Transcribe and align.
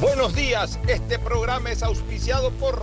Buenos 0.00 0.32
días, 0.32 0.78
este 0.86 1.18
programa 1.18 1.70
es 1.72 1.82
auspiciado 1.82 2.52
por 2.52 2.80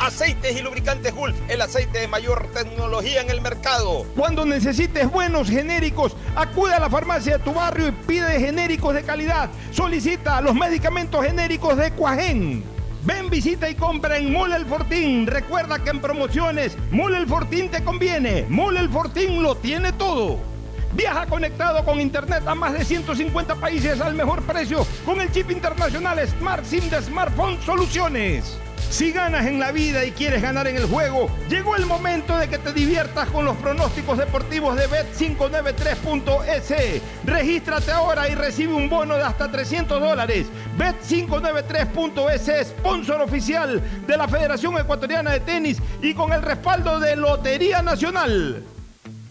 Aceites 0.00 0.58
y 0.58 0.62
lubricantes 0.62 1.14
Gulf, 1.14 1.36
el 1.48 1.62
aceite 1.62 2.00
de 2.00 2.08
mayor 2.08 2.48
tecnología 2.52 3.20
en 3.20 3.30
el 3.30 3.40
mercado. 3.40 4.04
Cuando 4.16 4.44
necesites 4.44 5.08
buenos 5.08 5.48
genéricos, 5.48 6.16
acude 6.34 6.74
a 6.74 6.80
la 6.80 6.90
farmacia 6.90 7.38
de 7.38 7.44
tu 7.44 7.54
barrio 7.54 7.86
y 7.86 7.92
pide 7.92 8.40
genéricos 8.40 8.94
de 8.94 9.04
calidad. 9.04 9.48
Solicita 9.70 10.40
los 10.40 10.56
medicamentos 10.56 11.24
genéricos 11.24 11.76
de 11.76 11.92
Cuajén. 11.92 12.64
Ven, 13.04 13.30
visita 13.30 13.70
y 13.70 13.76
compra 13.76 14.16
en 14.16 14.32
Mole 14.32 14.56
El 14.56 14.66
Fortín. 14.66 15.24
Recuerda 15.28 15.84
que 15.84 15.90
en 15.90 16.00
promociones, 16.00 16.76
Mole 16.90 17.18
El 17.18 17.28
Fortín 17.28 17.70
te 17.70 17.84
conviene. 17.84 18.46
Mole 18.48 18.80
El 18.80 18.88
Fortín 18.88 19.40
lo 19.40 19.54
tiene 19.56 19.92
todo. 19.92 20.51
Viaja 20.94 21.26
conectado 21.26 21.84
con 21.84 22.00
Internet 22.00 22.46
a 22.46 22.54
más 22.54 22.74
de 22.74 22.84
150 22.84 23.54
países 23.54 24.00
al 24.00 24.14
mejor 24.14 24.42
precio 24.42 24.86
con 25.06 25.20
el 25.20 25.32
chip 25.32 25.50
internacional 25.50 26.20
Smart 26.28 26.64
SIM 26.64 26.90
de 26.90 27.00
Smartphone 27.00 27.60
Soluciones. 27.62 28.58
Si 28.92 29.10
ganas 29.10 29.46
en 29.46 29.58
la 29.58 29.72
vida 29.72 30.04
y 30.04 30.10
quieres 30.10 30.42
ganar 30.42 30.66
en 30.66 30.76
el 30.76 30.84
juego, 30.84 31.30
llegó 31.48 31.76
el 31.76 31.86
momento 31.86 32.36
de 32.36 32.50
que 32.50 32.58
te 32.58 32.74
diviertas 32.74 33.26
con 33.30 33.46
los 33.46 33.56
pronósticos 33.56 34.18
deportivos 34.18 34.76
de 34.76 34.86
Bet593.es. 34.86 37.00
Regístrate 37.24 37.90
ahora 37.90 38.28
y 38.28 38.34
recibe 38.34 38.74
un 38.74 38.90
bono 38.90 39.14
de 39.14 39.22
hasta 39.22 39.50
300 39.50 39.98
dólares. 39.98 40.48
Bet593.es, 40.76 42.68
sponsor 42.68 43.22
oficial 43.22 43.80
de 44.06 44.16
la 44.18 44.28
Federación 44.28 44.76
Ecuatoriana 44.76 45.32
de 45.32 45.40
Tenis 45.40 45.78
y 46.02 46.12
con 46.12 46.34
el 46.34 46.42
respaldo 46.42 47.00
de 47.00 47.16
Lotería 47.16 47.80
Nacional. 47.80 48.62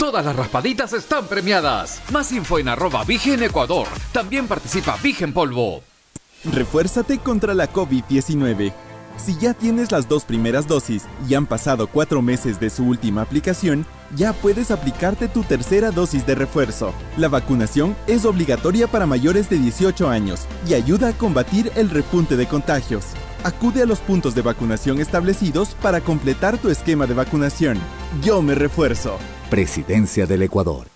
Todas 0.00 0.24
las 0.24 0.34
raspaditas 0.34 0.94
están 0.94 1.26
premiadas. 1.26 2.00
Más 2.10 2.32
info 2.32 2.58
en 2.58 2.68
arroba 2.68 3.04
Vigen 3.04 3.42
Ecuador. 3.42 3.86
También 4.12 4.48
participa 4.48 4.96
Vigen 5.02 5.34
Polvo. 5.34 5.82
Refuérzate 6.42 7.18
contra 7.18 7.52
la 7.52 7.70
COVID-19. 7.70 8.72
Si 9.18 9.36
ya 9.36 9.52
tienes 9.52 9.92
las 9.92 10.08
dos 10.08 10.24
primeras 10.24 10.66
dosis 10.66 11.02
y 11.28 11.34
han 11.34 11.44
pasado 11.44 11.86
cuatro 11.86 12.22
meses 12.22 12.58
de 12.58 12.70
su 12.70 12.86
última 12.86 13.20
aplicación, 13.20 13.84
ya 14.16 14.32
puedes 14.32 14.70
aplicarte 14.70 15.28
tu 15.28 15.42
tercera 15.42 15.90
dosis 15.90 16.26
de 16.26 16.34
refuerzo. 16.34 16.94
La 17.18 17.28
vacunación 17.28 17.94
es 18.06 18.24
obligatoria 18.24 18.86
para 18.86 19.04
mayores 19.04 19.50
de 19.50 19.58
18 19.58 20.08
años 20.08 20.46
y 20.66 20.72
ayuda 20.72 21.08
a 21.08 21.12
combatir 21.12 21.70
el 21.76 21.90
repunte 21.90 22.38
de 22.38 22.46
contagios. 22.46 23.04
Acude 23.44 23.82
a 23.82 23.86
los 23.86 23.98
puntos 23.98 24.34
de 24.34 24.40
vacunación 24.40 24.98
establecidos 24.98 25.74
para 25.82 26.00
completar 26.00 26.56
tu 26.56 26.70
esquema 26.70 27.06
de 27.06 27.12
vacunación. 27.12 27.78
Yo 28.22 28.40
me 28.40 28.54
refuerzo. 28.54 29.18
Presidencia 29.50 30.26
del 30.26 30.42
Ecuador. 30.42 30.86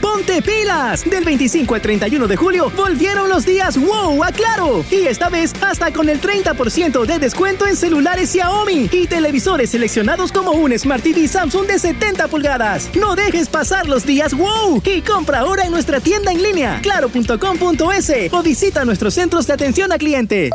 ¡Ponte 0.00 0.42
pilas! 0.42 1.08
Del 1.08 1.24
25 1.24 1.74
al 1.74 1.80
31 1.80 2.28
de 2.28 2.36
julio 2.36 2.70
volvieron 2.76 3.28
los 3.28 3.46
días 3.46 3.78
wow 3.78 4.22
a 4.22 4.30
Claro. 4.32 4.84
Y 4.90 5.06
esta 5.06 5.28
vez 5.28 5.52
hasta 5.62 5.92
con 5.92 6.08
el 6.08 6.20
30% 6.20 7.06
de 7.06 7.18
descuento 7.18 7.66
en 7.66 7.76
celulares 7.76 8.30
Xiaomi 8.30 8.90
y 8.92 9.06
televisores 9.06 9.70
seleccionados 9.70 10.30
como 10.30 10.50
un 10.50 10.78
Smart 10.78 11.02
TV 11.02 11.26
Samsung 11.26 11.66
de 11.66 11.78
70 11.78 12.28
pulgadas. 12.28 12.90
No 12.94 13.14
dejes 13.16 13.48
pasar 13.48 13.88
los 13.88 14.04
días 14.04 14.34
wow 14.34 14.82
y 14.84 15.00
compra 15.00 15.40
ahora 15.40 15.64
en 15.64 15.70
nuestra 15.70 16.00
tienda 16.00 16.32
en 16.32 16.42
línea 16.42 16.80
claro.com.es 16.82 18.32
o 18.32 18.42
visita 18.42 18.84
nuestros 18.84 19.14
centros 19.14 19.46
de 19.46 19.54
atención 19.54 19.92
a 19.92 19.98
cliente. 19.98 20.50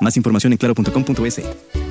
Más 0.00 0.16
información 0.16 0.52
en 0.52 0.58
claro.com.es. 0.58 1.81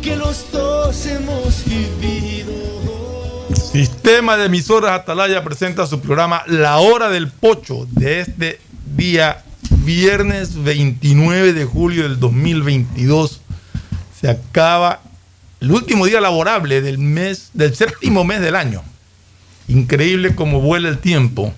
que 0.00 0.16
los 0.16 0.50
dos 0.52 1.06
hemos 1.06 1.64
vivido. 1.64 2.52
Sistema 3.54 4.36
de 4.36 4.46
emisoras 4.46 4.92
Atalaya 4.92 5.44
presenta 5.44 5.86
su 5.86 6.00
programa 6.00 6.42
La 6.46 6.78
Hora 6.78 7.10
del 7.10 7.28
Pocho 7.28 7.86
de 7.90 8.20
este 8.20 8.60
día 8.96 9.44
viernes 9.84 10.62
29 10.62 11.52
de 11.52 11.64
julio 11.64 12.04
del 12.04 12.18
2022. 12.20 13.40
Se 14.20 14.30
acaba 14.30 15.00
el 15.60 15.70
último 15.70 16.06
día 16.06 16.20
laborable 16.20 16.80
del 16.80 16.98
mes, 16.98 17.50
del 17.54 17.74
séptimo 17.74 18.24
mes 18.24 18.40
del 18.40 18.56
año. 18.56 18.82
Increíble 19.68 20.34
cómo 20.34 20.60
vuela 20.60 20.88
el 20.88 20.98
tiempo. 20.98 21.52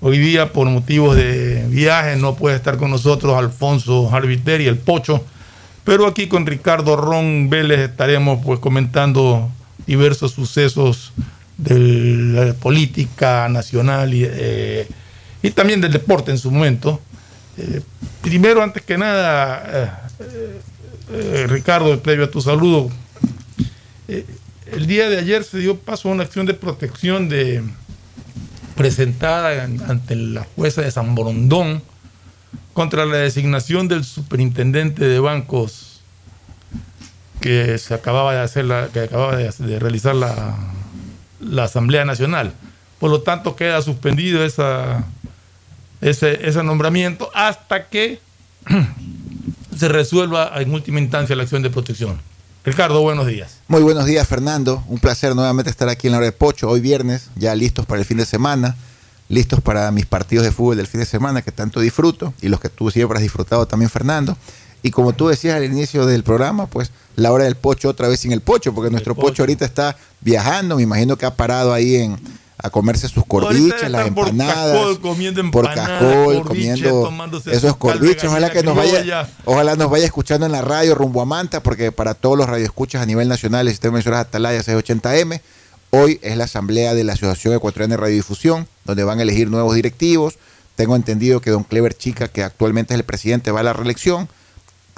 Hoy 0.00 0.18
día, 0.18 0.52
por 0.52 0.68
motivos 0.68 1.16
de 1.16 1.66
viaje, 1.68 2.16
no 2.16 2.34
puede 2.34 2.56
estar 2.56 2.76
con 2.76 2.90
nosotros 2.90 3.36
Alfonso 3.36 4.10
Harviter 4.12 4.60
y 4.60 4.66
el 4.66 4.76
Pocho. 4.76 5.24
Pero 5.84 6.06
aquí 6.06 6.28
con 6.28 6.46
Ricardo 6.46 6.96
Ron 6.96 7.50
Vélez 7.50 7.80
estaremos 7.80 8.40
pues 8.44 8.58
comentando 8.58 9.50
diversos 9.86 10.32
sucesos 10.32 11.12
de 11.58 11.78
la 11.78 12.54
política 12.54 13.48
nacional 13.48 14.14
y, 14.14 14.24
eh, 14.26 14.88
también 15.54 15.80
del 15.82 15.92
deporte 15.92 16.30
en 16.30 16.38
su 16.38 16.50
momento. 16.50 17.00
Eh, 17.58 17.82
primero, 18.22 18.62
antes 18.62 18.82
que 18.82 18.96
nada, 18.96 20.08
eh, 21.12 21.46
Ricardo, 21.48 22.00
previo 22.00 22.24
a 22.24 22.30
tu 22.30 22.40
saludo, 22.40 22.90
el 24.08 24.86
día 24.86 25.08
de 25.10 25.18
ayer 25.18 25.44
se 25.44 25.58
dio 25.58 25.76
paso 25.78 26.08
a 26.08 26.12
una 26.12 26.24
acción 26.24 26.46
de 26.46 26.54
protección 26.54 27.28
de, 27.28 27.62
presentada 28.74 29.64
en- 29.64 29.80
ante 29.88 30.16
la 30.16 30.46
jueza 30.56 30.80
de 30.82 30.90
San 30.90 31.14
Borondón 31.14 31.82
contra 32.74 33.06
la 33.06 33.16
designación 33.16 33.88
del 33.88 34.04
superintendente 34.04 35.06
de 35.06 35.20
bancos 35.20 36.00
que 37.40 37.78
se 37.78 37.94
acababa 37.94 38.34
de 38.34 38.40
hacer 38.40 38.66
la, 38.66 38.88
que 38.88 39.00
acababa 39.00 39.36
de, 39.36 39.78
realizar 39.78 40.14
la, 40.14 40.56
la 41.40 41.64
Asamblea 41.64 42.04
Nacional. 42.04 42.52
Por 42.98 43.10
lo 43.10 43.22
tanto, 43.22 43.56
queda 43.56 43.80
suspendido 43.82 44.44
esa, 44.44 45.04
ese, 46.00 46.46
ese 46.48 46.62
nombramiento 46.62 47.30
hasta 47.34 47.88
que 47.88 48.20
se 49.76 49.88
resuelva 49.88 50.52
en 50.56 50.72
última 50.72 51.00
instancia 51.00 51.36
la 51.36 51.44
acción 51.44 51.62
de 51.62 51.70
protección. 51.70 52.20
Ricardo, 52.64 53.02
buenos 53.02 53.26
días. 53.26 53.58
Muy 53.68 53.82
buenos 53.82 54.06
días, 54.06 54.26
Fernando. 54.26 54.82
Un 54.88 54.98
placer 54.98 55.34
nuevamente 55.36 55.70
estar 55.70 55.88
aquí 55.90 56.06
en 56.06 56.12
la 56.12 56.18
hora 56.18 56.26
de 56.26 56.32
Pocho. 56.32 56.68
Hoy 56.68 56.80
viernes, 56.80 57.28
ya 57.36 57.54
listos 57.54 57.84
para 57.84 58.00
el 58.00 58.06
fin 58.06 58.16
de 58.16 58.26
semana, 58.26 58.74
listos 59.28 59.60
para 59.60 59.90
mis 59.90 60.06
partidos 60.06 60.44
de 60.44 60.52
fútbol 60.52 60.76
del 60.76 60.86
fin 60.86 61.00
de 61.00 61.06
semana 61.06 61.42
que 61.42 61.52
tanto 61.52 61.80
disfruto 61.80 62.34
y 62.40 62.48
los 62.48 62.60
que 62.60 62.68
tú 62.68 62.90
siempre 62.90 63.16
has 63.16 63.22
disfrutado 63.22 63.66
también, 63.66 63.90
Fernando. 63.90 64.36
Y 64.82 64.90
como 64.90 65.14
tú 65.14 65.28
decías 65.28 65.56
al 65.56 65.64
inicio 65.64 66.04
del 66.04 66.24
programa, 66.24 66.66
pues 66.66 66.90
la 67.16 67.32
hora 67.32 67.44
del 67.44 67.56
Pocho 67.56 67.88
otra 67.88 68.06
vez 68.06 68.20
sin 68.20 68.32
el 68.32 68.42
Pocho, 68.42 68.74
porque 68.74 68.90
nuestro 68.90 69.14
Pocho. 69.14 69.42
ahorita 69.42 69.64
está 69.64 69.96
viajando. 70.20 70.76
Me 70.76 70.82
imagino 70.82 71.16
que 71.16 71.24
ha 71.24 71.34
parado 71.34 71.72
ahí 71.72 71.96
en 71.96 72.18
a 72.64 72.70
comerse 72.70 73.08
sus 73.08 73.26
corviches, 73.26 73.90
las 73.90 74.10
por 74.10 74.28
empanadas, 74.28 74.98
comiendo 74.98 75.42
por 75.50 75.66
corviches, 75.66 76.46
comiendo 76.46 77.02
tomándose 77.02 77.54
esos 77.54 77.76
corviches. 77.76 78.24
Ojalá 78.24 78.50
que 78.50 78.62
nos 78.62 78.76
vaya, 78.76 79.28
ojalá 79.44 79.76
nos 79.76 79.90
vaya 79.90 80.06
escuchando 80.06 80.46
en 80.46 80.52
la 80.52 80.62
radio 80.62 80.94
rumbo 80.94 81.20
a 81.20 81.26
Manta, 81.26 81.62
porque 81.62 81.92
para 81.92 82.14
todos 82.14 82.38
los 82.38 82.48
radioescuchas 82.48 83.02
a 83.02 83.06
nivel 83.06 83.28
nacional, 83.28 83.66
el 83.66 83.72
sistema 83.72 83.94
de 83.94 84.00
emisoras 84.00 84.20
Atalaya 84.20 84.60
680M, 84.62 85.40
hoy 85.94 86.18
es 86.22 86.36
la 86.36 86.44
asamblea 86.44 86.94
de 86.94 87.04
la 87.04 87.12
Asociación 87.12 87.54
Ecuatoriana 87.54 87.94
de 87.94 88.00
Radiodifusión, 88.00 88.66
donde 88.84 89.04
van 89.04 89.20
a 89.20 89.22
elegir 89.22 89.48
nuevos 89.48 89.76
directivos. 89.76 90.38
Tengo 90.74 90.96
entendido 90.96 91.40
que 91.40 91.50
don 91.50 91.62
Clever 91.62 91.94
Chica, 91.94 92.26
que 92.26 92.42
actualmente 92.42 92.94
es 92.94 92.98
el 92.98 93.04
presidente, 93.04 93.52
va 93.52 93.60
a 93.60 93.62
la 93.62 93.72
reelección. 93.72 94.28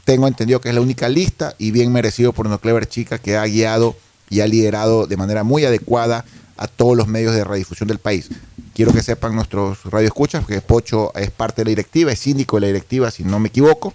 Tengo 0.05 0.27
entendido 0.27 0.61
que 0.61 0.71
es 0.71 0.75
la 0.75 0.81
única 0.81 1.09
lista 1.09 1.55
y 1.59 1.71
bien 1.71 1.93
merecido 1.93 2.33
por 2.33 2.49
don 2.49 2.57
Clever 2.59 2.87
Chica, 2.89 3.19
que 3.19 3.37
ha 3.37 3.45
guiado 3.45 3.95
y 4.31 4.41
ha 4.41 4.47
liderado 4.47 5.07
de 5.07 5.17
manera 5.17 5.45
muy 5.45 5.65
adecuada 5.65 6.25
a 6.57 6.67
todos 6.67 6.97
los 6.97 7.09
medios 7.09 7.35
de 7.35 7.45
radiodifusión 7.45 7.89
del 7.89 7.99
país. 7.99 8.31
Quiero 8.75 8.93
que 8.93 9.03
sepan 9.03 9.35
nuestros 9.35 9.85
radioescuchas 9.85 10.47
que 10.47 10.61
Pocho 10.63 11.15
es 11.15 11.31
parte 11.31 11.61
de 11.61 11.67
la 11.67 11.71
directiva, 11.71 12.13
es 12.13 12.19
síndico 12.19 12.57
de 12.57 12.63
la 12.63 12.67
directiva, 12.69 13.11
si 13.11 13.25
no 13.25 13.39
me 13.39 13.49
equivoco, 13.49 13.93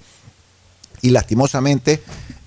y 1.02 1.10
lastimosamente 1.10 2.02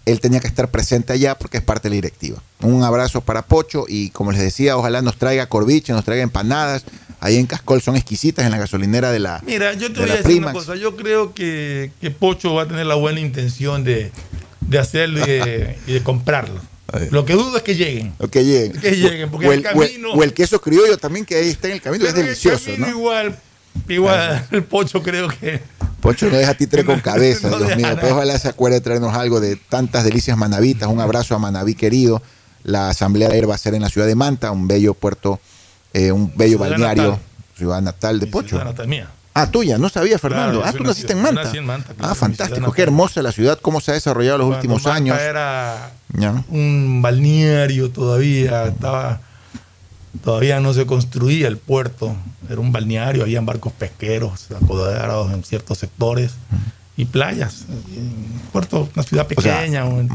él 0.07 0.21
tenía 0.21 0.41
que 0.41 0.47
estar 0.47 0.71
presente 0.71 1.13
allá 1.13 1.37
porque 1.39 1.57
es 1.59 1.63
parte 1.63 1.89
de 1.89 1.91
la 1.91 1.95
directiva. 1.97 2.43
Un 2.61 2.83
abrazo 2.83 3.21
para 3.23 3.43
Pocho 3.43 3.87
y 3.89 4.11
como 4.11 4.33
les 4.33 4.41
decía, 4.41 4.77
ojalá 4.77 5.01
nos 5.03 5.17
traiga 5.17 5.47
corviche, 5.49 5.93
nos 5.93 6.05
traiga 6.05 6.23
empanadas. 6.23 6.85
Ahí 7.21 7.37
en 7.37 7.47
Cascol 7.47 7.81
son 7.81 7.97
exquisitas 7.97 8.45
en 8.45 8.51
la 8.51 8.59
gasolinera 8.59 9.11
de 9.11 9.19
la 9.19 9.43
Mira, 9.47 9.73
yo 9.73 9.91
te 9.93 10.01
de 10.01 10.07
voy 10.07 10.11
a 10.11 10.17
decir 10.23 10.43
una 10.43 10.53
cosa. 10.53 10.77
Yo 10.77 10.95
creo 10.95 11.33
que, 11.33 11.91
que 12.01 12.11
Pocho 12.11 12.53
va 12.55 12.63
a 12.65 12.69
tener 12.69 12.85
la 12.85 12.97
buena 12.97 13.19
intención 13.21 13.83
de, 13.83 14.13
de 14.61 14.79
hacerlo 14.79 15.21
y 15.25 15.31
de, 15.31 15.79
y 15.87 15.93
de 15.95 16.03
comprarlo. 16.03 16.61
Lo 17.11 17.25
que 17.25 17.33
dudo 17.33 17.57
es 17.57 17.63
que 17.63 17.75
lleguen. 17.75 18.13
O 18.19 18.29
que 18.29 18.45
lleguen. 18.45 18.79
Que 18.81 18.91
lleguen, 18.93 19.31
porque 19.31 19.49
o, 19.49 19.53
el 19.53 19.61
el, 19.61 19.67
o 19.67 19.83
el- 19.83 19.89
camino- 19.89 20.13
o 20.13 20.23
el 20.23 20.35
queso 20.35 20.61
criollo 20.61 20.99
también 20.99 21.25
que 21.25 21.35
ahí 21.37 21.49
está 21.49 21.69
en 21.69 21.75
el 21.75 21.81
camino, 21.81 22.05
es 22.07 22.15
delicioso, 22.15 22.67
camino 22.67 22.87
¿no? 22.87 22.93
Igual, 22.93 23.39
igual 23.89 24.47
el 24.53 24.63
Pocho 24.65 25.03
creo 25.03 25.29
que. 25.29 25.61
Pocho 26.05 26.29
no 26.31 26.37
deja 26.37 26.53
títere 26.55 26.85
con 26.85 27.01
cabeza, 27.11 27.49
No 27.49 27.59
Dios 27.59 27.77
mío. 27.77 27.89
Pues 27.99 28.13
ojalá 28.13 28.39
se 28.39 28.49
acuerde 28.49 28.77
de 28.77 28.81
traernos 28.83 29.15
algo 29.17 29.41
de 29.41 29.57
tantas 29.57 30.05
delicias 30.05 30.37
manavitas. 30.37 30.89
Un 30.89 31.01
abrazo 31.01 31.35
a 31.35 31.39
Manaví 31.39 31.75
querido. 31.75 32.23
La 32.63 32.91
asamblea 32.91 33.29
de 33.29 33.35
ayer 33.35 33.49
va 33.51 33.55
a 33.55 33.59
ser 33.59 33.75
en 33.75 33.83
la 33.83 33.89
ciudad 33.89 34.07
de 34.07 34.15
Manta, 34.15 34.51
un 34.51 34.69
bello 34.69 34.93
puerto, 34.95 35.41
eh, 35.95 36.13
un 36.13 36.31
bello 36.37 36.59
Ciudad 36.59 36.71
balneario, 36.71 37.03
natal. 37.05 37.21
ciudad 37.57 37.83
natal 37.83 38.21
de 38.21 38.27
Pocho. 38.27 38.49
Ciudad 38.51 38.65
natal 38.67 38.87
mía. 38.87 39.09
Ah, 39.33 39.51
tuya, 39.51 39.79
no 39.79 39.89
sabía, 39.89 40.19
Fernando. 40.19 40.61
Claro, 40.61 40.75
ah, 40.75 40.79
tú 40.79 40.85
naciste 40.85 41.13
en 41.15 41.23
Manta. 41.23 41.51
en 41.53 41.67
Manta, 41.67 41.93
claro, 41.95 42.05
ah, 42.05 42.15
mi 42.15 42.15
fantástico. 42.21 42.71
Qué 42.73 42.83
hermosa 42.83 43.21
la 43.23 43.33
ciudad, 43.33 43.59
cómo 43.61 43.81
se 43.81 43.91
ha 43.91 43.95
desarrollado 43.95 44.39
los 44.39 44.47
Cuando 44.47 44.59
últimos 44.59 44.85
Manta 44.85 44.97
años. 44.97 45.19
Era 45.21 45.91
Ya. 46.17 46.45
un 46.51 47.01
balneario 47.03 47.91
todavía, 47.91 48.67
estaba 48.67 49.21
todavía 50.23 50.61
no 50.61 50.73
se 50.75 50.87
construía 50.87 51.49
el 51.49 51.57
puerto, 51.59 52.15
era 52.49 52.61
un 52.61 52.73
balneario, 52.73 53.23
habían 53.23 53.47
barcos 53.47 53.73
pesqueros 53.73 54.47
apoderados 54.53 55.33
en 55.33 55.43
ciertos 55.45 55.79
sectores 55.79 56.33
y 56.97 57.07
playas. 57.07 57.65
Un 57.97 58.41
puerto, 58.53 58.89
una 58.95 59.03
ciudad 59.03 59.27
O 59.37 59.41
sea, 59.41 59.59
pequeña. 59.61 59.85
un- 59.85 60.09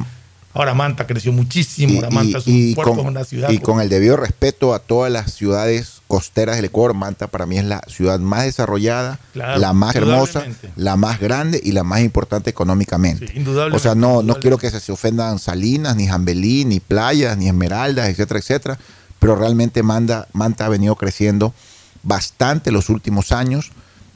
ahora 0.53 0.73
Manta 0.73 1.05
creció 1.05 1.31
muchísimo, 1.31 1.95
ahora 1.95 2.09
Manta 2.09 2.37
es 2.39 2.47
un 2.47 2.53
y 2.55 2.75
puerto, 2.75 2.95
con, 2.95 3.07
una 3.07 3.23
ciudad. 3.23 3.49
y 3.49 3.59
con 3.59 3.81
el 3.81 3.89
debido 3.89 4.15
respeto 4.17 4.73
a 4.73 4.79
todas 4.79 5.11
las 5.11 5.33
ciudades 5.33 5.95
costeras 6.07 6.55
del 6.55 6.65
Ecuador, 6.65 6.95
Manta 6.95 7.27
para 7.27 7.45
mí 7.45 7.57
es 7.59 7.65
la 7.65 7.81
ciudad 7.87 8.17
más 8.19 8.43
desarrollada, 8.45 9.19
Claro, 9.33 9.59
la 9.59 9.73
más 9.73 9.95
hermosa, 9.95 10.43
la 10.75 10.95
más 10.95 11.19
grande 11.19 11.61
y 11.63 11.71
la 11.73 11.83
más 11.83 12.01
importante 12.01 12.49
económicamente. 12.49 13.27
Sí, 13.27 13.33
indudablemente, 13.37 13.75
o 13.77 13.79
sea, 13.79 13.93
no, 13.93 14.23
no 14.23 14.35
quiero 14.39 14.57
que 14.57 14.71
se, 14.71 14.79
se 14.79 14.91
ofendan 14.91 15.37
Salinas, 15.37 15.95
ni 15.95 16.07
Jambelí, 16.07 16.65
ni 16.65 16.79
playas, 16.79 17.37
ni 17.37 17.47
Esmeraldas, 17.47 18.09
etcétera, 18.09 18.39
etcétera, 18.39 18.79
pero 19.19 19.35
realmente 19.35 19.83
Manta, 19.83 20.27
Manta 20.33 20.65
ha 20.65 20.69
venido 20.69 20.95
creciendo 20.95 21.53
bastante 22.03 22.71
los 22.71 22.89
últimos 22.89 23.31
años. 23.31 23.71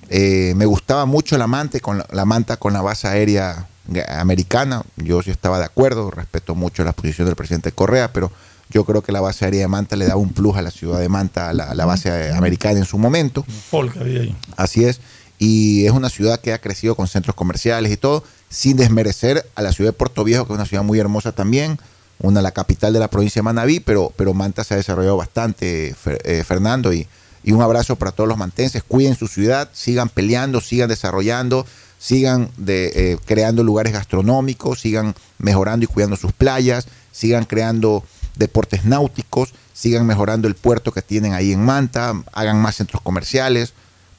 Eh, 0.09 0.53
me 0.55 0.65
gustaba 0.65 1.05
mucho 1.05 1.37
la 1.37 1.47
manta, 1.47 1.79
con 1.79 1.99
la, 1.99 2.07
la 2.11 2.25
manta 2.25 2.57
con 2.57 2.73
la 2.73 2.81
base 2.81 3.07
aérea 3.07 3.67
americana. 4.09 4.83
Yo 4.97 5.21
sí 5.21 5.31
estaba 5.31 5.59
de 5.59 5.65
acuerdo, 5.65 6.11
respeto 6.11 6.55
mucho 6.55 6.83
la 6.83 6.93
posición 6.93 7.25
del 7.25 7.35
presidente 7.35 7.71
Correa, 7.71 8.11
pero 8.13 8.31
yo 8.69 8.85
creo 8.85 9.01
que 9.03 9.11
la 9.11 9.21
base 9.21 9.45
aérea 9.45 9.61
de 9.61 9.67
Manta 9.67 9.95
le 9.95 10.05
daba 10.05 10.19
un 10.19 10.33
plus 10.33 10.55
a 10.55 10.61
la 10.61 10.71
ciudad 10.71 10.99
de 10.99 11.09
Manta, 11.09 11.49
a 11.49 11.53
la, 11.53 11.85
base 11.85 12.31
americana 12.33 12.79
en 12.79 12.85
su 12.85 12.97
momento. 12.97 13.45
Folk 13.69 13.97
había 13.97 14.21
ahí. 14.21 14.35
Así 14.57 14.85
es. 14.85 14.99
Y 15.37 15.85
es 15.85 15.91
una 15.91 16.09
ciudad 16.09 16.39
que 16.39 16.53
ha 16.53 16.59
crecido 16.59 16.95
con 16.95 17.07
centros 17.07 17.35
comerciales 17.35 17.91
y 17.91 17.97
todo, 17.97 18.23
sin 18.49 18.77
desmerecer 18.77 19.45
a 19.55 19.61
la 19.61 19.71
ciudad 19.73 19.89
de 19.89 19.93
Puerto 19.93 20.23
Viejo, 20.23 20.47
que 20.47 20.53
es 20.53 20.55
una 20.55 20.65
ciudad 20.65 20.83
muy 20.83 20.99
hermosa 20.99 21.33
también, 21.33 21.77
una 22.23 22.41
la 22.41 22.51
capital 22.51 22.93
de 22.93 22.99
la 22.99 23.09
provincia 23.09 23.41
de 23.41 23.43
Manabí, 23.43 23.79
pero, 23.81 24.11
pero 24.15 24.33
Manta 24.33 24.63
se 24.63 24.73
ha 24.73 24.77
desarrollado 24.77 25.17
bastante, 25.17 25.93
eh, 26.05 26.43
Fernando, 26.43 26.93
y, 26.93 27.05
y 27.43 27.51
un 27.51 27.61
abrazo 27.61 27.97
para 27.97 28.13
todos 28.13 28.29
los 28.29 28.37
mantenses. 28.37 28.81
Cuiden 28.81 29.15
su 29.15 29.27
ciudad, 29.27 29.69
sigan 29.73 30.07
peleando, 30.07 30.61
sigan 30.61 30.87
desarrollando, 30.87 31.65
sigan 31.99 32.49
de, 32.57 32.91
eh, 32.95 33.17
creando 33.25 33.61
lugares 33.63 33.91
gastronómicos, 33.91 34.79
sigan 34.79 35.15
mejorando 35.37 35.83
y 35.83 35.87
cuidando 35.87 36.15
sus 36.15 36.31
playas, 36.31 36.87
sigan 37.11 37.43
creando 37.43 38.05
deportes 38.35 38.85
náuticos, 38.85 39.53
sigan 39.73 40.05
mejorando 40.05 40.47
el 40.47 40.55
puerto 40.55 40.93
que 40.93 41.01
tienen 41.01 41.33
ahí 41.33 41.51
en 41.51 41.63
Manta, 41.63 42.13
hagan 42.31 42.61
más 42.61 42.77
centros 42.77 43.01
comerciales. 43.01 43.73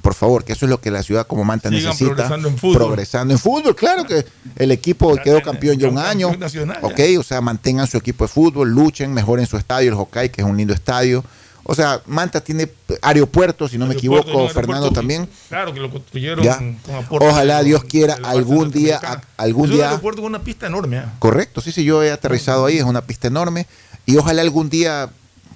Por 0.04 0.12
favor, 0.12 0.44
que 0.44 0.52
eso 0.52 0.66
es 0.66 0.70
lo 0.70 0.82
que 0.82 0.90
la 0.90 1.02
ciudad 1.02 1.26
como 1.26 1.44
Manta 1.44 1.70
Sigan 1.70 1.84
necesita. 1.86 2.10
progresando 2.14 2.48
en 2.48 2.58
fútbol. 2.58 2.76
Progresando 2.76 3.32
en 3.32 3.40
fútbol, 3.40 3.74
claro 3.74 4.04
que 4.04 4.26
el 4.56 4.70
equipo 4.70 5.16
quedó 5.16 5.40
campeón 5.40 5.78
ya 5.78 5.88
un 5.88 5.96
año. 5.96 6.30
nacional, 6.36 6.76
ya. 6.82 6.86
Ok, 6.86 7.00
o 7.18 7.22
sea, 7.22 7.40
mantengan 7.40 7.86
su 7.86 7.96
equipo 7.96 8.24
de 8.24 8.28
fútbol, 8.28 8.68
luchen, 8.68 9.14
mejoren 9.14 9.46
su 9.46 9.56
estadio, 9.56 9.88
el 9.92 9.98
Hokkaido, 9.98 10.30
que 10.30 10.42
es 10.42 10.46
un 10.46 10.58
lindo 10.58 10.74
estadio. 10.74 11.24
O 11.62 11.74
sea, 11.74 12.02
Manta 12.04 12.42
tiene 12.44 12.68
aeropuertos, 13.00 13.70
si 13.70 13.78
no 13.78 13.86
me 13.86 13.94
Aeropuerto, 13.94 14.28
equivoco, 14.28 14.48
Fernando 14.50 14.88
aeropuerto, 14.88 14.94
también. 15.00 15.26
Claro, 15.48 15.72
que 15.72 15.80
lo 15.80 15.90
construyeron 15.90 16.44
Ya. 16.44 16.58
con 16.58 16.76
aporte 16.94 17.26
Ojalá 17.26 17.62
Dios 17.62 17.82
quiera 17.84 18.18
algún 18.22 18.70
día, 18.70 18.96
norteamericana. 18.96 19.34
algún 19.38 19.64
Es 19.64 19.70
un 19.70 19.76
día 19.78 19.88
aeropuerto 19.88 20.20
con 20.20 20.28
una 20.28 20.42
pista 20.44 20.66
enorme. 20.66 20.98
¿ah? 20.98 21.14
Correcto, 21.18 21.62
sí, 21.62 21.72
sí, 21.72 21.82
yo 21.82 22.02
he 22.02 22.10
aterrizado 22.10 22.66
ahí, 22.66 22.76
es 22.76 22.84
una 22.84 23.00
pista 23.06 23.28
enorme 23.28 23.66
y 24.04 24.18
ojalá 24.18 24.42
algún 24.42 24.68
día 24.68 25.08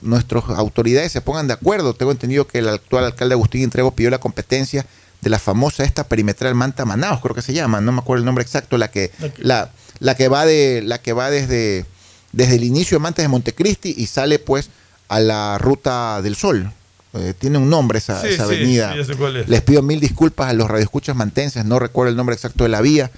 nuestras 0.02 0.44
autoridades 0.50 1.12
se 1.12 1.20
pongan 1.20 1.46
de 1.46 1.54
acuerdo. 1.54 1.94
Tengo 1.94 2.12
entendido 2.12 2.46
que 2.46 2.58
el 2.58 2.68
actual 2.68 3.04
alcalde 3.04 3.34
Agustín 3.34 3.62
Entrego 3.62 3.92
pidió 3.92 4.10
la 4.10 4.18
competencia 4.18 4.86
de 5.20 5.30
la 5.30 5.38
famosa 5.38 5.84
esta 5.84 6.04
perimetral 6.04 6.54
Manta 6.54 6.84
Manaos, 6.84 7.20
creo 7.20 7.34
que 7.34 7.42
se 7.42 7.52
llama, 7.52 7.80
no 7.80 7.90
me 7.92 7.98
acuerdo 7.98 8.20
el 8.20 8.24
nombre 8.24 8.42
exacto, 8.42 8.78
la 8.78 8.90
que 8.90 9.10
la, 9.38 9.70
la 9.98 10.14
que 10.14 10.28
va 10.28 10.46
de 10.46 10.80
la 10.84 10.98
que 11.02 11.12
va 11.12 11.28
desde 11.30 11.84
desde 12.32 12.54
el 12.54 12.62
inicio 12.64 12.98
de 12.98 13.02
Manta 13.02 13.22
de 13.22 13.28
Montecristi 13.28 13.94
y 13.96 14.06
sale 14.06 14.38
pues 14.38 14.70
a 15.08 15.18
la 15.18 15.58
ruta 15.58 16.22
del 16.22 16.36
Sol. 16.36 16.72
Eh, 17.14 17.32
tiene 17.36 17.56
un 17.58 17.70
nombre 17.70 17.98
esa, 17.98 18.20
Sí, 18.20 18.28
esa 18.28 18.46
sí, 18.46 18.54
avenida. 18.54 18.92
sí, 18.92 19.00
es. 19.00 19.48
Les 19.48 19.62
pido 19.62 19.82
mil 19.82 19.98
disculpas 19.98 20.50
a 20.50 20.52
los 20.52 20.68
radioescuchas 20.68 21.16
mantenses, 21.16 21.64
no 21.64 21.78
recuerdo 21.78 22.10
el 22.10 22.16
nombre 22.16 22.34
exacto 22.34 22.64
de 22.64 22.68
la 22.70 22.80
vía, 22.82 23.10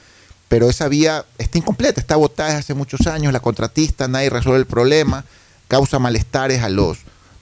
pero 0.48 0.70
esa 0.70 0.88
vía 0.88 1.24
está 1.38 1.58
incompleta, 1.58 2.00
está 2.00 2.16
botada 2.16 2.50
desde 2.50 2.60
hace 2.60 2.74
muchos 2.74 3.06
años, 3.08 3.32
la 3.32 3.40
contratista, 3.40 4.06
nadie 4.08 4.30
resuelve 4.30 4.60
el 4.60 4.66
problema, 4.66 5.24
causa 5.70 5.98
malestares 6.00 6.62
a 6.62 6.68
los, 6.68 6.98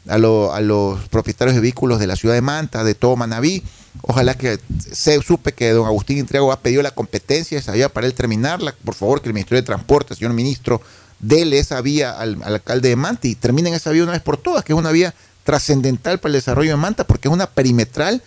a, 0.06 0.14
a 0.14 0.61
los 0.61 1.08
propietarios 1.08 1.54
de 1.54 1.62
vehículos 1.62 1.99
de 1.99 2.06
la 2.06 2.14
ciudad 2.14 2.35
de 2.35 2.42
Manta, 2.42 2.85
de 2.85 2.94
todo 2.94 3.16
Manabí. 3.16 3.62
Ojalá 4.02 4.35
que 4.35 4.61
se 4.92 5.20
supe 5.23 5.52
que 5.54 5.70
don 5.70 5.87
Agustín 5.87 6.18
Intriago 6.18 6.52
ha 6.52 6.61
pedido 6.61 6.82
la 6.82 6.92
competencia 6.92 7.58
esa 7.58 7.73
vía 7.73 7.88
para 7.88 8.06
él 8.06 8.14
terminarla. 8.14 8.75
Por 8.85 8.94
favor, 8.94 9.20
que 9.23 9.28
el 9.28 9.35
Ministerio 9.35 9.62
de 9.62 9.66
Transporte, 9.66 10.14
señor 10.14 10.35
ministro, 10.35 10.80
dele 11.18 11.58
esa 11.58 11.80
vía 11.80 12.12
al, 12.12 12.38
al 12.44 12.54
alcalde 12.54 12.90
de 12.90 12.97
Manta 12.97 13.26
y 13.26 13.35
terminen 13.35 13.75
esa 13.75 13.90
vía 13.90 14.04
una 14.04 14.12
vez 14.12 14.23
por 14.23 14.37
todas, 14.37 14.62
que 14.62 14.73
es 14.73 14.78
una 14.78 14.92
vía 14.92 15.14
trascendental 15.42 16.20
para 16.20 16.30
el 16.30 16.35
desarrollo 16.35 16.70
de 16.70 16.76
Manta, 16.76 17.04
porque 17.04 17.26
es 17.28 17.32
una 17.35 17.47
perimetral 17.49 18.23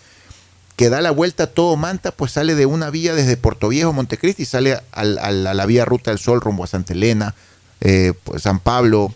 que 0.76 0.88
da 0.90 1.00
la 1.00 1.12
vuelta 1.12 1.44
a 1.44 1.46
todo 1.46 1.76
Manta, 1.76 2.10
pues 2.10 2.32
sale 2.32 2.54
de 2.54 2.66
una 2.66 2.90
vía 2.90 3.14
desde 3.14 3.36
Puerto 3.36 3.68
Viejo, 3.68 3.92
Montecristi, 3.92 4.42
y 4.42 4.46
sale 4.46 4.80
al- 4.90 5.18
al- 5.18 5.46
a 5.46 5.54
la 5.54 5.64
vía 5.66 5.84
Ruta 5.84 6.10
del 6.10 6.18
Sol 6.18 6.40
rumbo 6.40 6.64
a 6.64 6.66
Santa 6.66 6.92
Elena, 6.92 7.34
eh, 7.80 8.12
pues 8.24 8.42
San 8.42 8.58
Pablo, 8.58 9.14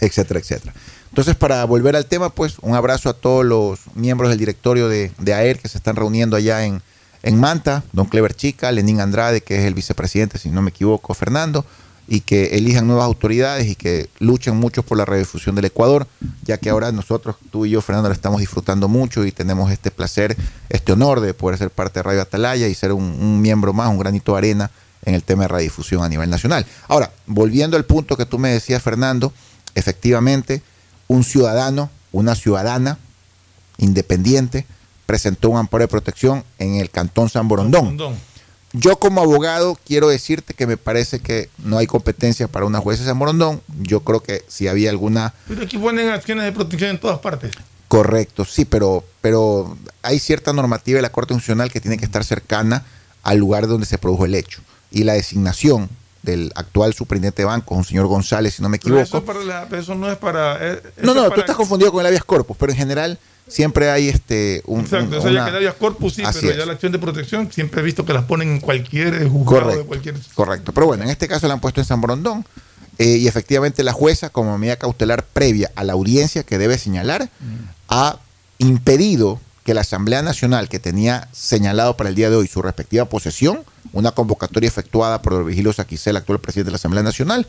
etcétera, 0.00 0.40
etcétera. 0.40 0.74
Entonces, 1.08 1.34
para 1.34 1.64
volver 1.64 1.96
al 1.96 2.06
tema, 2.06 2.30
pues 2.30 2.58
un 2.60 2.74
abrazo 2.74 3.08
a 3.08 3.14
todos 3.14 3.44
los 3.44 3.80
miembros 3.94 4.28
del 4.28 4.38
directorio 4.38 4.88
de, 4.88 5.10
AER 5.26 5.58
que 5.58 5.68
se 5.68 5.78
están 5.78 5.96
reuniendo 5.96 6.36
allá 6.36 6.64
en, 6.64 6.82
en 7.22 7.40
Manta, 7.40 7.84
don 7.92 8.06
Clever 8.06 8.34
Chica, 8.34 8.70
Lenín 8.72 9.00
Andrade, 9.00 9.40
que 9.40 9.58
es 9.58 9.64
el 9.64 9.74
vicepresidente, 9.74 10.38
si 10.38 10.50
no 10.50 10.62
me 10.62 10.70
equivoco, 10.70 11.14
Fernando, 11.14 11.64
y 12.08 12.20
que 12.20 12.56
elijan 12.56 12.86
nuevas 12.86 13.06
autoridades 13.06 13.66
y 13.66 13.74
que 13.74 14.10
luchen 14.18 14.56
mucho 14.56 14.82
por 14.82 14.98
la 14.98 15.04
redifusión 15.04 15.54
del 15.54 15.64
Ecuador, 15.64 16.06
ya 16.44 16.58
que 16.58 16.70
ahora 16.70 16.92
nosotros, 16.92 17.36
tú 17.50 17.66
y 17.66 17.70
yo, 17.70 17.80
Fernando, 17.80 18.08
la 18.08 18.14
estamos 18.14 18.40
disfrutando 18.40 18.86
mucho 18.86 19.24
y 19.24 19.32
tenemos 19.32 19.72
este 19.72 19.90
placer, 19.90 20.36
este 20.68 20.92
honor 20.92 21.20
de 21.20 21.34
poder 21.34 21.58
ser 21.58 21.70
parte 21.70 22.00
de 22.00 22.02
Radio 22.04 22.22
Atalaya 22.22 22.68
y 22.68 22.74
ser 22.74 22.92
un, 22.92 23.02
un 23.02 23.40
miembro 23.40 23.72
más, 23.72 23.88
un 23.88 23.98
granito 23.98 24.32
de 24.32 24.38
arena 24.38 24.70
en 25.04 25.14
el 25.14 25.22
tema 25.22 25.44
de 25.44 25.48
radiodifusión 25.48 26.04
a 26.04 26.08
nivel 26.08 26.28
nacional. 26.28 26.66
Ahora, 26.88 27.10
volviendo 27.26 27.76
al 27.76 27.84
punto 27.84 28.16
que 28.16 28.26
tú 28.26 28.38
me 28.38 28.50
decías, 28.50 28.82
Fernando, 28.82 29.32
efectivamente, 29.76 30.62
un 31.06 31.22
ciudadano, 31.22 31.90
una 32.10 32.34
ciudadana 32.34 32.98
independiente, 33.78 34.66
presentó 35.04 35.50
un 35.50 35.58
amparo 35.58 35.82
de 35.82 35.88
protección 35.88 36.42
en 36.58 36.74
el 36.74 36.90
Cantón 36.90 37.28
San 37.28 37.46
Borondón. 37.46 37.96
Yo 38.72 38.98
como 38.98 39.22
abogado 39.22 39.78
quiero 39.86 40.08
decirte 40.08 40.52
que 40.52 40.66
me 40.66 40.76
parece 40.76 41.20
que 41.20 41.48
no 41.58 41.78
hay 41.78 41.86
competencia 41.86 42.48
para 42.48 42.66
una 42.66 42.80
jueza 42.80 43.02
de 43.02 43.08
San 43.08 43.18
Borondón. 43.18 43.62
Yo 43.80 44.00
creo 44.00 44.20
que 44.22 44.42
si 44.48 44.66
había 44.66 44.90
alguna 44.90 45.34
Pero 45.46 45.62
aquí 45.62 45.78
ponen 45.78 46.10
acciones 46.10 46.44
de 46.44 46.52
protección 46.52 46.90
en 46.90 46.98
todas 46.98 47.20
partes. 47.20 47.52
Correcto, 47.88 48.44
sí, 48.44 48.64
pero, 48.64 49.04
pero 49.20 49.78
hay 50.02 50.18
cierta 50.18 50.52
normativa 50.52 50.96
de 50.96 51.02
la 51.02 51.12
Corte 51.12 51.34
Constitucional 51.34 51.70
que 51.70 51.80
tiene 51.80 51.98
que 51.98 52.04
estar 52.04 52.24
cercana 52.24 52.84
al 53.22 53.38
lugar 53.38 53.68
donde 53.68 53.86
se 53.86 53.98
produjo 53.98 54.24
el 54.24 54.34
hecho. 54.34 54.60
Y 54.90 55.04
la 55.04 55.12
designación 55.12 55.88
del 56.26 56.52
actual 56.54 56.92
superintendente 56.92 57.40
de 57.42 57.46
banco, 57.46 57.74
un 57.74 57.84
señor 57.84 58.06
González, 58.06 58.54
si 58.54 58.62
no 58.62 58.68
me 58.68 58.76
equivoco. 58.76 59.00
eso, 59.02 59.24
para 59.24 59.42
la- 59.42 59.66
eso 59.78 59.94
no 59.94 60.10
es 60.10 60.18
para. 60.18 60.58
eh, 60.60 60.82
eso 60.96 61.06
No, 61.06 61.12
es 61.12 61.16
no, 61.16 61.30
tú 61.30 61.40
estás 61.40 61.56
confundido 61.56 61.90
con 61.90 62.00
el 62.00 62.06
habeas 62.08 62.24
corpus, 62.24 62.56
pero 62.58 62.72
en 62.72 62.78
general 62.78 63.18
siempre 63.48 63.90
hay 63.90 64.08
este 64.08 64.62
un, 64.66 64.80
Exacto, 64.80 65.06
un- 65.06 65.14
o 65.14 65.20
sea, 65.22 65.30
una- 65.30 65.44
ya 65.46 65.50
que 65.50 65.56
habeas 65.56 65.74
corpus 65.76 66.14
sí, 66.14 66.22
Así 66.24 66.40
pero 66.42 66.52
es. 66.52 66.58
ya 66.58 66.66
la 66.66 66.72
acción 66.72 66.92
de 66.92 66.98
protección 66.98 67.50
siempre 67.50 67.80
he 67.80 67.84
visto 67.84 68.04
que 68.04 68.12
las 68.12 68.24
ponen 68.24 68.48
en 68.50 68.60
cualquier 68.60 69.14
eh, 69.14 69.28
juzgado 69.28 69.38
de 69.38 69.44
Correcto, 69.64 69.86
cualquier. 69.86 70.14
correcto. 70.34 70.72
Pero 70.72 70.86
bueno, 70.88 71.04
en 71.04 71.10
este 71.10 71.28
caso 71.28 71.46
la 71.48 71.54
han 71.54 71.60
puesto 71.60 71.80
en 71.80 71.86
San 71.86 72.00
Borondón 72.00 72.44
eh, 72.98 73.16
y 73.18 73.28
efectivamente 73.28 73.82
la 73.84 73.92
jueza, 73.92 74.30
como 74.30 74.58
medida 74.58 74.76
cautelar 74.76 75.24
previa 75.24 75.70
a 75.76 75.84
la 75.84 75.92
audiencia 75.94 76.42
que 76.42 76.58
debe 76.58 76.76
señalar, 76.76 77.28
ha 77.88 78.18
impedido 78.58 79.38
que 79.66 79.74
la 79.74 79.80
Asamblea 79.80 80.22
Nacional, 80.22 80.68
que 80.68 80.78
tenía 80.78 81.26
señalado 81.32 81.96
para 81.96 82.08
el 82.08 82.14
día 82.14 82.30
de 82.30 82.36
hoy 82.36 82.46
su 82.46 82.62
respectiva 82.62 83.04
posesión, 83.06 83.64
una 83.92 84.12
convocatoria 84.12 84.68
efectuada 84.68 85.20
por 85.22 85.44
Virgilio 85.44 85.72
Saquicel, 85.72 86.16
actual 86.16 86.38
presidente 86.38 86.66
de 86.68 86.72
la 86.72 86.76
Asamblea 86.76 87.02
Nacional, 87.02 87.48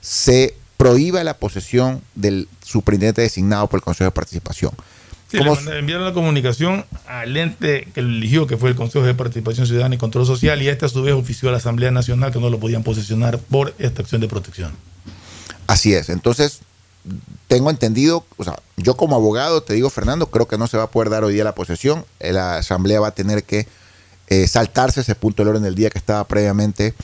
se 0.00 0.54
prohíba 0.76 1.24
la 1.24 1.38
posesión 1.38 2.02
del 2.14 2.48
superintendente 2.64 3.22
designado 3.22 3.66
por 3.66 3.78
el 3.78 3.82
Consejo 3.82 4.04
de 4.04 4.12
Participación. 4.12 4.70
Sí, 5.28 5.38
Como- 5.38 5.56
le 5.56 5.80
enviaron 5.80 6.04
la 6.04 6.12
comunicación 6.12 6.84
al 7.08 7.36
ente 7.36 7.88
que 7.92 8.00
lo 8.00 8.10
eligió, 8.10 8.46
que 8.46 8.56
fue 8.56 8.70
el 8.70 8.76
Consejo 8.76 9.04
de 9.04 9.14
Participación 9.14 9.66
Ciudadana 9.66 9.96
y 9.96 9.98
Control 9.98 10.24
Social, 10.24 10.62
y 10.62 10.68
este 10.68 10.86
a 10.86 10.88
su 10.88 11.02
vez 11.02 11.14
ofició 11.14 11.48
a 11.48 11.52
la 11.52 11.58
Asamblea 11.58 11.90
Nacional 11.90 12.30
que 12.32 12.38
no 12.38 12.48
lo 12.48 12.60
podían 12.60 12.84
posesionar 12.84 13.40
por 13.40 13.74
esta 13.80 14.02
acción 14.02 14.20
de 14.20 14.28
protección. 14.28 14.70
Así 15.66 15.94
es. 15.94 16.10
Entonces, 16.10 16.60
tengo 17.48 17.70
entendido, 17.70 18.24
o 18.36 18.44
sea, 18.44 18.58
yo 18.76 18.96
como 18.96 19.16
abogado, 19.16 19.62
te 19.62 19.74
digo, 19.74 19.90
Fernando, 19.90 20.30
creo 20.30 20.48
que 20.48 20.58
no 20.58 20.66
se 20.66 20.76
va 20.76 20.84
a 20.84 20.90
poder 20.90 21.10
dar 21.10 21.24
hoy 21.24 21.34
día 21.34 21.44
la 21.44 21.54
posesión. 21.54 22.04
La 22.20 22.56
Asamblea 22.56 23.00
va 23.00 23.08
a 23.08 23.14
tener 23.14 23.44
que 23.44 23.66
eh, 24.28 24.48
saltarse 24.48 25.00
ese 25.00 25.14
punto 25.14 25.42
del 25.42 25.50
orden 25.50 25.62
del 25.62 25.74
día 25.74 25.90
que 25.90 25.98
estaba 25.98 26.24
previamente 26.24 26.94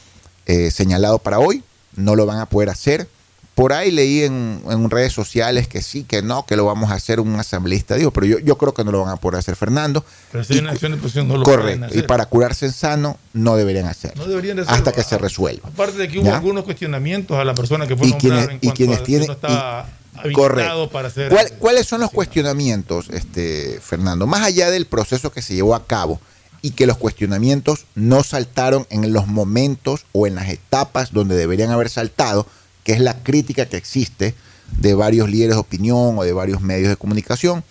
eh, 0.47 0.71
señalado 0.71 1.19
para 1.19 1.39
hoy. 1.39 1.63
No 1.95 2.17
lo 2.17 2.27
van 2.27 2.39
a 2.39 2.47
poder 2.47 2.71
hacer. 2.71 3.09
Por 3.55 3.75
ahí 3.75 3.91
leí 3.91 4.23
en, 4.23 4.63
en 4.71 4.89
redes 4.89 5.13
sociales 5.13 5.69
que 5.69 5.83
sí, 5.83 6.05
que 6.05 6.23
no, 6.23 6.47
que 6.47 6.57
lo 6.57 6.65
vamos 6.65 6.91
a 6.91 6.95
hacer 6.95 7.21
un 7.21 7.39
asambleísta, 7.39 7.97
digo, 7.97 8.11
pero 8.11 8.27
yo, 8.27 8.39
yo 8.39 8.57
creo 8.57 8.73
que 8.73 8.83
no 8.83 8.93
lo 8.93 9.03
van 9.05 9.11
a 9.11 9.17
poder 9.17 9.41
hacer, 9.41 9.57
Fernando. 9.57 10.05
Pero 10.31 10.43
si 10.43 10.55
hay 10.55 10.61
una 10.61 10.71
acción 10.73 10.93
de 10.93 10.97
protección 10.99 11.29
no 11.29 11.37
lo 11.37 11.43
Correcto. 11.45 11.85
hacer. 11.85 11.99
Y 11.99 12.03
para 12.03 12.25
curarse 12.27 12.65
en 12.65 12.73
sano, 12.73 13.19
no 13.35 13.57
deberían 13.57 13.87
hacerlo. 13.87 14.25
No 14.25 14.31
deberían 14.31 14.57
de 14.57 14.63
hacerlo. 14.63 14.79
hasta 14.79 14.93
que 14.93 15.03
se 15.03 15.19
resuelva. 15.19 15.69
Aparte 15.69 15.99
de 15.99 16.09
que 16.09 16.19
hubo 16.19 16.27
¿Ya? 16.29 16.37
algunos 16.37 16.65
cuestionamientos 16.65 17.37
a 17.39 17.45
la 17.45 17.55
persona 17.55 17.87
que 17.87 17.95
fue 17.95 18.07
Y 18.09 18.13
quienes- 18.15 18.49
en 18.49 18.59
y 18.63 18.71
quienes 18.71 19.01
a 19.01 19.03
tienen- 19.05 19.31
estaba 19.31 19.87
y- 20.25 20.33
correcto. 20.33 20.89
para 20.91 21.09
hacer. 21.09 21.31
¿Cuál- 21.31 21.53
¿Cuáles 21.59 21.87
son 21.87 22.01
los 22.01 22.11
cuestionamientos, 22.11 23.11
este, 23.11 23.81
Fernando? 23.83 24.27
Más 24.27 24.41
allá 24.47 24.71
del 24.71 24.87
proceso 24.87 25.31
que 25.31 25.43
se 25.43 25.55
llevó 25.55 25.75
a 25.75 25.87
cabo 25.87 26.21
y 26.63 26.71
que 26.71 26.87
los 26.87 26.97
cuestionamientos 26.97 27.85
no 27.97 28.23
saltaron 28.25 28.87
en 28.89 29.13
los 29.13 29.27
momentos 29.27 30.07
o 30.13 30.27
en 30.27 30.37
las 30.37 30.49
etapas 30.49 31.13
donde 31.13 31.37
deberían 31.37 31.71
haber 31.71 31.91
saltado, 31.91 32.47
que 32.85 32.93
es 32.93 33.01
la 33.01 33.23
crítica 33.23 33.67
que 33.67 33.77
existe 33.77 34.35
de 34.79 34.95
varios 34.95 35.31
líderes 35.31 35.57
de 35.57 35.61
opinión 35.61 36.19
o 36.19 36.23
de 36.25 36.33
varios 36.33 36.61
medios 36.61 36.89
de 36.89 36.97
comunicación, 36.97 37.65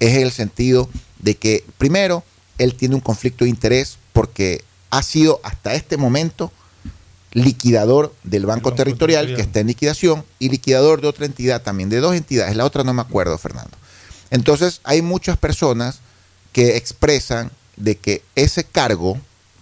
es 0.00 0.16
el 0.16 0.30
sentido 0.32 0.88
de 1.18 1.36
que, 1.36 1.64
primero, 1.78 2.24
él 2.58 2.74
tiene 2.74 2.94
un 2.94 3.00
conflicto 3.00 3.44
de 3.44 3.50
interés 3.50 3.98
porque 4.12 4.64
ha 4.90 5.02
sido 5.02 5.40
hasta 5.42 5.74
este 5.74 5.96
momento 5.96 6.52
liquidador 7.32 8.14
del 8.22 8.46
Banco, 8.46 8.72
Territorial, 8.72 9.34
que 9.34 9.42
está 9.42 9.60
en 9.60 9.66
liquidación, 9.66 10.24
y 10.38 10.48
liquidador 10.48 11.02
de 11.02 11.08
otra 11.08 11.26
entidad 11.26 11.62
también, 11.62 11.90
de 11.90 12.00
dos 12.00 12.14
entidades, 12.14 12.56
la 12.56 12.64
otra 12.64 12.82
no 12.82 12.94
me 12.94 13.02
acuerdo, 13.02 13.36
Fernando. 13.36 13.76
Entonces, 14.30 14.80
hay 14.84 15.02
muchas 15.02 15.36
personas 15.36 16.00
que 16.52 16.76
expresan 16.76 17.50
de 17.76 17.96
que 17.96 18.22
ese 18.34 18.64
cargo 18.64 19.18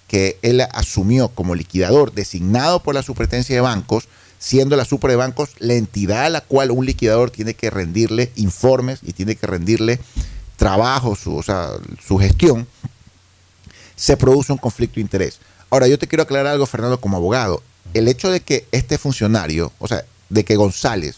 que 0.06 0.38
él 0.42 0.60
asumió 0.72 1.28
como 1.30 1.56
liquidador, 1.56 2.12
designado 2.12 2.82
por 2.82 2.94
la 2.94 3.02
Superintendencia 3.02 3.56
de 3.56 3.60
Bancos, 3.60 4.06
siendo 4.44 4.76
la 4.76 4.84
Supre 4.84 5.12
de 5.12 5.16
Bancos 5.16 5.52
la 5.58 5.72
entidad 5.72 6.26
a 6.26 6.28
la 6.28 6.42
cual 6.42 6.70
un 6.70 6.84
liquidador 6.84 7.30
tiene 7.30 7.54
que 7.54 7.70
rendirle 7.70 8.30
informes 8.36 8.98
y 9.02 9.14
tiene 9.14 9.36
que 9.36 9.46
rendirle 9.46 9.98
trabajo, 10.56 11.16
su, 11.16 11.34
o 11.34 11.42
sea, 11.42 11.70
su 12.06 12.18
gestión, 12.18 12.66
se 13.96 14.18
produce 14.18 14.52
un 14.52 14.58
conflicto 14.58 14.96
de 14.96 15.00
interés. 15.00 15.40
Ahora, 15.70 15.88
yo 15.88 15.98
te 15.98 16.06
quiero 16.06 16.24
aclarar 16.24 16.52
algo, 16.52 16.66
Fernando, 16.66 17.00
como 17.00 17.16
abogado. 17.16 17.62
El 17.94 18.06
hecho 18.06 18.30
de 18.30 18.40
que 18.40 18.66
este 18.70 18.98
funcionario, 18.98 19.72
o 19.78 19.88
sea, 19.88 20.04
de 20.28 20.44
que 20.44 20.56
González 20.56 21.16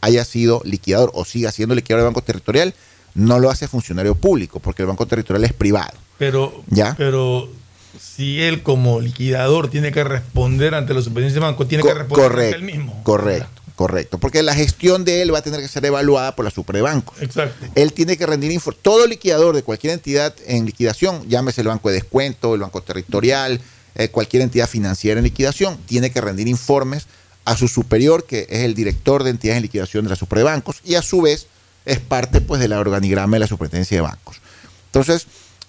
haya 0.00 0.24
sido 0.24 0.62
liquidador 0.64 1.10
o 1.12 1.26
siga 1.26 1.52
siendo 1.52 1.74
liquidador 1.74 2.04
del 2.04 2.14
Banco 2.14 2.22
Territorial, 2.22 2.74
no 3.14 3.38
lo 3.38 3.50
hace 3.50 3.68
funcionario 3.68 4.14
público, 4.14 4.60
porque 4.60 4.80
el 4.80 4.88
Banco 4.88 5.04
Territorial 5.04 5.44
es 5.44 5.52
privado. 5.52 5.92
Pero, 6.16 6.64
¿Ya? 6.68 6.94
pero 6.96 7.50
si 8.00 8.42
él 8.42 8.62
como 8.62 9.00
liquidador 9.00 9.68
tiene 9.68 9.92
que 9.92 10.04
responder 10.04 10.74
ante 10.74 10.94
la 10.94 11.00
superintendencia 11.00 11.40
de 11.40 11.46
banco, 11.46 11.66
tiene 11.66 11.84
que 11.84 11.94
responder 11.94 12.28
correcto, 12.28 12.56
ante 12.56 12.66
él 12.66 12.78
mismo. 12.78 13.02
Correcto, 13.02 13.62
correcto. 13.74 14.18
Porque 14.18 14.42
la 14.42 14.54
gestión 14.54 15.04
de 15.04 15.22
él 15.22 15.32
va 15.34 15.38
a 15.38 15.42
tener 15.42 15.60
que 15.60 15.68
ser 15.68 15.84
evaluada 15.84 16.34
por 16.36 16.44
la 16.44 16.50
Supre 16.50 16.78
de 16.78 16.82
Bancos. 16.82 17.20
Exacto. 17.20 17.66
Él 17.74 17.92
tiene 17.92 18.16
que 18.16 18.26
rendir 18.26 18.52
informes. 18.52 18.82
Todo 18.82 19.06
liquidador 19.06 19.54
de 19.54 19.62
cualquier 19.62 19.92
entidad 19.92 20.34
en 20.46 20.66
liquidación, 20.66 21.28
llámese 21.28 21.60
el 21.60 21.68
Banco 21.68 21.88
de 21.88 21.96
Descuento, 21.96 22.54
el 22.54 22.60
Banco 22.60 22.82
Territorial, 22.82 23.60
eh, 23.94 24.08
cualquier 24.08 24.42
entidad 24.42 24.68
financiera 24.68 25.18
en 25.18 25.24
liquidación, 25.24 25.78
tiene 25.86 26.10
que 26.10 26.20
rendir 26.20 26.48
informes 26.48 27.06
a 27.46 27.56
su 27.56 27.68
superior, 27.68 28.24
que 28.24 28.46
es 28.50 28.64
el 28.64 28.74
director 28.74 29.22
de 29.22 29.30
entidades 29.30 29.58
en 29.58 29.62
liquidación 29.62 30.04
de 30.04 30.10
la 30.10 30.16
Supre 30.16 30.40
de 30.40 30.44
Bancos, 30.44 30.80
y 30.84 30.96
a 30.96 31.02
su 31.02 31.22
vez 31.22 31.46
es 31.86 32.00
parte 32.00 32.40
pues, 32.40 32.60
del 32.60 32.72
organigrama 32.72 33.36
de 33.36 33.40
la 33.40 33.46
Superintendencia 33.46 33.96
de 33.96 34.02
Bancos. 34.02 34.40
Entonces, 34.86 35.26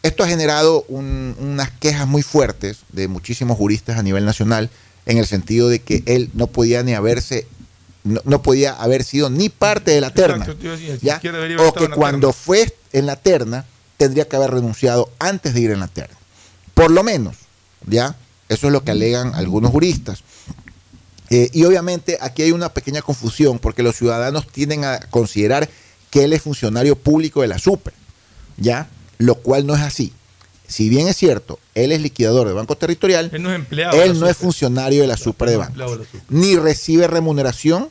esto 0.08 0.24
ha 0.24 0.28
generado 0.28 0.84
un- 0.88 1.36
unas 1.40 1.70
quejas 1.72 2.08
muy 2.08 2.22
fuertes 2.24 2.78
de 2.92 3.08
muchísimos 3.08 3.58
juristas 3.58 3.98
a 3.98 4.04
nivel 4.04 4.26
nacional, 4.26 4.70
en 5.06 5.18
el 5.18 5.26
sentido 5.26 5.70
de 5.70 5.80
que 5.80 6.04
él 6.06 6.30
no 6.34 6.48
podía 6.48 6.84
ni 6.84 6.94
haberse, 6.94 7.48
no, 8.04 8.22
no 8.26 8.42
podía 8.42 8.74
haber 8.74 9.04
sido 9.04 9.30
ni 9.30 9.50
parte 9.50 9.92
de 9.92 10.02
la 10.02 10.14
terna. 10.14 10.46
Exacto, 10.46 11.06
¿ya? 11.06 11.20
O 11.62 11.74
que 11.74 11.86
cuando 11.96 12.34
fue 12.34 12.74
en 12.94 13.06
la 13.06 13.16
terna 13.16 13.66
tendría 13.98 14.28
que 14.28 14.36
haber 14.36 14.52
renunciado 14.52 15.10
antes 15.20 15.54
de 15.54 15.62
ir 15.62 15.72
en 15.72 15.80
la 15.80 15.88
terna. 15.88 16.16
Por 16.74 16.92
lo 16.92 17.04
menos, 17.04 17.36
¿ya? 17.86 18.16
Eso 18.50 18.68
es 18.68 18.74
lo 18.74 18.84
que 18.84 18.92
alegan 18.92 19.34
algunos 19.36 19.72
juristas. 19.72 20.24
Eh, 21.30 21.50
y 21.52 21.66
obviamente 21.66 22.18
aquí 22.22 22.44
hay 22.44 22.52
una 22.52 22.70
pequeña 22.70 23.02
confusión 23.02 23.60
porque 23.60 23.84
los 23.84 23.96
ciudadanos 23.98 24.48
tienden 24.48 24.86
a 24.86 25.00
considerar 25.10 25.70
que 26.10 26.24
él 26.24 26.32
es 26.34 26.42
funcionario 26.42 26.96
público 26.98 27.42
de 27.42 27.48
la 27.48 27.60
SUPER, 27.60 27.94
¿ya? 28.58 28.88
Lo 29.17 29.36
cual 29.36 29.65
no 29.65 29.75
es 29.75 29.81
así. 29.81 30.13
Si 30.67 30.89
bien 30.89 31.07
es 31.07 31.15
cierto, 31.15 31.59
él 31.75 31.91
es 31.91 32.01
liquidador 32.01 32.45
del 32.47 32.55
Banco 32.55 32.75
Territorial, 32.75 33.29
Él 33.33 33.41
no 33.41 33.50
es 33.50 33.55
empleado. 33.55 33.97
de 33.97 34.03
él 34.03 34.19
no 34.19 34.27
es 34.27 34.36
funcionario 34.36 35.01
de 35.01 35.07
la 35.07 35.15
Super 35.15 35.50
de 35.50 35.57
Bancos, 35.57 36.00
de 36.00 36.05
Super. 36.05 36.21
ni 36.29 36.57
recibe 36.57 37.07
remuneración 37.07 37.89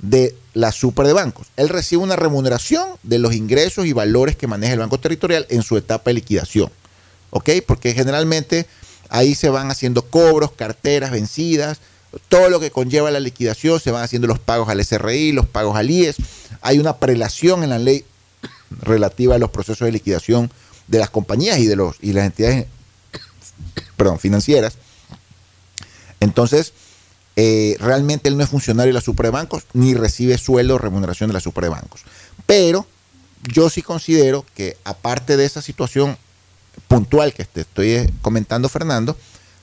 de 0.00 0.36
la 0.52 0.72
Super 0.72 1.06
de 1.06 1.14
Bancos. 1.14 1.46
Él 1.56 1.70
recibe 1.70 2.02
una 2.02 2.16
remuneración 2.16 2.86
de 3.02 3.18
los 3.18 3.34
ingresos 3.34 3.86
y 3.86 3.94
valores 3.94 4.36
que 4.36 4.46
maneja 4.46 4.74
el 4.74 4.80
Banco 4.80 5.00
Territorial 5.00 5.46
en 5.48 5.62
su 5.62 5.78
etapa 5.78 6.10
de 6.10 6.14
liquidación. 6.14 6.70
¿Ok? 7.30 7.48
Porque 7.66 7.94
generalmente 7.94 8.66
ahí 9.08 9.34
se 9.34 9.48
van 9.48 9.70
haciendo 9.70 10.02
cobros, 10.02 10.52
carteras 10.52 11.12
vencidas, 11.12 11.78
todo 12.28 12.50
lo 12.50 12.60
que 12.60 12.70
conlleva 12.70 13.10
la 13.10 13.20
liquidación, 13.20 13.80
se 13.80 13.90
van 13.90 14.02
haciendo 14.02 14.28
los 14.28 14.38
pagos 14.38 14.68
al 14.68 14.84
SRI, 14.84 15.32
los 15.32 15.46
pagos 15.46 15.76
al 15.76 15.90
IES, 15.90 16.16
hay 16.60 16.78
una 16.78 16.98
prelación 16.98 17.62
en 17.62 17.70
la 17.70 17.78
ley 17.78 18.04
relativa 18.80 19.34
a 19.34 19.38
los 19.38 19.50
procesos 19.50 19.86
de 19.86 19.92
liquidación 19.92 20.50
de 20.88 20.98
las 20.98 21.10
compañías 21.10 21.58
y 21.58 21.66
de 21.66 21.76
los 21.76 21.96
y 22.00 22.12
las 22.12 22.26
entidades 22.26 22.66
perdón, 23.96 24.18
financieras. 24.18 24.74
Entonces, 26.20 26.72
eh, 27.36 27.76
realmente 27.80 28.28
él 28.28 28.36
no 28.36 28.44
es 28.44 28.50
funcionario 28.50 28.90
de 28.90 28.94
la 28.94 29.00
Superbancos 29.00 29.64
ni 29.72 29.94
recibe 29.94 30.36
sueldo 30.38 30.74
o 30.74 30.78
remuneración 30.78 31.28
de 31.28 31.34
la 31.34 31.40
Superbancos. 31.40 32.02
Pero 32.46 32.86
yo 33.42 33.70
sí 33.70 33.82
considero 33.82 34.44
que 34.54 34.76
aparte 34.84 35.36
de 35.36 35.44
esa 35.44 35.62
situación 35.62 36.16
puntual 36.88 37.32
que 37.32 37.44
te 37.44 37.62
estoy 37.62 37.90
eh, 37.92 38.10
comentando, 38.22 38.68
Fernando, 38.68 39.16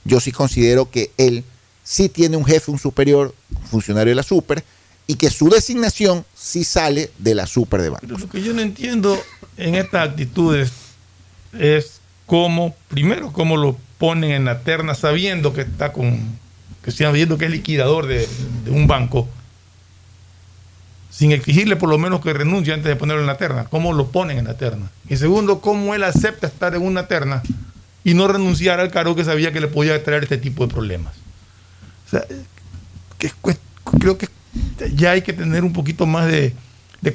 yo 0.03 0.19
sí 0.19 0.31
considero 0.31 0.89
que 0.89 1.11
él 1.17 1.43
sí 1.83 2.09
tiene 2.09 2.37
un 2.37 2.45
jefe, 2.45 2.71
un 2.71 2.79
superior, 2.79 3.33
un 3.55 3.67
funcionario 3.67 4.11
de 4.11 4.15
la 4.15 4.23
Super, 4.23 4.63
y 5.09 5.15
que 5.15 5.31
su 5.31 5.49
designación 5.49 6.23
sí 6.35 6.63
sale 6.63 7.09
de 7.17 7.33
la 7.33 7.47
Super 7.47 7.81
de 7.81 7.89
Bancos. 7.89 8.21
Lo 8.21 8.29
que 8.29 8.43
yo 8.43 8.53
no 8.53 8.61
entiendo 8.61 9.19
en 9.57 9.73
estas 9.73 10.07
actitudes 10.07 10.71
es 11.57 11.99
cómo, 12.27 12.75
primero, 12.89 13.33
cómo 13.33 13.57
lo 13.57 13.75
ponen 13.97 14.29
en 14.29 14.45
la 14.45 14.59
terna 14.59 14.93
sabiendo 14.93 15.51
que 15.51 15.61
está 15.61 15.93
con, 15.93 16.19
que 16.83 16.91
sabiendo 16.91 17.39
que 17.39 17.45
es 17.45 17.51
liquidador 17.51 18.05
de, 18.05 18.29
un 18.67 18.85
banco, 18.85 19.27
sin 21.09 21.31
exigirle 21.31 21.75
por 21.75 21.89
lo 21.89 21.97
menos 21.97 22.21
que 22.21 22.31
renuncie 22.31 22.71
antes 22.71 22.89
de 22.89 22.95
ponerlo 22.95 23.21
en 23.21 23.27
la 23.27 23.37
terna. 23.37 23.65
¿Cómo 23.65 23.93
lo 23.93 24.11
ponen 24.11 24.37
en 24.37 24.45
la 24.45 24.57
terna? 24.57 24.91
Y 25.09 25.17
segundo, 25.17 25.59
cómo 25.59 25.95
él 25.95 26.03
acepta 26.03 26.45
estar 26.45 26.75
en 26.75 26.83
una 26.83 27.07
terna 27.07 27.41
y 28.03 28.13
no 28.13 28.27
renunciar 28.27 28.79
al 28.79 28.91
cargo 28.91 29.15
que 29.15 29.25
sabía 29.25 29.51
que 29.51 29.59
le 29.59 29.69
podía 29.69 30.03
traer 30.03 30.21
este 30.21 30.37
tipo 30.37 30.67
de 30.67 30.71
problemas. 30.71 31.15
O 32.05 32.09
sea, 32.11 32.25
que 33.17 33.25
es 33.25 33.33
creo 33.97 34.19
que 34.19 34.27
ya 34.95 35.11
hay 35.11 35.21
que 35.21 35.33
tener 35.33 35.63
un 35.63 35.73
poquito 35.73 36.05
más 36.05 36.27
de, 36.27 36.53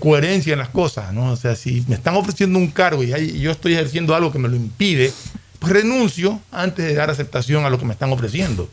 coherencia 0.01 0.53
en 0.53 0.59
las 0.59 0.71
cosas, 0.71 1.13
¿no? 1.13 1.33
O 1.33 1.37
sea, 1.37 1.57
si 1.57 1.85
me 1.89 1.95
están 1.95 2.15
ofreciendo 2.15 2.59
un 2.59 2.69
cargo 2.69 3.03
y 3.05 3.39
yo 3.39 3.51
estoy 3.51 3.75
ejerciendo 3.75 4.15
algo 4.15 4.33
que 4.33 4.39
me 4.39 4.49
lo 4.49 4.57
impide, 4.57 5.13
pues 5.59 5.73
renuncio 5.73 6.41
antes 6.51 6.85
de 6.85 6.95
dar 6.95 7.11
aceptación 7.11 7.65
a 7.65 7.71
lo 7.71 7.79
que 7.79 7.85
me 7.85 7.93
están 7.93 8.13
ofreciendo. 8.13 8.69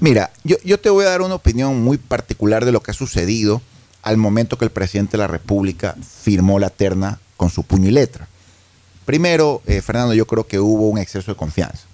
Mira, 0.00 0.30
yo, 0.44 0.56
yo 0.64 0.78
te 0.78 0.90
voy 0.90 1.04
a 1.04 1.08
dar 1.08 1.22
una 1.22 1.34
opinión 1.34 1.82
muy 1.82 1.96
particular 1.96 2.64
de 2.64 2.72
lo 2.72 2.82
que 2.82 2.90
ha 2.90 2.94
sucedido 2.94 3.62
al 4.02 4.18
momento 4.18 4.58
que 4.58 4.64
el 4.64 4.70
presidente 4.70 5.12
de 5.12 5.18
la 5.18 5.26
República 5.26 5.96
firmó 6.22 6.58
la 6.58 6.70
terna 6.70 7.18
con 7.36 7.50
su 7.50 7.64
puño 7.64 7.88
y 7.88 7.92
letra. 7.92 8.28
Primero, 9.04 9.62
eh, 9.66 9.80
Fernando, 9.80 10.14
yo 10.14 10.26
creo 10.26 10.46
que 10.46 10.60
hubo 10.60 10.88
un 10.88 10.98
exceso 10.98 11.32
de 11.32 11.36
confianza. 11.36 11.84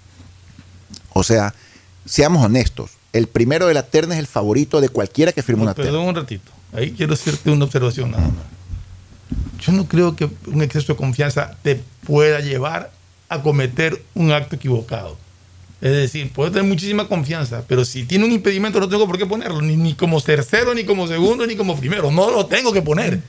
O 1.13 1.23
sea, 1.23 1.53
seamos 2.05 2.43
honestos, 2.43 2.91
el 3.13 3.27
primero 3.27 3.67
de 3.67 3.73
la 3.73 3.83
terna 3.83 4.15
es 4.15 4.19
el 4.19 4.27
favorito 4.27 4.81
de 4.81 4.89
cualquiera 4.89 5.31
que 5.31 5.43
firme 5.43 5.61
una 5.61 5.73
terna. 5.73 5.91
Perdón 5.91 6.07
un 6.07 6.15
ratito. 6.15 6.51
Ahí 6.73 6.91
quiero 6.91 7.13
hacerte 7.13 7.51
una 7.51 7.65
observación 7.65 8.11
nada 8.11 8.27
más. 8.27 8.43
Yo 9.59 9.71
no 9.71 9.87
creo 9.87 10.15
que 10.15 10.29
un 10.47 10.61
exceso 10.61 10.93
de 10.93 10.97
confianza 10.97 11.55
te 11.61 11.81
pueda 12.05 12.39
llevar 12.39 12.91
a 13.29 13.41
cometer 13.41 14.03
un 14.15 14.31
acto 14.31 14.55
equivocado. 14.55 15.17
Es 15.83 15.91
decir, 15.91 16.31
puede 16.31 16.51
tener 16.51 16.63
muchísima 16.63 17.09
confianza, 17.09 17.65
pero 17.67 17.83
si 17.83 18.05
tiene 18.05 18.23
un 18.23 18.31
impedimento 18.31 18.79
no 18.79 18.87
tengo 18.87 19.05
por 19.05 19.17
qué 19.17 19.25
ponerlo, 19.25 19.61
ni, 19.61 19.75
ni 19.75 19.95
como 19.95 20.21
tercero, 20.21 20.73
ni 20.73 20.85
como 20.85 21.09
segundo, 21.09 21.45
ni 21.45 21.57
como 21.57 21.77
primero. 21.77 22.09
No 22.09 22.31
lo 22.31 22.45
tengo 22.45 22.71
que 22.71 22.81
poner. 22.81 23.19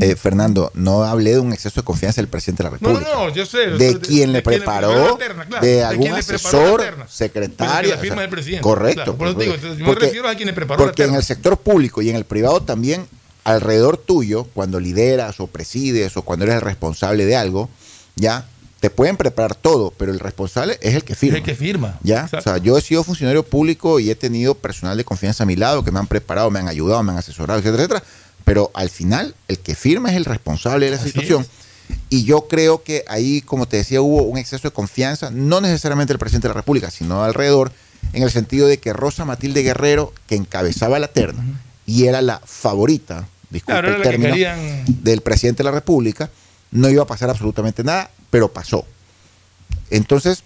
Eh, 0.00 0.16
Fernando, 0.16 0.70
no 0.72 1.04
hablé 1.04 1.32
de 1.32 1.40
un 1.40 1.52
exceso 1.52 1.82
de 1.82 1.84
confianza 1.84 2.22
del 2.22 2.28
presidente 2.28 2.62
de 2.62 2.70
la 2.70 2.76
No, 2.80 2.88
no, 2.88 2.98
República. 3.00 3.18
no, 3.18 3.34
yo 3.34 3.44
sé. 3.44 3.66
de 3.72 3.98
quien 4.00 4.32
le 4.32 4.40
preparó, 4.40 5.16
terna, 5.18 5.44
claro, 5.44 5.66
de 5.66 5.84
algún 5.84 6.08
asesor, 6.12 6.82
secretario. 7.06 7.90
La 7.90 7.98
firma 7.98 8.14
o 8.14 8.16
sea, 8.16 8.22
del 8.22 8.30
presidente, 8.30 8.62
Correcto. 8.62 8.94
claro, 9.04 9.18
por 9.18 9.28
eso 9.28 9.36
te 9.36 9.44
digo, 9.44 9.56
yo 9.56 9.74
me 9.74 9.84
porque- 9.84 10.06
refiero 10.06 10.28
a 10.30 10.34
quien 10.34 10.46
le 10.46 10.54
preparó 10.54 10.80
la 10.80 10.86
Porque 10.86 11.04
en 11.04 11.14
el 11.14 11.22
sector 11.22 11.58
público 11.58 12.00
y 12.00 12.08
en 12.08 12.16
el 12.16 12.24
privado 12.24 12.62
también, 12.62 13.06
alrededor 13.44 13.98
tuyo, 13.98 14.44
cuando 14.54 14.80
lideras 14.80 15.38
o 15.40 15.48
presides 15.48 16.16
o 16.16 16.22
cuando 16.22 16.46
eres 16.46 16.54
el 16.56 16.62
responsable 16.62 17.26
de 17.26 17.36
algo, 17.36 17.68
ya 18.16 18.46
te 18.80 18.88
pueden 18.90 19.16
preparar 19.16 19.54
todo, 19.54 19.92
pero 19.96 20.10
el 20.10 20.18
responsable 20.18 20.78
es 20.80 20.94
el 20.94 21.04
que 21.04 21.14
firma. 21.14 21.36
el 21.38 21.44
que 21.44 21.54
firma. 21.54 21.98
¿Ya? 22.02 22.22
Exacto. 22.24 22.38
O 22.38 22.42
sea, 22.42 22.58
yo 22.58 22.78
he 22.78 22.80
sido 22.80 23.04
funcionario 23.04 23.44
público 23.44 24.00
y 24.00 24.10
he 24.10 24.14
tenido 24.14 24.54
personal 24.54 24.96
de 24.96 25.04
confianza 25.04 25.42
a 25.42 25.46
mi 25.46 25.54
lado 25.56 25.84
que 25.84 25.90
me 25.90 25.98
han 25.98 26.06
preparado, 26.06 26.50
me 26.50 26.58
han 26.60 26.68
ayudado, 26.68 27.02
me 27.02 27.12
han 27.12 27.18
asesorado, 27.18 27.58
etcétera, 27.60 27.82
etcétera. 27.84 28.02
Pero 28.44 28.70
al 28.74 28.88
final, 28.88 29.34
el 29.48 29.58
que 29.58 29.74
firma 29.74 30.10
es 30.10 30.16
el 30.16 30.24
responsable 30.24 30.86
de 30.86 30.92
la 30.92 30.98
situación. 31.02 31.46
Y 32.08 32.24
yo 32.24 32.48
creo 32.48 32.82
que 32.82 33.04
ahí, 33.08 33.42
como 33.42 33.66
te 33.66 33.76
decía, 33.76 34.00
hubo 34.00 34.22
un 34.22 34.38
exceso 34.38 34.68
de 34.68 34.72
confianza, 34.72 35.30
no 35.30 35.60
necesariamente 35.60 36.12
del 36.12 36.18
presidente 36.18 36.48
de 36.48 36.54
la 36.54 36.60
República, 36.60 36.90
sino 36.90 37.22
alrededor, 37.22 37.72
en 38.12 38.22
el 38.22 38.30
sentido 38.30 38.66
de 38.66 38.78
que 38.78 38.92
Rosa 38.94 39.24
Matilde 39.26 39.62
Guerrero, 39.62 40.12
que 40.26 40.36
encabezaba 40.36 40.98
la 40.98 41.08
terna 41.08 41.44
y 41.84 42.06
era 42.06 42.22
la 42.22 42.40
favorita, 42.44 43.26
disculpe 43.50 43.80
Claro, 43.82 43.96
el 43.96 44.02
que 44.02 44.18
querían- 44.18 44.84
del 44.86 45.20
presidente 45.20 45.58
de 45.58 45.64
la 45.64 45.72
República, 45.72 46.30
no 46.70 46.88
iba 46.88 47.02
a 47.02 47.06
pasar 47.06 47.30
absolutamente 47.30 47.82
nada, 47.84 48.10
pero 48.30 48.52
pasó. 48.52 48.84
Entonces, 49.90 50.42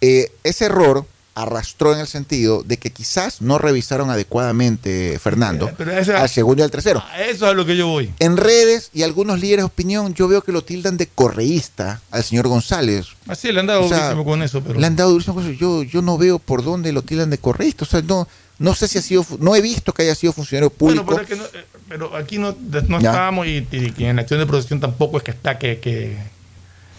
eh, 0.00 0.30
ese 0.44 0.66
error 0.66 1.06
arrastró 1.34 1.92
en 1.92 2.00
el 2.00 2.06
sentido 2.06 2.62
de 2.62 2.78
que 2.78 2.90
quizás 2.90 3.42
no 3.42 3.58
revisaron 3.58 4.08
adecuadamente, 4.08 5.18
Fernando, 5.22 5.70
esa- 5.94 6.22
al 6.22 6.30
segundo 6.30 6.62
y 6.62 6.64
al 6.64 6.70
tercero. 6.70 7.02
A 7.12 7.20
eso 7.24 7.44
es 7.44 7.50
a 7.50 7.52
lo 7.52 7.66
que 7.66 7.76
yo 7.76 7.88
voy. 7.88 8.10
En 8.20 8.38
redes 8.38 8.88
y 8.94 9.02
algunos 9.02 9.38
líderes 9.40 9.58
de 9.62 9.66
opinión, 9.66 10.14
yo 10.14 10.28
veo 10.28 10.40
que 10.42 10.50
lo 10.52 10.62
tildan 10.64 10.96
de 10.96 11.06
correísta 11.08 12.00
al 12.10 12.24
señor 12.24 12.48
González. 12.48 13.08
Así 13.28 13.52
le 13.52 13.60
han 13.60 13.66
dado 13.66 13.84
O 13.84 13.88
sea, 13.88 13.98
durísimo 14.04 14.24
con 14.24 14.42
eso, 14.42 14.62
pero. 14.62 14.80
Le 14.80 14.86
han 14.86 14.96
dado 14.96 15.10
durísimo 15.10 15.34
con 15.34 15.44
eso. 15.44 15.52
Yo, 15.52 15.82
yo 15.82 16.00
no 16.00 16.16
veo 16.16 16.38
por 16.38 16.64
dónde 16.64 16.90
lo 16.92 17.02
tildan 17.02 17.28
de 17.28 17.36
correísta. 17.36 17.84
O 17.84 17.88
sea, 17.88 18.00
no, 18.00 18.26
no 18.58 18.74
sé 18.74 18.88
si 18.88 18.98
ha 18.98 19.02
sido, 19.02 19.24
no 19.38 19.54
he 19.54 19.60
visto 19.60 19.92
que 19.92 20.02
haya 20.02 20.14
sido 20.14 20.32
funcionario 20.32 20.72
Bueno, 20.78 21.04
público. 21.04 21.06
pero, 21.06 21.22
es 21.22 21.28
que 21.28 21.58
no- 21.58 21.60
eh, 21.60 21.64
pero 21.88 22.16
aquí 22.16 22.38
no, 22.38 22.56
no 22.88 22.96
estábamos 22.98 23.46
y, 23.46 23.66
y 23.70 23.90
que 23.92 24.08
en 24.08 24.16
la 24.16 24.22
acción 24.22 24.40
de 24.40 24.46
protección 24.46 24.80
tampoco 24.80 25.18
es 25.18 25.22
que 25.22 25.30
está 25.32 25.58
que, 25.58 25.78
que, 25.78 26.16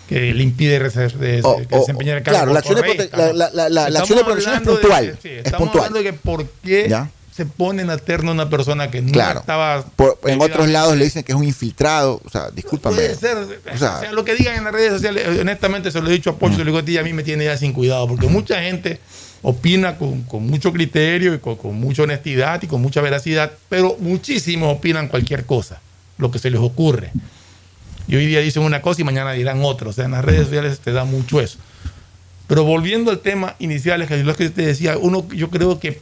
que 0.08 0.34
le 0.34 0.44
impide 0.44 0.80
de- 0.80 1.42
O- 1.44 1.58
que 1.68 1.76
o- 1.76 1.80
desempeñar 1.80 2.18
el 2.18 2.24
cargo. 2.24 2.40
claro, 2.40 2.54
la 2.54 2.60
acción 2.60 2.80
de 2.82 3.10
la- 3.12 3.34
la- 3.34 3.50
la- 3.52 3.70
la 3.70 3.88
Estamos 3.88 4.00
acción 4.02 4.18
de 4.20 4.24
protección 4.24 4.54
es 4.56 4.62
de- 4.62 4.72
puntual, 4.72 5.20
sí, 5.22 5.30
es 5.30 5.38
estamos 5.46 5.60
puntual. 5.68 5.86
hablando 5.86 5.98
de 6.00 6.04
que 6.06 6.14
por 6.14 6.46
qué 6.64 6.88
Ya. 6.90 7.10
se 7.36 7.46
pone 7.46 7.82
en 7.82 7.88
la 7.88 7.98
terna 7.98 8.32
una 8.32 8.50
persona 8.50 8.90
que 8.90 9.02
no 9.02 9.12
Claro. 9.12 9.42
estaba. 9.42 9.84
Por- 9.96 10.20
en 10.26 10.42
otros 10.42 10.68
lados 10.70 10.96
le 10.96 11.04
dicen 11.06 11.24
que 11.24 11.34
es 11.34 11.38
un 11.38 11.44
infiltrado. 11.44 12.20
O 12.26 12.30
sea, 12.30 12.50
discúlpame. 12.52 12.96
Puede 12.96 13.16
ser. 13.16 13.38
O 13.38 13.78
sea, 13.78 13.98
O 13.98 14.00
sea, 14.02 14.12
lo 14.12 14.24
que 14.26 14.34
digan 14.36 14.56
en 14.56 14.64
las 14.64 14.74
redes 14.74 14.94
sociales, 14.94 15.28
honestamente 15.40 15.92
se 15.92 16.02
lo 16.02 16.08
he 16.10 16.14
dicho 16.14 16.32
a 16.32 16.36
Pocho, 16.40 16.54
se 16.54 16.60
lo 16.60 16.66
digo 16.66 16.78
a 16.80 16.84
ti, 16.86 16.94
y 16.94 16.98
a 16.98 17.04
mí 17.04 17.14
me 17.14 17.24
tiene 17.24 17.46
ya 17.46 17.56
sin 17.58 17.74
cuidado, 17.74 18.08
porque 18.08 18.28
mucha 18.28 18.60
gente 18.62 19.00
opina 19.42 19.98
con, 19.98 20.24
con 20.24 20.46
mucho 20.48 20.72
criterio 20.74 21.34
y 21.34 21.40
con, 21.40 21.56
con 21.56 21.80
mucha 21.80 22.04
honestidad 22.04 22.62
y 22.64 22.68
con 22.68 22.82
mucha 22.82 23.02
veracidad, 23.02 23.52
pero 23.70 23.98
muchísimos 24.00 24.76
opinan 24.76 25.08
cualquier 25.08 25.46
cosa, 25.46 25.82
lo 26.18 26.32
que 26.32 26.40
se 26.40 26.50
les 26.50 26.60
ocurre. 26.60 27.12
Y 28.08 28.16
hoy 28.16 28.26
día 28.26 28.40
dicen 28.40 28.64
una 28.64 28.82
cosa 28.82 29.02
y 29.02 29.04
mañana 29.04 29.34
dirán 29.34 29.62
otra. 29.64 29.90
O 29.90 29.94
sea, 29.94 30.06
en 30.06 30.12
las 30.12 30.24
redes 30.24 30.46
sociales 30.46 30.80
te 30.80 30.92
da 30.92 31.04
mucho 31.04 31.42
eso. 31.42 31.58
Pero 32.48 32.64
volviendo 32.64 33.12
al 33.12 33.20
tema 33.20 33.56
inicial, 33.60 34.02
es 34.02 34.38
que 34.38 34.50
te 34.50 34.66
decía, 34.66 34.98
uno, 34.98 35.28
yo 35.30 35.50
creo 35.50 35.80
que 35.80 36.00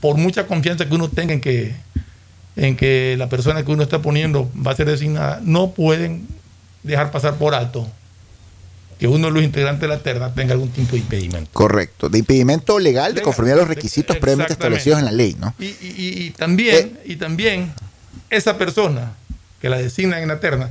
por 0.00 0.16
mucha 0.16 0.46
confianza 0.46 0.88
que 0.88 0.94
uno 0.94 1.08
tenga 1.08 1.32
en 1.32 1.40
que, 1.40 1.74
en 2.54 2.76
que 2.76 3.16
la 3.18 3.28
persona 3.28 3.64
que 3.64 3.72
uno 3.72 3.82
está 3.82 4.00
poniendo 4.00 4.50
va 4.54 4.70
a 4.70 4.76
ser 4.76 4.86
designada, 4.86 5.40
no 5.42 5.70
pueden 5.72 6.28
dejar 6.84 7.10
pasar 7.10 7.34
por 7.34 7.54
alto 7.54 7.88
que 9.02 9.08
uno 9.08 9.26
de 9.26 9.32
los 9.32 9.42
integrantes 9.42 9.80
de 9.80 9.88
la 9.88 9.98
terna 9.98 10.32
tenga 10.32 10.52
algún 10.52 10.68
tipo 10.68 10.92
de 10.92 10.98
impedimento. 10.98 11.50
correcto. 11.52 12.08
De 12.08 12.18
impedimento 12.18 12.78
legal 12.78 13.16
de 13.16 13.22
conformidad 13.22 13.56
a 13.58 13.62
los 13.62 13.68
requisitos 13.68 14.16
previamente 14.18 14.52
establecidos 14.52 15.00
en 15.00 15.06
la 15.06 15.10
ley, 15.10 15.36
¿no? 15.40 15.52
Y, 15.58 15.64
y- 15.80 16.30
también, 16.38 17.00
y 17.04 17.16
también 17.16 17.72
esa 18.30 18.56
persona 18.56 19.14
que 19.60 19.68
la 19.68 19.78
designan 19.78 20.22
en 20.22 20.28
la 20.28 20.38
terna, 20.38 20.70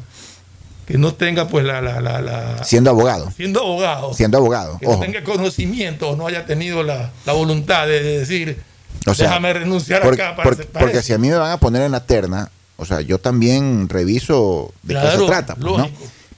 que 0.88 0.98
no 0.98 1.14
tenga 1.14 1.50
pues 1.50 1.66
la, 1.66 1.82
la, 1.82 2.00
la, 2.00 2.22
la- 2.22 2.64
Siendo 2.64 2.90
abogado. 2.92 3.30
siendo 3.36 3.60
abogado, 3.60 4.14
Siendo 4.14 4.38
abogado. 4.38 4.80
que 4.80 4.88
no 4.88 4.98
tenga 5.02 5.26
conocimiento 5.26 6.12
o 6.12 6.16
no 6.16 6.26
haya 6.26 6.46
tenido 6.46 6.84
la, 6.84 7.12
la 7.26 7.34
voluntad 7.34 7.86
de 7.86 8.02
decir, 8.02 8.62
O 9.08 9.14
sea, 9.14 9.28
déjame 9.28 9.52
renunciar 9.52 10.04
porque, 10.04 10.22
acá 10.24 10.38
para, 10.38 10.50
porque- 10.50 10.64
para 10.68 10.86
porque 10.86 11.00
eso". 11.00 11.08
si 11.08 11.12
a 11.12 11.18
mí 11.18 11.28
me 11.30 11.36
van 11.36 11.52
a 11.52 11.58
poner 11.58 11.82
en 11.82 11.92
la 11.92 12.06
terna, 12.06 12.50
o 12.78 12.86
sea, 12.86 13.02
yo 13.02 13.18
también 13.20 13.90
reviso 13.90 14.74
de 14.84 14.94
qué 14.94 15.18
se 15.18 15.26
trata, 15.26 15.56
pues, 15.56 15.66
¿no? 15.78 15.90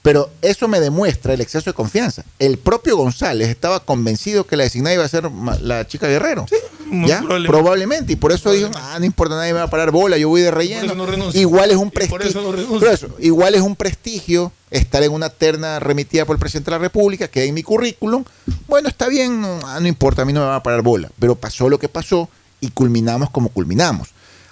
Pero 0.03 0.29
eso 0.41 0.67
me 0.67 0.81
demuestra 0.81 1.33
el 1.33 1.39
exceso 1.39 1.69
de 1.69 1.73
confianza. 1.73 2.25
El 2.37 2.57
propio 2.57 2.97
González 2.97 3.47
estaba 3.47 3.79
convencido 3.79 4.45
que 4.45 4.57
la 4.57 4.65
designada 4.65 4.93
iba 4.95 5.05
a 5.05 5.07
ser 5.07 5.31
la 5.61 5.87
chica 5.87 6.07
Guerrero. 6.07 6.45
muy 6.87 7.07
¿Ya? 7.07 7.19
probablemente. 7.19 7.47
Probablemente. 7.49 8.13
Y 8.13 8.15
por 8.17 8.33
eso 8.33 8.51
dijo, 8.51 8.69
ah, 8.75 8.97
no 8.99 9.05
importa, 9.05 9.35
nadie 9.35 9.53
me 9.53 9.59
va 9.59 9.65
a 9.65 9.69
parar 9.69 9.91
bola, 9.91 10.17
yo 10.17 10.27
voy 10.27 10.41
de 10.41 10.51
relleno. 10.51 10.93
no 10.93 11.31
igual 11.33 11.71
es 11.71 11.77
un 11.77 11.87
Y 11.87 12.07
por 12.07 12.21
eso 12.21 12.51
prestigio. 12.51 13.07
no 13.07 13.15
igual 13.19 13.55
es 13.55 13.61
un 13.61 13.77
prestigio 13.77 14.51
estar 14.71 15.01
en 15.03 15.13
una 15.13 15.29
terna 15.29 15.79
remitida 15.79 16.25
por 16.25 16.35
el 16.35 16.39
presidente 16.39 16.69
de 16.69 16.77
la 16.77 16.81
República, 16.83 17.29
que 17.29 17.45
en 17.45 17.53
mi 17.53 17.63
currículum, 17.63 18.25
bueno, 18.67 18.89
está 18.89 19.07
bien, 19.07 19.39
no, 19.39 19.59
ah, 19.65 19.79
no 19.79 19.87
importa, 19.87 20.23
a 20.23 20.25
mí 20.25 20.33
no 20.33 20.41
me 20.41 20.47
va 20.47 20.57
a 20.57 20.63
parar 20.63 20.81
bola. 20.81 21.09
Pero 21.17 21.35
pasó 21.35 21.69
lo 21.69 21.79
que 21.79 21.87
pasó 21.87 22.27
y 22.59 22.71
culminamos 22.71 23.29
como 23.29 23.47
culminamos. 23.49 24.09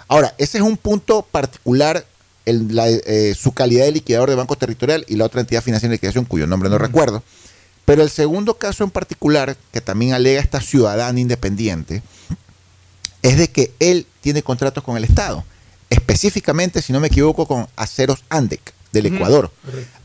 Ahora, 0.08 0.34
ese 0.38 0.58
es 0.58 0.64
un 0.64 0.76
punto 0.76 1.22
particular, 1.30 2.04
el- 2.46 2.74
la, 2.74 2.88
eh, 2.88 3.34
su 3.38 3.52
calidad 3.52 3.84
de 3.84 3.92
liquidador 3.92 4.28
de 4.30 4.36
Banco 4.36 4.56
Territorial 4.56 5.04
y 5.08 5.16
la 5.16 5.24
otra 5.24 5.40
entidad 5.40 5.62
financiera 5.62 5.90
de 5.90 5.96
liquidación, 5.96 6.24
cuyo 6.24 6.46
nombre 6.46 6.68
no 6.70 6.78
recuerdo. 6.78 7.22
Pero 7.84 8.02
el 8.02 8.10
segundo 8.10 8.54
caso 8.58 8.84
en 8.84 8.90
particular, 8.90 9.56
que 9.72 9.80
también 9.80 10.12
alega 10.12 10.40
esta 10.40 10.60
ciudadana 10.60 11.18
independiente, 11.18 12.02
es 13.22 13.36
de 13.38 13.48
que 13.50 13.72
él 13.80 14.06
tiene 14.20 14.42
contratos 14.42 14.82
con 14.84 14.96
el 14.96 15.04
Estado, 15.04 15.44
específicamente, 15.90 16.82
si 16.82 16.92
no 16.92 17.00
me 17.00 17.08
equivoco, 17.08 17.46
con 17.46 17.68
Aceros 17.76 18.24
Andec 18.28 18.72
del 18.92 19.06
Ecuador, 19.06 19.50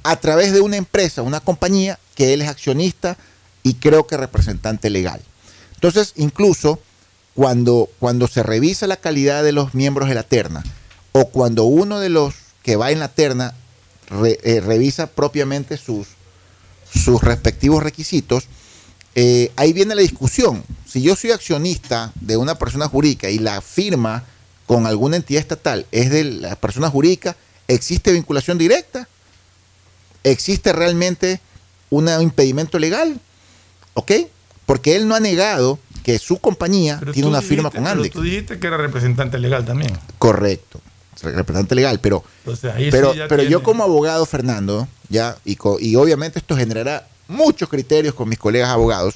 a 0.04 0.16
través 0.20 0.54
de 0.54 0.62
una 0.62 0.78
empresa, 0.78 1.22
una 1.22 1.40
compañía 1.40 2.00
que 2.16 2.34
él 2.34 2.42
es 2.42 2.48
accionista 2.48 3.18
y 3.64 3.74
creo 3.76 4.08
que 4.08 4.18
representante 4.18 4.90
legal. 4.90 5.22
Entonces, 5.76 6.14
incluso 6.16 6.80
cuando, 7.36 7.90
cuando 8.00 8.28
se 8.28 8.44
revisa 8.44 8.88
la 8.88 8.98
calidad 8.98 9.44
de 9.44 9.52
los 9.52 9.74
miembros 9.76 10.10
de 10.10 10.16
la 10.16 10.24
terna 10.24 10.64
o 11.12 11.30
cuando 11.30 11.64
uno 11.64 12.00
de 12.00 12.10
los 12.10 12.34
que 12.64 12.76
va 12.76 12.92
en 12.92 13.00
la 13.00 13.08
terna 13.08 13.54
re- 14.10 14.40
eh, 14.44 14.60
revisa 14.62 15.08
propiamente 15.08 15.78
sus, 15.78 16.08
sus 16.94 17.22
respectivos 17.22 17.82
requisitos, 17.84 18.46
eh, 19.16 19.52
ahí 19.56 19.74
viene 19.74 19.96
la 19.96 20.02
discusión. 20.02 20.64
Si 20.86 21.02
yo 21.02 21.16
soy 21.16 21.32
accionista 21.32 22.12
de 22.22 22.38
una 22.38 22.56
persona 22.56 22.88
jurídica 22.88 23.30
y 23.30 23.40
la 23.40 23.62
firma 23.62 24.24
con 24.66 24.86
alguna 24.86 25.16
entidad 25.16 25.42
estatal 25.42 25.86
es 25.92 26.10
de 26.12 26.24
la 26.26 26.56
persona 26.56 26.90
jurídica, 26.90 27.36
¿existe 27.68 28.12
vinculación 28.12 28.58
directa? 28.58 29.08
¿Existe 30.24 30.74
realmente 30.74 31.40
un 31.90 32.10
impedimento 32.22 32.78
legal? 32.80 33.20
¿Ok? 33.94 34.12
Porque 34.66 34.96
él 34.98 35.08
no 35.08 35.16
ha 35.16 35.20
negado 35.22 35.80
que 36.04 36.20
su 36.20 36.38
compañía 36.40 36.98
Pero 37.00 37.14
tiene 37.14 37.30
una 37.30 37.42
firma 37.42 37.70
con 37.72 37.84
pero 37.84 37.96
Andex. 37.96 38.14
Tú 38.14 38.22
dijiste 38.22 38.60
que 38.60 38.68
era 38.68 38.78
representante 38.78 39.40
legal 39.40 39.66
también. 39.66 39.98
Correcto, 40.20 40.82
representante 41.22 41.76
legal, 41.76 42.00
pero, 42.00 42.24
Entonces, 42.40 42.72
pero, 42.92 43.14
sí 43.14 43.20
pero 43.30 43.44
yo 43.44 43.64
como 43.64 43.84
abogado, 43.84 44.26
Fernando, 44.26 44.88
ya, 45.10 45.38
y, 45.46 45.56
co- 45.56 45.80
y 45.80 45.96
obviamente 45.96 46.40
esto 46.40 46.56
generará 46.56 47.08
muchos 47.28 47.68
criterios 47.70 48.14
con 48.14 48.30
mis 48.30 48.40
colegas 48.40 48.70
abogados, 48.70 49.16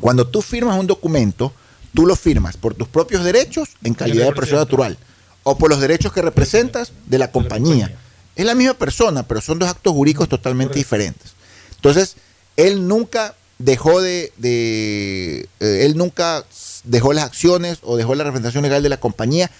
cuando 0.00 0.26
tú 0.26 0.42
firmas 0.42 0.78
un 0.78 0.86
documento, 0.86 1.52
tú 1.94 2.06
lo 2.06 2.16
firmas 2.16 2.56
por 2.56 2.74
tus 2.74 2.88
propios 2.88 3.24
derechos 3.24 3.70
en 3.82 3.94
calidad 3.94 4.24
de 4.26 4.32
persona 4.40 4.60
natural 4.60 4.98
o 5.42 5.56
por 5.56 5.70
los 5.70 5.80
derechos 5.80 6.12
que 6.12 6.22
representas 6.22 6.92
de 7.06 7.18
la 7.18 7.30
compañía. 7.30 7.96
Es 8.34 8.44
la 8.44 8.54
misma 8.54 8.74
persona, 8.74 9.22
pero 9.26 9.40
son 9.40 9.58
dos 9.58 9.68
actos 9.70 9.92
jurídicos 9.94 10.28
totalmente 10.28 10.74
diferentes. 10.74 11.32
Entonces, 11.76 12.16
él 12.56 12.86
nunca 12.86 13.34
dejó 13.58 14.02
de, 14.02 14.32
de- 14.36 15.48
eh, 15.60 15.86
él 15.86 15.96
nunca 15.96 16.44
dejó 16.84 17.12
las 17.14 17.24
acciones 17.24 17.78
o 17.82 17.96
dejó 17.96 18.14
la 18.14 18.24
representación 18.24 18.62
legal 18.62 18.82
de 18.82 18.90
la 18.90 19.00
compañía 19.00 19.50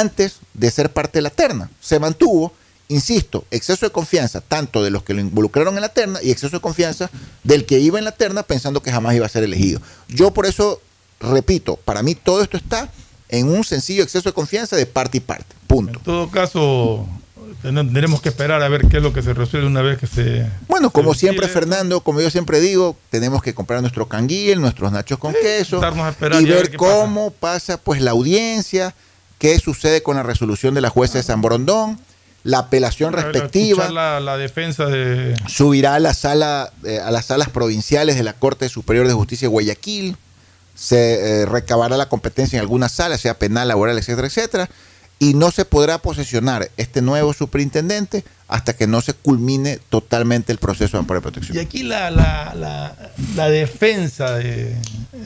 antes 0.00 0.36
de 0.54 0.70
ser 0.70 0.90
parte 0.92 1.18
de 1.18 1.22
la 1.22 1.30
terna. 1.30 1.70
Se 1.80 1.98
mantuvo, 1.98 2.52
insisto, 2.88 3.44
exceso 3.50 3.86
de 3.86 3.92
confianza 3.92 4.40
tanto 4.40 4.82
de 4.82 4.90
los 4.90 5.02
que 5.02 5.14
lo 5.14 5.20
involucraron 5.20 5.74
en 5.76 5.80
la 5.82 5.88
terna 5.88 6.18
y 6.22 6.30
exceso 6.30 6.56
de 6.56 6.60
confianza 6.60 7.10
del 7.44 7.64
que 7.66 7.78
iba 7.80 7.98
en 7.98 8.04
la 8.04 8.12
terna 8.12 8.42
pensando 8.42 8.82
que 8.82 8.92
jamás 8.92 9.14
iba 9.14 9.26
a 9.26 9.28
ser 9.30 9.42
elegido. 9.44 9.80
Yo 10.08 10.32
por 10.32 10.46
eso, 10.46 10.80
repito, 11.20 11.76
para 11.76 12.02
mí 12.02 12.14
todo 12.14 12.42
esto 12.42 12.56
está 12.56 12.90
en 13.28 13.48
un 13.48 13.64
sencillo 13.64 14.02
exceso 14.02 14.28
de 14.28 14.32
confianza 14.34 14.76
de 14.76 14.86
parte 14.86 15.18
y 15.18 15.20
parte. 15.20 15.54
Punto. 15.66 15.98
En 16.00 16.04
todo 16.04 16.30
caso, 16.30 17.08
ten- 17.62 17.74
tendremos 17.76 18.20
que 18.20 18.28
esperar 18.28 18.62
a 18.62 18.68
ver 18.68 18.86
qué 18.88 18.98
es 18.98 19.02
lo 19.02 19.14
que 19.14 19.22
se 19.22 19.32
resuelve 19.32 19.66
una 19.68 19.80
vez 19.80 19.96
que 19.98 20.06
se. 20.06 20.46
Bueno, 20.68 20.90
como 20.90 21.14
se 21.14 21.20
siempre. 21.20 21.48
Fernando, 21.48 22.00
como 22.02 22.20
yo 22.20 22.28
siempre 22.30 22.60
digo, 22.60 22.94
tenemos 23.08 23.42
que 23.42 23.54
comprar 23.54 23.80
nuestro 23.80 24.06
canguil, 24.06 24.60
nuestros 24.60 24.92
nachos 24.92 25.18
con 25.18 25.32
queso 25.32 25.82
a 25.82 25.90
y 26.42 26.44
a 26.50 26.54
ver 26.54 26.68
ver 26.68 26.76
cómo 26.76 27.30
pasa. 27.30 27.78
pues 27.78 28.02
la 28.02 28.10
audiencia, 28.10 28.94
qué 29.42 29.58
sucede 29.58 30.04
con 30.04 30.14
la 30.14 30.22
resolución 30.22 30.72
de 30.72 30.80
la 30.80 30.88
jueza 30.88 31.18
de 31.18 31.24
San 31.24 31.40
Borondón, 31.40 31.98
la 32.44 32.58
apelación 32.58 33.12
respectiva, 33.12 33.82
Escuchar 33.82 33.92
La, 33.92 34.20
la 34.20 34.36
defensa 34.36 34.86
de. 34.86 35.34
subirá 35.48 35.96
a 35.96 35.98
la 35.98 36.14
sala 36.14 36.72
eh, 36.84 37.00
a 37.00 37.10
las 37.10 37.26
salas 37.26 37.48
provinciales 37.48 38.14
de 38.14 38.22
la 38.22 38.34
Corte 38.34 38.68
Superior 38.68 39.08
de 39.08 39.14
Justicia 39.14 39.46
de 39.46 39.50
Guayaquil, 39.50 40.16
se 40.76 41.40
eh, 41.42 41.46
recabará 41.46 41.96
la 41.96 42.08
competencia 42.08 42.56
en 42.56 42.60
alguna 42.60 42.88
sala, 42.88 43.18
sea 43.18 43.36
penal, 43.36 43.66
laboral, 43.66 43.98
etcétera, 43.98 44.28
etcétera, 44.28 44.70
y 45.22 45.34
no 45.34 45.52
se 45.52 45.64
podrá 45.64 45.98
posesionar 45.98 46.68
este 46.76 47.00
nuevo 47.00 47.32
superintendente 47.32 48.24
hasta 48.48 48.72
que 48.74 48.86
no 48.88 49.00
se 49.00 49.12
culmine 49.14 49.78
totalmente 49.88 50.50
el 50.50 50.58
proceso 50.58 50.96
de 50.96 51.00
amparo 51.00 51.20
y 51.20 51.22
protección. 51.22 51.56
Y 51.56 51.60
aquí 51.60 51.82
la, 51.84 52.10
la, 52.10 52.52
la, 52.56 52.96
la 53.36 53.48
defensa 53.48 54.34
de- 54.34 54.76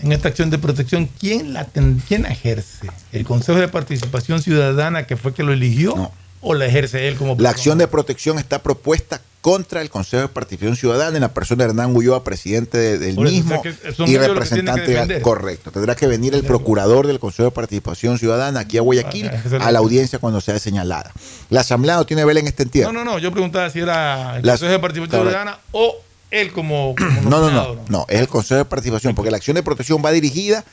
en 0.02 0.12
esta 0.12 0.28
acción 0.28 0.50
de 0.50 0.58
protección, 0.58 1.08
¿quién 1.18 1.54
la, 1.54 1.64
ten- 1.64 2.02
quién 2.06 2.26
ejerce? 2.26 2.88
¿El 3.12 3.24
Consejo 3.24 3.58
de 3.58 3.68
Participación 3.68 4.42
Ciudadana, 4.42 5.06
que 5.06 5.16
fue 5.16 5.32
que 5.32 5.42
lo 5.42 5.52
eligió? 5.54 6.12
¿O 6.40 6.54
la 6.54 6.66
ejerce 6.66 7.08
él 7.08 7.16
como 7.16 7.36
La 7.38 7.50
acción 7.50 7.78
de 7.78 7.88
protección 7.88 8.38
está 8.38 8.62
propuesta 8.62 9.20
contra 9.40 9.80
el 9.80 9.90
Consejo 9.90 10.22
de 10.22 10.28
Participación 10.28 10.76
Ciudadana 10.76 11.16
en 11.16 11.20
la 11.20 11.32
persona 11.32 11.62
de 11.64 11.70
Hernán 11.70 11.94
Ulloa, 11.94 12.24
presidente 12.24 12.78
de- 12.78 12.98
del 12.98 13.14
Por 13.14 13.26
eso, 13.28 13.34
mismo 13.36 13.60
o 13.60 13.62
sea, 13.62 13.72
y 13.72 13.74
los 13.86 13.96
que 13.96 14.12
que 14.12 14.18
representante. 14.28 15.20
correcto. 15.22 15.70
Tendrá 15.70 15.94
que 15.94 16.06
venir 16.08 16.34
el 16.34 16.42
procurador 16.42 17.06
del 17.06 17.20
Consejo 17.20 17.44
de 17.44 17.50
Participación 17.52 18.18
Ciudadana 18.18 18.60
aquí 18.60 18.76
a 18.76 18.80
Guayaquil 18.80 19.28
Ah, 19.28 19.40
la- 19.58 19.66
a 19.66 19.72
la 19.72 19.78
audiencia 19.78 20.18
cuando 20.18 20.40
sea 20.40 20.58
señalada. 20.58 21.12
La 21.48 21.60
Asamblea 21.60 21.94
no 21.96 22.06
tiene 22.06 22.24
vela 22.24 22.40
en 22.40 22.48
este 22.48 22.64
entierro. 22.64 22.92
No, 22.92 23.04
no, 23.04 23.12
no, 23.12 23.18
yo 23.20 23.30
preguntaba 23.30 23.70
si 23.70 23.78
era 23.80 24.36
el 24.38 24.42
Las- 24.46 24.54
Consejo 24.58 24.72
de 24.72 24.78
Participación 24.80 25.20
correcto. 25.20 25.38
Ciudadana 25.40 25.60
o 25.70 25.96
él 26.32 26.52
como. 26.52 26.94
como 26.96 27.30
No, 27.30 27.40
no, 27.40 27.50
no, 27.52 27.76
no, 27.88 28.06
es 28.08 28.20
el 28.20 28.28
Consejo 28.28 28.58
de 28.58 28.64
Participación, 28.64 29.14
porque 29.14 29.30
la 29.30 29.36
acción 29.36 29.54
de 29.54 29.62
protección 29.62 30.02
va 30.04 30.10
dirigida 30.10 30.64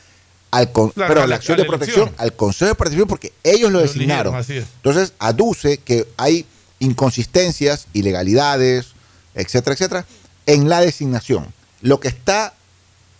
al 0.53 0.71
con- 0.71 0.89
Claro, 0.91 1.09
pero 1.13 1.23
a 1.23 1.27
la- 1.27 1.35
acción 1.35 1.55
a 1.55 1.57
la 1.57 1.63
de 1.63 1.67
protección 1.69 2.07
elección. 2.07 2.25
al 2.25 2.33
Consejo 2.35 2.69
de 2.69 2.75
Participación 2.75 3.07
porque 3.07 3.33
ellos 3.43 3.71
lo 3.71 3.79
Lo 3.79 3.85
designaron. 3.85 4.35
eligieron. 4.35 4.67
Entonces 4.77 5.13
aduce 5.19 5.77
que 5.79 6.07
hay 6.17 6.45
inconsistencias, 6.79 7.87
ilegalidades, 7.93 8.87
etcétera, 9.35 9.73
etcétera, 9.73 10.05
en 10.45 10.69
la 10.69 10.81
designación. 10.81 11.53
Lo 11.81 11.99
que 11.99 12.07
está 12.07 12.53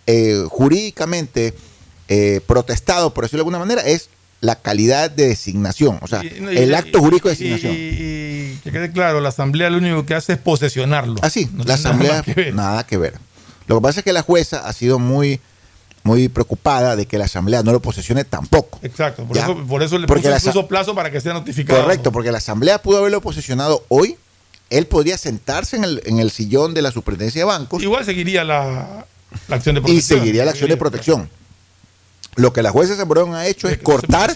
eh, 0.06 0.44
jurídicamente 0.50 1.54
eh, 2.08 2.40
protestado, 2.46 3.14
por 3.14 3.24
decirlo 3.24 3.38
de 3.38 3.42
alguna 3.48 3.58
manera, 3.58 3.80
es 3.82 4.10
la 4.42 4.56
calidad 4.56 5.10
de 5.10 5.28
designación, 5.28 5.98
o 6.02 6.06
sea, 6.06 6.22
Y- 6.22 6.26
y- 6.26 6.58
el 6.58 6.74
acto 6.74 6.98
jurídico 7.00 7.28
de 7.28 7.34
designación. 7.34 7.72
Y, 7.72 7.78
y 7.78 8.60
que 8.62 8.70
quede 8.70 8.92
claro, 8.92 9.22
la 9.22 9.30
Asamblea 9.30 9.70
lo 9.70 9.78
único 9.78 10.04
que 10.04 10.14
hace 10.14 10.34
es 10.34 10.38
posesionarlo. 10.38 11.14
Así, 11.22 11.46
No 11.54 11.64
la 11.64 11.64
nada 11.64 11.74
asamblea 11.74 12.22
que 12.22 12.52
nada 12.52 12.86
que 12.86 12.98
ver. 12.98 13.14
Lo 13.66 13.76
que 13.76 13.82
pasa 13.82 14.00
es 14.00 14.04
que 14.04 14.12
la 14.12 14.20
jueza 14.20 14.68
ha 14.68 14.72
sido 14.74 14.98
muy 14.98 15.40
muy 16.04 16.28
preocupada 16.28 16.94
de 16.96 17.06
que 17.06 17.18
la 17.18 17.24
asamblea 17.24 17.62
no 17.62 17.72
lo 17.72 17.80
posesione 17.80 18.24
tampoco. 18.24 18.78
Exacto, 18.82 19.24
por 19.24 19.36
Ya. 19.36 19.44
eso, 19.44 19.66
por 19.66 19.82
eso 19.82 19.98
le 19.98 20.06
Porque 20.06 20.28
puso 20.30 20.50
asa- 20.50 20.68
plazo 20.68 20.94
para 20.94 21.10
que 21.10 21.20
sea 21.20 21.32
notificado. 21.32 21.80
Correcto, 21.82 22.12
porque 22.12 22.30
la 22.30 22.38
asamblea 22.38 22.80
pudo 22.80 22.98
haberlo 22.98 23.20
posesionado 23.20 23.84
hoy. 23.88 24.16
Él 24.70 24.86
podría 24.86 25.18
sentarse 25.18 25.76
en 25.76 25.84
el, 25.84 26.02
en 26.06 26.18
el 26.20 26.30
sillón 26.30 26.74
de 26.74 26.82
la 26.82 26.90
superintendencia 26.90 27.40
de 27.42 27.44
bancos 27.44 27.82
Igual 27.82 28.04
seguiría 28.04 28.44
la, 28.44 29.06
la 29.48 29.56
acción 29.56 29.74
de 29.74 29.80
y 29.80 29.84
protección. 29.84 30.18
seguiría 30.20 30.44
la 30.44 30.50
acción 30.52 30.70
de 30.70 30.76
protección. 30.76 31.30
Lo 32.36 32.52
que 32.52 32.62
la 32.62 32.70
jueza 32.70 33.02
Borondón 33.04 33.36
ha 33.36 33.46
hecho 33.46 33.68
es 33.68 33.78
cortar 33.78 34.34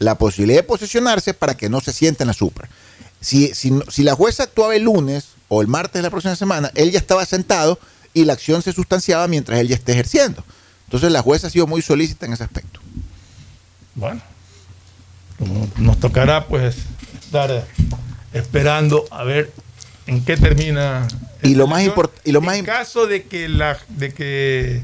la 0.00 0.16
posibilidad 0.16 0.58
de 0.58 0.62
posesionarse 0.64 1.32
para 1.32 1.56
que 1.56 1.68
no 1.68 1.80
se 1.80 1.92
sienta 1.92 2.24
en 2.24 2.28
la 2.28 2.32
supra. 2.34 2.68
Si, 3.20 3.54
si, 3.54 3.72
si 3.88 4.02
la 4.02 4.14
jueza 4.14 4.42
actuaba 4.44 4.74
el 4.74 4.82
lunes 4.82 5.28
o 5.48 5.60
el 5.62 5.68
martes 5.68 5.94
de 5.94 6.02
la 6.02 6.10
próxima 6.10 6.34
semana, 6.36 6.72
él 6.74 6.90
ya 6.90 6.98
estaba 6.98 7.24
sentado 7.24 7.78
y 8.12 8.24
la 8.24 8.32
acción 8.32 8.62
se 8.62 8.72
sustanciaba 8.72 9.28
mientras 9.28 9.60
él 9.60 9.68
ya 9.68 9.76
esté 9.76 9.92
ejerciendo. 9.92 10.42
Entonces 10.90 11.12
la 11.12 11.22
jueza 11.22 11.46
ha 11.46 11.50
sido 11.50 11.68
muy 11.68 11.82
solícita 11.82 12.26
en 12.26 12.32
ese 12.32 12.42
aspecto. 12.42 12.80
Bueno, 13.94 14.20
nos 15.76 16.00
tocará 16.00 16.46
pues 16.48 16.76
estar 17.22 17.64
esperando 18.32 19.04
a 19.12 19.22
ver 19.22 19.52
en 20.08 20.24
qué 20.24 20.36
termina. 20.36 21.06
Y 21.44 21.54
lo 21.54 21.68
más 21.68 21.82
elección. 21.82 22.06
import- 22.06 22.20
y 22.24 22.32
lo 22.32 22.40
más 22.40 22.56
en 22.56 22.64
caso 22.64 23.06
de 23.06 23.22
que 23.22 23.48
la 23.48 23.78
de 23.88 24.12
que 24.12 24.82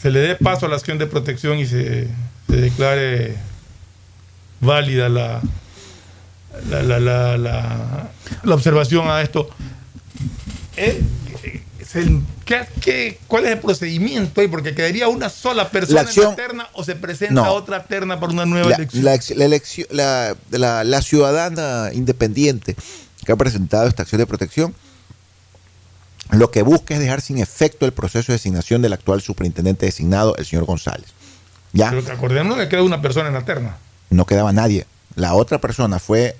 se 0.00 0.10
le 0.10 0.20
dé 0.20 0.36
paso 0.36 0.64
a 0.64 0.68
la 0.70 0.76
acción 0.76 0.96
de 0.96 1.06
protección 1.06 1.58
y 1.58 1.66
se, 1.66 2.08
se 2.48 2.56
declare 2.56 3.36
válida 4.60 5.08
la 5.10 5.42
la, 6.70 6.82
la, 6.82 6.98
la, 6.98 7.36
la- 7.36 8.10
la 8.42 8.54
observación 8.54 9.08
a 9.10 9.20
esto. 9.20 9.50
¿eh? 10.78 11.00
Se- 11.90 12.20
¿qué- 12.44 12.66
qué- 12.82 13.18
cuál 13.26 13.46
es 13.46 13.52
el 13.52 13.60
procedimiento? 13.60 14.42
Porque 14.50 14.74
quedaría 14.74 15.08
una 15.08 15.30
sola 15.30 15.70
persona 15.70 16.02
La 16.02 16.10
en 16.10 16.22
la 16.22 16.36
terna 16.36 16.68
o 16.74 16.84
se 16.84 16.94
presenta 16.96 17.32
No. 17.34 17.52
otra 17.54 17.84
terna 17.84 18.20
para 18.20 18.32
una 18.32 18.44
nueva 18.44 18.68
La, 18.68 18.76
elección. 18.76 19.04
la 19.38 19.44
elección- 19.46 19.88
la- 19.90 21.02
ciudadana 21.02 21.90
independiente 21.94 22.76
que 23.24 23.32
ha 23.32 23.36
presentado 23.36 23.88
esta 23.88 24.02
acción 24.02 24.18
de 24.18 24.26
protección 24.26 24.74
lo 26.32 26.50
que 26.50 26.60
busca 26.62 26.92
es 26.92 27.00
dejar 27.00 27.22
sin 27.22 27.38
efecto 27.38 27.86
el 27.86 27.92
proceso 27.92 28.32
de 28.32 28.34
designación 28.34 28.82
del 28.82 28.92
actual 28.92 29.22
superintendente 29.22 29.86
designado, 29.86 30.36
el 30.36 30.44
señor 30.44 30.66
González. 30.66 31.06
Ya 31.72 31.88
Pero 31.88 32.04
que 32.04 32.12
acordémonos 32.12 32.58
que 32.58 32.68
queda 32.68 32.82
una 32.82 33.00
persona 33.00 33.28
en 33.28 33.34
la 33.34 33.46
terna. 33.46 33.78
no 34.10 34.26
quedaba 34.26 34.52
nadie. 34.52 34.86
La 35.14 35.32
otra 35.34 35.58
persona 35.58 35.98
fue, 35.98 36.36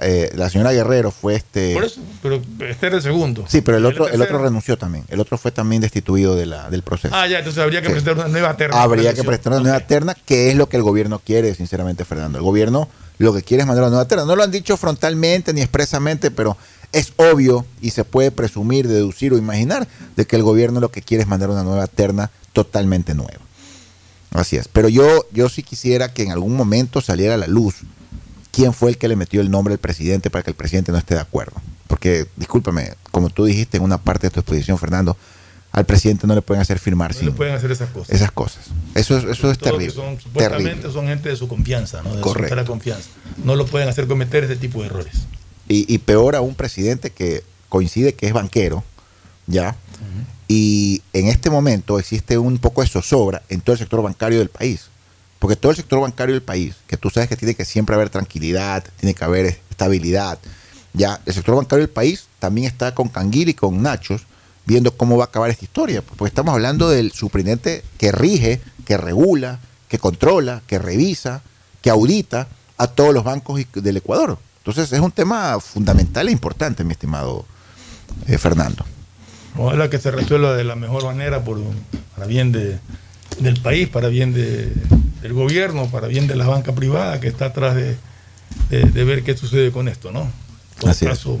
eh, 0.00 0.30
la 0.34 0.48
señora 0.50 0.72
Guerrero 0.72 1.10
fue 1.10 1.34
este... 1.34 1.74
Por 1.74 1.84
eso, 1.84 2.00
pero 2.22 2.40
este 2.68 2.86
era 2.86 2.96
el 2.96 3.02
segundo. 3.02 3.44
Sí, 3.48 3.60
pero 3.60 3.78
el 3.78 3.86
otro, 3.86 4.08
el 4.08 4.20
otro 4.20 4.38
renunció 4.38 4.76
también. 4.78 5.04
El 5.08 5.20
otro 5.20 5.38
fue 5.38 5.50
también 5.50 5.82
destituido 5.82 6.34
de 6.34 6.46
la, 6.46 6.70
del 6.70 6.82
proceso. 6.82 7.14
Ah, 7.16 7.26
ya, 7.26 7.38
entonces 7.38 7.62
habría 7.62 7.80
que 7.80 7.88
Sí. 7.88 7.92
presentar 7.92 8.14
una 8.14 8.28
nueva 8.28 8.56
terna. 8.56 8.82
Habría 8.82 9.14
que 9.14 9.24
prestar 9.24 9.52
una 9.54 9.62
nueva 9.62 9.80
terna, 9.80 10.14
que 10.14 10.50
es 10.50 10.56
lo 10.56 10.68
que 10.68 10.76
el 10.76 10.82
gobierno 10.82 11.18
quiere, 11.18 11.54
sinceramente, 11.54 12.04
Fernando. 12.04 12.38
El 12.38 12.44
gobierno 12.44 12.88
lo 13.18 13.32
que 13.32 13.42
quiere 13.42 13.62
es 13.62 13.66
mandar 13.66 13.84
una 13.84 13.90
nueva 13.90 14.08
terna. 14.08 14.24
No 14.24 14.36
lo 14.36 14.42
han 14.42 14.50
dicho 14.50 14.76
frontalmente 14.76 15.52
ni 15.52 15.62
expresamente, 15.62 16.30
pero 16.30 16.56
es 16.92 17.12
obvio 17.16 17.66
y 17.80 17.90
se 17.90 18.04
puede 18.04 18.30
presumir, 18.30 18.86
deducir 18.88 19.32
o 19.32 19.38
imaginar 19.38 19.88
de 20.16 20.26
que 20.26 20.36
el 20.36 20.42
gobierno 20.42 20.80
lo 20.80 20.90
que 20.90 21.02
quiere 21.02 21.22
es 21.22 21.28
mandar 21.28 21.50
una 21.50 21.62
nueva 21.62 21.86
terna 21.86 22.30
totalmente 22.52 23.14
nueva. 23.14 23.40
Así 24.32 24.56
es. 24.56 24.68
Pero 24.68 24.88
yo, 24.88 25.26
yo 25.32 25.48
sí 25.48 25.62
quisiera 25.62 26.12
que 26.12 26.22
en 26.22 26.32
algún 26.32 26.56
momento 26.56 27.00
saliera 27.00 27.34
a 27.34 27.38
la 27.38 27.46
luz 27.46 27.76
quién 28.56 28.72
fue 28.72 28.90
el 28.90 28.98
que 28.98 29.06
le 29.08 29.16
metió 29.16 29.40
el 29.40 29.50
nombre 29.50 29.74
al 29.74 29.78
presidente 29.78 30.30
para 30.30 30.42
que 30.42 30.50
el 30.50 30.56
presidente 30.56 30.90
no 30.92 30.98
esté 30.98 31.14
de 31.14 31.20
acuerdo. 31.20 31.60
Porque, 31.86 32.26
discúlpame, 32.36 32.94
como 33.12 33.28
tú 33.30 33.44
dijiste 33.44 33.76
en 33.76 33.82
una 33.82 33.98
parte 33.98 34.26
de 34.26 34.30
tu 34.30 34.40
exposición, 34.40 34.78
Fernando, 34.78 35.16
al 35.72 35.84
presidente 35.84 36.26
no 36.26 36.34
le 36.34 36.40
pueden 36.42 36.62
hacer 36.62 36.78
firmar 36.78 37.12
No 37.12 37.18
sin 37.18 37.26
le 37.28 37.34
pueden 37.34 37.54
hacer 37.54 37.70
esas 37.70 37.90
cosas. 37.90 38.14
esas 38.16 38.32
cosas. 38.32 38.64
Eso, 38.94 39.18
es- 39.18 39.24
eso 39.24 39.50
es 39.50 39.58
terrible. 39.58 39.90
son- 39.90 40.18
supuestamente 40.18 40.70
terrible. 40.70 40.92
son 40.92 41.06
gente 41.06 41.28
de 41.28 41.36
su 41.36 41.46
confianza, 41.48 42.02
¿no? 42.02 42.14
de 42.14 42.20
Correcto. 42.22 42.48
su 42.48 42.54
entera 42.54 42.64
confianza. 42.64 43.08
No 43.44 43.54
lo 43.56 43.66
pueden 43.66 43.88
hacer 43.88 44.06
cometer 44.06 44.42
ese 44.44 44.56
tipo 44.56 44.80
de 44.80 44.86
errores. 44.86 45.12
Y, 45.68 45.92
y 45.92 45.98
peor 45.98 46.34
a 46.34 46.40
un 46.40 46.54
presidente 46.54 47.10
que 47.10 47.44
coincide 47.68 48.14
que 48.14 48.26
es 48.26 48.32
banquero, 48.32 48.82
¿ya? 49.46 49.76
Y 50.48 51.02
en 51.12 51.26
este 51.28 51.50
momento 51.50 51.98
existe 51.98 52.38
un 52.38 52.58
poco 52.58 52.80
de 52.82 52.88
zozobra 52.88 53.42
en 53.48 53.60
todo 53.60 53.72
el 53.74 53.78
sector 53.80 54.00
bancario 54.02 54.38
del 54.38 54.48
país. 54.48 54.86
Porque 55.38 55.56
todo 55.56 55.70
el 55.70 55.76
sector 55.76 56.00
bancario 56.00 56.34
del 56.34 56.42
país, 56.42 56.74
que 56.86 56.96
tú 56.96 57.10
sabes 57.10 57.28
que 57.28 57.36
tiene 57.36 57.54
que 57.54 57.64
siempre 57.64 57.94
haber 57.94 58.10
tranquilidad, 58.10 58.84
tiene 58.98 59.14
que 59.14 59.24
haber 59.24 59.58
estabilidad, 59.70 60.38
ya, 60.92 61.20
el 61.26 61.34
sector 61.34 61.56
bancario 61.56 61.84
del 61.86 61.92
país 61.92 62.26
también 62.38 62.66
está 62.66 62.94
con 62.94 63.08
Canguil 63.08 63.50
y 63.50 63.54
con 63.54 63.82
Nachos 63.82 64.22
viendo 64.64 64.96
cómo 64.96 65.16
va 65.18 65.24
a 65.24 65.26
acabar 65.26 65.50
esta 65.50 65.64
historia. 65.64 66.00
Porque 66.02 66.28
estamos 66.28 66.52
hablando 66.54 66.88
del 66.88 67.12
superintendente 67.12 67.84
que 67.98 68.12
rige, 68.12 68.60
que 68.86 68.96
regula, 68.96 69.60
que 69.88 69.98
controla, 69.98 70.62
que 70.66 70.78
revisa, 70.78 71.42
que 71.82 71.90
audita 71.90 72.48
a 72.78 72.86
todos 72.86 73.12
los 73.12 73.24
bancos 73.24 73.60
del 73.74 73.96
Ecuador. 73.98 74.38
Entonces 74.58 74.90
es 74.90 75.00
un 75.00 75.12
tema 75.12 75.60
fundamental 75.60 76.28
e 76.28 76.32
importante, 76.32 76.82
mi 76.82 76.92
estimado 76.92 77.44
eh, 78.26 78.38
Fernando. 78.38 78.84
Ojalá 79.58 79.88
que 79.90 79.98
se 79.98 80.10
resuelva 80.10 80.54
de 80.54 80.64
la 80.64 80.76
mejor 80.76 81.04
manera 81.04 81.44
por, 81.44 81.60
para 82.14 82.26
bien 82.26 82.52
de, 82.52 82.78
del 83.38 83.60
país, 83.60 83.88
para 83.88 84.08
bien 84.08 84.32
de- 84.34 84.72
del 85.22 85.32
gobierno, 85.32 85.86
para 85.90 86.06
bien 86.08 86.26
de 86.26 86.36
la 86.36 86.46
banca 86.46 86.72
privada 86.74 87.20
que 87.20 87.28
está 87.28 87.46
atrás 87.46 87.74
de, 87.74 87.96
de- 88.70 88.84
de 88.84 89.04
ver 89.04 89.22
qué 89.22 89.36
sucede 89.36 89.72
con 89.72 89.88
esto, 89.88 90.12
¿no? 90.12 90.30
Así 90.86 91.04
es. 91.04 91.10
caso, 91.10 91.40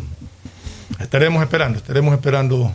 estaremos 1.00 1.42
esperando, 1.42 1.78
estaremos 1.78 2.14
esperando. 2.14 2.72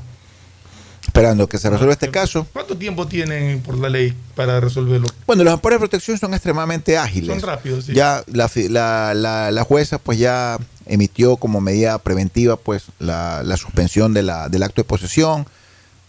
Esperando 1.06 1.50
que 1.50 1.58
se 1.58 1.70
resuelva 1.70 1.94
este 1.94 2.10
caso. 2.12 2.48
¿Cuánto 2.54 2.78
tiempo 2.78 3.08
tienen 3.08 3.62
por 3.62 3.78
la 3.78 3.90
ley 3.90 4.14
para 4.36 4.60
resolverlo? 4.60 5.08
Bueno, 5.26 5.44
los 5.44 5.52
amparos 5.54 5.78
de 5.78 5.80
protección 5.80 6.18
son 6.18 6.34
extremadamente 6.34 6.98
ágiles. 6.98 7.28
Son 7.28 7.42
rápidos, 7.42 7.86
sí. 7.86 7.94
Ya 7.94 8.24
la, 8.28 8.50
la, 8.70 9.14
la- 9.16 9.52
la 9.52 9.64
jueza 9.64 9.98
pues 9.98 10.20
ya 10.20 10.58
emitió 10.86 11.36
como 11.38 11.60
medida 11.60 11.98
preventiva 11.98 12.56
pues 12.56 12.84
la, 13.00 13.42
la 13.44 13.58
suspensión 13.58 14.14
de 14.14 14.22
la, 14.24 14.48
del 14.48 14.64
acto 14.64 14.82
de 14.82 14.86
posesión 14.86 15.48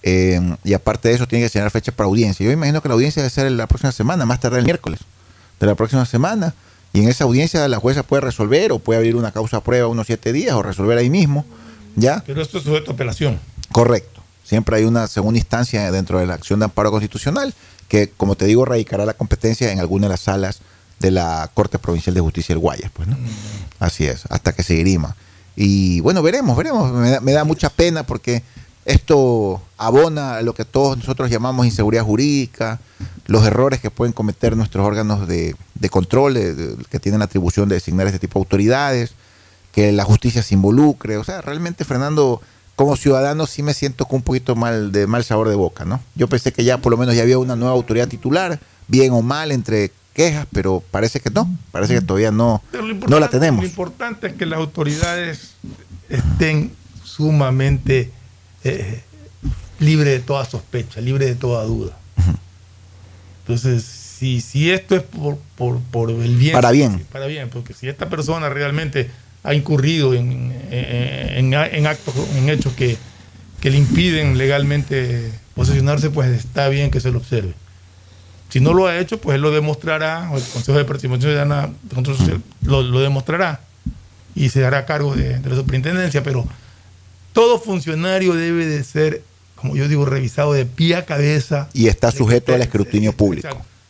eh, 0.03 0.41
y 0.65 0.75
aparte 0.75 1.09
de 1.09 1.15
eso 1.15 1.27
tiene 1.27 1.45
que 1.45 1.49
señalar 1.49 1.71
fecha 1.71 1.93
para 1.93 2.07
audiencia. 2.09 2.45
Yo 2.45 2.53
imagino 2.53 2.83
que 2.83 2.89
la 2.89 2.95
audiencia 2.95 3.23
debe 3.23 3.31
ser 3.31 3.51
la 3.53 3.67
próxima 3.67 3.93
semana, 3.93 4.27
más 4.27 4.41
tarde 4.41 4.59
el 4.59 4.65
miércoles 4.65 5.01
de 5.61 5.67
la 5.67 5.75
próxima 5.75 6.05
semana 6.05 6.55
y 6.93 7.01
en 7.01 7.09
esa 7.09 7.25
audiencia 7.25 7.67
la 7.69 7.79
jueza 7.79 8.03
puede 8.03 8.21
resolver 8.21 8.73
o 8.73 8.79
puede 8.79 8.99
abrir 8.99 9.17
una 9.17 9.33
causa 9.33 9.59
a 9.59 9.65
prueba 9.65 9.89
unos 9.89 10.07
siete 10.07 10.33
días 10.33 10.55
o 10.55 10.63
resolver 10.63 10.99
ahí 10.99 11.11
mismo. 11.11 11.45
¿Ya? 11.97 12.23
Pero 12.27 12.43
esto 12.43 12.59
es 12.59 12.65
sujeto 12.65 12.91
a 12.91 12.95
apelación. 12.95 13.39
Correcto. 13.71 14.23
Siempre 14.45 14.77
hay 14.77 14.85
una 14.85 15.07
segunda 15.07 15.39
instancia 15.39 15.91
dentro 15.91 16.19
de 16.19 16.27
la 16.27 16.35
acción 16.35 16.59
de 16.59 16.67
amparo 16.67 16.91
constitucional 16.91 17.55
que, 17.89 18.09
como 18.09 18.35
te 18.35 18.47
digo, 18.47 18.65
radicará 18.65 19.07
la 19.07 19.15
competencia 19.15 19.71
en 19.73 19.81
alguna 19.81 20.07
de 20.07 20.13
las 20.13 20.21
salas 20.21 20.61
de 20.99 21.11
la 21.11 21.51
Corte 21.55 21.79
Provincial 21.79 22.15
de 22.15 22.21
Justicia 22.21 22.55
del 22.55 22.61
Guayas. 22.61 22.91
Pues, 22.93 23.09
¿no? 23.09 23.17
Así 23.79 24.07
es, 24.07 24.25
hasta 24.29 24.53
que 24.53 24.63
se 24.63 24.75
dirima. 24.75 25.17
Y 25.57 26.01
bueno, 26.01 26.23
veremos, 26.23 26.57
veremos. 26.57 26.93
Me 26.93 27.11
da, 27.11 27.21
me 27.21 27.33
da 27.33 27.45
mucha 27.45 27.71
pena 27.71 28.05
porque 28.05 28.43
esto 28.85 29.63
abona 29.79 30.37
a 30.37 30.43
lo 30.43 30.55
que 30.55 30.65
todos 30.65 30.97
nosotros 30.97 31.31
llamamos 31.31 31.67
inseguridad 31.67 32.05
jurídica, 32.05 32.81
los 33.27 33.47
errores 33.47 33.81
que 33.81 33.91
pueden 33.91 34.13
cometer 34.13 34.57
nuestros 34.57 34.85
órganos 34.87 35.29
de, 35.29 35.55
de 35.75 35.89
control, 35.89 36.35
de- 36.35 36.55
de- 36.55 36.85
que 36.91 36.99
tienen 36.99 37.21
la 37.21 37.27
atribución 37.27 37.69
de 37.69 37.77
designar 37.77 38.07
este 38.07 38.19
tipo 38.19 38.39
de 38.39 38.43
autoridades, 38.45 39.15
que 39.73 39.93
la 39.93 40.05
justicia 40.05 40.43
se 40.43 40.55
involucre. 40.55 41.17
O 41.17 41.25
sea, 41.25 41.41
realmente, 41.41 41.85
Fernando, 41.85 42.43
como 42.77 42.97
ciudadano 42.97 43.47
sí 43.47 43.63
me 43.63 43.75
siento 43.75 44.07
con 44.07 44.17
un 44.17 44.23
poquito 44.23 44.57
mal 44.57 44.91
de 44.93 45.07
mal 45.07 45.23
sabor 45.25 45.49
de 45.49 45.55
boca, 45.55 45.85
¿no? 45.85 46.01
Yo 46.15 46.27
pensé 46.29 46.53
que 46.53 46.65
ya 46.65 46.79
por 46.79 46.91
lo 46.91 46.97
menos 46.99 47.15
ya 47.15 47.23
había 47.23 47.39
una 47.39 47.55
nueva 47.57 47.75
autoridad 47.75 48.09
titular, 48.09 48.59
bien 48.89 49.13
o 49.13 49.23
mal, 49.23 49.53
entre 49.53 49.93
quejas, 50.13 50.47
pero 50.53 50.83
parece 50.91 51.21
que 51.21 51.31
no, 51.31 51.49
parece 51.71 51.95
que 51.95 52.01
todavía 52.03 52.31
no, 52.33 52.63
no 53.09 53.21
la 53.21 53.29
tenemos. 53.31 53.63
Lo 53.63 53.69
importante 53.69 54.27
es 54.27 54.33
que 54.35 54.45
las 54.45 54.59
autoridades 54.59 55.53
estén 56.11 56.73
sumamente 57.05 58.11
eh, 58.65 59.01
libres 59.81 60.13
de 60.15 60.21
toda 60.21 60.45
sospecha, 60.45 61.01
libres 61.01 61.29
de 61.29 61.35
toda 61.35 61.65
duda. 61.65 61.97
Entonces, 63.41 63.83
si, 63.85 64.41
si 64.41 64.71
esto 64.71 64.95
es 64.97 65.03
por, 65.03 65.37
por, 65.57 65.81
por 65.81 66.11
el 66.11 66.37
bien. 66.37 66.53
Para 66.53 66.71
bien. 66.71 67.05
Para 67.11 67.27
bien, 67.27 67.49
porque 67.49 67.75
si 67.75 67.89
esta 67.89 68.09
persona 68.09 68.49
realmente 68.49 69.11
ha 69.43 69.55
incurrido 69.55 70.15
en, 70.15 70.53
en- 70.71 71.53
en- 71.53 71.55
en 71.55 71.87
actos, 71.87 72.15
en 72.37 72.49
hechos 72.49 72.73
que, 72.75 72.97
que 73.61 73.71
le 73.71 73.79
impiden 73.79 74.39
legalmente 74.39 75.31
posesionarse, 75.55 76.11
pues 76.11 76.29
está 76.31 76.69
bien 76.69 76.91
que 76.91 77.01
se 77.01 77.11
lo 77.11 77.19
observe. 77.19 77.55
Si 78.49 78.61
no 78.61 78.75
lo 78.75 78.87
ha 78.87 78.99
hecho, 78.99 79.19
pues 79.19 79.35
él 79.37 79.41
lo 79.43 79.51
demostrará, 79.51 80.31
o 80.31 80.37
el 80.37 80.45
Consejo 80.45 80.79
de 80.79 80.85
Participación 80.85 81.23
Ciudadana 81.23 81.71
de 81.83 81.95
Control 81.95 82.17
Social 82.17 82.43
lo, 82.65 82.83
lo 82.83 83.01
demostrará 83.01 83.61
y 84.35 84.51
se 84.51 84.65
hará 84.65 84.85
cargo 84.87 85.17
de, 85.17 85.39
de 85.41 85.51
la 85.51 85.57
superintendencia, 85.57 86.23
pero 86.23 86.47
todo 87.33 87.59
funcionario 87.61 88.35
debe 88.35 88.67
de 88.67 88.85
ser, 88.85 89.23
como 89.57 89.77
yo 89.77 89.89
digo, 89.89 90.05
revisado 90.05 90.53
de 90.53 90.67
pie 90.67 90.97
a 90.97 91.05
cabeza 91.05 91.69
Y 91.73 91.89
está 91.89 92.11
sujeto 92.13 92.55
al 92.55 92.63
escrutinio 92.63 93.13
público. 93.13 93.49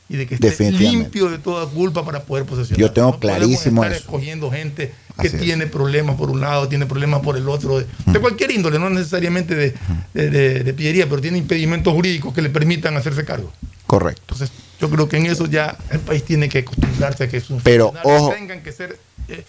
y 0.08 0.16
de 0.16 0.26
que 0.26 0.34
esté 0.34 0.70
limpio 0.70 1.30
de 1.30 1.38
toda 1.38 1.66
culpa 1.66 2.04
para 2.04 2.22
poder 2.24 2.44
posesionar. 2.44 2.78
Yo 2.80 2.92
tengo 2.92 3.12
No 3.12 3.18
clarísimo 3.18 3.82
estar 3.82 3.96
eso. 3.96 4.04
escogiendo 4.04 4.50
gente 4.50 4.92
que 5.20 5.28
Así 5.28 5.36
es. 5.36 5.42
tiene 5.42 5.66
problemas 5.66 6.16
por 6.16 6.30
un 6.30 6.40
lado, 6.40 6.68
tiene 6.68 6.86
problemas 6.86 7.20
por 7.20 7.36
el 7.36 7.48
otro, 7.48 7.78
de, 7.78 7.86
de 8.06 8.18
cualquier 8.20 8.50
índole, 8.50 8.78
no 8.78 8.88
necesariamente 8.90 9.54
de, 9.54 9.74
de, 10.14 10.30
de- 10.30 10.64
de 10.64 10.74
pillería, 10.74 11.08
pero 11.08 11.20
tiene 11.22 11.38
impedimentos 11.38 11.92
jurídicos 11.94 12.32
que 12.34 12.42
le 12.42 12.50
permitan 12.50 12.96
hacerse 12.96 13.24
cargo. 13.24 13.50
Correcto. 13.86 14.22
Entonces, 14.34 14.50
yo 14.80 14.88
creo 14.90 15.08
que 15.08 15.16
en 15.18 15.26
eso 15.26 15.46
ya 15.46 15.76
el 15.90 16.00
país 16.00 16.24
tiene 16.24 16.48
que 16.48 16.58
acostumbrarse 16.58 17.24
a 17.24 17.28
que 17.28 17.40
sus 17.40 17.62
Pero, 17.62 17.92
funcionarios 17.92 18.22
ojo, 18.22 18.32
tengan 18.34 18.62
que 18.62 18.72
ser 18.72 18.98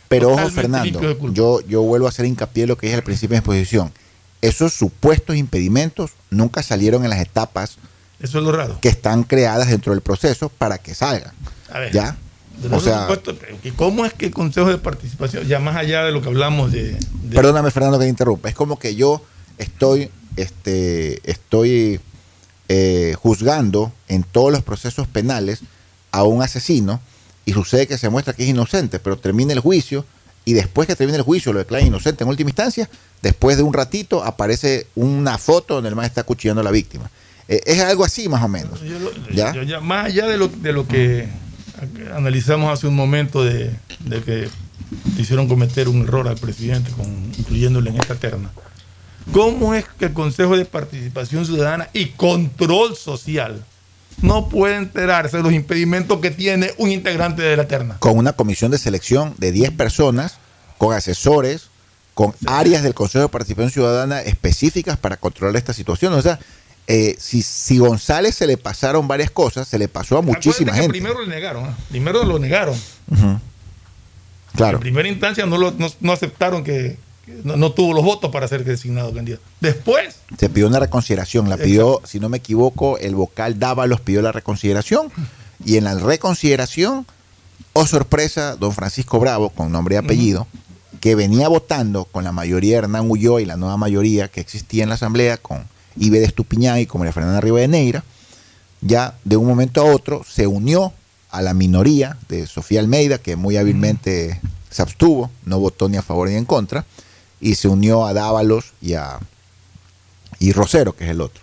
Pero 0.07 0.31
ojo, 0.33 0.49
Fernando, 0.49 1.01
yo, 1.31 1.61
yo 1.61 1.81
vuelvo 1.81 2.05
a 2.05 2.09
hacer 2.09 2.25
hincapié 2.25 2.63
en 2.63 2.69
lo 2.69 2.77
que 2.77 2.87
dije 2.87 2.97
al 2.97 3.03
principio 3.03 3.35
de 3.35 3.37
mi 3.37 3.39
exposición. 3.39 3.91
Esos 4.41 4.73
supuestos 4.73 5.35
impedimentos 5.35 6.11
nunca 6.29 6.63
salieron 6.63 7.03
en 7.03 7.09
las 7.09 7.19
etapas 7.19 7.77
Eso 8.19 8.39
es 8.39 8.43
lo 8.43 8.51
raro. 8.51 8.77
que 8.81 8.89
están 8.89 9.23
creadas 9.23 9.67
dentro 9.69 9.93
del 9.93 10.01
proceso 10.01 10.49
para 10.49 10.77
que 10.77 10.93
salgan. 10.93 11.33
A 11.71 11.79
ver, 11.79 11.91
¿Ya? 11.93 12.17
O 12.71 12.79
sea, 12.79 13.01
supuesto, 13.07 13.35
¿y 13.63 13.71
¿cómo 13.71 14.05
es 14.05 14.13
que 14.13 14.27
el 14.27 14.31
Consejo 14.33 14.69
de 14.69 14.77
Participación, 14.77 15.45
ya 15.47 15.59
más 15.59 15.75
allá 15.75 16.03
de 16.03 16.11
lo 16.11 16.21
que 16.21 16.27
hablamos 16.29 16.71
de, 16.71 16.93
de- 16.93 17.35
perdóname, 17.35 17.71
Fernando, 17.71 17.97
que 17.97 18.05
te 18.05 18.09
interrumpa. 18.09 18.47
Es 18.47 18.55
como 18.55 18.77
que 18.77 18.95
yo 18.95 19.23
estoy, 19.57 20.11
este, 20.35 21.19
estoy 21.29 21.99
eh, 22.69 23.15
juzgando 23.19 23.91
en 24.07 24.23
todos 24.23 24.51
los 24.51 24.61
procesos 24.61 25.07
penales 25.07 25.61
a 26.11 26.23
un 26.23 26.43
asesino 26.43 27.01
y 27.45 27.53
sucede 27.53 27.87
que 27.87 27.97
se 27.97 28.09
muestra 28.09 28.33
que 28.33 28.43
es 28.43 28.49
inocente, 28.49 28.99
pero 28.99 29.17
termina 29.17 29.53
el 29.53 29.59
juicio 29.59 30.05
y 30.45 30.53
después 30.53 30.87
que 30.87 30.95
termine 30.95 31.17
el 31.17 31.23
juicio 31.23 31.53
lo 31.53 31.59
declaran 31.59 31.87
inocente 31.87 32.23
en 32.23 32.29
última 32.29 32.49
instancia, 32.49 32.89
después 33.21 33.57
de 33.57 33.63
un 33.63 33.73
ratito 33.73 34.23
aparece 34.23 34.87
una 34.95 35.37
foto 35.37 35.75
donde 35.75 35.89
el 35.89 35.95
man 35.95 36.05
está 36.05 36.21
acuchillando 36.21 36.61
a 36.61 36.63
la 36.63 36.71
víctima. 36.71 37.09
Eh, 37.47 37.61
es 37.65 37.79
algo 37.81 38.03
así 38.05 38.27
más 38.29 38.43
o 38.43 38.47
menos. 38.47 38.81
Yo 38.81 38.99
lo- 38.99 39.11
¿Ya? 39.33 39.53
yo 39.63 39.81
más 39.81 40.05
allá 40.07 40.27
de 40.27 40.37
lo, 40.37 40.47
de 40.47 40.73
lo 40.73 40.87
que 40.87 41.27
analizamos 42.15 42.71
hace 42.71 42.87
un 42.87 42.95
momento 42.95 43.43
de, 43.43 43.71
de 43.99 44.21
que 44.21 44.49
hicieron 45.17 45.47
cometer 45.47 45.89
un 45.89 46.03
error 46.03 46.27
al 46.27 46.37
presidente, 46.37 46.91
con, 46.91 47.07
incluyéndole 47.37 47.89
en 47.89 47.97
esta 47.97 48.15
terna. 48.15 48.49
¿Cómo 49.31 49.73
es 49.73 49.85
que 49.97 50.05
el 50.05 50.13
Consejo 50.13 50.57
de 50.57 50.65
Participación 50.65 51.45
Ciudadana 51.45 51.89
y 51.93 52.07
Control 52.07 52.95
Social 52.95 53.63
no 54.21 54.49
puede 54.49 54.75
enterarse 54.77 55.37
de 55.37 55.43
los 55.43 55.53
impedimentos 55.53 56.19
que 56.19 56.31
tiene 56.31 56.71
un 56.77 56.91
integrante 56.91 57.41
de 57.41 57.57
la 57.57 57.67
terna? 57.67 57.97
Con 57.99 58.17
una 58.17 58.33
comisión 58.33 58.71
de 58.71 58.77
selección 58.77 59.33
de 59.37 59.51
10 59.51 59.71
personas, 59.71 60.37
con 60.77 60.93
asesores, 60.95 61.69
con 62.13 62.33
áreas 62.45 62.83
del 62.83 62.93
Consejo 62.93 63.23
de 63.23 63.29
Participación 63.29 63.71
Ciudadana 63.71 64.21
específicas 64.21 64.97
para 64.97 65.17
controlar 65.17 65.55
esta 65.57 65.73
situación. 65.73 66.13
O 66.13 66.21
sea, 66.21 66.39
eh, 66.87 67.15
si, 67.19 67.41
si 67.41 67.77
González 67.79 68.35
se 68.35 68.45
le 68.45 68.57
pasaron 68.57 69.07
varias 69.07 69.31
cosas, 69.31 69.67
se 69.67 69.79
le 69.79 69.87
pasó 69.87 70.17
a 70.17 70.21
muchísima 70.21 70.73
gente. 70.73 70.89
Primero 70.89 71.21
le 71.21 71.27
negaron, 71.27 71.75
primero 71.89 72.23
lo 72.23 72.37
negaron. 72.39 72.75
Ujú. 73.09 73.39
Claro. 74.55 74.77
En 74.77 74.81
primera 74.81 75.07
instancia 75.09 75.45
no, 75.45 75.57
lo- 75.57 75.71
no, 75.71 75.87
no 75.99 76.11
aceptaron 76.11 76.63
que 76.63 76.97
no, 77.43 77.55
no 77.55 77.71
tuvo 77.71 77.93
los 77.93 78.03
votos 78.03 78.31
para 78.31 78.47
ser 78.47 78.63
designado 78.63 79.13
candidato. 79.13 79.43
Después, 79.61 80.15
Se 80.37 80.49
pidió 80.49 80.67
una 80.67 80.79
reconsideración. 80.79 81.49
La 81.49 81.57
pidió, 81.57 82.01
si 82.05 82.19
no 82.19 82.29
me 82.29 82.37
equivoco, 82.37 82.97
el 82.97 83.15
vocal 83.15 83.59
Dávalos 83.59 84.01
pidió 84.01 84.21
la 84.21 84.31
reconsideración. 84.31 85.11
Y 85.65 85.77
en 85.77 85.85
la 85.85 85.95
reconsideración, 85.95 87.05
oh 87.71 87.85
sorpresa, 87.85 88.55
don 88.57 88.73
Francisco 88.73 89.19
Bravo, 89.19 89.49
con 89.49 89.71
nombre 89.71 89.95
y 89.95 89.97
apellido, 89.97 90.47
que 90.99 91.15
venía 91.15 91.47
votando 91.47 92.05
con 92.05 92.23
la 92.23 92.31
mayoría 92.31 92.71
de 92.71 92.77
Hernán 92.79 93.09
Ulloa 93.09 93.41
y 93.41 93.45
la 93.45 93.57
nueva 93.57 93.77
mayoría 93.77 94.27
que 94.27 94.41
existía 94.41 94.83
en 94.83 94.89
la 94.89 94.95
Asamblea, 94.95 95.37
con 95.37 95.63
Ibe 95.97 96.19
de 96.19 96.25
Estupiñán 96.25 96.79
y 96.79 96.85
con 96.85 96.99
María 96.99 97.13
Fernanda 97.13 97.41
Riva 97.41 97.59
de 97.59 97.67
Neira, 97.67 98.03
ya 98.81 99.15
de 99.23 99.37
un 99.37 99.47
momento 99.47 99.81
a 99.81 99.85
otro 99.85 100.23
se 100.27 100.47
unió 100.47 100.93
a 101.29 101.41
la 101.41 101.53
minoría 101.53 102.17
de 102.29 102.45
Sofía 102.47 102.79
Almeida, 102.79 103.17
que 103.17 103.35
muy 103.35 103.57
hábilmente 103.57 104.39
se 104.69 104.81
abstuvo, 104.81 105.29
no 105.45 105.59
votó 105.59 105.89
ni 105.89 105.97
a 105.97 106.01
favor 106.01 106.29
ni 106.29 106.35
en 106.35 106.45
contra, 106.45 106.85
y 107.43 107.55
se 107.55 107.67
unió 107.67 108.05
a 108.05 108.13
Dávalos 108.13 108.73
y 108.81 108.93
a 108.93 109.19
y 110.39 110.51
Rosero, 110.53 110.93
que 110.95 111.03
es 111.05 111.09
el 111.11 111.21
otro. 111.21 111.41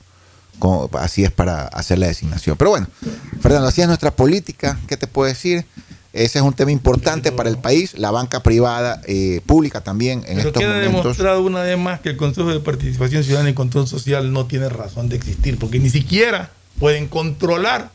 Como- 0.58 0.90
así 0.98 1.24
es 1.24 1.30
para 1.30 1.66
hacer 1.68 1.98
la 1.98 2.06
designación. 2.08 2.56
Pero 2.56 2.70
bueno, 2.70 2.86
Fernando, 3.40 3.68
así 3.68 3.80
es 3.80 3.86
nuestra 3.86 4.10
política. 4.10 4.78
¿Qué 4.88 4.96
te 4.96 5.06
puedo 5.06 5.28
decir? 5.28 5.64
Ese 6.12 6.38
es 6.40 6.44
un 6.44 6.52
tema 6.52 6.72
importante 6.72 7.30
para 7.32 7.48
el 7.48 7.56
país, 7.58 7.96
la 7.96 8.10
banca 8.10 8.42
privada, 8.42 9.00
eh, 9.06 9.40
pública 9.46 9.80
también 9.80 10.24
en 10.26 10.36
Pero 10.36 10.48
estos 10.48 10.60
queda 10.60 10.72
momentos. 10.74 11.02
demostrado 11.02 11.42
una 11.42 11.62
vez 11.62 11.78
más 11.78 12.00
que 12.00 12.08
el 12.10 12.16
Consejo 12.16 12.48
de 12.48 12.58
Participación 12.60 13.22
Ciudadana 13.22 13.50
y 13.50 13.54
Control 13.54 13.86
Social 13.86 14.32
no 14.32 14.46
tiene 14.46 14.68
razón 14.68 15.08
de 15.08 15.16
existir, 15.16 15.56
porque 15.58 15.78
ni 15.78 15.88
siquiera 15.88 16.50
pueden 16.80 17.06
controlar 17.06 17.90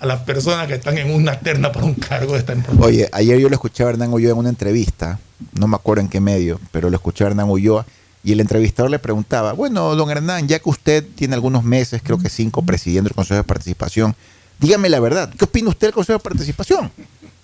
a 0.00 0.06
las 0.06 0.20
personas 0.20 0.66
que 0.66 0.74
están 0.74 0.96
en 0.98 1.12
una 1.12 1.38
terna 1.40 1.72
para 1.72 1.86
un 1.86 1.94
cargo 1.94 2.34
de 2.34 2.38
esta 2.38 2.52
importancia. 2.52 2.86
Oye, 2.86 3.08
ayer 3.12 3.38
yo 3.38 3.48
lo 3.48 3.54
escuché 3.54 3.82
a 3.84 3.88
Hernán 3.88 4.12
Ulloa 4.12 4.32
en 4.32 4.38
una 4.38 4.48
entrevista, 4.48 5.18
no 5.58 5.66
me 5.66 5.76
acuerdo 5.76 6.02
en 6.02 6.08
qué 6.08 6.20
medio, 6.20 6.60
pero 6.70 6.88
lo 6.88 6.96
escuché 6.96 7.24
a 7.24 7.28
Hernán 7.28 7.50
Ulloa 7.50 7.84
y 8.22 8.32
el 8.32 8.40
entrevistador 8.40 8.90
le 8.90 8.98
preguntaba, 8.98 9.52
bueno, 9.52 9.94
don 9.96 10.10
Hernán, 10.10 10.46
ya 10.46 10.58
que 10.58 10.68
usted 10.68 11.04
tiene 11.14 11.34
algunos 11.34 11.64
meses, 11.64 12.00
creo 12.04 12.18
que 12.18 12.28
cinco, 12.28 12.62
presidiendo 12.62 13.08
el 13.08 13.14
Consejo 13.14 13.38
de 13.38 13.44
Participación, 13.44 14.14
dígame 14.60 14.88
la 14.88 15.00
verdad, 15.00 15.32
¿qué 15.36 15.44
opina 15.44 15.70
usted 15.70 15.88
del 15.88 15.94
Consejo 15.94 16.18
de 16.18 16.22
Participación? 16.22 16.92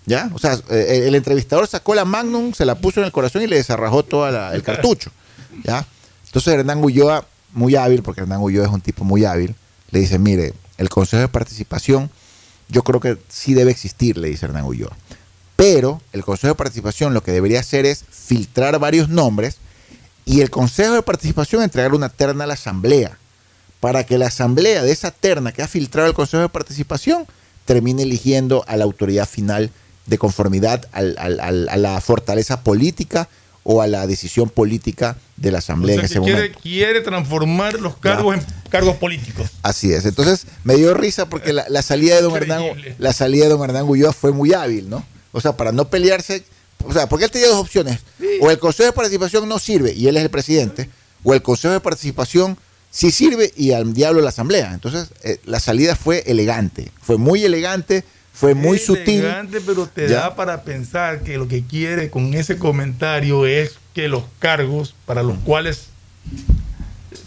¿Ya? 0.06 0.30
O 0.34 0.38
sea, 0.38 0.58
eh, 0.70 0.98
el, 0.98 1.02
el 1.04 1.14
entrevistador 1.14 1.66
sacó 1.66 1.94
la 1.94 2.04
Magnum, 2.04 2.52
se 2.52 2.64
la 2.64 2.74
puso 2.74 3.00
en 3.00 3.06
el 3.06 3.12
corazón 3.12 3.42
y 3.42 3.46
le 3.46 3.56
desarrajó 3.56 4.04
todo 4.04 4.28
el 4.52 4.62
cartucho. 4.62 5.10
¿Ya? 5.64 5.86
Entonces 6.26 6.54
Hernán 6.54 6.84
Ulloa, 6.84 7.26
muy 7.52 7.74
hábil, 7.74 8.02
porque 8.02 8.20
Hernán 8.20 8.42
Ulloa 8.42 8.66
es 8.66 8.72
un 8.72 8.80
tipo 8.80 9.04
muy 9.04 9.24
hábil, 9.24 9.54
le 9.90 10.00
dice, 10.00 10.18
mire, 10.18 10.54
el 10.76 10.88
Consejo 10.88 11.20
de 11.20 11.28
Participación 11.28 12.10
yo 12.68 12.82
creo 12.82 13.00
que 13.00 13.18
sí 13.28 13.54
debe 13.54 13.70
existir, 13.70 14.18
le 14.18 14.28
dice 14.28 14.46
Hernán 14.46 14.64
Ulloa. 14.64 14.96
Pero 15.56 16.00
el 16.12 16.24
Consejo 16.24 16.54
de 16.54 16.58
Participación 16.58 17.14
lo 17.14 17.22
que 17.22 17.32
debería 17.32 17.60
hacer 17.60 17.86
es 17.86 18.04
filtrar 18.10 18.78
varios 18.78 19.08
nombres 19.08 19.58
y 20.24 20.40
el 20.40 20.50
Consejo 20.50 20.94
de 20.94 21.02
Participación 21.02 21.62
entregar 21.62 21.94
una 21.94 22.08
terna 22.08 22.44
a 22.44 22.46
la 22.46 22.54
Asamblea 22.54 23.18
para 23.80 24.04
que 24.04 24.18
la 24.18 24.26
Asamblea 24.26 24.82
de 24.82 24.92
esa 24.92 25.10
terna 25.10 25.52
que 25.52 25.62
ha 25.62 25.68
filtrado 25.68 26.08
el 26.08 26.14
Consejo 26.14 26.42
de 26.42 26.48
Participación 26.48 27.26
termine 27.66 28.02
eligiendo 28.02 28.64
a 28.66 28.76
la 28.76 28.84
autoridad 28.84 29.28
final 29.28 29.70
de 30.06 30.18
conformidad 30.18 30.86
a 30.92 31.02
la 31.02 32.00
fortaleza 32.00 32.60
política 32.62 33.28
o 33.64 33.82
a 33.82 33.86
la 33.86 34.06
decisión 34.06 34.48
política 34.50 35.16
de 35.36 35.50
la 35.50 35.56
O 35.56 35.58
Asamblea 35.58 35.94
sea, 35.96 36.00
en 36.00 36.04
ese 36.06 36.20
quiere, 36.20 36.34
momento. 36.34 36.60
quiere 36.62 37.00
transformar 37.00 37.80
los 37.80 37.96
cargos 37.96 38.36
en 38.36 38.44
cargos 38.68 38.96
políticos. 38.96 39.50
Así 39.62 39.92
es. 39.92 40.04
Entonces 40.04 40.46
me 40.62 40.76
dio 40.76 40.94
risa 40.94 41.28
porque 41.28 41.52
la, 41.52 41.64
la 41.68 41.82
salida 41.82 42.14
de 42.16 42.22
don 42.22 42.36
Hernán, 42.36 42.62
la 42.98 43.12
salida 43.12 43.44
de 43.44 43.50
don 43.50 43.62
Hernán 43.64 43.88
Ulloa 43.88 44.12
fue 44.12 44.32
muy 44.32 44.52
hábil, 44.52 44.88
¿no? 44.88 45.04
O 45.32 45.40
sea, 45.40 45.56
para 45.56 45.72
no 45.72 45.88
pelearse, 45.90 46.44
o 46.84 46.92
sea, 46.92 47.08
porque 47.08 47.24
él 47.24 47.30
tenía 47.30 47.48
dos 47.48 47.56
opciones. 47.58 48.00
O 48.40 48.50
el 48.50 48.58
Consejo 48.58 48.86
de 48.86 48.92
Participación 48.92 49.48
no 49.48 49.58
sirve 49.58 49.92
y 49.92 50.06
él 50.08 50.16
es 50.16 50.22
el 50.22 50.30
presidente, 50.30 50.88
o 51.24 51.34
el 51.34 51.42
Consejo 51.42 51.72
de 51.72 51.80
Participación 51.80 52.56
sí 52.90 53.10
sirve 53.10 53.52
y 53.56 53.72
al 53.72 53.92
diablo 53.94 54.20
la 54.20 54.28
Asamblea. 54.28 54.72
Entonces, 54.74 55.08
eh, 55.22 55.38
la 55.44 55.58
salida 55.58 55.96
fue 55.96 56.22
elegante, 56.26 56.92
fue 57.02 57.16
muy 57.16 57.44
elegante, 57.44 58.04
fue 58.34 58.54
muy 58.54 58.78
sutil. 58.78 59.20
Elegante, 59.20 59.60
pero 59.64 59.86
te 59.86 60.08
Ya. 60.08 60.16
da 60.20 60.34
para 60.36 60.62
pensar 60.64 61.22
que 61.22 61.38
lo 61.38 61.48
que 61.48 61.62
quiere 61.62 62.10
con 62.10 62.34
ese 62.34 62.58
comentario 62.58 63.46
es 63.46 63.76
que 63.94 64.08
los 64.08 64.24
cargos 64.40 64.94
para 65.06 65.22
los 65.22 65.38
cuales 65.38 65.86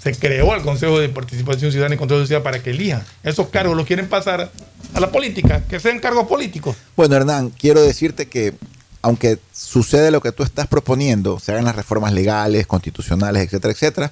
se 0.03 0.13
creó 0.15 0.53
el 0.53 0.61
Consejo 0.61 0.99
de 0.99 1.09
Participación 1.09 1.71
Ciudadana 1.71 1.95
y 1.95 1.97
Control 1.97 2.21
Social 2.21 2.41
para 2.43 2.61
que 2.61 2.71
elijan, 2.71 3.03
esos 3.23 3.47
cargos 3.47 3.75
los 3.75 3.85
quieren 3.87 4.07
pasar 4.07 4.51
a 4.93 4.99
la 4.99 5.11
política, 5.11 5.63
que 5.67 5.79
sean 5.79 5.99
cargos 5.99 6.27
políticos. 6.27 6.75
Bueno, 6.95 7.15
Hernán, 7.15 7.49
quiero 7.51 7.81
decirte 7.81 8.27
que 8.27 8.53
aunque 9.01 9.39
sucede 9.53 10.11
lo 10.11 10.19
que 10.21 10.33
tú 10.33 10.43
estás 10.43 10.67
proponiendo, 10.67 11.39
se 11.39 11.53
hagan 11.53 11.63
las 11.65 11.75
reformas 11.75 12.11
legales, 12.11 12.67
constitucionales, 12.67 13.43
etcétera, 13.43 13.71
etcétera, 13.71 14.11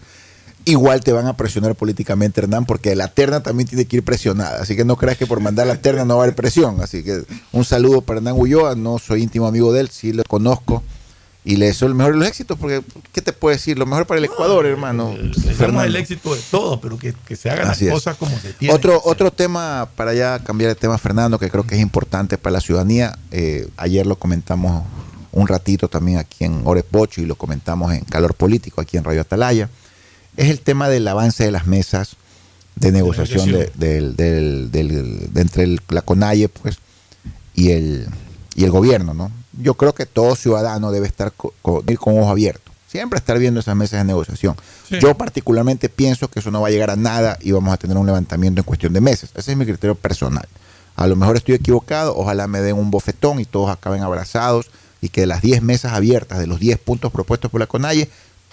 igual 0.66 1.02
te 1.02 1.12
van 1.14 1.28
a 1.28 1.38
presionar 1.38 1.76
políticamente, 1.76 2.42
Hernán, 2.42 2.66
porque 2.66 2.96
la 2.96 3.08
terna 3.08 3.42
también 3.42 3.68
tiene 3.70 3.86
que 3.86 3.98
ir 3.98 4.04
presionada. 4.04 4.62
Así 4.62 4.76
que 4.76 4.84
no 4.86 4.96
creas 4.98 5.18
que 5.18 5.28
por 5.28 5.40
mandar 5.40 5.68
la 5.68 5.78
terna 5.78 6.06
no 6.06 6.18
va 6.18 6.24
a 6.24 6.26
haber 6.26 6.36
presión. 6.36 6.82
Así 6.82 7.04
que 7.04 7.24
un 7.52 7.64
saludo 7.66 8.02
para 8.02 8.18
Hernán 8.18 8.36
Ulloa, 8.38 8.76
no 8.76 8.98
soy 9.00 9.24
íntimo 9.24 9.48
amigo 9.48 9.72
de 9.72 9.82
él, 9.82 9.90
sí 9.90 10.12
lo 10.14 10.24
conozco. 10.24 10.84
Y 11.48 11.58
le 11.58 11.68
deseo 11.68 11.88
el 11.88 11.94
mejor 11.94 12.14
de 12.14 12.20
los 12.20 12.28
éxitos, 12.28 12.58
porque 12.58 12.82
¿qué 13.14 13.22
te 13.22 13.32
puedo 13.32 13.56
decir? 13.56 13.78
Lo 13.78 13.86
mejor 13.86 14.08
para 14.08 14.18
el 14.18 14.26
Ecuador, 14.26 14.66
hermano. 14.66 15.12
Deseamos 15.16 15.56
Fernando. 15.58 15.84
el 15.84 15.96
éxito 15.96 16.34
de 16.34 16.42
todo, 16.50 16.82
pero 16.82 16.98
que, 16.98 17.14
que 17.28 17.36
se 17.36 17.52
hagan 17.52 17.68
Así 17.68 17.86
las 17.86 17.90
es. 17.90 17.94
cosas 17.94 18.18
como 18.18 18.36
se 18.40 18.54
tienen. 18.54 18.76
Otro, 18.76 19.00
otro 19.06 19.32
tema, 19.32 19.88
para 19.96 20.16
ya 20.16 20.40
cambiar 20.40 20.70
de 20.70 20.76
tema, 20.76 20.98
Fernando, 20.98 21.38
que 21.38 21.52
creo 21.52 21.64
que 21.68 21.76
es 21.76 21.82
importante 21.82 22.40
para 22.40 22.54
la 22.54 22.62
ciudadanía. 22.62 23.16
eh, 23.30 23.68
ayer 23.78 24.08
lo 24.08 24.16
comentamos 24.18 24.84
un 25.32 25.48
ratito 25.48 25.88
también 25.88 26.18
aquí 26.18 26.46
en 26.46 26.62
Orepocho 26.64 27.22
y 27.22 27.26
lo 27.26 27.36
comentamos 27.36 27.94
en 27.94 28.06
Calor 28.06 28.34
Político, 28.34 28.82
aquí 28.82 28.98
en 28.98 29.04
Radio 29.04 29.22
Atalaya. 29.22 29.70
Es 30.38 30.50
el 30.50 30.60
tema 30.60 30.90
del 30.90 31.08
avance 31.08 31.44
de 31.44 31.52
las 31.52 31.66
mesas 31.68 32.16
de 32.76 32.92
negociación 32.92 33.46
de, 33.52 33.72
del- 33.76 34.16
del- 34.16 34.72
del- 34.72 35.34
de 35.34 35.42
entre 35.42 35.64
el- 35.64 35.82
la 35.90 36.02
CONAIE 36.02 36.50
pues, 36.50 36.78
y, 37.54 37.72
el, 37.72 38.08
y 38.56 38.64
el 38.66 38.72
gobierno. 38.72 39.14
¿no? 39.14 39.32
Yo 39.62 39.76
creo 39.76 39.94
que 39.96 40.06
todo 40.06 40.36
ciudadano 40.36 40.92
debe 40.92 41.08
estar 41.08 41.32
co- 41.32 41.54
co- 41.62 41.84
ir 41.88 41.98
con 41.98 42.18
ojo 42.20 42.30
abierto. 42.30 42.72
Siempre 42.88 43.18
estar 43.18 43.38
viendo 43.40 43.60
esas 43.60 43.76
mesas 43.76 44.00
de 44.00 44.04
negociación. 44.06 44.56
Sí. 44.90 44.98
Yo 45.02 45.16
particularmente 45.18 45.90
pienso 45.90 46.30
que 46.30 46.40
eso 46.40 46.52
no 46.52 46.62
va 46.62 46.68
a 46.68 46.72
llegar 46.72 46.90
a 46.90 46.96
nada 46.96 47.38
y 47.42 47.52
vamos 47.52 47.74
a 47.74 47.78
tener 47.78 47.98
un 47.98 48.06
levantamiento 48.06 48.62
en 48.62 48.66
cuestión 48.66 48.94
de 48.94 49.02
meses. 49.02 49.32
Ese 49.36 49.52
es 49.52 49.58
mi 49.58 49.66
criterio 49.66 49.96
personal. 49.96 50.48
A 50.96 51.08
lo 51.08 51.16
mejor 51.18 51.36
estoy 51.36 51.56
equivocado, 51.56 52.16
ojalá 52.16 52.48
me 52.48 52.62
den 52.62 52.78
un 52.78 52.92
bofetón 52.92 53.40
y 53.42 53.46
todos 53.46 53.70
acaben 53.70 54.02
abrazados 54.02 54.68
y 55.02 55.10
que 55.10 55.22
de 55.22 55.28
las 55.28 55.42
10 55.42 55.62
mesas 55.62 55.92
abiertas, 55.94 56.40
de 56.40 56.48
los 56.48 56.60
10 56.60 56.78
puntos 56.80 57.12
propuestos 57.12 57.52
por 57.52 57.60
la 57.60 57.68
CONAIE, 57.68 58.10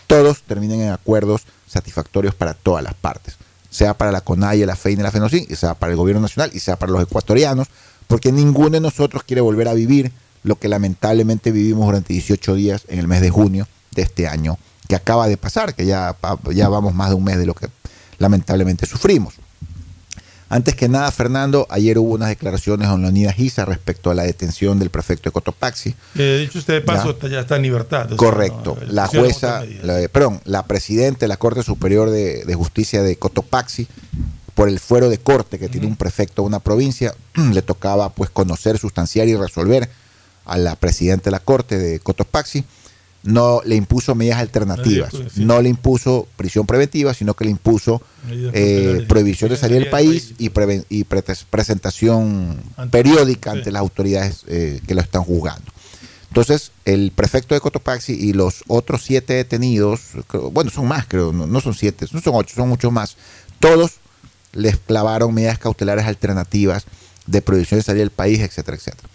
todos 0.08 0.42
terminen 0.42 0.80
en 0.80 0.90
acuerdos 0.90 1.42
satisfactorios 1.72 2.34
para 2.34 2.54
todas 2.54 2.84
las 2.84 2.94
partes. 2.94 3.36
Sea 3.70 3.94
para 3.94 4.12
la 4.12 4.20
CONAIE, 4.20 4.66
la 4.66 4.76
FEIN 4.76 5.00
y 5.00 5.02
la 5.02 5.10
FENOCIN, 5.10 5.46
y 5.48 5.56
sea 5.56 5.74
para 5.74 5.92
el 5.92 5.96
gobierno 5.96 6.20
nacional, 6.20 6.50
y 6.52 6.60
sea 6.60 6.76
para 6.78 6.92
los 6.92 7.02
ecuatorianos, 7.02 7.68
porque 8.06 8.30
ninguno 8.30 8.70
de 8.70 8.80
nosotros 8.80 9.22
quiere 9.22 9.40
volver 9.40 9.68
a 9.68 9.74
vivir 9.74 10.12
lo 10.42 10.56
que 10.56 10.68
lamentablemente 10.68 11.52
vivimos 11.52 11.86
durante 11.86 12.12
18 12.12 12.54
días 12.54 12.84
en 12.88 12.98
el 12.98 13.08
mes 13.08 13.20
de 13.20 13.30
junio 13.30 13.66
de 13.92 14.02
este 14.02 14.26
año 14.26 14.58
que 14.88 14.96
acaba 14.96 15.28
de 15.28 15.36
pasar, 15.36 15.74
que 15.74 15.86
ya, 15.86 16.16
ya 16.52 16.68
vamos 16.68 16.94
más 16.94 17.10
de 17.10 17.14
un 17.14 17.24
mes 17.24 17.38
de 17.38 17.46
lo 17.46 17.54
que 17.54 17.68
lamentablemente 18.18 18.86
sufrimos. 18.86 19.34
Antes 20.52 20.74
que 20.74 20.86
nada, 20.86 21.10
Fernando, 21.10 21.66
ayer 21.70 21.96
hubo 21.98 22.12
unas 22.12 22.28
declaraciones 22.28 22.86
en 22.86 23.00
Leonidas 23.00 23.36
Giza 23.36 23.64
respecto 23.64 24.10
a 24.10 24.14
la 24.14 24.24
detención 24.24 24.78
del 24.78 24.90
prefecto 24.90 25.30
de 25.30 25.32
Cotopaxi. 25.32 25.94
Que 26.14 26.36
dicho 26.40 26.58
usted 26.58 26.74
de 26.74 26.80
paso, 26.82 27.04
Ya. 27.06 27.10
está- 27.12 27.28
ya 27.28 27.40
está 27.40 27.56
en 27.56 27.62
libertad. 27.62 28.06
sea, 28.08 28.16
Correcto. 28.18 28.76
no, 28.78 28.92
la 28.92 29.06
jueza, 29.06 29.64
la- 29.82 30.06
perdón, 30.10 30.42
la 30.44 30.66
presidenta 30.66 31.20
de 31.20 31.28
la 31.28 31.38
Corte 31.38 31.62
Superior 31.62 32.10
de, 32.10 32.44
de 32.44 32.54
Justicia 32.54 33.02
de 33.02 33.16
Cotopaxi, 33.16 33.88
por 34.54 34.68
el 34.68 34.78
fuero 34.78 35.08
de 35.08 35.16
corte 35.16 35.58
que 35.58 35.70
tiene 35.70 35.86
un 35.86 35.96
prefecto 35.96 36.42
de 36.42 36.48
una 36.48 36.60
provincia, 36.60 37.14
le 37.34 37.62
tocaba 37.62 38.10
pues 38.10 38.28
conocer, 38.28 38.76
sustanciar 38.78 39.28
y 39.28 39.34
resolver 39.34 39.88
a 40.44 40.58
la 40.58 40.76
presidenta 40.76 41.24
de 41.24 41.30
la 41.30 41.40
Corte 41.40 41.78
de 41.78 41.98
Cotopaxi. 41.98 42.62
No 43.24 43.60
le 43.64 43.76
impuso 43.76 44.14
medidas 44.16 44.40
alternativas, 44.40 45.12
no 45.36 45.62
le 45.62 45.68
impuso 45.68 46.26
prisión 46.36 46.66
preventiva, 46.66 47.14
sino 47.14 47.34
que 47.34 47.44
le 47.44 47.50
impuso 47.52 48.02
eh, 48.52 49.04
prohibición 49.08 49.50
de 49.50 49.56
salir 49.56 49.78
del 49.78 49.90
país 49.90 50.34
y, 50.38 50.50
preven- 50.50 50.84
y 50.88 51.04
pre- 51.04 51.22
presentación 51.48 52.58
periódica 52.90 53.52
ante 53.52 53.70
las 53.70 53.80
autoridades 53.80 54.42
eh, 54.48 54.80
que 54.86 54.94
lo 54.94 55.00
están 55.00 55.22
juzgando. 55.22 55.70
Entonces, 56.28 56.72
el 56.84 57.12
prefecto 57.14 57.54
de 57.54 57.60
Cotopaxi 57.60 58.12
y 58.14 58.32
los 58.32 58.64
otros 58.66 59.04
siete 59.04 59.34
detenidos, 59.34 60.00
bueno, 60.50 60.70
son 60.70 60.88
más, 60.88 61.06
creo, 61.06 61.32
no, 61.32 61.46
no 61.46 61.60
son 61.60 61.74
siete, 61.74 62.06
no 62.10 62.20
son 62.20 62.34
ocho, 62.34 62.54
son 62.56 62.68
muchos 62.70 62.90
más, 62.90 63.16
todos 63.60 63.92
les 64.52 64.78
clavaron 64.78 65.32
medidas 65.32 65.58
cautelares 65.58 66.06
alternativas 66.06 66.86
de 67.26 67.40
prohibición 67.42 67.78
de 67.80 67.84
salir 67.84 68.00
del 68.00 68.10
país, 68.10 68.40
etcétera, 68.40 68.76
etcétera. 68.76 69.08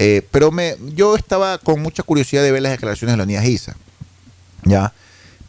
Eh, 0.00 0.22
pero 0.30 0.52
me, 0.52 0.76
yo 0.94 1.16
estaba 1.16 1.58
con 1.58 1.82
mucha 1.82 2.04
curiosidad 2.04 2.44
de 2.44 2.52
ver 2.52 2.62
las 2.62 2.70
declaraciones 2.70 3.14
de 3.14 3.16
Leonidas 3.16 3.44
Giza, 3.44 3.76
¿ya? 4.62 4.92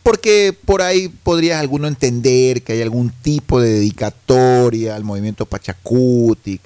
Porque 0.01 0.57
por 0.65 0.81
ahí 0.81 1.07
podrías 1.07 1.59
alguno 1.59 1.87
entender 1.87 2.63
que 2.63 2.73
hay 2.73 2.81
algún 2.81 3.11
tipo 3.11 3.61
de 3.61 3.73
dedicatoria 3.73 4.95
al 4.95 5.03
movimiento 5.03 5.45
Pachacutic, 5.45 6.61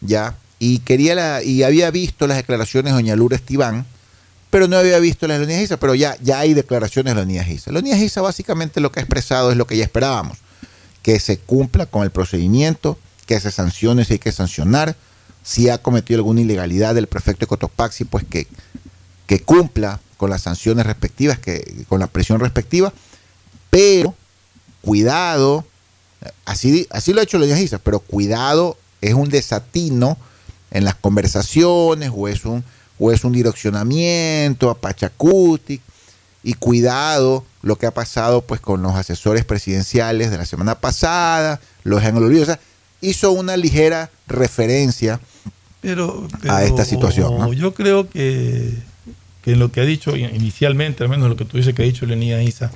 ¿ya? 0.00 0.34
Y 0.58 0.80
quería 0.80 1.14
la, 1.14 1.40
y 1.44 1.62
había 1.62 1.92
visto 1.92 2.26
las 2.26 2.36
declaraciones 2.36 2.92
de 2.92 2.96
Doña 2.96 3.14
Lourdes 3.14 3.42
Tibán, 3.42 3.86
pero 4.50 4.66
no 4.66 4.76
había 4.76 4.98
visto 4.98 5.28
las 5.28 5.38
de 5.38 5.46
Leonidas 5.46 5.62
Giza, 5.62 5.76
pero 5.76 5.94
ya, 5.94 6.16
ya 6.20 6.40
hay 6.40 6.52
declaraciones 6.52 7.12
de 7.12 7.14
Leonidas 7.14 7.46
Giza. 7.46 7.70
Leonidas 7.70 8.00
Giza 8.00 8.22
básicamente 8.22 8.80
lo 8.80 8.90
que 8.90 8.98
ha 8.98 9.04
expresado 9.04 9.52
es 9.52 9.56
lo 9.56 9.68
que 9.68 9.76
ya 9.76 9.84
esperábamos, 9.84 10.38
que 11.02 11.20
se 11.20 11.38
cumpla 11.38 11.86
con 11.86 12.02
el 12.02 12.10
procedimiento, 12.10 12.98
que 13.26 13.38
se 13.38 13.52
sancione 13.52 14.04
si 14.04 14.14
hay 14.14 14.18
que 14.18 14.32
sancionar, 14.32 14.96
si 15.42 15.68
ha 15.68 15.78
cometido 15.78 16.18
alguna 16.18 16.40
ilegalidad 16.40 16.96
el 16.96 17.06
prefecto 17.06 17.40
de 17.40 17.48
Cotopaxi, 17.48 18.04
pues 18.04 18.24
que, 18.24 18.46
que 19.26 19.40
cumpla 19.40 20.00
con 20.16 20.30
las 20.30 20.42
sanciones 20.42 20.86
respectivas, 20.86 21.38
que, 21.38 21.84
con 21.88 22.00
la 22.00 22.06
presión 22.06 22.40
respectiva, 22.40 22.92
pero 23.70 24.14
cuidado, 24.82 25.64
así, 26.44 26.86
así 26.90 27.12
lo 27.12 27.20
ha 27.20 27.24
hecho 27.24 27.38
Leonidas 27.38 27.60
Giza, 27.60 27.78
pero 27.78 28.00
cuidado 28.00 28.76
es 29.00 29.14
un 29.14 29.28
desatino 29.28 30.18
en 30.70 30.84
las 30.84 30.94
conversaciones 30.94 32.10
o 32.14 32.28
es 32.28 32.44
un, 32.44 32.64
o 32.98 33.12
es 33.12 33.24
un 33.24 33.32
direccionamiento 33.32 34.70
a 34.70 34.78
Pachacuti. 34.78 35.80
Y 36.42 36.54
cuidado 36.54 37.44
lo 37.60 37.76
que 37.76 37.84
ha 37.84 37.92
pasado 37.92 38.40
pues 38.40 38.62
con 38.62 38.80
los 38.80 38.94
asesores 38.94 39.44
presidenciales 39.44 40.30
de 40.30 40.38
la 40.38 40.46
semana 40.46 40.80
pasada, 40.80 41.60
los 41.82 42.02
el 42.02 42.16
olvido. 42.16 42.42
O 42.42 42.46
sea, 42.46 42.58
hizo 43.02 43.32
una 43.32 43.58
ligera 43.58 44.10
referencia 44.26 45.20
Pero, 45.80 46.28
a 46.48 46.64
esta 46.64 46.84
situación. 46.84 47.38
¿no? 47.38 47.52
Yo 47.52 47.72
creo 47.74 48.08
que, 48.08 48.74
que 49.42 49.56
lo 49.56 49.72
que 49.72 49.80
ha 49.80 49.84
dicho 49.84 50.14
inicialmente, 50.16 51.02
al 51.02 51.08
menos 51.08 51.28
lo 51.28 51.36
que 51.36 51.44
tú 51.44 51.56
dices 51.56 51.74
que 51.74 51.82
ha 51.82 51.84
dicho 51.86 52.04
Lenía 52.06 52.42
Isa, 52.42 52.70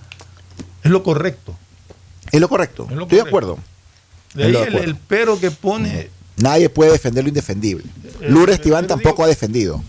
es 0.82 0.90
lo 0.90 1.02
correcto. 1.02 1.54
Es 2.32 2.40
lo 2.40 2.48
correcto. 2.48 2.86
Es 2.90 2.96
lo 2.96 3.02
Estoy 3.02 3.18
de 3.20 3.24
acuerdo. 3.28 3.58
De 4.34 4.44
ahí 4.44 4.52
de 4.52 4.58
el, 4.58 4.68
acuerdo. 4.68 4.84
el 4.84 4.96
pero 4.96 5.38
que 5.38 5.50
pone. 5.50 6.08
Nadie 6.36 6.68
puede 6.68 6.92
defender 6.92 7.22
lo 7.24 7.28
indefendible. 7.28 7.84
Eh, 8.20 8.28
Lourdes 8.28 8.56
pero 8.56 8.62
Tibán 8.64 8.84
digo- 8.86 8.94
tampoco 8.94 9.22
ha 9.22 9.26
defendido. 9.28 9.82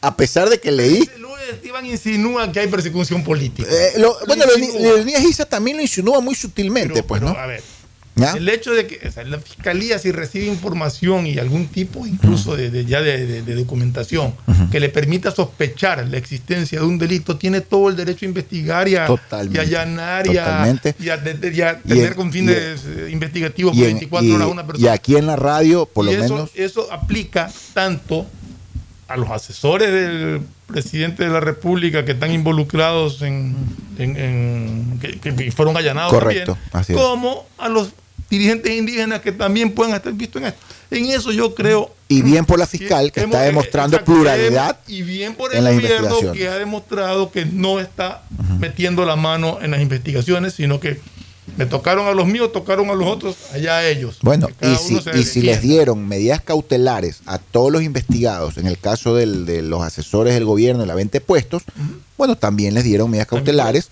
A 0.00 0.16
pesar 0.16 0.48
de 0.48 0.58
que 0.60 0.70
leí. 0.72 1.08
Esteban 1.50 1.84
insinúa 1.84 2.52
que 2.52 2.60
hay 2.60 2.68
persecución 2.68 3.24
política. 3.24 3.68
eh, 3.68 3.94
lo- 3.98 4.16
bueno. 4.26 4.44
Leonidas 4.78 5.24
Isa 5.24 5.44
también 5.46 5.76
lo 5.78 5.82
insinúa 5.82 6.20
muy 6.20 6.36
sutilmente, 6.36 7.02
pues, 7.02 7.20
¿no? 7.20 7.30
A 7.30 7.46
ver, 7.46 7.60
¿Ya? 8.16 8.32
el 8.32 8.48
hecho 8.48 8.72
de 8.72 8.86
que 8.86 9.06
o 9.08 9.10
sea, 9.12 9.24
la 9.24 9.38
fiscalía, 9.38 9.98
si 9.98 10.10
recibe 10.12 10.46
información 10.46 11.26
y 11.26 11.38
algún 11.38 11.68
tipo 11.68 12.06
incluso 12.06 12.56
de, 12.56 12.68
de- 12.68 12.84
ya 12.84 13.00
de, 13.00 13.24
de- 13.24 13.42
de 13.42 13.54
documentación 13.54 14.34
que 14.70 14.80
le 14.80 14.88
permita 14.88 15.30
sospechar 15.30 16.06
la 16.06 16.16
existencia 16.18 16.80
de 16.80 16.84
un 16.86 16.98
delito, 16.98 17.36
tiene 17.36 17.60
todo 17.60 17.88
el 17.88 17.96
derecho 17.96 18.26
a 18.26 18.28
investigar 18.28 18.88
y 18.88 18.96
a, 18.96 19.06
y 19.08 19.56
a 19.58 19.60
allanar 19.62 20.26
y 20.26 20.36
a, 20.36 20.66
y 20.98 21.06
y 21.06 21.10
Y 21.10 21.88
tener 21.88 22.06
en- 22.08 22.14
con 22.14 22.28
y 22.28 22.32
fines 22.32 22.56
eh, 22.86 23.08
investigativos 23.10 23.74
Y, 23.74 23.78
por 23.80 23.88
en- 23.88 23.94
24 23.94 24.28
y- 24.28 24.32
horas 24.32 24.46
a 24.48 24.50
una 24.50 24.62
y 24.62 24.66
persona. 24.66 24.92
aquí 24.92 25.16
en 25.16 25.26
la 25.26 25.36
radio, 25.36 25.86
por 25.86 26.04
lo 26.04 26.12
Y 26.12 26.16
eso, 26.16 26.34
menos. 26.34 26.50
eso 26.56 26.92
aplica 26.92 27.50
tanto 27.72 28.26
a 29.10 29.16
los 29.16 29.28
asesores 29.30 29.90
del 29.92 30.40
presidente 30.66 31.24
de 31.24 31.30
la 31.30 31.40
República 31.40 32.04
que 32.04 32.12
están 32.12 32.30
involucrados 32.32 33.22
en, 33.22 33.56
en- 33.98 34.16
en- 34.16 34.98
que, 35.00 35.18
que 35.18 35.50
fueron 35.52 35.76
allanados 35.76 36.12
Correcto, 36.12 36.52
también, 36.54 36.70
así 36.72 36.92
es. 36.92 36.98
como 36.98 37.46
a 37.58 37.68
los 37.68 37.90
dirigentes 38.30 38.70
indígenas 38.72 39.20
que 39.20 39.32
también 39.32 39.72
puedan 39.72 39.94
estar 39.94 40.12
vistos 40.12 40.40
en 40.42 40.48
esto. 40.48 40.60
En 40.92 41.06
eso 41.06 41.32
yo 41.32 41.54
creo 41.54 41.92
Y 42.08 42.22
bien 42.22 42.44
por 42.44 42.58
la 42.58 42.66
fiscal 42.66 43.10
que 43.12 43.20
está 43.22 43.42
demostrando 43.42 43.96
exacto, 43.96 44.12
pluralidad 44.12 44.78
y 44.86 45.02
bien 45.02 45.34
por 45.34 45.54
el 45.54 45.64
gobierno 45.64 46.32
que 46.32 46.48
ha 46.48 46.58
demostrado 46.58 47.30
que 47.32 47.44
no 47.46 47.80
está 47.80 48.22
metiendo 48.60 49.04
la 49.04 49.16
mano 49.16 49.58
en 49.60 49.72
las 49.72 49.80
investigaciones, 49.80 50.54
sino 50.54 50.78
que 50.78 51.00
me 51.56 51.66
tocaron 51.66 52.06
a 52.06 52.12
los 52.12 52.26
míos, 52.26 52.52
tocaron 52.52 52.90
a 52.90 52.94
los 52.94 53.06
otros, 53.06 53.36
allá 53.52 53.78
a 53.78 53.88
ellos. 53.88 54.18
Bueno, 54.22 54.48
y 54.62 54.76
si, 54.76 54.94
y 55.20 55.22
si 55.24 55.42
les 55.42 55.60
dieron 55.62 56.06
medidas 56.08 56.40
cautelares 56.40 57.20
a 57.26 57.38
todos 57.38 57.70
los 57.72 57.82
investigados, 57.82 58.56
en 58.58 58.66
el 58.66 58.78
caso 58.78 59.14
del- 59.14 59.46
de 59.46 59.62
los 59.62 59.82
asesores 59.82 60.34
del 60.34 60.44
gobierno 60.44 60.80
de 60.82 60.86
la 60.86 60.94
venta 60.94 61.12
de 61.18 61.20
puestos, 61.20 61.62
bueno, 62.16 62.36
también 62.36 62.74
les 62.74 62.84
dieron 62.84 63.10
medidas 63.10 63.28
cautelares 63.28 63.88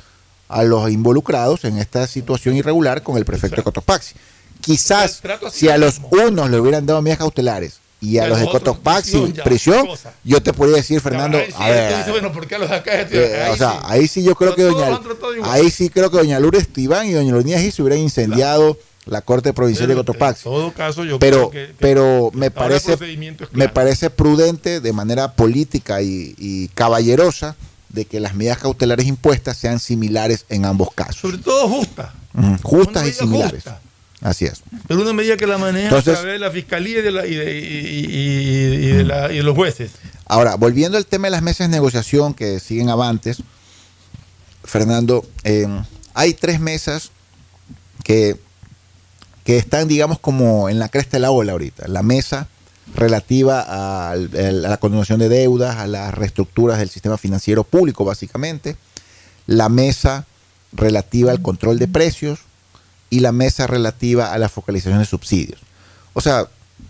a 0.49 0.63
los 0.63 0.91
involucrados 0.91 1.65
en 1.65 1.77
esta 1.79 2.07
situación 2.07 2.57
irregular 2.57 3.03
con 3.03 3.17
el 3.19 3.25
prefecto 3.25 3.57
de 3.57 3.63
Cotopaxi. 3.63 4.15
Quizás 4.61 5.21
si 5.53 5.69
a 5.69 5.79
los 5.79 6.01
unos 6.11 6.51
le 6.51 6.59
hubieran 6.59 6.85
dado 6.87 7.01
medidas 7.03 7.19
cautelares 7.19 7.78
y 8.01 8.19
a 8.19 8.29
los 8.29 8.39
otros, 8.39 8.61
Cotopaxi 8.61 9.35
prisión, 9.45 9.87
ya, 9.87 10.15
yo 10.23 10.41
te 10.43 10.53
podría 10.53 10.77
decir, 10.77 11.01
Fernando, 11.01 11.39
a 11.57 11.69
ver, 11.69 11.93
él 11.93 11.99
dice, 11.99 12.11
bueno, 12.13 12.33
¿por 12.33 12.47
qué 12.47 12.55
a 12.55 12.59
los 12.59 12.71
de 12.71 12.77
acá? 12.77 12.93
eh, 13.01 13.43
Ahí 13.45 13.53
o 13.53 13.57
sea, 13.57 13.73
sí. 13.73 13.79
ahí 13.85 14.09
sí 14.09 14.23
yo 14.23 14.35
creo 14.37 14.55
que 14.55 14.63
doña, 14.63 15.01
ahí 15.45 15.71
sí 15.71 15.91
creo 15.91 16.11
que 16.11 16.19
doña 16.19 16.39
Lourdes 16.39 16.69
Tibán 16.69 17.07
y 17.09 17.13
doña 17.13 17.33
Lorinda 17.33 17.59
Gil 17.59 17.73
se 17.73 17.83
hubieran 17.83 18.01
incendiado 18.01 18.79
la 19.05 19.23
Corte 19.23 19.53
Provincial 19.53 19.89
de 19.89 19.95
Cotopaxi. 19.95 20.49
En 20.49 20.55
todo 20.55 20.73
caso, 20.73 21.05
yo 21.05 21.19
pero 21.19 21.51
creo 21.51 21.67
que, 21.67 21.73
que 21.73 21.75
pero 21.79 22.31
me 22.35 22.51
parece 22.51 22.93
es 22.93 23.01
me 23.01 23.37
claro. 23.49 23.75
parece 23.75 24.11
prudente 24.11 24.81
de 24.81 24.93
manera 24.93 25.33
política 25.33 26.01
y, 26.03 26.35
y 26.39 26.69
caballerosa 26.69 27.57
de 27.89 28.05
que 28.05 28.21
las 28.21 28.35
medidas 28.35 28.59
cautelares 28.59 29.07
impuestas 29.07 29.57
sean 29.57 29.81
similares 29.81 30.45
en 30.51 30.67
ambos 30.67 30.91
casos 30.95 31.17
sobre 31.17 31.39
todo 31.39 31.69
justa, 31.69 32.13
Ujú, 32.35 32.57
justas 32.63 33.09
y 33.09 33.13
similares 33.13 33.65
justa. 33.65 33.81
Así 34.21 34.45
es. 34.47 34.63
Pero 34.87 35.01
una 35.03 35.13
medida 35.13 35.37
que 35.37 35.47
la 35.47 35.59
maneja 35.59 35.89
Entonces- 35.89 36.15
a 36.15 36.21
través 36.21 36.35
de 36.35 36.39
la 36.47 36.51
fiscalía 36.51 36.99
y 36.99 37.03
de, 37.03 37.11
la- 37.13 37.27
y 37.27 37.35
de- 37.35 37.59
y- 37.59 38.05
y- 38.07 38.85
y 38.85 38.93
de 38.93 39.05
la- 39.05 39.33
y 39.33 39.37
de 39.37 39.43
los 39.43 39.55
jueces. 39.55 39.93
ahora 40.27 40.57
volviendo 40.57 40.99
al 40.99 41.07
tema 41.07 41.27
de 41.29 41.33
las 41.33 41.43
mesas 41.43 41.69
de 41.69 41.77
negociación 41.77 42.35
que 42.35 42.61
siguen 42.61 42.89
avantes 42.91 43.43
Fernando 44.65 45.25
eh, 45.45 45.67
hay 46.15 46.35
tres 46.35 46.61
mesas 46.61 47.11
que 48.05 48.37
que 49.45 49.57
están 49.57 49.89
digamos 49.89 50.19
como 50.19 50.69
en 50.69 50.79
la 50.79 50.89
cresta 50.91 51.17
de 51.17 51.21
la 51.23 51.31
ola 51.31 51.53
ahorita. 51.53 51.89
La 51.89 52.03
mesa 52.03 52.49
relativa 52.95 54.11
al- 54.11 54.31
a 54.37 54.53
la 54.69 54.77
continuación 54.77 55.19
de 55.21 55.29
deudas, 55.31 55.77
a 55.77 55.87
las 55.87 56.13
reestructuras 56.13 56.79
del 56.79 56.91
sistema 56.91 57.17
financiero 57.17 57.65
público, 57.65 58.05
básicamente, 58.05 58.77
la 59.47 59.71
mesa 59.71 60.27
relativa 60.73 61.31
al 61.31 61.41
control 61.41 61.79
de 61.79 61.89
precios 61.89 62.41
y 63.11 63.21
la 63.21 63.33
mesa 63.33 63.67
relativa 63.67 64.33
a 64.33 64.39
la 64.39 64.49
focalización 64.49 64.99
de 64.99 65.05
subsidios. 65.07 65.61
O 66.13 66.21
sea, 66.21 66.47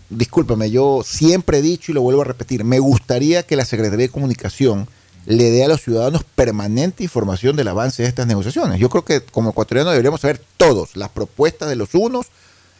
discúlpame, 0.09 0.69
yo 0.71 1.01
siempre 1.05 1.59
he 1.59 1.61
dicho 1.61 1.91
y 1.91 1.95
lo 1.95 2.01
vuelvo 2.01 2.21
a 2.21 2.25
repetir, 2.25 2.63
me 2.63 2.79
gustaría 2.79 3.43
que 3.43 3.55
la 3.55 3.65
Secretaría 3.65 4.07
de 4.07 4.11
Comunicación 4.11 4.87
le 5.25 5.51
dé 5.51 5.63
a 5.63 5.67
los 5.67 5.81
ciudadanos 5.81 6.23
permanente 6.23 7.03
información 7.03 7.55
del 7.55 7.67
avance 7.67 8.01
de 8.01 8.09
estas 8.09 8.25
negociaciones. 8.25 8.79
Yo 8.79 8.89
creo 8.89 9.05
que 9.05 9.21
como 9.21 9.51
ecuatorianos 9.51 9.93
deberíamos 9.93 10.21
saber 10.21 10.41
todos 10.57 10.95
las 10.95 11.09
propuestas 11.09 11.69
de 11.69 11.75
los 11.75 11.93
unos 11.93 12.27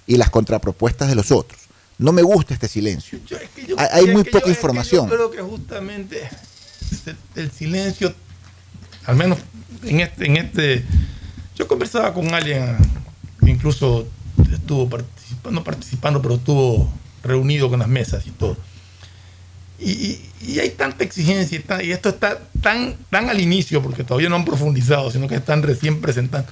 y 0.07 0.17
las 0.17 0.29
contrapropuestas 0.31 1.07
de 1.09 1.15
los 1.15 1.31
otros. 1.31 1.59
No 1.99 2.11
me 2.13 2.21
gusta 2.23 2.53
este 2.53 2.67
silencio. 2.67 3.19
hay 3.77 3.87
hay 3.91 4.05
Y 4.05 4.07
es 4.09 4.13
muy 4.13 4.23
que 4.23 4.31
poca 4.31 4.45
yo- 4.45 4.51
es 4.51 4.57
que 4.57 4.59
información. 4.59 5.09
Yo 5.09 5.15
creo 5.15 5.31
que 5.31 5.41
justamente 5.41 6.29
el 7.35 7.51
silencio, 7.51 8.13
al 9.05 9.15
menos 9.15 9.37
en 9.83 9.99
este, 9.99 10.25
en 10.25 10.37
este, 10.37 10.85
yo 11.55 11.67
conversaba 11.67 12.13
con 12.13 12.33
alguien 12.33 12.77
incluso 13.49 14.07
estuvo 14.53 14.89
participando, 14.89 15.63
participando, 15.63 16.21
pero 16.21 16.35
estuvo 16.35 16.91
reunido 17.23 17.69
con 17.69 17.79
las 17.79 17.87
mesas 17.87 18.25
y 18.27 18.31
todo. 18.31 18.57
Y, 19.79 20.19
hay 20.59 20.69
tanta 20.71 21.03
exigencia 21.03 21.57
y, 21.57 21.61
ta- 21.61 21.83
y 21.83 21.91
esto 21.91 22.09
está 22.09 22.39
tan, 22.61 22.95
tan 23.09 23.29
al 23.29 23.39
inicio, 23.39 23.81
porque 23.81 24.03
todavía 24.03 24.29
no 24.29 24.35
han 24.35 24.45
profundizado, 24.45 25.09
sino 25.11 25.27
que 25.27 25.35
están 25.35 25.63
recién 25.63 26.01
presentando, 26.01 26.51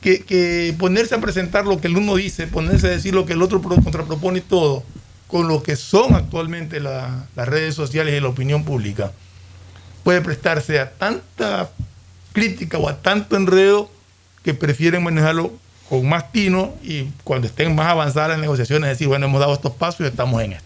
que, 0.00 0.74
ponerse 0.78 1.14
a 1.14 1.20
presentar 1.20 1.64
lo 1.66 1.80
que 1.80 1.88
el 1.88 1.96
uno 1.96 2.14
dice, 2.16 2.46
ponerse 2.46 2.86
a 2.88 2.90
decir 2.90 3.14
lo 3.14 3.24
que 3.26 3.32
el 3.32 3.42
otro 3.42 3.60
pro- 3.60 3.76
contrapropone 3.76 4.38
y 4.38 4.42
todo, 4.42 4.84
con 5.26 5.48
lo 5.48 5.62
que 5.62 5.76
son 5.76 6.14
actualmente 6.14 6.78
la- 6.80 7.26
las 7.34 7.48
redes 7.48 7.74
sociales 7.74 8.14
y 8.16 8.20
la 8.20 8.28
opinión 8.28 8.64
pública, 8.64 9.12
puede 10.04 10.20
prestarse 10.20 10.78
a 10.78 10.90
tanta 10.92 11.70
crítica 12.32 12.78
o 12.78 12.88
a 12.88 13.00
tanto 13.00 13.36
enredo 13.36 13.90
que 14.44 14.54
prefieren 14.54 15.02
manejarlo 15.02 15.52
con 15.92 16.08
más 16.08 16.32
tino 16.32 16.72
y 16.82 17.04
cuando 17.22 17.46
estén 17.46 17.74
más 17.74 17.86
avanzadas 17.86 18.30
las 18.30 18.38
negociaciones 18.38 18.88
decir, 18.88 19.08
bueno, 19.08 19.26
hemos 19.26 19.38
dado 19.38 19.52
estos 19.52 19.72
pasos 19.72 20.00
y 20.00 20.04
estamos 20.04 20.42
en 20.42 20.54
esto. 20.54 20.64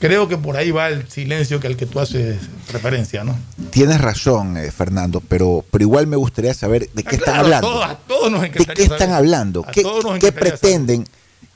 Creo 0.00 0.28
que 0.28 0.36
por 0.36 0.58
ahí 0.58 0.70
va 0.70 0.88
el 0.88 1.08
silencio 1.08 1.60
que 1.60 1.66
al 1.66 1.78
que 1.78 1.86
tú 1.86 1.98
haces 1.98 2.36
referencia, 2.70 3.24
¿no? 3.24 3.38
Tienes 3.70 4.02
razón, 4.02 4.58
eh, 4.58 4.70
Fernando, 4.70 5.22
pero, 5.26 5.64
pero 5.70 5.82
igual 5.82 6.08
me 6.08 6.16
gustaría 6.16 6.52
saber 6.52 6.90
de 6.92 7.04
qué 7.04 7.16
están 7.16 7.42
Claro, 7.42 7.44
hablando. 7.46 7.68
A 7.68 7.70
todos, 7.70 7.84
a 7.86 7.96
todos 8.06 8.30
nos 8.30 8.42
¿De 8.42 8.50
qué 8.50 8.82
están 8.82 9.12
hablando? 9.12 9.64
¿Qué, 9.72 10.30
pretenden 10.30 11.06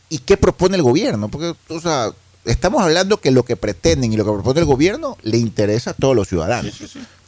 y 0.09 0.17
qué 0.21 0.39
propone 0.39 0.77
el 0.77 0.83
gobierno? 0.83 1.29
Porque, 1.29 1.55
o 1.69 1.79
sea, 1.79 2.11
estamos 2.47 2.83
hablando 2.83 3.19
que 3.19 3.33
lo 3.33 3.45
que 3.45 3.57
pretenden 3.57 4.15
y 4.15 4.17
lo 4.17 4.25
que 4.25 4.33
propone 4.33 4.61
el 4.61 4.67
gobierno 4.67 5.19
le 5.21 5.37
interesa 5.37 5.91
a 5.91 5.93
todos 5.95 6.17
los 6.17 6.27
ciudadanos. 6.27 6.73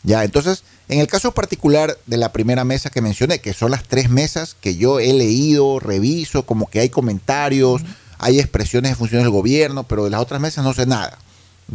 Ya, 0.04 0.22
entonces, 0.22 0.64
en 0.88 1.00
el 1.00 1.06
caso 1.06 1.32
particular 1.32 1.98
de 2.06 2.18
la 2.18 2.30
primera 2.30 2.64
mesa 2.64 2.90
que 2.90 3.00
mencioné, 3.00 3.40
que 3.40 3.54
son 3.54 3.70
las 3.70 3.84
tres 3.84 4.10
mesas 4.10 4.54
que 4.60 4.76
yo 4.76 5.00
he 5.00 5.12
leído, 5.14 5.80
reviso, 5.80 6.44
como 6.44 6.68
que 6.68 6.80
hay 6.80 6.90
comentarios, 6.90 7.82
hay 8.18 8.38
expresiones 8.38 8.92
de 8.92 8.96
funciones 8.96 9.24
del 9.24 9.32
gobierno, 9.32 9.84
pero 9.84 10.04
de 10.04 10.10
las 10.10 10.20
otras 10.20 10.40
mesas 10.40 10.62
no 10.62 10.74
sé 10.74 10.84
nada. 10.84 11.18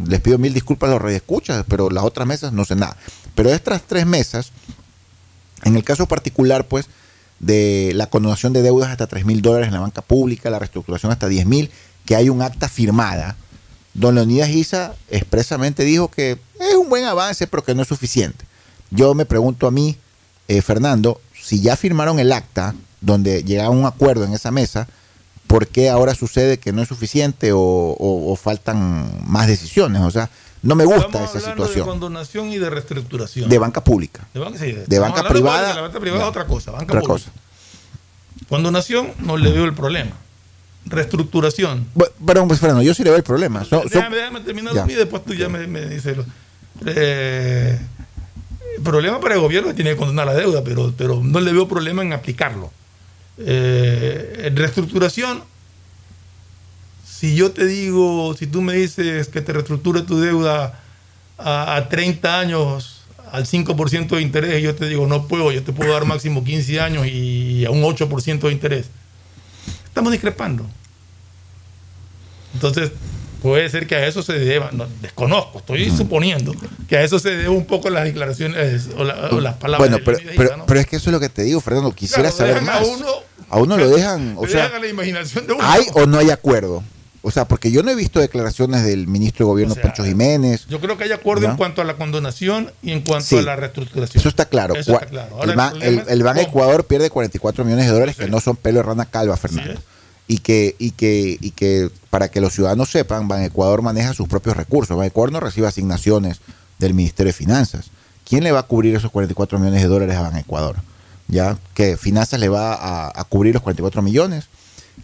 Les 0.06 0.20
pido 0.20 0.38
mil 0.38 0.54
disculpas 0.54 0.88
a 0.88 0.92
los 0.92 1.02
redescuchas, 1.02 1.64
pero 1.68 1.90
las 1.90 2.04
otras 2.04 2.26
mesas 2.26 2.52
no 2.52 2.64
sé 2.64 2.76
nada. 2.76 2.96
Pero 3.34 3.50
de 3.50 3.56
estas 3.56 3.82
tres 3.82 4.06
mesas, 4.06 4.52
en 5.64 5.74
el 5.74 5.82
caso 5.82 6.06
particular, 6.06 6.68
pues, 6.68 6.86
de 7.40 7.92
la 7.94 8.06
condonación 8.06 8.52
de 8.52 8.62
deudas 8.62 8.90
hasta 8.90 9.06
3 9.06 9.24
mil 9.24 9.42
dólares 9.42 9.68
en 9.68 9.74
la 9.74 9.80
banca 9.80 10.02
pública, 10.02 10.50
la 10.50 10.58
reestructuración 10.58 11.10
hasta 11.10 11.26
10 11.26 11.46
mil, 11.46 11.70
que 12.04 12.14
hay 12.14 12.28
un 12.28 12.42
acta 12.42 12.68
firmada. 12.68 13.36
Don 13.94 14.14
Leonidas 14.14 14.48
Isa 14.50 14.94
expresamente 15.10 15.82
dijo 15.84 16.08
que 16.10 16.38
es 16.60 16.74
un 16.76 16.88
buen 16.88 17.04
avance, 17.04 17.46
pero 17.46 17.64
que 17.64 17.74
no 17.74 17.82
es 17.82 17.88
suficiente. 17.88 18.44
Yo 18.90 19.14
me 19.14 19.24
pregunto 19.26 19.66
a 19.66 19.70
mí, 19.70 19.96
eh, 20.48 20.62
Fernando, 20.62 21.20
si 21.40 21.60
ya 21.60 21.76
firmaron 21.76 22.18
el 22.20 22.32
acta 22.32 22.74
donde 23.00 23.42
llegaron 23.44 23.76
a 23.76 23.80
un 23.80 23.86
acuerdo 23.86 24.24
en 24.24 24.32
esa 24.34 24.50
mesa, 24.50 24.86
¿por 25.46 25.66
qué 25.66 25.90
ahora 25.90 26.14
sucede 26.14 26.58
que 26.58 26.72
no 26.72 26.82
es 26.82 26.88
suficiente 26.88 27.52
o, 27.52 27.58
o- 27.60 28.32
o 28.32 28.36
faltan 28.36 29.10
más 29.26 29.46
decisiones? 29.48 30.02
O 30.02 30.10
sea, 30.10 30.30
no 30.62 30.74
me 30.74 30.84
gusta 30.84 31.06
Estamos 31.06 31.30
esa 31.30 31.38
hablando 31.38 31.62
de 31.64 31.68
situación. 31.70 31.86
condonación 31.88 32.50
y 32.52 32.58
de 32.58 32.70
reestructuración. 32.70 33.48
De 33.48 33.58
banca 33.58 33.82
pública. 33.82 34.28
De 34.34 34.40
banca, 34.40 34.58
sí, 34.58 34.66
De 34.72 34.82
estamos 34.82 35.00
banca 35.08 35.20
hablando 35.20 35.28
privada. 35.30 35.68
de 35.68 35.74
La 35.74 35.80
banca 35.80 36.00
privada 36.00 36.22
es 36.22 36.28
otra 36.28 36.46
cosa. 36.46 36.70
Banca 36.72 36.84
Otra 36.84 37.00
pública. 37.00 37.30
cosa. 37.30 37.30
Condonación 38.48 39.12
no 39.18 39.36
le 39.36 39.50
veo 39.52 39.64
el 39.64 39.74
problema. 39.74 40.12
Reestructuración. 40.90 41.86
Bu- 41.94 42.10
Pero, 42.26 42.46
pues, 42.46 42.60
Fernando, 42.60 42.82
yo 42.82 42.92
sí 42.94 43.02
le 43.04 43.10
veo 43.10 43.16
el 43.16 43.22
problema. 43.24 43.64
So- 43.64 43.82
so- 43.82 43.88
déjame, 43.88 44.16
déjame 44.16 44.40
terminar 44.40 44.74
Ya. 44.74 44.86
y 44.88 44.94
después 44.94 45.24
tú 45.24 45.32
ya 45.34 45.48
me, 45.48 45.66
me 45.66 45.86
dices. 45.86 46.16
lo- 46.16 46.26
Eh, 46.86 47.78
el 48.76 48.82
problema 48.82 49.20
para 49.20 49.34
el 49.34 49.40
gobierno 49.40 49.74
tiene 49.74 49.90
que 49.90 49.96
condonar 49.96 50.26
la 50.26 50.34
deuda, 50.34 50.62
pero, 50.64 50.92
pero 50.96 51.20
no 51.22 51.40
le 51.40 51.52
veo 51.52 51.68
problema 51.68 52.02
en 52.02 52.12
aplicarlo. 52.12 52.72
Eh, 53.38 54.44
en 54.46 54.56
reestructuración, 54.56 55.42
si 57.06 57.34
yo 57.34 57.50
te 57.52 57.66
digo, 57.66 58.34
si 58.38 58.46
tú 58.46 58.62
me 58.62 58.72
dices 58.74 59.28
que 59.28 59.42
te 59.42 59.52
reestructure 59.52 60.02
tu 60.02 60.18
deuda 60.20 60.80
a, 61.38 61.76
a 61.76 61.88
30 61.88 62.38
años 62.40 63.02
al 63.32 63.46
5% 63.46 64.16
de 64.16 64.22
interés, 64.22 64.58
y 64.58 64.62
yo 64.62 64.74
te 64.74 64.88
digo, 64.88 65.06
no 65.06 65.28
puedo, 65.28 65.52
yo 65.52 65.62
te 65.62 65.72
puedo 65.72 65.92
dar 65.92 66.04
máximo 66.06 66.42
15 66.44 66.80
años 66.80 67.06
y 67.06 67.64
a 67.66 67.70
un 67.70 67.82
8% 67.82 68.40
de 68.48 68.52
interés. 68.52 68.86
Estamos 69.90 70.12
discrepando. 70.12 70.64
Entonces, 72.54 72.90
puede 73.42 73.68
ser 73.70 73.86
que 73.86 73.94
a 73.96 74.06
eso 74.06 74.22
se 74.22 74.32
deba, 74.34 74.70
no, 74.72 74.86
desconozco, 75.00 75.58
estoy 75.58 75.90
suponiendo 75.90 76.54
que 76.88 76.96
a 76.96 77.02
eso 77.02 77.18
se 77.18 77.36
deba 77.36 77.50
un 77.52 77.64
poco 77.64 77.88
las 77.90 78.04
declaraciones 78.04 78.88
o, 78.96 79.04
la- 79.04 79.28
o 79.30 79.40
las 79.40 79.54
palabras 79.54 79.88
bueno, 79.90 80.04
pero, 80.04 80.18
pero, 80.36 80.64
pero 80.66 80.80
es 80.80 80.86
que 80.86 80.96
eso 80.96 81.10
es 81.10 81.12
lo 81.12 81.20
que 81.20 81.28
te 81.28 81.42
digo, 81.42 81.60
Fernando. 81.60 81.92
Quisiera 81.92 82.30
Claro, 82.30 82.36
saber 82.36 82.62
más. 82.62 82.80
A 82.80 82.84
uno, 82.84 83.06
A 83.48 83.58
uno 83.58 83.76
lo 83.76 83.88
dejan, 83.88 84.34
o 84.36 84.46
sea, 84.46 84.64
dejan 84.64 84.76
a 84.76 84.80
la 84.80 84.88
imaginación 84.88 85.46
de 85.46 85.52
uno. 85.54 85.64
¿hay 85.64 85.86
o 85.94 86.06
no 86.06 86.18
hay 86.18 86.30
acuerdo? 86.30 86.82
O 87.22 87.30
sea, 87.30 87.46
porque 87.46 87.70
yo 87.70 87.82
no 87.82 87.90
he 87.90 87.94
visto 87.94 88.18
declaraciones 88.18 88.82
del 88.84 89.06
ministro 89.06 89.44
de 89.46 89.50
Gobierno 89.52 89.74
Pancho 89.74 90.02
Jiménez. 90.04 90.66
Yo 90.68 90.80
creo 90.80 90.96
que 90.96 91.04
hay 91.04 91.12
acuerdo 91.12 91.46
en 91.50 91.56
cuanto 91.56 91.82
a 91.82 91.84
la 91.84 91.96
condonación 91.96 92.72
y 92.82 92.92
en 92.92 93.02
cuanto 93.02 93.26
Sí. 93.26 93.38
a 93.38 93.42
la 93.42 93.56
reestructuración. 93.56 94.20
Eso 94.20 94.28
está 94.30 94.46
claro. 94.46 94.74
Eso 94.74 94.94
está 94.94 95.06
claro. 95.06 95.36
Ahora, 95.36 95.52
el, 95.52 95.58
Ban- 95.58 95.82
el- 95.82 96.04
el. 96.08 96.38
Ecuador 96.38 96.86
pierde 96.86 97.10
44 97.10 97.64
millones 97.64 97.86
de 97.86 97.92
dólares 97.92 98.16
que 98.16 98.26
no 98.28 98.40
son 98.40 98.56
pelo 98.56 98.78
de 98.78 98.84
rana 98.84 99.04
calva, 99.04 99.36
Fernando. 99.36 99.78
Y 100.28 100.38
que, 100.38 100.76
y, 100.78 100.92
que, 100.92 101.36
y 101.40 101.50
que 101.50 101.90
para 102.08 102.28
que 102.30 102.40
los 102.40 102.54
ciudadanos 102.54 102.88
sepan, 102.88 103.26
Ban 103.28 103.42
Ecuador 103.42 103.82
maneja 103.82 104.14
sus 104.14 104.28
propios 104.28 104.56
recursos. 104.56 104.96
Ban 104.96 105.06
Ecuador 105.06 105.32
no 105.32 105.40
recibe 105.40 105.66
asignaciones 105.66 106.40
del 106.78 106.94
Ministerio 106.94 107.30
de 107.32 107.36
Finanzas. 107.36 107.86
¿Quién 108.26 108.44
le 108.44 108.52
va 108.52 108.60
a 108.60 108.62
cubrir 108.62 108.94
esos 108.94 109.10
44 109.10 109.58
millones 109.58 109.82
de 109.82 109.88
dólares 109.88 110.16
a 110.16 110.22
Ban 110.22 110.36
Ecuador? 110.38 110.76
¿Ya? 111.28 111.58
¿Que 111.74 111.96
Finanzas 111.96 112.40
le 112.40 112.48
va 112.48 112.74
a, 112.74 113.12
a 113.14 113.24
cubrir 113.24 113.52
los 113.54 113.62
44 113.62 114.00
millones? 114.02 114.46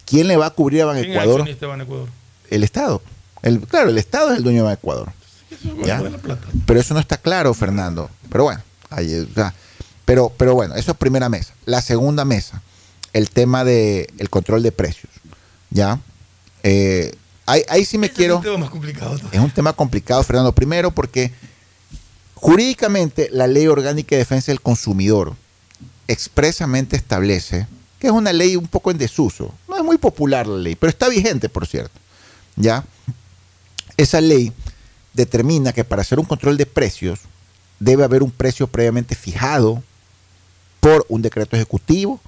¿Quién 0.05 0.27
le 0.27 0.37
va 0.37 0.47
a 0.47 0.49
cubrir 0.51 0.83
a 0.83 0.85
Ban 0.85 0.97
¿Quién 0.97 1.11
es 1.11 1.15
Ecuador? 1.15 1.41
accionista 1.41 1.65
de 1.65 1.69
Ban 1.69 1.81
Ecuador? 1.81 2.09
El 2.49 2.63
Estado. 2.63 3.01
El, 3.41 3.59
claro, 3.61 3.89
el 3.89 3.97
Estado 3.97 4.31
es 4.31 4.37
el 4.37 4.43
dueño 4.43 4.59
de 4.59 4.63
Ban 4.63 4.73
Ecuador. 4.73 5.11
Pero 6.65 6.79
eso 6.79 6.93
no 6.93 6.99
está 6.99 7.17
claro, 7.17 7.53
Fernando. 7.53 8.09
Pero 8.29 8.45
bueno, 8.45 8.61
ahí, 8.89 9.27
pero, 10.05 10.31
pero 10.37 10.53
bueno, 10.53 10.75
eso 10.75 10.91
es 10.91 10.97
primera 10.97 11.29
mesa. 11.29 11.53
La 11.65 11.81
segunda 11.81 12.25
mesa, 12.25 12.61
el 13.13 13.29
tema 13.29 13.63
del 13.63 14.07
el 14.17 14.29
control 14.29 14.63
de 14.63 14.71
precios. 14.71 15.11
¿Ya? 15.69 15.99
Eh, 16.63 17.13
ahí, 17.45 17.63
ahí 17.69 17.85
sí 17.85 17.97
me 17.97 18.09
quiero. 18.09 18.35
Es 18.35 18.39
un 18.39 18.43
tema 18.43 18.57
más 18.57 18.69
complicado. 18.69 19.19
Es 19.31 19.39
un 19.39 19.51
tema 19.51 19.73
complicado, 19.73 20.23
Fernando. 20.23 20.53
Primero, 20.53 20.91
porque 20.91 21.31
jurídicamente 22.35 23.29
la 23.31 23.47
Ley 23.47 23.67
Orgánica 23.67 24.15
de 24.15 24.19
Defensa 24.19 24.51
del 24.51 24.61
Consumidor 24.61 25.35
expresamente 26.07 26.95
establece 26.95 27.67
que 27.99 28.07
es 28.07 28.13
una 28.13 28.31
ley 28.31 28.55
un 28.55 28.67
poco 28.67 28.91
en 28.91 28.97
desuso. 28.97 29.53
No 29.77 29.83
es 29.83 29.85
muy 29.85 29.97
popular 29.99 30.47
la 30.47 30.57
ley, 30.57 30.75
pero 30.75 30.89
está 30.89 31.07
vigente, 31.07 31.49
por 31.49 31.67
cierto. 31.67 31.91
¿Ya? 32.55 32.83
Esa 33.95 34.19
ley 34.21 34.51
determina 35.13 35.71
que 35.71 35.83
para 35.83 36.01
hacer 36.01 36.17
un 36.19 36.25
control 36.25 36.57
de 36.57 36.65
precios 36.65 37.19
debe 37.79 38.03
haber 38.03 38.23
un 38.23 38.31
precio 38.31 38.65
previamente 38.65 39.13
fijado 39.13 39.83
por 40.79 41.05
un 41.09 41.21
decreto 41.21 41.55
ejecutivo 41.55 42.19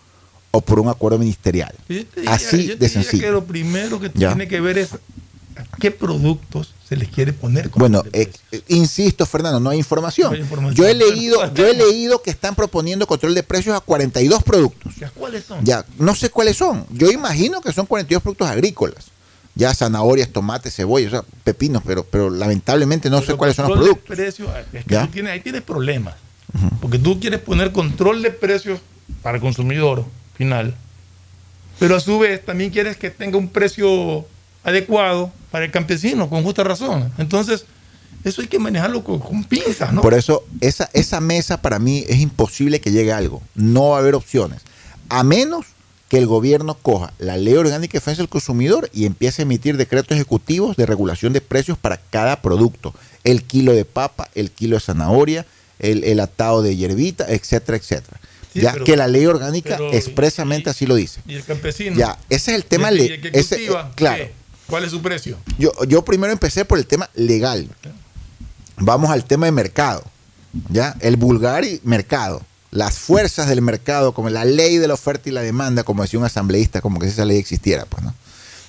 o 0.51 0.61
por 0.61 0.79
un 0.79 0.89
acuerdo 0.89 1.17
ministerial. 1.17 1.73
Yo 1.87 2.05
te 2.05 2.19
diría- 2.21 2.33
Así 2.35 2.67
yo 2.67 2.73
te 2.77 2.79
de 2.79 2.87
diría 2.87 2.89
sencillo. 2.89 3.23
que 3.23 3.31
lo 3.31 3.43
primero 3.45 3.99
que 3.99 4.11
Ya. 4.13 4.29
tiene 4.29 4.47
que 4.47 4.61
ver 4.61 4.77
es 4.77 4.89
qué 5.79 5.91
productos 5.91 6.73
se 6.87 6.95
les 6.95 7.07
quiere 7.09 7.33
poner. 7.33 7.69
con- 7.69 7.79
Bueno, 7.79 8.03
eh, 8.13 8.31
eh, 8.51 8.61
insisto, 8.69 9.25
Fernando, 9.25 9.59
no 9.59 9.69
hay 9.69 9.77
información. 9.77 10.29
No 10.31 10.35
hay 10.35 10.41
información. 10.41 10.75
Yo 10.75 10.87
he 10.87 10.93
leído, 10.93 11.53
yo 11.53 11.67
he 11.67 11.73
leído 11.75 12.21
que 12.21 12.31
están 12.31 12.55
proponiendo 12.55 13.05
control 13.07 13.35
de 13.35 13.43
precios 13.43 13.75
a 13.75 13.79
42 13.79 14.43
productos. 14.43 14.95
¿Ya 14.95 15.09
¿Cuáles 15.11 15.45
son? 15.45 15.63
Ya, 15.63 15.85
no 15.97 16.15
sé 16.15 16.29
cuáles 16.29 16.57
son. 16.57 16.85
Yo 16.91 17.11
imagino 17.11 17.61
que 17.61 17.71
son 17.71 17.85
42 17.85 18.21
productos 18.23 18.47
agrícolas. 18.49 19.05
Ya 19.55 19.73
zanahorias, 19.73 20.29
tomates, 20.29 20.73
cebolla, 20.75 21.07
o 21.07 21.11
sea, 21.11 21.23
pepinos, 21.43 21.83
pero, 21.85 22.03
pero 22.05 22.29
lamentablemente 22.29 23.09
no 23.09 23.21
sé 23.21 23.35
cuáles 23.35 23.55
son 23.55 23.67
los 23.69 23.77
de 23.79 23.83
productos. 23.85 24.15
precios, 24.15 24.49
es 24.73 24.85
que 24.85 24.93
¿Ya? 24.93 25.05
tú 25.05 25.11
tienes, 25.11 25.33
ahí 25.33 25.41
tienes 25.41 25.61
problemas. 25.63 26.15
Porque 26.81 26.97
tú 26.97 27.19
quieres 27.19 27.39
poner 27.41 27.71
control 27.71 28.21
de 28.23 28.31
precios 28.31 28.79
para 29.21 29.35
el 29.35 29.41
consumidor 29.41 30.05
final, 30.35 30.75
pero 31.77 31.95
a 31.95 31.99
su 31.99 32.17
vez 32.19 32.43
también 32.45 32.71
quieres 32.71 32.97
que 32.97 33.09
tenga 33.09 33.37
un 33.37 33.49
precio 33.49 34.25
adecuado 34.69 35.31
para 35.51 35.65
el 35.65 35.71
campesino, 35.71 36.29
con 36.29 36.43
justa 36.43 36.63
razón. 36.63 37.11
Entonces, 37.17 37.65
eso 38.23 38.41
hay 38.41 38.47
que 38.47 38.59
manejarlo 38.59 39.03
con, 39.03 39.19
con 39.19 39.43
pinzas, 39.43 39.93
¿no? 39.93 40.01
Por 40.01 40.13
eso, 40.13 40.43
esa, 40.61 40.89
esa 40.93 41.19
mesa 41.21 41.61
para 41.61 41.79
mí 41.79 42.03
es 42.07 42.19
imposible 42.19 42.81
que 42.81 42.91
llegue 42.91 43.11
a 43.13 43.17
algo. 43.17 43.41
No 43.55 43.89
va 43.89 43.97
a 43.97 43.99
haber 43.99 44.15
opciones. 44.15 44.61
A 45.09 45.23
menos 45.23 45.65
que 46.09 46.17
el 46.17 46.25
gobierno 46.25 46.73
coja 46.75 47.13
la 47.19 47.37
ley 47.37 47.53
orgánica 47.53 47.93
de 47.93 47.99
defensa 47.99 48.21
del 48.21 48.29
consumidor 48.29 48.89
y 48.93 49.05
empiece 49.05 49.41
a 49.41 49.43
emitir 49.43 49.77
decretos 49.77 50.15
ejecutivos 50.15 50.75
de 50.75 50.85
regulación 50.85 51.33
de 51.33 51.41
precios 51.41 51.77
para 51.77 51.97
cada 51.97 52.41
producto. 52.41 52.93
El 53.23 53.43
kilo 53.43 53.73
de 53.73 53.85
papa, 53.85 54.27
el 54.35 54.49
kilo 54.51 54.75
de 54.75 54.79
zanahoria, 54.81 55.45
el, 55.77 56.03
el 56.03 56.19
atado 56.19 56.61
de 56.61 56.75
hierbita, 56.75 57.25
etcétera, 57.29 57.77
etcétera. 57.77 58.19
Sí, 58.51 58.61
ya 58.61 58.73
pero- 58.73 58.85
que 58.85 58.97
la 58.97 59.07
ley 59.07 59.27
orgánica 59.27 59.77
pero- 59.77 59.93
expresamente 59.93 60.69
así 60.71 60.87
lo 60.87 60.95
dice. 60.95 61.21
Y 61.27 61.35
el 61.35 61.43
campesino. 61.43 61.95
Ya, 61.95 62.17
ese 62.29 62.51
es 62.51 62.57
el 62.57 62.65
tema 62.65 62.91
Y 62.91 62.95
el- 62.95 63.01
y 63.01 63.13
el 63.13 63.21
que 63.21 63.39
ese- 63.39 63.55
cultiva, 63.57 63.91
claro. 63.95 64.23
¿qué? 64.25 64.38
¿Cuál 64.69 64.83
es 64.85 64.91
su 64.91 65.01
precio? 65.01 65.37
Yo, 65.57 65.71
yo 65.87 66.03
primero 66.05 66.31
empecé 66.31 66.65
por 66.65 66.77
el 66.77 66.85
tema 66.85 67.09
legal. 67.15 67.67
Vamos 68.77 69.09
al 69.09 69.25
tema 69.25 69.45
de 69.45 69.51
mercado. 69.51 70.03
¿ya? 70.69 70.95
El 70.99 71.15
vulgar 71.17 71.63
y 71.65 71.79
mercado. 71.83 72.41
Las 72.71 72.99
fuerzas 72.99 73.47
del 73.49 73.61
mercado, 73.61 74.13
como 74.13 74.29
la 74.29 74.45
ley 74.45 74.77
de 74.77 74.87
la 74.87 74.93
oferta 74.93 75.27
y 75.29 75.31
la 75.31 75.41
demanda, 75.41 75.83
como 75.83 76.03
decía 76.03 76.19
un 76.19 76.25
asambleísta, 76.25 76.81
como 76.81 76.99
que 76.99 77.07
si 77.07 77.13
esa 77.13 77.25
ley 77.25 77.37
existiera, 77.37 77.85
pues, 77.85 78.03
¿no? 78.03 78.13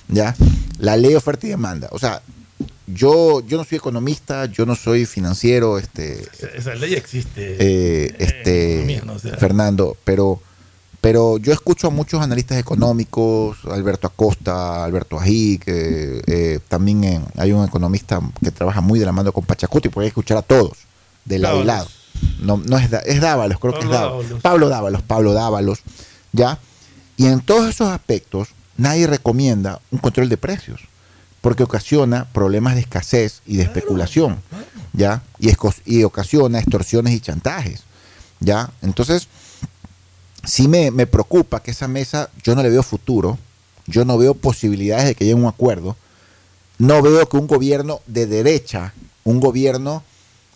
¿Ya? 0.07 0.35
La 0.79 0.97
ley 0.97 1.11
de 1.11 1.17
oferta 1.17 1.45
y 1.45 1.51
demanda. 1.51 1.87
O 1.91 1.99
sea, 1.99 2.21
yo, 2.87 3.45
yo 3.45 3.57
no 3.57 3.63
soy 3.63 3.77
economista, 3.77 4.45
yo 4.47 4.65
no 4.65 4.75
soy 4.75 5.05
financiero, 5.05 5.77
este, 5.77 6.23
Esa, 6.33 6.47
esa 6.47 6.75
ley 6.75 6.95
existe. 6.95 7.57
eh, 7.59 8.15
este 8.17 8.73
economía, 8.73 9.03
¿no? 9.05 9.13
O 9.13 9.19
sea- 9.19 9.37
Fernando, 9.37 9.95
pero 10.03 10.41
pero 11.01 11.37
yo 11.39 11.51
escucho 11.51 11.87
a 11.87 11.89
muchos 11.89 12.21
analistas 12.21 12.59
económicos, 12.59 13.57
Alberto 13.71 14.05
Acosta, 14.07 14.83
Alberto 14.83 15.19
Ají, 15.19 15.57
que 15.57 16.21
eh, 16.27 16.59
también 16.67 17.03
en- 17.03 17.25
hay 17.37 17.51
un 17.51 17.65
economista 17.65 18.21
que 18.41 18.51
trabaja 18.51 18.81
muy 18.81 18.99
de 18.99 19.05
la 19.07 19.11
mano 19.11 19.31
con 19.31 19.43
Pachacuti, 19.43 19.89
puede 19.89 20.07
escuchar 20.09 20.37
a 20.37 20.41
todos, 20.43 20.77
de 21.25 21.39
lado 21.39 21.61
y 21.61 21.65
lado. 21.65 21.87
No, 22.39 22.57
no 22.57 22.77
es, 22.77 22.89
es 23.05 23.19
Dávalos, 23.21 23.57
creo 23.59 23.73
que 23.73 23.79
es 23.79 23.89
Dávalos. 23.89 24.23
Dávalos. 24.23 24.41
Pablo 24.41 24.69
Dávalos, 24.69 25.01
Pablo 25.01 25.33
Dávalos, 25.33 25.79
¿ya? 26.33 26.59
Y 27.17 27.25
en 27.25 27.41
todos 27.41 27.67
esos 27.69 27.89
aspectos, 27.89 28.49
nadie 28.77 29.07
recomienda 29.07 29.79
un 29.91 29.97
control 29.99 30.29
de 30.29 30.37
precios, 30.37 30.81
porque 31.41 31.63
ocasiona 31.63 32.25
problemas 32.31 32.75
de 32.75 32.81
escasez 32.81 33.41
y 33.47 33.57
de 33.57 33.63
especulación, 33.63 34.37
¿ya? 34.93 35.23
Y, 35.39 35.49
y 35.85 36.03
ocasiona 36.03 36.59
extorsiones 36.59 37.13
y 37.15 37.19
chantajes, 37.21 37.81
¿ya? 38.39 38.69
Entonces, 38.83 39.27
sí 40.43 40.67
me, 40.67 40.91
me 40.91 41.07
preocupa 41.07 41.61
que 41.61 41.71
esa 41.71 41.87
mesa, 41.87 42.29
yo 42.43 42.55
no 42.55 42.63
le 42.63 42.69
veo 42.69 42.83
futuro, 42.83 43.37
yo 43.87 44.05
no 44.05 44.17
veo 44.17 44.33
posibilidades 44.33 45.05
de 45.05 45.15
que 45.15 45.25
llegue 45.25 45.39
a 45.39 45.43
un 45.43 45.47
acuerdo, 45.47 45.95
no 46.77 47.01
veo 47.01 47.27
que 47.29 47.37
un 47.37 47.47
gobierno 47.47 48.01
de 48.07 48.25
derecha, 48.25 48.93
un 49.23 49.39
gobierno 49.39 50.03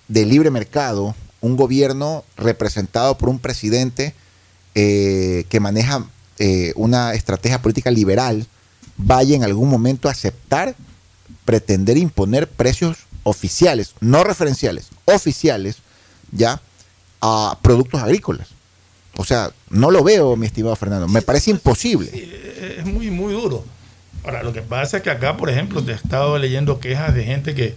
de 0.07 0.25
libre 0.25 0.49
mercado, 0.49 1.15
un 1.41 1.55
gobierno 1.55 2.23
representado 2.38 3.17
por 3.17 3.29
un 3.29 3.39
presidente 3.39 4.15
eh, 4.73 5.45
que 5.49 5.59
maneja 5.59 6.05
eh, 6.39 6.73
una 6.75 7.13
estrategia 7.13 7.61
política 7.61 7.91
liberal, 7.91 8.47
vaya 8.97 9.36
en 9.36 9.43
algún 9.43 9.69
momento 9.69 10.07
a 10.07 10.11
aceptar, 10.11 10.75
pretender 11.45 11.97
imponer 11.97 12.49
precios 12.49 13.05
oficiales, 13.23 13.93
no 13.99 14.23
referenciales, 14.23 14.88
oficiales, 15.05 15.77
ya, 16.31 16.61
a 17.21 17.57
productos 17.61 18.01
agrícolas. 18.01 18.49
O 19.17 19.23
sea, 19.23 19.51
no 19.76 19.91
lo 19.91 20.03
veo, 20.03 20.36
mi 20.36 20.45
estimado 20.47 20.76
Fernando. 20.76 21.07
Me 21.07 21.21
parece 21.21 21.51
imposible. 21.51 22.09
Es 22.78 22.86
muy, 22.86 23.11
muy 23.11 23.34
duro. 23.34 23.65
Ahora, 24.23 24.41
lo 24.41 24.53
que 24.53 24.61
pasa 24.61 24.97
es 24.97 25.03
que 25.03 25.11
acá, 25.11 25.38
por 25.38 25.49
ejemplo, 25.49 25.84
te 25.84 25.91
he 25.91 25.95
estado 25.95 26.38
leyendo 26.39 26.80
quejas 26.80 27.13
de 27.13 27.26
gente 27.26 27.53
que, 27.53 27.76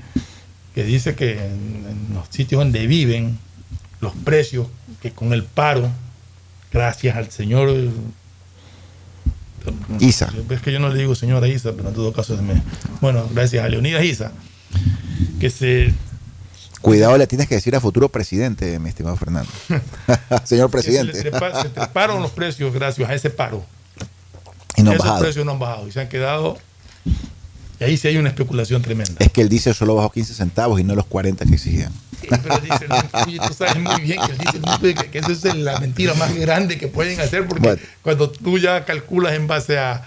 que 0.75 0.85
dice 0.85 1.15
que 1.15 1.33
en, 1.33 1.85
en 1.89 2.15
los 2.15 2.29
sitios 2.31 2.61
donde 2.61 2.87
viven, 2.87 3.39
los 4.01 4.15
precios, 4.15 4.67
que 5.03 5.11
con 5.11 5.33
el 5.33 5.45
paro, 5.45 5.91
gracias 6.73 7.17
al 7.17 7.31
señor. 7.31 7.75
Isa. 10.01 10.33
Es 10.49 10.63
que 10.63 10.73
yo 10.73 10.79
no 10.79 10.89
le 10.89 10.99
digo 10.99 11.15
señora 11.15 11.47
Isa, 11.49 11.73
pero 11.77 11.89
en 11.89 11.95
todo 11.95 12.13
caso 12.13 12.37
se 12.37 12.43
me. 12.43 12.63
Bueno, 13.01 13.29
gracias 13.33 13.65
a 13.65 13.69
Leonidas 13.69 14.03
Isa, 14.05 14.33
que 15.41 15.51
se 15.51 15.93
Cuidado, 16.81 17.19
le 17.19 17.27
tienes 17.27 17.49
que 17.49 17.57
decir 17.57 17.75
a 17.75 17.81
futuro 17.81 18.09
presidente, 18.09 18.79
mi 18.79 18.89
estimado 18.89 19.17
Fernando. 19.17 19.51
Señor 20.45 20.71
presidente. 20.71 21.15
se 21.15 21.31
treparon 21.71 22.23
los 22.23 22.31
precios 22.31 22.73
gracias 22.73 23.09
a 23.09 23.15
ese 23.15 23.31
paro. 23.31 23.65
Y 24.77 24.83
no 24.83 24.91
han 24.91 24.97
esos 24.97 25.07
bajado. 25.07 25.23
precios 25.25 25.45
no 25.45 25.53
han 25.53 25.59
bajado 25.59 25.89
y 25.89 25.93
se 25.93 26.01
han 26.01 26.09
quedado. 26.09 26.59
Y 27.81 27.85
ahí 27.85 27.97
sí 27.97 28.09
hay 28.09 28.17
una 28.17 28.29
especulación 28.29 28.83
tremenda. 28.83 29.15
Es 29.19 29.31
que 29.31 29.41
el 29.41 29.49
diésel 29.49 29.75
solo 29.75 29.95
bajó 29.95 30.11
15 30.11 30.35
centavos 30.35 30.81
y 30.81 30.85
no 30.85 30.95
los 30.95 31.07
40 31.07 31.45
que 31.47 31.55
exigían. 31.55 31.93
Pero 32.29 32.55
el 32.57 32.63
diésel 32.63 32.89
no 32.89 33.47
tú 33.49 33.55
sabes 33.55 33.77
muy 33.79 34.01
bien 34.01 34.21
que 34.25 34.33
el 34.33 34.39
diésel 34.39 34.63
no 34.63 34.81
que, 34.81 34.95
que 34.95 35.19
eso 35.19 35.31
es 35.33 35.55
la 35.55 35.79
mentira 35.79 36.15
más 36.15 36.35
grande 36.35 36.77
que 36.79 36.89
pueden 36.89 37.21
hacer, 37.21 37.47
porque 37.47 37.63
Bueno. 37.69 37.83
cuando 38.03 38.31
tú 38.31 38.59
ya 38.59 38.85
calculas 38.85 39.35
en 39.35 39.47
base 39.47 39.79
a, 39.79 40.03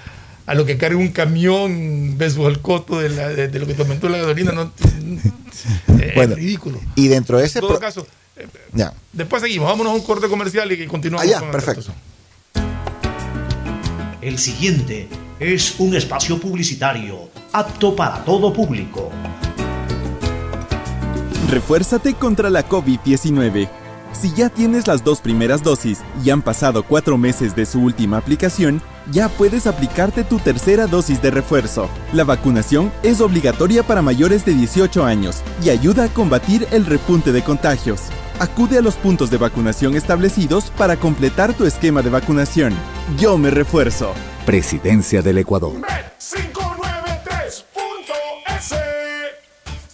a 0.45 0.53
lo 0.55 0.65
que 0.65 0.77
carga 0.77 0.97
un 0.97 1.09
camión 1.09 2.17
versus 2.17 2.47
el 2.47 2.59
costo 2.61 2.99
de, 2.99 3.09
la- 3.09 3.29
de- 3.29 3.47
de 3.47 3.59
lo 3.59 3.67
que 3.67 3.73
te 3.73 3.81
aumentó 3.83 4.09
la 4.09 4.17
gasolina, 4.17 4.51
no, 4.51 4.71
es 5.99 6.15
Bueno, 6.15 6.35
ridículo. 6.35 6.79
Y 6.95 7.07
dentro 7.07 7.37
de 7.37 7.45
ese... 7.45 7.59
En 7.59 7.67
todo 7.67 7.79
caso, 7.79 8.05
eh, 8.35 8.47
Ya. 8.73 8.93
después 9.13 9.41
seguimos, 9.41 9.67
vámonos 9.69 9.93
a 9.93 9.95
un 9.95 10.01
corte 10.03 10.27
comercial 10.27 10.71
y 10.71 10.85
continuamos. 10.87 11.25
Ah, 11.27 11.29
ya, 11.31 11.39
con 11.39 11.47
el 11.47 11.51
perfecto. 11.51 11.81
resto. 11.81 11.93
El 14.21 14.37
siguiente 14.37 15.07
es 15.39 15.75
un 15.79 15.95
espacio 15.95 16.39
publicitario 16.39 17.29
apto 17.53 17.95
para 17.95 18.23
todo 18.23 18.53
público. 18.53 19.09
Refuérzate 21.49 22.13
contra 22.13 22.49
la 22.49 22.67
COVID-19. 22.67 23.67
Si 24.13 24.31
ya 24.33 24.49
tienes 24.49 24.87
las 24.87 25.03
dos 25.03 25.21
primeras 25.21 25.63
dosis 25.63 25.99
y 26.23 26.29
han 26.29 26.41
pasado 26.41 26.83
cuatro 26.83 27.17
meses 27.17 27.55
de 27.55 27.65
su 27.65 27.81
última 27.81 28.17
aplicación, 28.17 28.81
ya 29.11 29.29
puedes 29.29 29.67
aplicarte 29.67 30.23
tu 30.23 30.39
tercera 30.39 30.85
dosis 30.85 31.21
de 31.21 31.31
refuerzo. 31.31 31.89
La 32.13 32.23
vacunación 32.23 32.91
es 33.03 33.21
obligatoria 33.21 33.83
para 33.83 34.01
mayores 34.01 34.45
de 34.45 34.53
18 34.53 35.03
años 35.05 35.41
y 35.63 35.69
ayuda 35.69 36.05
a 36.05 36.09
combatir 36.09 36.67
el 36.71 36.85
repunte 36.85 37.31
de 37.31 37.41
contagios. 37.41 38.01
Acude 38.39 38.77
a 38.77 38.81
los 38.81 38.95
puntos 38.95 39.29
de 39.29 39.37
vacunación 39.37 39.95
establecidos 39.95 40.71
para 40.77 40.97
completar 40.97 41.53
tu 41.53 41.65
esquema 41.65 42.01
de 42.01 42.09
vacunación. 42.09 42.73
Yo 43.17 43.37
me 43.37 43.51
refuerzo. 43.51 44.13
Presidencia 44.45 45.21
del 45.21 45.37
Ecuador. 45.37 45.73
593.es 46.19 46.50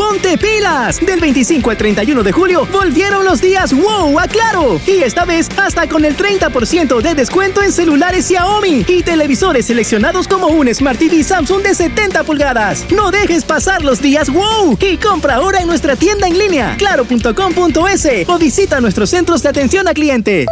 ¡Ponte 0.00 0.38
pilas! 0.38 0.98
Del 1.04 1.20
25 1.20 1.68
al 1.68 1.76
31 1.76 2.22
de 2.22 2.32
julio 2.32 2.66
volvieron 2.72 3.22
los 3.22 3.42
días 3.42 3.74
wow 3.74 4.18
a 4.18 4.26
Claro. 4.28 4.80
Y 4.86 5.02
esta 5.02 5.26
vez 5.26 5.46
hasta 5.58 5.86
con 5.90 6.06
el 6.06 6.16
30% 6.16 7.02
de 7.02 7.14
descuento 7.14 7.62
en 7.62 7.70
celulares 7.70 8.26
Xiaomi 8.26 8.86
y 8.88 9.02
televisores 9.02 9.66
seleccionados 9.66 10.26
como 10.26 10.46
un 10.46 10.74
Smart 10.74 10.98
TV 10.98 11.22
Samsung 11.22 11.62
de 11.62 11.74
70 11.74 12.24
pulgadas. 12.24 12.86
No 12.90 13.10
dejes 13.10 13.44
pasar 13.44 13.84
los 13.84 14.00
días 14.00 14.32
wow 14.32 14.78
y 14.80 14.96
compra 14.96 15.34
ahora 15.34 15.60
en 15.60 15.66
nuestra 15.66 15.96
tienda 15.96 16.26
en 16.26 16.38
línea 16.38 16.76
claro.com.es 16.78 18.26
o 18.26 18.38
visita 18.38 18.80
nuestros 18.80 19.10
centros 19.10 19.42
de 19.42 19.50
atención 19.50 19.86
a 19.86 19.92
cliente. 19.92 20.46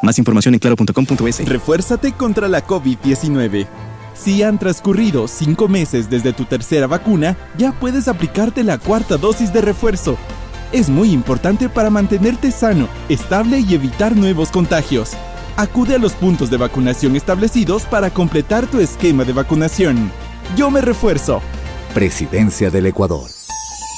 Más 0.00 0.18
información 0.18 0.54
en 0.54 0.60
claro.com.es. 0.60 1.46
Refuérzate 1.46 2.12
contra 2.12 2.48
la 2.48 2.66
COVID-19. 2.66 3.66
Si 4.18 4.42
han 4.42 4.58
transcurrido 4.58 5.28
cinco 5.28 5.68
meses 5.68 6.10
desde 6.10 6.32
tu 6.32 6.44
tercera 6.44 6.86
vacuna, 6.86 7.36
ya 7.56 7.72
puedes 7.72 8.08
aplicarte 8.08 8.64
la 8.64 8.78
cuarta 8.78 9.16
dosis 9.16 9.52
de 9.52 9.60
refuerzo. 9.60 10.16
Es 10.72 10.88
muy 10.88 11.12
importante 11.12 11.68
para 11.68 11.90
mantenerte 11.90 12.50
sano, 12.50 12.88
estable 13.08 13.60
y 13.60 13.74
evitar 13.74 14.16
nuevos 14.16 14.50
contagios. 14.50 15.12
Acude 15.56 15.94
a 15.94 15.98
los 15.98 16.12
puntos 16.12 16.50
de 16.50 16.56
vacunación 16.56 17.14
establecidos 17.16 17.84
para 17.84 18.10
completar 18.10 18.66
tu 18.66 18.80
esquema 18.80 19.24
de 19.24 19.32
vacunación. 19.32 20.10
Yo 20.56 20.70
me 20.70 20.80
refuerzo. 20.80 21.40
Presidencia 21.94 22.70
del 22.70 22.86
Ecuador. 22.86 23.35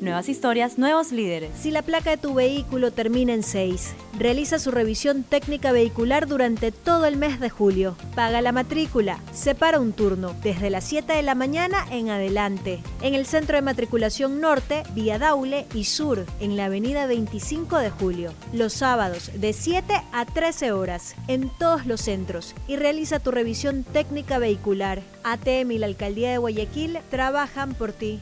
Nuevas 0.00 0.28
historias, 0.28 0.76
nuevos 0.76 1.10
líderes. 1.10 1.50
Si 1.58 1.70
la 1.70 1.80
placa 1.80 2.10
de 2.10 2.16
tu 2.18 2.34
vehículo 2.34 2.90
termina 2.90 3.32
en 3.32 3.42
6, 3.42 3.94
realiza 4.18 4.58
su 4.58 4.70
revisión 4.70 5.22
técnica 5.22 5.72
vehicular 5.72 6.26
durante 6.26 6.70
todo 6.70 7.06
el 7.06 7.16
mes 7.16 7.40
de 7.40 7.48
julio. 7.48 7.96
Paga 8.14 8.42
la 8.42 8.52
matrícula, 8.52 9.18
separa 9.32 9.80
un 9.80 9.94
turno 9.94 10.34
desde 10.42 10.68
las 10.68 10.84
7 10.84 11.14
de 11.14 11.22
la 11.22 11.34
mañana 11.34 11.86
en 11.90 12.10
adelante. 12.10 12.82
En 13.00 13.14
el 13.14 13.24
centro 13.24 13.56
de 13.56 13.62
matriculación 13.62 14.38
norte, 14.38 14.82
vía 14.94 15.18
Daule 15.18 15.66
y 15.72 15.84
sur, 15.84 16.26
en 16.40 16.58
la 16.58 16.66
avenida 16.66 17.06
25 17.06 17.78
de 17.78 17.90
julio. 17.90 18.34
Los 18.52 18.74
sábados 18.74 19.30
de 19.34 19.54
7 19.54 20.02
a 20.12 20.26
13 20.26 20.72
horas, 20.72 21.14
en 21.26 21.48
todos 21.48 21.86
los 21.86 22.02
centros. 22.02 22.54
Y 22.68 22.76
realiza 22.76 23.18
tu 23.18 23.30
revisión 23.30 23.82
técnica 23.82 24.38
vehicular. 24.38 25.00
ATM 25.24 25.72
y 25.72 25.78
la 25.78 25.86
Alcaldía 25.86 26.30
de 26.30 26.38
Guayaquil 26.38 26.98
trabajan 27.10 27.74
por 27.74 27.92
ti. 27.92 28.20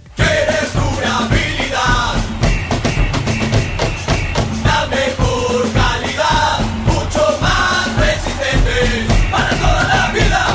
La 4.62 4.86
mejor 4.86 5.72
calidad, 5.72 6.60
mucho 6.86 7.36
más 7.40 7.96
resistentes 7.96 9.10
para 9.28 9.50
toda 9.56 9.82
la 9.82 10.12
vida. 10.12 10.46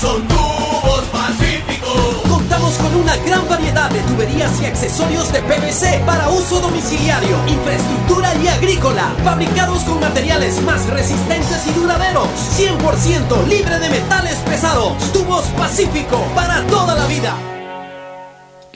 Son 0.00 0.26
tubos 0.28 1.02
pacíficos. 1.12 2.22
Contamos 2.26 2.74
con 2.76 2.96
una 2.96 3.16
gran 3.18 3.46
variedad 3.50 3.90
de 3.90 4.00
tuberías 4.00 4.62
y 4.62 4.64
accesorios 4.64 5.30
de 5.30 5.42
PVC 5.42 6.06
para 6.06 6.30
uso 6.30 6.60
domiciliario, 6.60 7.36
infraestructura 7.46 8.34
y 8.36 8.48
agrícola, 8.48 9.12
fabricados 9.24 9.82
con 9.82 10.00
materiales 10.00 10.62
más 10.62 10.86
resistentes 10.86 11.66
y 11.66 11.72
duraderos, 11.72 12.28
100% 12.56 13.46
libre 13.46 13.78
de 13.78 13.90
metales 13.90 14.36
pesados. 14.38 14.94
Tubos 15.12 15.44
Pacífico 15.58 16.24
para 16.34 16.62
toda 16.68 16.94
la 16.94 17.04
vida. 17.08 17.51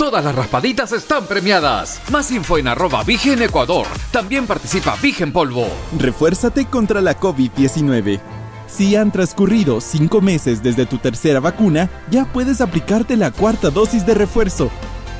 Todas 0.00 0.24
las 0.24 0.34
raspaditas 0.34 0.92
están 0.92 1.26
premiadas. 1.26 2.00
Más 2.10 2.30
info 2.30 2.56
en 2.56 2.68
arroba 2.68 3.04
Vigen 3.04 3.42
Ecuador. 3.42 3.86
También 4.10 4.46
participa 4.46 4.96
Vigen 5.02 5.30
Polvo. 5.30 5.68
Refuérzate 5.98 6.64
contra 6.64 7.02
la 7.02 7.20
COVID-19. 7.20 8.18
Si 8.66 8.96
han 8.96 9.12
transcurrido 9.12 9.82
cinco 9.82 10.22
meses 10.22 10.62
desde 10.62 10.86
tu 10.86 10.96
tercera 10.96 11.38
vacuna, 11.38 11.90
ya 12.10 12.24
puedes 12.24 12.62
aplicarte 12.62 13.14
la 13.14 13.30
cuarta 13.30 13.68
dosis 13.68 14.06
de 14.06 14.14
refuerzo. 14.14 14.70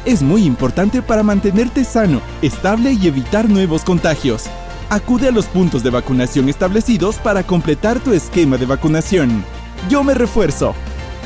Es 0.06 0.22
muy 0.22 0.44
importante 0.44 1.02
para 1.02 1.22
mantenerte 1.22 1.84
sano, 1.84 2.22
estable 2.40 2.92
y 2.92 3.06
evitar 3.06 3.50
nuevos 3.50 3.84
contagios. 3.84 4.46
Acude 4.88 5.28
a 5.28 5.30
los 5.30 5.44
puntos 5.44 5.82
de 5.82 5.90
vacunación 5.90 6.48
establecidos 6.48 7.16
para 7.16 7.42
completar 7.42 8.00
tu 8.00 8.14
esquema 8.14 8.56
de 8.56 8.64
vacunación. 8.64 9.44
Yo 9.90 10.02
me 10.02 10.14
refuerzo. 10.14 10.74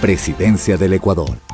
Presidencia 0.01 0.77
del 0.77 0.95
Ecuador. 0.95 1.54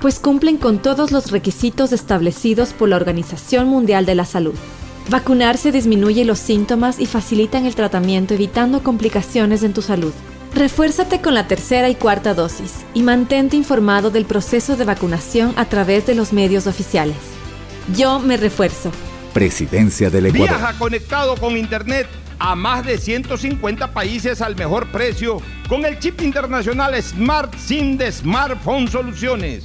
pues 0.00 0.20
cumplen 0.20 0.56
con 0.56 0.78
todos 0.78 1.10
los 1.10 1.30
requisitos 1.30 1.92
establecidos 1.92 2.72
por 2.72 2.88
la 2.88 2.96
Organización 2.96 3.68
Mundial 3.68 4.06
de 4.06 4.14
la 4.14 4.24
Salud. 4.24 4.54
Vacunarse 5.10 5.72
disminuye 5.72 6.24
los 6.24 6.38
síntomas 6.38 7.00
y 7.00 7.06
facilitan 7.06 7.64
el 7.64 7.74
tratamiento 7.74 8.34
evitando 8.34 8.82
complicaciones 8.82 9.62
en 9.62 9.72
tu 9.72 9.82
salud. 9.82 10.12
Refuérzate 10.54 11.20
con 11.20 11.34
la 11.34 11.46
tercera 11.46 11.88
y 11.88 11.94
cuarta 11.94 12.34
dosis 12.34 12.84
y 12.94 13.02
mantente 13.02 13.56
informado 13.56 14.10
del 14.10 14.24
proceso 14.24 14.76
de 14.76 14.84
vacunación 14.84 15.54
a 15.56 15.66
través 15.66 16.06
de 16.06 16.14
los 16.14 16.32
medios 16.32 16.66
oficiales. 16.66 17.16
Yo 17.96 18.18
me 18.18 18.36
refuerzo. 18.36 18.90
Presidencia 19.32 20.10
del 20.10 20.26
Ecuador. 20.26 20.58
Viaja 20.58 20.78
conectado 20.78 21.36
con 21.36 21.56
Internet 21.56 22.06
a 22.38 22.54
más 22.54 22.84
de 22.84 22.98
150 22.98 23.92
países 23.92 24.40
al 24.42 24.56
mejor 24.56 24.90
precio 24.90 25.40
con 25.68 25.84
el 25.84 25.98
chip 25.98 26.20
internacional 26.22 27.00
Smart 27.02 27.54
SIM 27.56 27.96
de 27.96 28.12
Smartphone 28.12 28.88
Soluciones. 28.88 29.64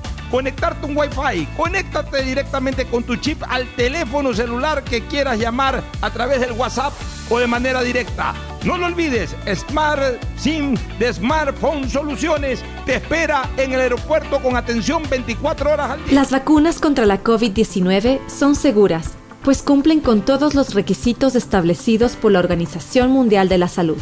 conectarte 0.31 0.87
un 0.87 0.97
Wi-Fi. 0.97 1.45
Conéctate 1.57 2.23
directamente 2.23 2.85
con 2.85 3.03
tu 3.03 3.17
chip 3.17 3.43
al 3.47 3.67
teléfono 3.75 4.33
celular 4.33 4.83
que 4.83 5.05
quieras 5.05 5.37
llamar 5.37 5.83
a 6.01 6.09
través 6.09 6.39
del 6.39 6.53
WhatsApp 6.53 6.93
o 7.29 7.37
de 7.37 7.47
manera 7.47 7.83
directa. 7.83 8.33
No 8.63 8.77
lo 8.77 8.85
olvides, 8.85 9.35
Smart 9.53 10.23
SIM 10.37 10.75
de 10.99 11.13
Smartphone 11.13 11.89
Soluciones 11.89 12.63
te 12.85 12.95
espera 12.95 13.49
en 13.57 13.73
el 13.73 13.81
aeropuerto 13.81 14.39
con 14.39 14.55
atención 14.55 15.03
24 15.09 15.71
horas 15.71 15.91
al 15.91 16.05
día. 16.05 16.13
Las 16.13 16.31
vacunas 16.31 16.79
contra 16.79 17.05
la 17.05 17.23
COVID-19 17.23 18.19
son 18.27 18.55
seguras, 18.55 19.11
pues 19.43 19.63
cumplen 19.63 19.99
con 19.99 20.21
todos 20.21 20.53
los 20.53 20.73
requisitos 20.73 21.35
establecidos 21.35 22.15
por 22.15 22.31
la 22.31 22.39
Organización 22.39 23.11
Mundial 23.11 23.49
de 23.49 23.57
la 23.57 23.67
Salud. 23.67 23.97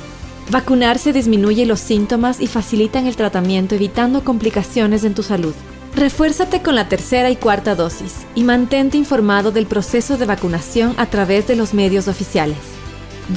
Vacunarse 0.52 1.14
disminuye 1.14 1.66
los 1.66 1.80
síntomas 1.80 2.42
y 2.42 2.48
facilitan 2.48 3.06
el 3.06 3.16
tratamiento 3.16 3.76
evitando 3.76 4.24
complicaciones 4.24 5.04
en 5.04 5.14
tu 5.14 5.24
salud. 5.24 5.54
Refuérzate 5.96 6.62
con 6.62 6.76
la 6.76 6.88
tercera 6.88 7.30
y 7.30 7.36
cuarta 7.36 7.76
dosis 7.76 8.26
y 8.36 8.44
mantente 8.44 8.98
informado 8.98 9.52
del 9.52 9.66
proceso 9.66 10.18
de 10.18 10.26
vacunación 10.26 10.94
a 10.98 11.08
través 11.08 11.48
de 11.48 11.56
los 11.56 11.74
medios 11.74 12.08
oficiales. 12.08 12.58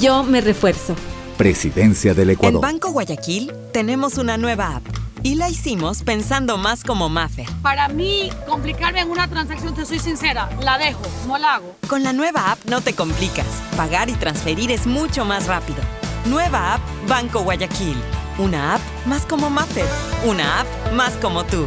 Yo 0.01 0.23
me 0.23 0.41
refuerzo. 0.41 0.95
Presidencia 1.37 2.15
del 2.15 2.31
En 2.31 2.35
Ecuador. 2.35 2.61
Banco 2.61 2.91
Guayaquil 2.91 3.53
tenemos 3.73 4.19
una 4.19 4.37
nueva 4.37 4.77
app 4.77 4.85
y 5.23 5.37
la 5.37 5.49
hicimos 5.49 6.03
pensando 6.03 6.57
más 6.59 6.85
como 6.85 7.09
Maffer. 7.09 7.47
Para 7.63 7.89
mí, 7.89 8.31
complicarme 8.47 9.01
en 9.01 9.11
una 9.11 9.29
transacción, 9.29 9.75
te 9.75 9.87
soy 9.87 9.99
sincera, 9.99 10.51
la 10.63 10.79
dejo, 10.79 11.03
no 11.27 11.39
la 11.39 11.55
hago. 11.55 11.77
Con 11.89 12.03
la 12.03 12.13
nueva 12.13 12.53
app 12.53 12.59
no 12.67 12.81
te 12.81 12.93
complicas. 12.93 13.47
Pagar 13.77 14.09
y 14.09 14.15
transferir 14.15 14.71
es 14.71 14.87
mucho 14.87 15.25
más 15.25 15.47
rápido. 15.47 15.79
Nueva 16.27 16.75
app 16.75 16.81
Banco 17.09 17.43
Guayaquil. 17.43 17.97
Una 18.39 18.75
app 18.75 18.81
más 19.07 19.27
como 19.27 19.51
Maffer. 19.51 19.87
Una 20.25 20.61
app 20.61 20.93
más 20.95 21.13
como 21.15 21.45
tú. 21.45 21.67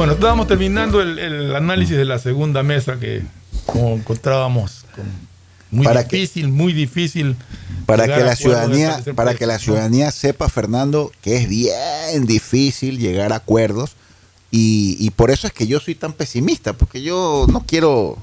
Bueno, 0.00 0.14
estábamos 0.14 0.46
terminando 0.46 1.02
el, 1.02 1.18
el 1.18 1.54
análisis 1.54 1.94
de 1.94 2.06
la 2.06 2.18
segunda 2.18 2.62
mesa 2.62 2.98
que 2.98 3.20
como 3.66 3.96
encontrábamos 3.96 4.86
con 4.96 5.04
muy 5.70 5.84
Para 5.84 6.04
difícil, 6.04 6.48
muy 6.48 6.72
difícil. 6.72 7.36
Para 7.84 8.06
que 8.06 8.24
la 8.24 8.34
ciudadanía, 8.34 8.98
para 9.14 9.34
que 9.34 9.44
la 9.44 9.58
ciudadanía 9.58 10.10
sepa, 10.10 10.48
Fernando, 10.48 11.12
que 11.20 11.36
es 11.36 11.48
bien 11.50 12.24
difícil 12.24 12.98
llegar 12.98 13.34
a 13.34 13.36
acuerdos 13.36 13.90
y, 14.50 14.96
y 14.98 15.10
por 15.10 15.30
eso 15.30 15.46
es 15.46 15.52
que 15.52 15.66
yo 15.66 15.80
soy 15.80 15.94
tan 15.96 16.14
pesimista, 16.14 16.72
porque 16.72 17.02
yo 17.02 17.44
no 17.52 17.66
quiero 17.66 18.16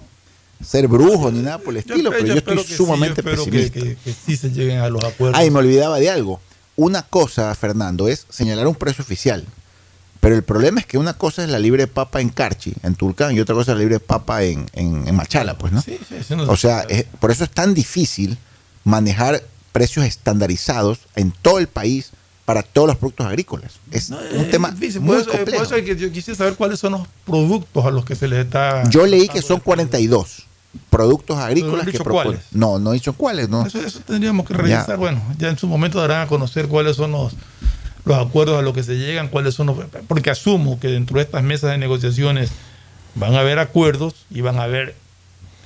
ser 0.66 0.88
brujo 0.88 1.30
ni 1.32 1.44
nada 1.44 1.60
por 1.60 1.76
el 1.76 1.78
estilo, 1.78 2.10
pero 2.10 2.26
yo 2.26 2.34
estoy 2.34 2.58
sí, 2.58 2.74
sumamente 2.74 3.22
yo 3.22 3.30
espero 3.30 3.46
que- 3.46 3.52
pesimista. 3.52 3.80
Que, 3.82 3.96
que 4.04 4.14
sí 4.26 4.36
se 4.36 4.50
lleguen 4.50 4.80
a 4.80 4.90
los 4.90 5.04
acuerdos. 5.04 5.40
Ay, 5.40 5.52
me 5.52 5.60
olvidaba 5.60 6.00
de 6.00 6.10
algo. 6.10 6.42
Una 6.76 7.04
cosa, 7.04 7.54
Fernando, 7.54 8.08
es 8.08 8.26
señalar 8.30 8.66
un 8.66 8.74
precio 8.74 9.04
oficial. 9.04 9.46
Pero 10.20 10.36
el 10.36 10.44
problema 10.44 10.80
es 10.80 10.86
que 10.86 10.98
una 10.98 11.14
cosa 11.14 11.44
es 11.44 11.50
la 11.50 11.60
libre 11.60 11.88
papa 11.88 12.22
en 12.22 12.30
Carchi, 12.30 12.74
en 12.84 12.96
Tulcán, 12.96 13.36
y 13.36 13.40
otra 13.40 13.54
cosa 13.56 13.72
es 13.72 13.78
la 13.78 13.84
libre 13.84 14.00
papa 14.00 14.44
en, 14.44 14.66
en- 14.74 15.08
en 15.08 15.16
Machala, 15.16 15.58
pues, 15.58 15.72
¿no? 15.74 15.82
sí, 15.82 15.98
eso 16.12 16.36
no 16.36 16.46
se 16.46 16.52
o 16.52 16.58
sea, 16.58 16.82
es- 16.90 17.06
por 17.20 17.32
eso 17.32 17.44
es 17.44 17.50
tan 17.52 17.74
difícil 17.74 18.38
manejar 18.84 19.44
precios 19.72 20.06
estandarizados 20.06 21.00
en 21.16 21.32
todo 21.32 21.60
el 21.60 21.68
país 21.68 22.12
para 22.46 22.64
todos 22.64 22.88
los 22.88 22.98
productos 22.98 23.28
agrícolas. 23.28 23.74
Es 23.92 24.10
un 24.10 24.18
Es 24.22 24.50
tema 24.50 24.72
difícil, 24.72 25.02
muy 25.02 25.10
por 25.16 25.22
eso, 25.22 25.30
por 25.32 25.40
complejo. 25.40 25.64
eso 25.66 25.76
es 25.76 25.84
que 25.86 25.96
yo 25.98 26.12
quisiera 26.12 26.38
saber 26.38 26.56
cuáles 26.56 26.80
son 26.80 26.94
los 26.94 27.08
productos 27.26 27.86
a 27.86 27.92
los 27.92 28.06
que 28.06 28.16
se 28.16 28.28
les 28.28 28.46
está. 28.46 28.90
Yo 28.90 29.06
leí 29.06 29.28
que 29.28 29.42
son 29.42 29.60
42 29.60 30.46
productos 30.90 31.38
¿No 31.38 31.44
agrícolas 31.44 31.86
que 31.88 32.00
proponen. 32.00 32.40
No, 32.52 32.80
no 32.80 32.92
he 32.92 32.94
dicho 32.96 33.14
cuáles, 33.14 33.50
no. 33.50 33.66
Eso, 33.66 33.80
eso 33.82 34.00
tendríamos 34.00 34.46
que 34.48 34.54
Ya. 34.54 34.60
revisar. 34.62 34.98
Bueno, 34.98 35.22
ya 35.38 35.50
en 35.50 35.58
su 35.58 35.68
momento 35.68 36.00
darán 36.00 36.22
a 36.22 36.28
conocer 36.28 36.68
cuáles 36.70 36.96
son 36.96 37.12
los, 37.12 37.34
los 38.08 38.18
acuerdos 38.26 38.58
a 38.60 38.62
los 38.62 38.74
que 38.74 38.84
se 38.84 38.96
llegan, 38.98 39.28
cuáles 39.28 39.54
son 39.56 39.68
los. 39.68 39.78
Porque 40.08 40.30
asumo 40.30 40.80
que 40.80 40.88
dentro 40.88 41.18
de 41.18 41.24
estas 41.24 41.44
mesas 41.44 41.72
de 41.72 41.78
negociaciones 41.78 42.52
van 43.16 43.36
a 43.36 43.40
haber 43.40 43.60
acuerdos 43.60 44.26
y 44.30 44.42
van 44.42 44.60
a 44.60 44.64
haber 44.64 44.96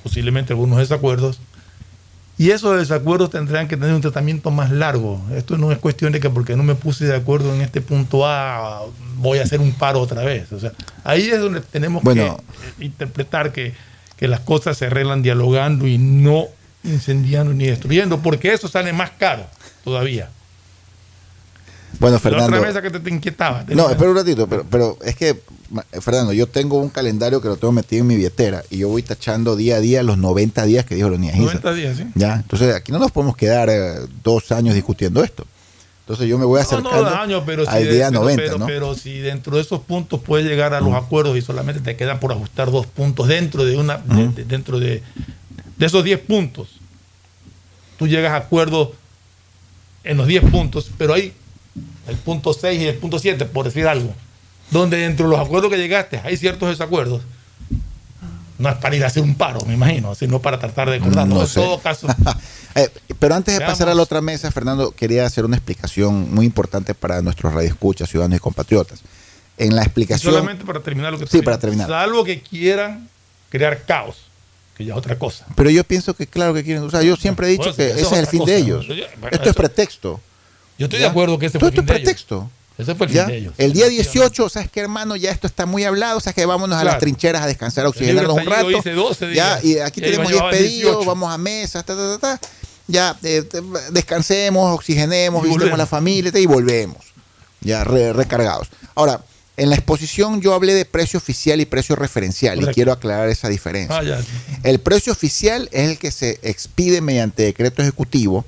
posiblemente 0.02 0.52
algunos 0.52 0.78
desacuerdos. 0.78 1.40
Y 2.38 2.50
esos 2.50 2.78
desacuerdos 2.78 3.30
tendrán 3.30 3.68
que 3.68 3.76
tener 3.76 3.94
un 3.94 4.00
tratamiento 4.00 4.50
más 4.50 4.70
largo. 4.70 5.20
Esto 5.36 5.58
no 5.58 5.70
es 5.70 5.78
cuestión 5.78 6.12
de 6.12 6.18
que 6.18 6.30
porque 6.30 6.56
no 6.56 6.62
me 6.62 6.74
puse 6.74 7.04
de 7.04 7.14
acuerdo 7.14 7.54
en 7.54 7.60
este 7.60 7.80
punto 7.82 8.26
A, 8.26 8.82
voy 9.16 9.38
a 9.38 9.42
hacer 9.42 9.60
un 9.60 9.72
paro 9.72 10.00
otra 10.00 10.24
vez. 10.24 10.50
O 10.50 10.58
sea, 10.58 10.72
ahí 11.04 11.28
es 11.28 11.40
donde 11.40 11.60
tenemos 11.60 12.02
Bueno. 12.02 12.40
que 12.78 12.84
interpretar 12.86 13.52
que, 13.52 13.74
que 14.16 14.28
las 14.28 14.40
cosas 14.40 14.76
se 14.78 14.86
arreglan 14.86 15.22
dialogando 15.22 15.86
y 15.86 15.98
no 15.98 16.46
incendiando 16.84 17.52
ni 17.52 17.66
destruyendo, 17.66 18.20
porque 18.20 18.52
eso 18.52 18.66
sale 18.66 18.92
más 18.92 19.10
caro 19.10 19.46
todavía. 19.84 20.30
Bueno, 22.02 22.16
La 22.16 22.20
Fernando. 22.20 22.56
otra 22.56 22.66
mesa 22.68 22.82
que 22.82 22.90
te, 22.90 23.00
te 23.00 23.10
inquietaba. 23.10 23.64
No, 23.68 23.88
espera 23.88 24.10
un 24.10 24.16
ratito, 24.16 24.46
pero, 24.48 24.66
pero 24.68 24.98
es 25.04 25.16
que, 25.16 25.40
Fernando, 26.00 26.32
yo 26.32 26.46
tengo 26.48 26.76
un 26.78 26.88
calendario 26.90 27.40
que 27.40 27.48
lo 27.48 27.56
tengo 27.56 27.72
metido 27.72 28.00
en 28.02 28.08
mi 28.08 28.16
billetera 28.16 28.62
y 28.70 28.78
yo 28.78 28.88
voy 28.88 29.02
tachando 29.02 29.54
día 29.56 29.76
a 29.76 29.80
día 29.80 30.02
los 30.02 30.18
90 30.18 30.64
días 30.64 30.84
que 30.84 30.96
dijo 30.96 31.08
Leonidas 31.08 31.36
Issa. 31.36 31.44
90 31.44 31.72
días, 31.74 31.96
¿sí? 31.96 32.06
Ya, 32.16 32.34
entonces 32.34 32.74
aquí 32.74 32.90
no 32.92 32.98
nos 32.98 33.10
podemos 33.12 33.36
quedar 33.36 33.70
eh, 33.70 33.94
dos 34.22 34.50
años 34.52 34.74
discutiendo 34.74 35.22
esto. 35.24 35.46
Entonces 36.00 36.26
yo 36.28 36.36
me 36.36 36.44
voy 36.44 36.56
No, 36.60 36.66
acercando 36.66 37.04
no, 37.04 37.10
daño, 37.10 37.44
pero 37.46 37.62
al 37.68 37.82
si, 37.84 37.88
día 37.88 38.08
pero- 38.08 38.20
90, 38.20 38.42
pero, 38.42 38.58
¿no? 38.58 38.66
pero 38.66 38.94
si 38.96 39.18
dentro 39.20 39.54
de 39.56 39.62
esos 39.62 39.80
puntos 39.80 40.20
puedes 40.20 40.44
llegar 40.44 40.74
a 40.74 40.80
los 40.80 40.94
acuerdos 40.94 41.36
y 41.38 41.40
solamente 41.42 41.80
te 41.80 41.94
quedan 41.96 42.18
por 42.18 42.32
ajustar 42.32 42.70
dos 42.72 42.86
puntos 42.86 43.28
dentro 43.28 43.64
de 43.64 43.76
una 43.76 43.98
de- 43.98 44.28
de- 44.28 44.44
dentro 44.44 44.80
de, 44.80 45.02
de 45.78 45.86
esos 45.86 46.02
10 46.02 46.18
puntos, 46.18 46.80
tú 47.96 48.08
llegas 48.08 48.32
a 48.32 48.36
acuerdos 48.38 48.88
en 50.02 50.16
los 50.16 50.26
10 50.26 50.50
puntos, 50.50 50.90
pero 50.98 51.14
hay 51.14 51.32
el 52.08 52.16
punto 52.16 52.52
6 52.52 52.80
y 52.80 52.86
el 52.86 52.96
punto 52.96 53.18
7, 53.18 53.44
por 53.46 53.64
decir 53.66 53.86
algo, 53.86 54.12
donde 54.70 54.96
dentro 54.98 55.26
de 55.28 55.36
los 55.36 55.40
acuerdos 55.44 55.70
que 55.70 55.78
llegaste 55.78 56.20
hay 56.24 56.36
ciertos 56.36 56.68
desacuerdos. 56.68 57.22
No 58.58 58.68
es 58.68 58.76
para 58.76 58.94
ir 58.94 59.02
a 59.02 59.08
hacer 59.08 59.22
un 59.24 59.34
paro, 59.34 59.60
me 59.66 59.74
imagino, 59.74 60.14
sino 60.14 60.40
para 60.40 60.58
tratar 60.58 60.88
de 60.88 60.96
acordarlo. 60.96 61.34
No 61.34 61.40
en 61.42 61.48
sé. 61.48 61.60
todo 61.60 61.78
caso, 61.80 62.06
Eh, 62.74 62.88
pero 63.18 63.34
antes 63.34 63.52
de 63.52 63.58
Veamos. 63.58 63.74
pasar 63.74 63.90
a 63.90 63.94
la 63.94 64.00
otra 64.00 64.22
mesa, 64.22 64.50
Fernando, 64.50 64.92
quería 64.92 65.26
hacer 65.26 65.44
una 65.44 65.56
explicación 65.56 66.32
muy 66.34 66.46
importante 66.46 66.94
para 66.94 67.20
nuestros 67.20 67.52
radioescuchas, 67.52 68.08
ciudadanos 68.08 68.38
y 68.38 68.40
compatriotas. 68.40 69.00
En 69.58 69.76
la 69.76 69.82
explicación... 69.82 70.32
solamente 70.32 70.64
para 70.64 70.80
terminar 70.80 71.12
lo 71.12 71.18
que 71.18 71.26
Sí, 71.26 71.38
te 71.38 71.42
para 71.42 71.58
terminar. 71.58 71.86
Salvo 71.86 72.24
que 72.24 72.40
quieran 72.40 73.10
crear 73.50 73.82
caos, 73.84 74.16
que 74.74 74.86
ya 74.86 74.94
es 74.94 74.98
otra 74.98 75.18
cosa. 75.18 75.44
Pero 75.54 75.68
yo 75.68 75.84
pienso 75.84 76.14
que 76.14 76.26
claro 76.26 76.54
que 76.54 76.64
quieren, 76.64 76.82
o 76.84 76.90
sea, 76.90 77.02
yo 77.02 77.14
siempre 77.16 77.48
he 77.48 77.50
dicho 77.50 77.64
Bueno, 77.64 77.76
que 77.76 77.90
ese 77.90 78.00
es 78.00 78.12
el 78.12 78.26
fin 78.26 78.40
cosa. 78.40 78.52
de 78.52 78.58
ellos. 78.58 78.86
Bueno, 78.86 79.06
Esto 79.36 79.50
es 79.50 79.54
pretexto. 79.56 80.20
Yo 80.82 80.86
estoy 80.86 80.98
¿Ya? 81.00 81.06
de 81.06 81.10
acuerdo 81.10 81.38
que 81.38 81.46
ese 81.46 81.58
Todo 81.58 81.70
fue 81.70 81.80
el 81.80 81.82
fin 81.82 81.82
es 81.82 81.86
de 81.86 81.92
ellos. 81.94 82.04
pretexto. 82.04 82.50
Ese 82.78 82.94
fue 82.94 83.06
el 83.06 83.12
¿Ya? 83.12 83.24
fin 83.24 83.32
de 83.32 83.38
ellos. 83.38 83.54
El 83.58 83.72
día 83.72 83.88
18, 83.88 84.48
¿sabes 84.48 84.70
qué, 84.70 84.80
hermano? 84.80 85.14
Ya 85.16 85.30
esto 85.30 85.46
está 85.46 85.66
muy 85.66 85.84
hablado, 85.84 86.18
sea, 86.20 86.32
que 86.32 86.44
vámonos 86.46 86.78
a 86.78 86.84
las 86.84 86.98
trincheras 86.98 87.42
a 87.42 87.46
descansar, 87.46 87.86
a 87.86 87.88
oxigenarnos 87.90 88.32
un 88.36 88.46
rato. 88.46 88.68
estallido 88.70 88.78
hice 88.80 88.92
12 88.92 89.34
ya, 89.34 89.60
y 89.62 89.78
aquí 89.78 90.00
Ya 90.00 90.06
tenemos 90.06 90.26
a 90.26 90.30
10 90.30 90.36
llevar 90.36 90.50
pedidos, 90.52 90.90
18. 90.98 91.04
vamos 91.06 91.32
a 91.32 91.38
mesas, 91.38 91.84
ta, 91.84 91.94
ta, 91.96 92.18
ta, 92.18 92.38
ta. 92.38 92.48
Ya, 92.88 93.16
eh, 93.22 93.44
descansemos, 93.90 94.74
oxigenemos, 94.74 95.42
visitemos 95.42 95.60
volvemos. 95.60 95.78
la 95.78 95.86
familia 95.86 96.32
y 96.34 96.46
volvemos. 96.46 96.98
Ya, 97.60 97.84
re- 97.84 98.12
recargados. 98.12 98.68
Ahora, 98.94 99.20
en 99.56 99.68
la 99.70 99.76
exposición 99.76 100.40
yo 100.40 100.54
hablé 100.54 100.74
de 100.74 100.84
precio 100.84 101.18
oficial 101.18 101.60
y 101.60 101.66
precio 101.66 101.94
referencial 101.94 102.60
y 102.62 102.66
quiero 102.74 102.90
aclarar 102.90 103.28
esa 103.28 103.48
diferencia. 103.48 103.98
Ah. 104.18 104.58
El 104.64 104.80
precio 104.80 105.12
oficial 105.12 105.68
es 105.72 105.90
el 105.90 105.98
que 105.98 106.10
se 106.10 106.40
expide 106.42 107.00
mediante 107.02 107.42
decreto 107.44 107.82
ejecutivo 107.82 108.44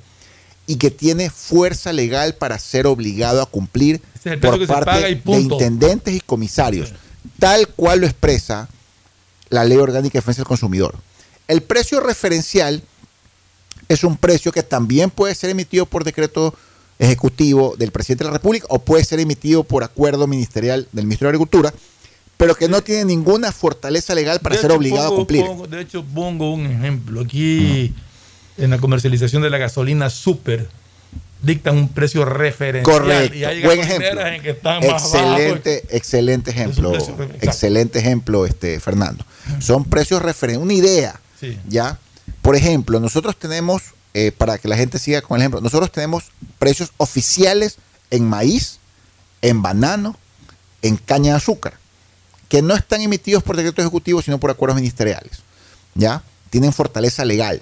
y 0.67 0.77
que 0.77 0.89
tiene 0.91 1.29
fuerza 1.29 1.93
legal 1.93 2.35
para 2.35 2.57
ser 2.59 2.87
obligado 2.87 3.41
a 3.41 3.45
cumplir 3.45 4.01
Ese 4.15 4.29
es 4.29 4.33
el 4.33 4.39
precio 4.39 4.51
por 4.51 4.59
que 4.59 4.65
se 4.67 4.73
parte 4.73 4.91
paga 4.91 5.09
y 5.09 5.15
de 5.15 5.39
intendentes 5.39 6.15
y 6.15 6.19
comisarios, 6.21 6.93
tal 7.39 7.67
cual 7.69 7.99
lo 8.01 8.07
expresa 8.07 8.67
la 9.49 9.63
Ley 9.63 9.77
Orgánica 9.77 10.13
de 10.13 10.19
Defensa 10.19 10.41
del 10.41 10.47
Consumidor. 10.47 10.95
El 11.47 11.61
precio 11.61 11.99
referencial 11.99 12.81
es 13.87 14.03
un 14.03 14.17
precio 14.17 14.51
que 14.51 14.63
también 14.63 15.11
puede 15.11 15.35
ser 15.35 15.51
emitido 15.51 15.85
por 15.85 16.03
decreto 16.03 16.55
ejecutivo 16.97 17.75
del 17.77 17.91
presidente 17.91 18.23
de 18.23 18.29
la 18.31 18.37
República 18.37 18.65
o 18.69 18.79
puede 18.79 19.03
ser 19.03 19.19
emitido 19.19 19.63
por 19.63 19.83
acuerdo 19.83 20.25
ministerial 20.27 20.87
del 20.93 21.05
Ministerio 21.05 21.27
de 21.27 21.35
Agricultura, 21.35 21.73
pero 22.37 22.55
que 22.55 22.67
no 22.67 22.81
tiene 22.81 23.05
ninguna 23.05 23.51
fortaleza 23.51 24.15
legal 24.15 24.39
para 24.39 24.55
De 24.55 24.61
ser 24.61 24.71
hecho, 24.71 24.77
obligado 24.79 25.07
a 25.13 25.15
cumplir. 25.15 25.45
pongo- 25.45 25.67
de 25.67 25.81
hecho, 25.81 26.03
pongo 26.03 26.51
un 26.53 26.65
ejemplo. 26.65 27.21
Aquí, 27.21 27.93
en 28.57 28.69
la 28.69 28.77
comercialización 28.77 29.41
de 29.41 29.49
la 29.49 29.57
gasolina 29.57 30.09
super, 30.09 30.67
dictan 31.41 31.77
un 31.77 31.89
precio 31.89 32.25
referencial. 32.25 32.83
Correcto, 32.99 33.35
Y 33.37 33.43
hay 33.43 33.61
buen 33.63 33.79
ejemplo. 33.79 34.25
en 34.27 34.41
que 34.41 34.51
están 34.51 34.85
más. 34.85 35.03
Excelente, 35.03 35.83
excelente 35.89 36.51
ejemplo, 36.51 36.91
precio 36.91 37.17
excelente 37.41 37.99
ejemplo, 37.99 38.45
este 38.45 38.79
Fernando. 38.79 39.25
Son 39.59 39.83
precios 39.85 40.21
referentes, 40.21 40.63
una 40.63 40.73
idea, 40.73 41.19
Sí. 41.39 41.57
ya. 41.67 41.99
Por 42.41 42.55
ejemplo, 42.55 42.99
nosotros 42.99 43.37
tenemos, 43.37 43.83
eh, 44.13 44.31
para 44.31 44.57
que 44.57 44.67
la 44.67 44.77
gente 44.77 44.97
siga 44.97 45.21
con 45.21 45.35
el 45.35 45.41
ejemplo, 45.41 45.61
nosotros 45.61 45.91
tenemos 45.91 46.25
precios 46.57 46.91
oficiales 46.97 47.77
en 48.09 48.27
maíz, 48.27 48.79
en 49.41 49.61
banano, 49.61 50.17
en 50.81 50.97
caña 50.97 51.31
de 51.31 51.37
azúcar, 51.37 51.73
que 52.49 52.61
no 52.61 52.75
están 52.75 53.01
emitidos 53.01 53.43
por 53.43 53.57
decreto 53.57 53.81
ejecutivo, 53.81 54.21
sino 54.21 54.39
por 54.39 54.49
acuerdos 54.51 54.75
ministeriales, 54.77 55.39
ya. 55.93 56.23
Tienen 56.49 56.71
fortaleza 56.73 57.25
legal 57.25 57.61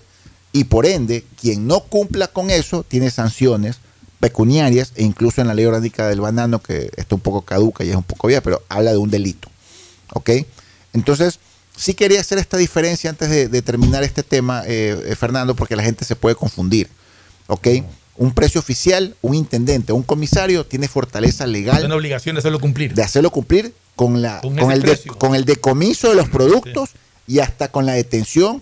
y 0.54 0.64
por 0.66 0.86
ende, 0.86 1.26
quien 1.42 1.68
no 1.68 1.82
cumpla 1.82 2.28
con 2.30 2.50
eso 2.50 2.84
tiene 2.88 3.10
sanciones 3.12 3.78
pecuniarias 4.20 4.94
e 4.96 5.04
incluso 5.04 5.42
en 5.42 5.48
la 5.48 5.54
ley 5.54 5.66
orgánica 5.66 6.08
del 6.08 6.22
banano, 6.22 6.62
que 6.62 6.90
está 6.96 7.16
un 7.16 7.22
poco 7.22 7.42
caduca 7.42 7.84
y 7.84 7.90
es 7.90 7.96
un 7.96 8.04
poco 8.04 8.28
vieja, 8.28 8.42
pero 8.42 8.62
habla 8.70 8.92
de 8.92 8.98
un 8.98 9.10
delito. 9.10 9.50
¿Ok? 10.14 10.30
Entonces, 10.94 11.40
sí 11.76 11.94
quería 11.94 12.22
hacer 12.22 12.38
esta 12.38 12.56
diferencia 12.58 13.10
antes 13.10 13.30
de, 13.30 13.48
de 13.50 13.62
terminar 13.62 14.04
este 14.04 14.24
tema, 14.24 14.64
eh, 14.66 14.98
eh, 15.08 15.16
Fernando, 15.16 15.56
porque 15.56 15.76
la 15.76 15.84
gente 15.84 16.06
se 16.06 16.16
puede 16.16 16.36
confundir. 16.36 16.88
¿Ok? 17.48 17.68
Un 18.16 18.32
precio 18.34 18.62
oficial, 18.62 19.16
un 19.22 19.34
intendente, 19.34 19.92
un 19.92 20.04
comisario 20.04 20.66
tiene 20.68 20.88
fortaleza 20.88 21.48
legal 21.48 21.80
Tiene 21.80 21.96
obligación 21.96 22.36
de 22.36 22.40
hacerlo 22.40 22.60
cumplir. 22.60 22.94
de 22.94 23.02
hacerlo 23.02 23.32
cumplir 23.32 23.74
con, 23.96 24.22
la, 24.22 24.40
Con 24.42 24.72
el 24.72 24.84
de- 24.84 25.00
con 25.18 25.34
el 25.36 25.46
decomiso 25.46 26.10
de 26.10 26.16
los 26.16 26.30
productos 26.30 26.92
y 27.28 27.40
hasta 27.40 27.70
con 27.72 27.86
la 27.88 27.94
detención 27.94 28.62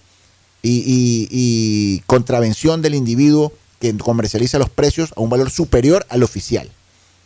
y, 0.61 0.77
y- 0.79 1.27
y 1.31 1.99
contravención 2.07 2.81
del 2.81 2.95
individuo 2.95 3.51
que 3.79 3.95
comercializa 3.97 4.59
los 4.59 4.69
precios 4.69 5.11
a 5.15 5.21
un 5.21 5.29
valor 5.29 5.49
superior 5.49 6.05
al 6.09 6.23
oficial. 6.23 6.69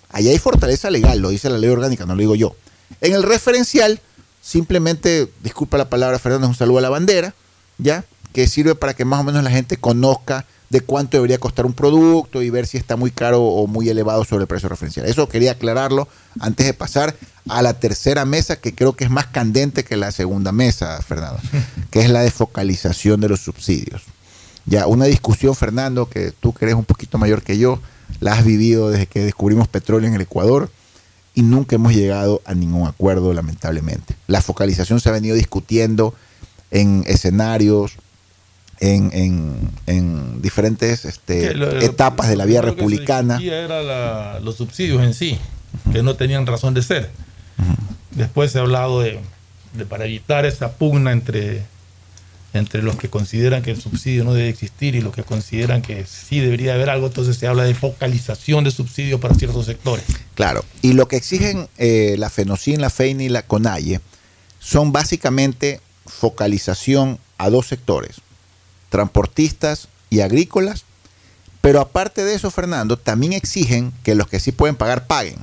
Allá 0.09 0.31
hay 0.31 0.39
fortaleza 0.39 0.89
legal, 0.89 1.19
lo 1.19 1.29
dice 1.29 1.49
la 1.49 1.57
ley 1.57 1.69
orgánica, 1.69 2.05
no 2.05 2.15
lo 2.15 2.19
digo 2.21 2.35
yo. 2.35 2.55
En 3.01 3.13
el 3.13 3.23
referencial, 3.23 3.99
simplemente, 4.41 5.29
disculpa 5.43 5.77
la 5.77 5.89
palabra 5.89 6.19
Fernando, 6.19 6.47
es 6.47 6.51
un 6.51 6.55
saludo 6.57 6.77
a 6.77 6.81
la 6.81 6.89
bandera, 6.89 7.33
¿ya? 7.77 8.05
Que 8.31 8.47
sirve 8.47 8.75
para 8.75 8.93
que 8.93 9.03
más 9.05 9.19
o 9.19 9.23
menos 9.23 9.43
la 9.43 9.49
gente 9.51 9.75
conozca 9.77 10.45
de 10.69 10.81
cuánto 10.81 11.17
debería 11.17 11.37
costar 11.37 11.65
un 11.65 11.73
producto 11.73 12.41
y 12.41 12.49
ver 12.49 12.67
si 12.67 12.77
está 12.77 12.95
muy 12.95 13.11
caro 13.11 13.43
o 13.43 13.67
muy 13.67 13.89
elevado 13.89 14.25
sobre 14.25 14.43
el 14.43 14.47
precio 14.47 14.69
referencial. 14.69 15.05
Eso 15.05 15.29
quería 15.29 15.51
aclararlo 15.51 16.07
antes 16.39 16.65
de 16.65 16.73
pasar 16.73 17.15
a 17.47 17.61
la 17.61 17.73
tercera 17.75 18.25
mesa, 18.25 18.55
que 18.55 18.73
creo 18.73 18.93
que 18.93 19.03
es 19.03 19.09
más 19.09 19.27
candente 19.27 19.83
que 19.83 19.97
la 19.97 20.11
segunda 20.11 20.51
mesa, 20.51 21.01
Fernando, 21.01 21.39
que 21.91 22.01
es 22.01 22.09
la 22.09 22.21
de 22.21 22.31
focalización 22.31 23.21
de 23.21 23.29
los 23.29 23.41
subsidios. 23.41 24.03
Ya, 24.65 24.87
una 24.87 25.05
discusión, 25.05 25.55
Fernando, 25.55 26.09
que 26.09 26.31
tú 26.31 26.53
que 26.53 26.65
eres 26.65 26.75
un 26.75 26.85
poquito 26.85 27.17
mayor 27.19 27.43
que 27.43 27.57
yo, 27.57 27.79
la 28.19 28.33
has 28.33 28.43
vivido 28.43 28.89
desde 28.89 29.05
que 29.05 29.23
descubrimos 29.23 29.67
petróleo 29.67 30.09
en 30.09 30.15
el 30.15 30.21
Ecuador 30.21 30.71
y 31.35 31.43
nunca 31.43 31.75
hemos 31.75 31.93
llegado 31.93 32.41
a 32.45 32.55
ningún 32.55 32.87
acuerdo, 32.87 33.33
lamentablemente. 33.33 34.15
La 34.25 34.41
focalización 34.41 34.99
se 34.99 35.09
ha 35.09 35.11
venido 35.11 35.35
discutiendo 35.35 36.15
en 36.71 37.03
escenarios, 37.07 37.97
en, 38.79 39.09
en- 39.13 39.69
en 39.87 40.41
diferentes 40.41 41.05
este, 41.05 41.49
Que 41.49 41.53
lo- 41.55 41.71
lo- 41.71 41.81
etapas 41.81 42.27
de 42.29 42.35
la 42.35 42.45
vía 42.45 42.61
que 42.61 42.67
republicana. 42.67 43.39
era 43.41 43.81
la- 43.81 44.39
los 44.41 44.55
subsidios 44.57 45.01
en 45.03 45.13
sí, 45.13 45.37
que 45.91 46.03
no 46.03 46.15
tenían 46.15 46.45
razón 46.45 46.73
de 46.73 46.81
ser. 46.83 47.09
Después 48.11 48.51
se 48.51 48.59
ha 48.59 48.61
hablado 48.61 49.01
de, 49.01 49.19
de 49.73 49.85
para 49.85 50.05
evitar 50.05 50.45
esa 50.45 50.73
pugna 50.73 51.11
entre, 51.11 51.63
entre 52.53 52.81
los 52.81 52.95
que 52.95 53.09
consideran 53.09 53.61
que 53.61 53.71
el 53.71 53.81
subsidio 53.81 54.23
no 54.23 54.33
debe 54.33 54.49
existir 54.49 54.95
y 54.95 55.01
los 55.01 55.13
que 55.13 55.23
consideran 55.23 55.81
que 55.81 56.05
sí 56.05 56.39
debería 56.39 56.73
haber 56.75 56.89
algo, 56.89 57.07
entonces 57.07 57.37
se 57.37 57.47
habla 57.47 57.63
de 57.63 57.75
focalización 57.75 58.63
de 58.63 58.71
subsidios 58.71 59.19
para 59.19 59.35
ciertos 59.35 59.65
sectores. 59.65 60.05
Claro, 60.35 60.63
y 60.81 60.93
lo 60.93 61.07
que 61.07 61.17
exigen 61.17 61.67
eh, 61.77 62.15
la 62.17 62.29
FENOCIN, 62.29 62.79
la 62.81 62.89
FEINI 62.89 63.25
y 63.25 63.29
la 63.29 63.41
CONAIE 63.41 63.99
son 64.59 64.91
básicamente 64.91 65.81
focalización 66.05 67.19
a 67.37 67.49
dos 67.49 67.67
sectores, 67.67 68.17
transportistas 68.95 69.89
y 70.09 70.21
agrícolas, 70.21 70.85
pero 71.59 71.81
aparte 71.81 72.23
de 72.23 72.33
eso, 72.33 72.49
Fernando, 72.49 72.95
también 72.95 73.33
exigen 73.33 73.91
que 74.03 74.15
los 74.15 74.27
que 74.27 74.39
sí 74.39 74.53
pueden 74.53 74.77
pagar 74.77 75.05
paguen. 75.05 75.35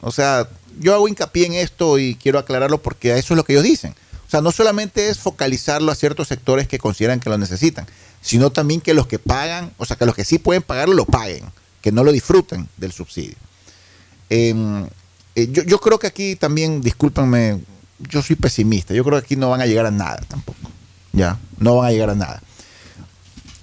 O 0.00 0.10
sea, 0.10 0.48
yo 0.80 0.94
hago 0.94 1.06
hincapié 1.06 1.44
en 1.44 1.52
esto 1.52 1.98
y 1.98 2.14
quiero 2.14 2.38
aclararlo 2.38 2.80
porque 2.80 3.18
eso 3.18 3.34
es 3.34 3.36
lo 3.36 3.44
que 3.44 3.52
ellos 3.52 3.64
dicen. 3.64 3.94
O 4.26 4.30
sea, 4.30 4.40
no 4.40 4.52
solamente 4.52 5.10
es 5.10 5.18
focalizarlo 5.18 5.92
a 5.92 5.94
ciertos 5.94 6.28
sectores 6.28 6.66
que 6.66 6.78
consideran 6.78 7.20
que 7.20 7.28
lo 7.28 7.36
necesitan, 7.36 7.86
sino 8.22 8.50
también 8.50 8.80
que 8.80 8.94
los 8.94 9.06
que 9.06 9.18
pagan, 9.18 9.74
o 9.76 9.84
sea, 9.84 9.96
que 9.96 10.06
los 10.06 10.14
que 10.14 10.24
sí 10.24 10.38
pueden 10.38 10.62
pagarlo 10.62 10.94
lo 10.94 11.04
paguen, 11.04 11.44
que 11.82 11.92
no 11.92 12.04
lo 12.04 12.10
disfruten 12.10 12.66
del 12.78 12.92
subsidio. 12.92 13.36
Eh, 14.30 14.54
eh, 15.34 15.48
yo, 15.52 15.62
yo 15.64 15.78
creo 15.78 15.98
que 15.98 16.06
aquí 16.06 16.36
también, 16.36 16.80
discúlpenme, 16.80 17.60
yo 17.98 18.22
soy 18.22 18.36
pesimista. 18.36 18.94
Yo 18.94 19.04
creo 19.04 19.20
que 19.20 19.26
aquí 19.26 19.36
no 19.36 19.50
van 19.50 19.60
a 19.60 19.66
llegar 19.66 19.84
a 19.84 19.90
nada 19.90 20.22
tampoco. 20.26 20.58
Ya, 21.12 21.38
no 21.58 21.76
van 21.76 21.88
a 21.88 21.90
llegar 21.92 22.10
a 22.10 22.14
nada. 22.14 22.42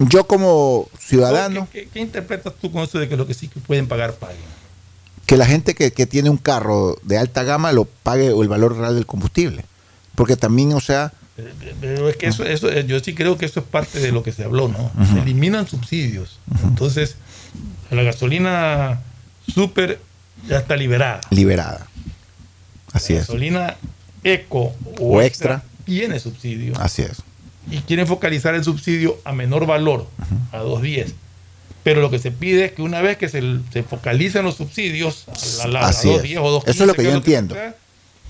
Yo 0.08 0.26
como 0.26 0.88
ciudadano, 0.98 1.68
¿Qué, 1.72 1.82
qué- 1.84 1.88
qué 1.88 2.00
interpretas 2.00 2.54
tú 2.60 2.70
con 2.72 2.82
eso 2.82 2.98
de 2.98 3.08
que 3.08 3.16
los 3.16 3.26
que 3.26 3.34
sí 3.34 3.48
que 3.48 3.60
pueden 3.60 3.86
pagar 3.86 4.14
paguen? 4.14 4.36
que 5.26 5.36
la 5.36 5.46
gente 5.46 5.74
que, 5.74 5.92
que 5.92 6.06
tiene 6.06 6.30
un 6.30 6.36
carro 6.36 6.98
de 7.04 7.16
alta 7.18 7.42
gama 7.44 7.72
lo 7.72 7.84
pague 7.84 8.26
el 8.28 8.48
valor 8.48 8.76
real 8.76 8.94
del 8.94 9.06
combustible. 9.06 9.64
Porque 10.14 10.36
también, 10.36 10.72
o 10.74 10.80
sea, 10.80 11.12
Pero 11.80 12.08
es 12.08 12.16
que 12.16 12.26
eso, 12.26 12.44
eso, 12.44 12.68
eh, 12.70 12.84
yo 12.86 12.98
sí 13.00 13.14
creo 13.14 13.38
que 13.38 13.46
eso 13.46 13.60
es 13.60 13.66
parte 13.66 13.98
de 14.00 14.12
lo 14.12 14.22
que 14.22 14.32
se 14.32 14.44
habló, 14.44 14.68
¿no? 14.68 14.90
Se 15.12 15.20
eliminan 15.20 15.66
subsidios. 15.68 16.38
Entonces, 16.64 17.16
la 17.90 18.02
gasolina 18.02 19.00
super 19.54 20.00
ya 20.48 20.58
está 20.58 20.76
liberada. 20.76 21.20
liberada. 21.30 21.86
Así 22.92 23.14
la 23.14 23.20
es. 23.20 23.26
gasolina 23.26 23.76
eco 24.24 24.74
o, 24.98 25.16
O 25.16 25.22
extra, 25.22 25.54
extra. 25.54 25.70
tiene 25.86 26.18
subsidio. 26.20 26.74
Así 26.78 27.02
es. 27.02 27.22
Y 27.70 27.78
quieren 27.78 28.06
focalizar 28.06 28.54
el 28.54 28.64
subsidio 28.64 29.18
a 29.24 29.32
menor 29.32 29.66
valor, 29.66 30.06
a 30.52 30.58
2.10. 30.62 31.12
Pero 31.84 32.00
lo 32.00 32.10
que 32.10 32.18
se 32.18 32.30
pide 32.30 32.66
es 32.66 32.72
que 32.72 32.82
una 32.82 33.00
vez 33.02 33.16
que 33.16 33.28
se, 33.28 33.42
se 33.72 33.82
focalicen 33.82 34.44
los 34.44 34.56
subsidios 34.56 35.26
a, 35.62 35.68
la, 35.68 35.86
a 35.88 35.92
es. 35.92 36.08
2.10 36.22 36.38
o 36.40 36.60
2.15, 36.60 36.68
Eso 36.68 36.82
es 36.84 36.86
lo 36.86 36.94
que 36.94 37.02
yo 37.02 37.08
es 37.10 37.14
entiendo. 37.16 37.54
sea, 37.54 37.74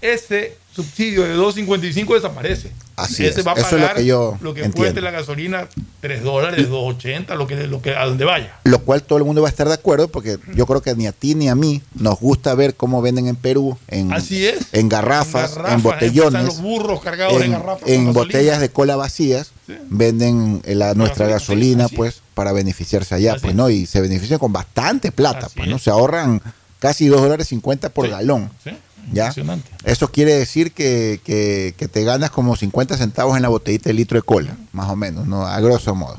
ese 0.03 0.57
subsidio 0.75 1.23
de 1.23 1.37
2.55 1.37 2.15
desaparece. 2.15 2.73
Así 2.97 3.25
Ese 3.25 3.41
es. 3.41 3.47
va 3.47 3.53
a 3.53 3.55
Eso 3.55 3.67
es 3.67 3.73
lo 3.73 3.79
pagar 3.79 3.97
que 3.97 4.05
yo 4.05 4.37
lo 4.41 4.55
que 4.55 4.71
cueste 4.71 5.01
la 5.01 5.11
gasolina 5.11 5.67
3 6.01 6.23
dólares, 6.23 6.69
2.80, 6.69 7.37
lo 7.37 7.47
que, 7.47 7.67
lo 7.67 7.81
que, 7.81 7.95
a 7.95 8.05
donde 8.05 8.25
vaya. 8.25 8.55
Lo 8.65 8.81
cual 8.81 9.03
todo 9.03 9.19
el 9.19 9.25
mundo 9.25 9.41
va 9.43 9.49
a 9.49 9.51
estar 9.51 9.67
de 9.69 9.75
acuerdo 9.75 10.09
porque 10.09 10.39
yo 10.55 10.67
creo 10.67 10.83
que 10.83 10.95
ni 10.95 11.07
a 11.07 11.13
ti 11.13 11.35
ni 11.35 11.49
a 11.49 11.55
mí 11.55 11.83
nos 11.95 12.19
gusta 12.21 12.55
ver 12.55 12.75
cómo 12.75 13.01
venden 13.01 13.29
en 13.29 13.37
Perú 13.37 13.79
en, 13.89 14.13
Así 14.13 14.47
es. 14.47 14.67
en 14.73 14.89
garrafas, 14.89 15.53
en, 15.53 15.57
garrafas, 15.57 15.83
botellones, 15.83 16.43
están 16.43 16.47
los 16.47 16.61
burros 16.61 17.01
cargados 17.01 17.39
de 17.39 17.47
en, 17.47 17.53
garrafas 17.53 17.89
en 17.89 18.13
botellas 18.13 18.61
de 18.61 18.71
cola 18.71 18.97
vacías, 18.97 19.53
venden 19.89 20.61
eh, 20.65 20.75
la, 20.75 20.95
nuestra 20.95 21.27
gasolina 21.27 21.89
pues 21.89 22.23
para 22.35 22.53
beneficiarse 22.53 23.15
allá, 23.15 23.37
pues 23.41 23.55
no, 23.55 23.71
y 23.71 23.87
se 23.87 24.01
benefician 24.01 24.39
con 24.39 24.53
bastante 24.53 25.13
plata, 25.13 25.49
pues 25.55 25.69
no, 25.69 25.79
se 25.79 25.91
ahorran 25.91 26.43
casi 26.79 27.07
2 27.07 27.21
dólares 27.21 27.49
50 27.49 27.91
por 27.91 28.09
galón. 28.09 28.51
Sí, 28.65 28.71
¿Ya? 29.13 29.25
impresionante. 29.27 29.71
Eso 29.85 30.11
quiere 30.13 30.35
decir 30.35 30.73
que, 30.73 31.21
que- 31.25 31.75
que 31.77 31.89
te 31.89 32.05
ganas 32.05 32.31
como 32.31 32.55
50 32.57 32.97
centavos 32.97 33.37
en 33.37 33.43
la 33.43 33.49
botellita 33.49 33.89
de 33.91 33.95
litro 33.95 34.19
de 34.19 34.23
cola, 34.23 34.57
más 34.73 34.89
o 34.91 34.97
menos, 34.97 35.27
¿no? 35.27 35.47
A 35.47 35.59
grosso 35.61 35.95
modo. 35.95 36.19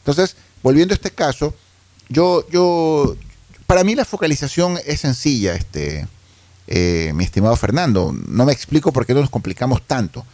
Entonces, 0.00 0.36
volviendo 0.62 0.92
a 0.92 0.96
este 0.96 1.10
caso, 1.10 1.54
yo, 2.08 2.46
yo, 2.50 3.16
para 3.66 3.84
mí 3.84 3.94
la 3.94 4.04
focalización 4.04 4.78
es 4.86 5.00
sencilla, 5.00 5.54
este, 5.54 6.06
eh, 6.66 7.12
mi 7.14 7.24
estimado 7.24 7.56
Fernando. 7.56 8.14
No 8.26 8.44
me 8.44 8.52
explico 8.52 8.92
por 8.92 9.06
qué 9.06 9.14
nos 9.14 9.30
complicamos 9.30 9.82
tanto. 9.86 10.24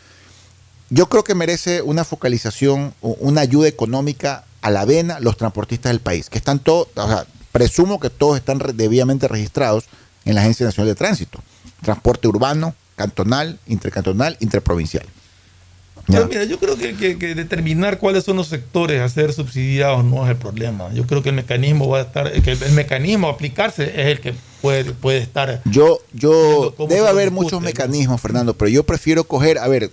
Yo 0.91 1.09
creo 1.09 1.25
que 1.25 1.35
merece 1.35 1.83
una 1.83 2.05
focalización, 2.05 2.95
una 3.01 3.41
ayuda 3.41 3.69
económica 3.69 4.45
a 4.61 4.71
la 4.71 4.85
vena 4.85 5.19
los 5.21 5.37
transportistas 5.37 5.91
del 5.91 6.01
país, 6.01 6.29
que 6.31 6.39
están 6.39 6.59
todos, 6.59 6.89
o 6.95 7.09
sea, 7.09 7.27
presumo 7.53 7.99
que 8.01 8.11
todos 8.11 8.37
están 8.37 8.59
debidamente 8.75 9.27
registrados 9.29 9.85
en 10.25 10.35
la 10.35 10.43
Agencia 10.43 10.67
Nacional 10.67 10.89
de 10.89 10.95
Tránsito. 10.95 11.41
Transporte 11.85 12.27
urbano, 12.29 12.75
cantonal, 12.97 13.59
intercantonal, 13.67 14.37
interprovincial. 14.41 15.07
Pero 16.07 16.27
mira, 16.27 16.45
yo 16.45 16.59
creo 16.59 16.77
que, 16.77 16.95
que- 16.97 17.17
que 17.19 17.35
determinar 17.35 17.99
cuáles 17.99 18.25
son 18.25 18.37
los 18.37 18.49
sectores 18.49 19.01
a 19.01 19.09
ser 19.09 19.33
subsidiados 19.33 20.05
no 20.05 20.25
es 20.25 20.31
el 20.31 20.37
problema. 20.37 20.93
Yo 20.93 21.07
creo 21.07 21.23
que 21.23 21.31
el 21.31 21.35
mecanismo 21.35 21.89
va 21.89 22.01
a 22.01 22.03
estar, 22.03 22.31
que 22.43 22.51
el 22.53 22.73
mecanismo 22.73 23.29
a 23.29 23.33
aplicarse 23.33 23.85
es 23.85 24.07
el 24.09 24.21
que 24.21 24.35
puede, 24.61 24.93
puede 24.93 25.19
estar. 25.19 25.63
Yo, 25.65 26.01
yo, 26.13 26.75
debe 26.89 27.09
haber 27.09 27.31
discute, 27.31 27.45
muchos 27.45 27.61
¿no? 27.61 27.67
mecanismos, 27.67 28.21
Fernando, 28.21 28.55
pero 28.55 28.69
yo 28.69 28.85
prefiero 28.85 29.25
coger, 29.25 29.57
a 29.59 29.67
ver, 29.67 29.91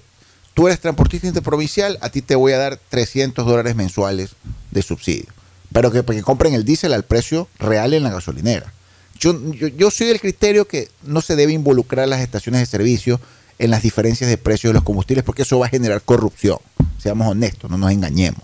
tú 0.53 0.67
eres 0.67 0.81
transportista 0.81 1.27
interprovincial, 1.27 1.97
a 2.01 2.09
ti 2.09 2.21
te 2.21 2.35
voy 2.35 2.51
a 2.51 2.57
dar 2.57 2.77
300 2.89 3.45
dólares 3.45 3.75
mensuales 3.77 4.31
de 4.71 4.81
subsidio, 4.81 5.27
pero 5.71 5.91
que, 5.91 6.03
que 6.03 6.23
compren 6.23 6.53
el 6.55 6.65
diésel 6.65 6.91
al 6.93 7.03
precio 7.03 7.47
real 7.57 7.93
en 7.93 8.03
la 8.03 8.09
gasolinera. 8.11 8.73
Yo, 9.22 9.39
yo, 9.53 9.67
yo 9.67 9.91
soy 9.91 10.07
del 10.07 10.19
criterio 10.19 10.67
que 10.67 10.89
no 11.03 11.22
se 11.22 11.36
debe 11.36 11.53
involucrar 11.53 12.07
las 12.07 12.22
estaciones 12.22 12.59
de 12.59 12.65
servicio 12.65 13.22
en 13.59 13.69
las 13.69 13.84
diferencias 13.84 14.28
de 14.28 14.38
precios 14.38 14.72
de 14.72 14.74
los 14.74 14.84
combustibles 14.84 15.24
porque 15.24 15.43
eso 15.43 15.59
va 15.59 15.67
a 15.67 15.69
generar 15.69 16.01
corrupción. 16.01 16.57
Seamos 16.97 17.28
honestos, 17.28 17.69
no 17.69 17.78
nos 17.78 17.91
engañemos. 17.91 18.41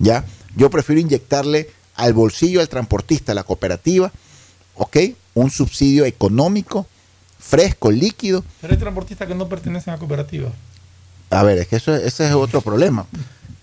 ¿Ya? 0.00 0.24
Yo 0.56 0.68
prefiero 0.70 1.00
inyectarle 1.00 1.70
al 1.94 2.12
bolsillo 2.12 2.60
al 2.60 2.68
transportista, 2.68 3.32
a 3.32 3.34
la 3.36 3.44
cooperativa, 3.44 4.12
¿ok? 4.74 4.96
Un 5.34 5.50
subsidio 5.50 6.04
económico, 6.04 6.86
fresco, 7.38 7.92
líquido. 7.92 8.44
Pero 8.60 8.72
hay 8.72 8.78
transportistas 8.78 9.28
que 9.28 9.36
no 9.36 9.48
pertenecen 9.48 9.94
a 9.94 9.98
cooperativas. 9.98 10.52
A 11.30 11.42
ver, 11.44 11.58
es 11.58 11.68
que 11.68 11.76
eso, 11.76 11.94
ese 11.94 12.26
es 12.26 12.34
otro 12.34 12.60
problema. 12.60 13.06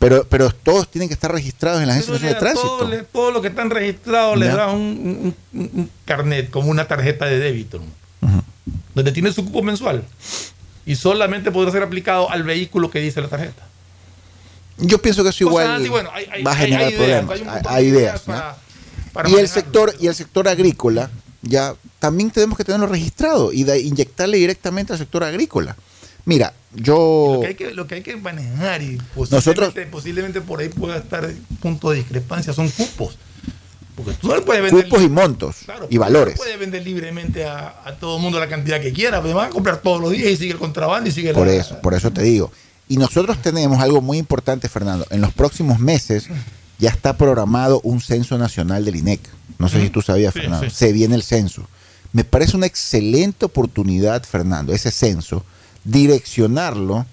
Pero, 0.07 0.23
pero 0.29 0.51
todos 0.51 0.89
tienen 0.91 1.07
que 1.07 1.15
estar 1.15 1.31
registrados 1.31 1.81
en 1.81 1.87
la 1.87 1.93
Agencia 1.93 2.13
Nacional 2.13 2.35
de 2.35 2.39
Tránsito. 2.39 2.77
Todos 2.77 3.05
todos 3.11 3.33
los 3.33 3.41
que 3.41 3.47
están 3.47 3.71
registrados 3.71 4.37
les 4.37 4.53
dan 4.53 4.69
un, 4.69 4.81
un- 4.81 5.35
un- 5.59 5.69
un 5.73 5.89
carnet, 6.05 6.51
como 6.51 6.69
una 6.69 6.87
tarjeta 6.87 7.25
de 7.25 7.39
débito, 7.39 7.81
donde 8.93 9.11
tiene 9.11 9.31
su 9.33 9.43
cupo 9.43 9.63
mensual. 9.63 10.03
Y 10.85 10.95
solamente 10.95 11.51
podrá 11.51 11.71
ser 11.71 11.81
aplicado 11.81 12.29
al 12.29 12.43
vehículo 12.43 12.91
que 12.91 12.99
dice 12.99 13.19
la 13.19 13.29
tarjeta. 13.29 13.63
Yo 14.77 15.01
pienso 15.01 15.23
que 15.23 15.29
eso 15.29 15.43
igual 15.45 15.71
así, 15.81 15.89
bueno, 15.89 16.11
hay- 16.13 16.27
hay- 16.31 16.43
va 16.43 16.51
a 16.51 16.55
generar 16.55 16.87
hay 16.87 16.93
ideas, 16.93 17.25
problemas. 17.25 17.61
hay 17.65 17.85
ideas. 17.87 18.21
para- 18.21 18.57
para 19.11 19.29
y 19.29 19.35
el 19.35 19.47
sector 19.47 19.95
y 19.99 20.05
el 20.07 20.13
sector 20.13 20.47
agrícola 20.47 21.09
ya 21.41 21.73
también 21.97 22.29
tenemos 22.29 22.57
que 22.57 22.63
tenerlo 22.63 22.85
registrado 22.85 23.51
y 23.51 23.63
de- 23.63 23.79
inyectarle 23.79 24.37
directamente 24.37 24.93
al 24.93 24.99
sector 24.99 25.23
agrícola. 25.23 25.75
Mira, 26.25 26.53
yo 26.73 27.33
Lo 27.35 27.41
que, 27.41 27.47
hay 27.47 27.55
que, 27.55 27.71
lo 27.73 27.87
que 27.87 27.95
hay 27.95 28.01
que 28.01 28.15
manejar 28.17 28.81
y 28.81 28.97
posiblemente, 29.15 29.35
Nosotros- 29.35 29.73
posiblemente 29.91 30.41
por 30.41 30.59
ahí 30.59 30.69
pueda 30.69 30.97
estar 30.97 31.29
punto 31.61 31.91
de 31.91 31.97
discrepancia 31.97 32.51
son 32.53 32.69
cupos. 32.69 33.17
Porque 33.95 34.11
tú 34.13 34.27
no 34.27 34.41
puedes 34.43 34.61
vender 34.61 34.83
cupos 34.85 35.03
y 35.03 35.07
montos 35.09 35.55
Claro, 35.63 35.87
y 35.89 35.95
tú 35.95 36.01
valores. 36.01 36.35
No 36.35 36.37
puedes 36.43 36.59
vender 36.59 36.83
libremente 36.83 37.45
a, 37.45 37.81
a 37.85 37.95
todo 37.95 38.17
el 38.17 38.21
mundo 38.23 38.39
la 38.39 38.49
cantidad 38.49 38.81
que 38.81 38.91
quiera, 38.91 39.21
pero 39.21 39.35
van 39.35 39.47
a 39.47 39.49
comprar 39.51 39.77
todos 39.81 40.01
los 40.01 40.11
días 40.11 40.31
y 40.31 40.35
sigue 40.37 40.51
el 40.51 40.57
contrabando 40.59 41.09
y 41.09 41.13
sigue 41.13 41.33
Por 41.33 41.47
la, 41.47 41.53
eso, 41.53 41.79
por 41.79 41.93
eso 41.93 42.11
te 42.11 42.21
digo. 42.23 42.51
Y 42.89 42.97
nosotros 42.97 43.41
tenemos 43.41 43.79
algo 43.79 44.01
muy 44.01 44.17
importante, 44.17 44.67
Fernando. 44.67 45.05
En 45.11 45.21
los 45.21 45.31
próximos 45.33 45.79
meses 45.79 46.27
ya 46.77 46.89
está 46.89 47.15
programado 47.15 47.79
un 47.83 48.01
censo 48.01 48.37
nacional 48.37 48.83
del 48.83 48.97
INEC. 48.97 49.21
No 49.59 49.69
sé 49.69 49.79
si 49.81 49.89
tú 49.89 50.01
sabías, 50.01 50.33
Sí, 50.33 50.41
Fernando. 50.41 50.69
sí. 50.69 50.75
Se 50.75 50.91
viene 50.91 51.15
el 51.15 51.23
censo. 51.23 51.65
Me 52.11 52.25
parece 52.25 52.57
una 52.57 52.65
excelente 52.65 53.45
oportunidad, 53.45 54.23
Fernando, 54.23 54.73
ese 54.73 54.91
censo, 54.91 55.45
direccionarlo 55.85 57.05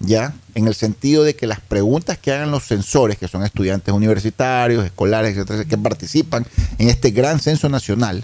ya 0.00 0.34
en 0.54 0.68
el 0.68 0.74
sentido 0.74 1.24
de 1.24 1.34
que 1.34 1.46
las 1.46 1.60
preguntas 1.60 2.18
que 2.18 2.32
hagan 2.32 2.50
los 2.50 2.64
censores, 2.64 3.18
que 3.18 3.26
son 3.26 3.42
estudiantes 3.42 3.92
universitarios, 3.92 4.84
escolares, 4.84 5.36
etcétera, 5.36 5.64
que 5.64 5.78
participan 5.78 6.46
en 6.78 6.88
este 6.88 7.10
gran 7.10 7.40
censo 7.40 7.68
nacional, 7.68 8.22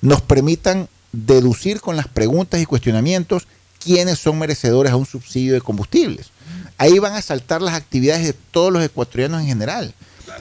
nos 0.00 0.20
permitan 0.20 0.88
deducir 1.12 1.80
con 1.80 1.96
las 1.96 2.08
preguntas 2.08 2.60
y 2.60 2.66
cuestionamientos 2.66 3.48
quiénes 3.82 4.18
son 4.18 4.38
merecedores 4.38 4.92
a 4.92 4.96
un 4.96 5.06
subsidio 5.06 5.54
de 5.54 5.60
combustibles. 5.60 6.30
Ahí 6.78 6.98
van 6.98 7.14
a 7.14 7.22
saltar 7.22 7.62
las 7.62 7.74
actividades 7.74 8.24
de 8.24 8.32
todos 8.32 8.72
los 8.72 8.84
ecuatorianos 8.84 9.40
en 9.40 9.48
general. 9.48 9.94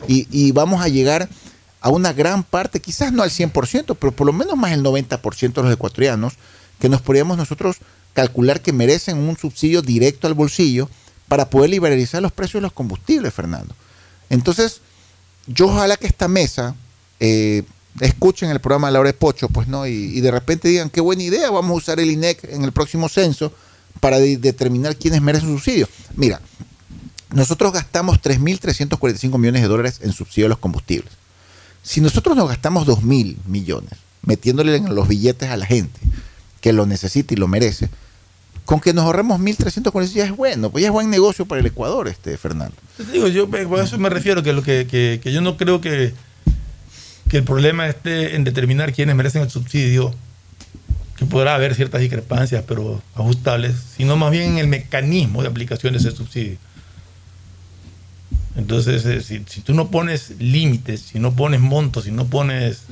Y, 0.07 0.27
y 0.31 0.51
vamos 0.51 0.81
a 0.81 0.87
llegar 0.87 1.27
a 1.81 1.89
una 1.89 2.13
gran 2.13 2.43
parte, 2.43 2.79
quizás 2.79 3.11
no 3.11 3.23
al 3.23 3.31
100%, 3.31 3.97
pero 3.99 4.11
por 4.11 4.27
lo 4.27 4.33
menos 4.33 4.55
más 4.55 4.71
del 4.71 4.83
90% 4.83 5.53
de 5.53 5.63
los 5.63 5.73
ecuatorianos, 5.73 6.33
que 6.79 6.89
nos 6.89 7.01
podríamos 7.01 7.37
nosotros 7.37 7.77
calcular 8.13 8.61
que 8.61 8.73
merecen 8.73 9.17
un 9.17 9.37
subsidio 9.37 9.81
directo 9.81 10.27
al 10.27 10.33
bolsillo 10.33 10.89
para 11.27 11.49
poder 11.49 11.69
liberalizar 11.69 12.21
los 12.21 12.31
precios 12.31 12.55
de 12.61 12.63
los 12.63 12.73
combustibles, 12.73 13.33
Fernando. 13.33 13.73
Entonces, 14.29 14.81
yo 15.47 15.67
ojalá 15.67 15.97
que 15.97 16.07
esta 16.07 16.27
mesa 16.27 16.75
eh, 17.19 17.63
escuchen 17.99 18.49
el 18.49 18.59
programa 18.59 18.87
de 18.87 18.93
la 18.93 18.99
hora 18.99 19.09
de 19.09 19.17
Pocho, 19.17 19.49
pues 19.49 19.67
no, 19.67 19.87
y, 19.87 20.19
de 20.21 20.31
repente 20.31 20.67
digan 20.67 20.89
qué 20.89 21.01
buena 21.01 21.23
idea, 21.23 21.49
vamos 21.49 21.71
a 21.71 21.75
usar 21.75 21.99
el 21.99 22.11
INEC 22.11 22.43
en 22.45 22.63
el 22.63 22.71
próximo 22.71 23.09
censo 23.09 23.53
para 23.99 24.19
de- 24.19 24.37
determinar 24.37 24.95
quiénes 24.95 25.21
merecen 25.21 25.49
subsidio. 25.49 25.87
Mira, 26.15 26.41
nosotros 27.33 27.71
gastamos 27.71 28.21
3.345 28.21 29.37
millones 29.37 29.61
de 29.61 29.67
dólares 29.67 29.99
en 30.03 30.11
subsidio 30.11 30.47
a 30.47 30.49
los 30.49 30.57
combustibles. 30.57 31.13
Si 31.83 32.01
nosotros 32.01 32.35
nos 32.35 32.47
gastamos 32.47 32.85
2.000 32.87 33.37
millones 33.45 33.91
metiéndole 34.23 34.75
en 34.75 34.93
los 34.93 35.07
billetes 35.07 35.49
a 35.49 35.57
la 35.57 35.65
gente 35.65 35.99
que 36.61 36.73
lo 36.73 36.85
necesita 36.85 37.33
y 37.33 37.37
lo 37.37 37.47
merece, 37.47 37.89
con 38.65 38.79
que 38.79 38.93
nos 38.93 39.05
ahorremos 39.05 39.39
1.345 39.41 40.13
ya 40.13 40.25
es 40.25 40.35
bueno, 40.35 40.69
pues 40.69 40.81
ya 40.83 40.87
es 40.87 40.93
buen 40.93 41.09
negocio 41.09 41.45
para 41.45 41.59
el 41.61 41.65
Ecuador, 41.67 42.07
este 42.07 42.37
Fernando. 42.37 42.75
Digo, 43.11 43.27
yo 43.27 43.43
eh, 43.53 43.65
por 43.67 43.79
eso 43.83 43.97
me 43.97 44.09
refiero 44.09 44.43
que 44.43 44.53
lo 44.53 44.61
que, 44.63 44.87
que- 44.87 45.19
que 45.21 45.31
yo 45.33 45.41
no 45.41 45.57
creo 45.57 45.81
que, 45.81 46.13
que 47.29 47.37
el 47.37 47.43
problema 47.43 47.87
esté 47.87 48.35
en 48.35 48.43
determinar 48.43 48.93
quiénes 48.93 49.15
merecen 49.15 49.41
el 49.41 49.49
subsidio, 49.49 50.13
que 51.17 51.25
podrá 51.25 51.55
haber 51.55 51.75
ciertas 51.75 52.01
discrepancias, 52.01 52.63
pero 52.67 53.01
ajustables, 53.15 53.75
sino 53.97 54.15
más 54.17 54.31
bien 54.31 54.53
en 54.53 54.57
el 54.59 54.67
mecanismo 54.67 55.41
de 55.41 55.49
aplicación 55.49 55.93
de 55.93 55.99
ese 55.99 56.11
subsidio. 56.11 56.57
Entonces, 58.55 59.05
eh, 59.05 59.21
si, 59.21 59.43
si 59.47 59.61
tú 59.61 59.73
no 59.73 59.89
pones 59.89 60.31
límites, 60.39 61.01
si 61.01 61.19
no 61.19 61.33
pones 61.35 61.61
montos, 61.61 62.03
si 62.05 62.11
no 62.11 62.25
pones 62.25 62.83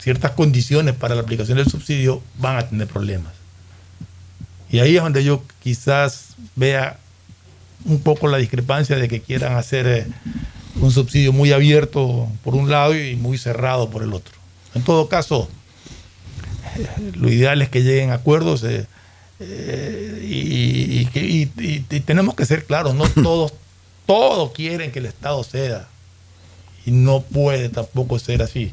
ciertas 0.00 0.32
condiciones 0.32 0.94
para 0.94 1.14
la 1.14 1.22
aplicación 1.22 1.58
del 1.58 1.68
subsidio, 1.68 2.22
van 2.38 2.56
a 2.56 2.68
tener 2.68 2.86
problemas. 2.86 3.32
Y 4.70 4.78
ahí 4.80 4.96
es 4.96 5.02
donde 5.02 5.22
yo 5.24 5.42
quizás 5.62 6.28
vea 6.56 6.98
un 7.84 8.00
poco 8.00 8.26
la 8.28 8.38
discrepancia 8.38 8.96
de 8.96 9.08
que 9.08 9.20
quieran 9.20 9.56
hacer 9.56 9.86
eh, 9.86 10.06
un 10.80 10.90
subsidio 10.90 11.32
muy 11.32 11.52
abierto 11.52 12.28
por 12.42 12.54
un 12.54 12.70
lado 12.70 12.96
y 12.98 13.14
muy 13.16 13.38
cerrado 13.38 13.88
por 13.90 14.02
el 14.02 14.12
otro. 14.12 14.34
En 14.74 14.82
todo 14.82 15.08
caso, 15.08 15.48
eh, 16.76 16.86
lo 17.14 17.30
ideal 17.30 17.62
es 17.62 17.68
que 17.68 17.82
lleguen 17.82 18.10
a 18.10 18.14
acuerdos 18.14 18.64
eh, 18.64 18.86
eh, 19.40 20.20
y, 20.24 21.00
y- 21.02 21.06
que- 21.06 21.24
y- 21.24 21.50
y- 21.58 21.84
y 21.88 22.00
tenemos 22.00 22.34
que 22.34 22.44
ser 22.46 22.64
claros, 22.64 22.94
no 22.94 23.08
todos, 23.22 23.52
todos 24.06 24.52
quieren 24.52 24.90
que 24.90 24.98
el 24.98 25.06
Estado 25.06 25.42
ceda 25.44 25.88
y 26.84 26.90
no 26.90 27.20
puede 27.20 27.68
tampoco 27.68 28.18
ser 28.18 28.42
así. 28.42 28.72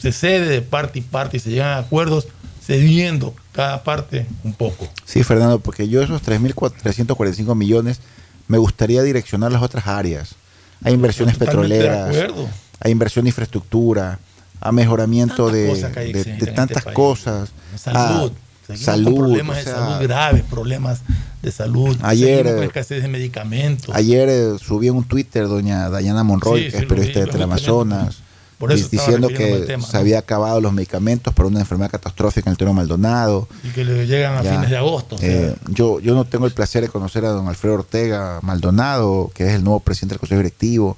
Se 0.00 0.10
cede 0.12 0.46
de 0.48 0.62
parte 0.62 0.98
y 0.98 1.02
parte 1.02 1.36
y 1.36 1.40
se 1.40 1.50
llegan 1.50 1.68
a 1.68 1.78
acuerdos 1.78 2.26
cediendo 2.70 3.34
cada 3.50 3.82
parte 3.82 4.26
un 4.44 4.52
poco. 4.52 4.88
Sí, 5.04 5.24
Fernando, 5.24 5.58
porque 5.58 5.88
yo 5.88 6.02
esos 6.02 6.22
3.345 6.22 7.56
millones 7.56 7.98
me 8.46 8.58
gustaría 8.58 9.02
direccionar 9.02 9.50
las 9.50 9.60
otras 9.62 9.88
áreas. 9.88 10.36
Hay 10.84 10.94
inversiones 10.94 11.36
Totalmente 11.36 11.74
de 11.74 11.80
petroleras, 11.88 12.32
hay 12.78 12.92
inversión 12.92 13.24
en 13.24 13.28
infraestructura, 13.28 14.20
a 14.60 14.70
mejoramiento 14.70 15.46
Tantas 15.50 15.94
de, 15.94 16.12
de- 16.12 16.24
de 16.36 16.46
tantas 16.52 16.76
este 16.78 16.82
país. 16.84 16.94
cosas. 16.94 17.48
Salud. 17.76 18.32
Ah, 18.68 18.76
salud. 18.76 19.14
con 19.16 19.24
problemas 19.24 19.56
o 19.56 19.60
de 19.60 19.64
salud 19.64 20.02
graves, 20.02 20.44
problemas 20.48 21.00
de 21.42 21.50
salud. 21.50 21.96
Ayer, 22.02 22.54
con 22.54 22.62
escasez 22.62 23.02
de 23.02 23.08
medicamentos. 23.08 23.92
Ayer 23.96 24.28
eh, 24.28 24.52
subí 24.60 24.86
en 24.86 24.94
un 24.94 25.04
Twitter 25.04 25.48
doña 25.48 25.90
Dayana 25.90 26.22
Monroy, 26.22 26.60
Sí, 26.60 26.64
que 26.66 26.70
sí, 26.70 26.76
es 26.76 26.86
periodista 26.86 27.18
vi, 27.18 27.26
de 27.26 27.32
Teleamazonas, 27.32 28.18
Por 28.60 28.72
eso 28.72 28.88
diciendo 28.90 29.28
que 29.28 29.64
tema, 29.66 29.86
se 29.86 29.94
¿no? 29.94 29.98
había 30.00 30.18
acabado 30.18 30.60
los 30.60 30.72
medicamentos 30.72 31.32
para 31.34 31.48
una 31.48 31.60
enfermedad 31.60 31.90
catastrófica 31.90 32.50
en 32.50 32.52
el 32.52 32.56
Toro 32.58 32.74
Maldonado. 32.74 33.48
Y 33.64 33.68
que 33.70 33.84
le 33.84 34.06
llegan 34.06 34.36
a 34.36 34.42
Ya. 34.42 34.52
fines 34.54 34.70
de 34.70 34.76
agosto. 34.76 35.16
o 35.16 35.18
sea, 35.18 35.28
Eh, 35.30 35.56
yo, 35.70 35.98
yo 35.98 36.14
no 36.14 36.26
tengo 36.26 36.44
el 36.46 36.52
placer 36.52 36.82
de 36.82 36.88
conocer 36.90 37.24
a 37.24 37.30
don 37.30 37.48
Alfredo 37.48 37.74
Ortega 37.76 38.38
Maldonado, 38.42 39.30
que 39.34 39.46
es 39.48 39.54
el 39.54 39.64
nuevo 39.64 39.80
presidente 39.80 40.12
del 40.14 40.20
Consejo 40.20 40.38
Directivo. 40.40 40.96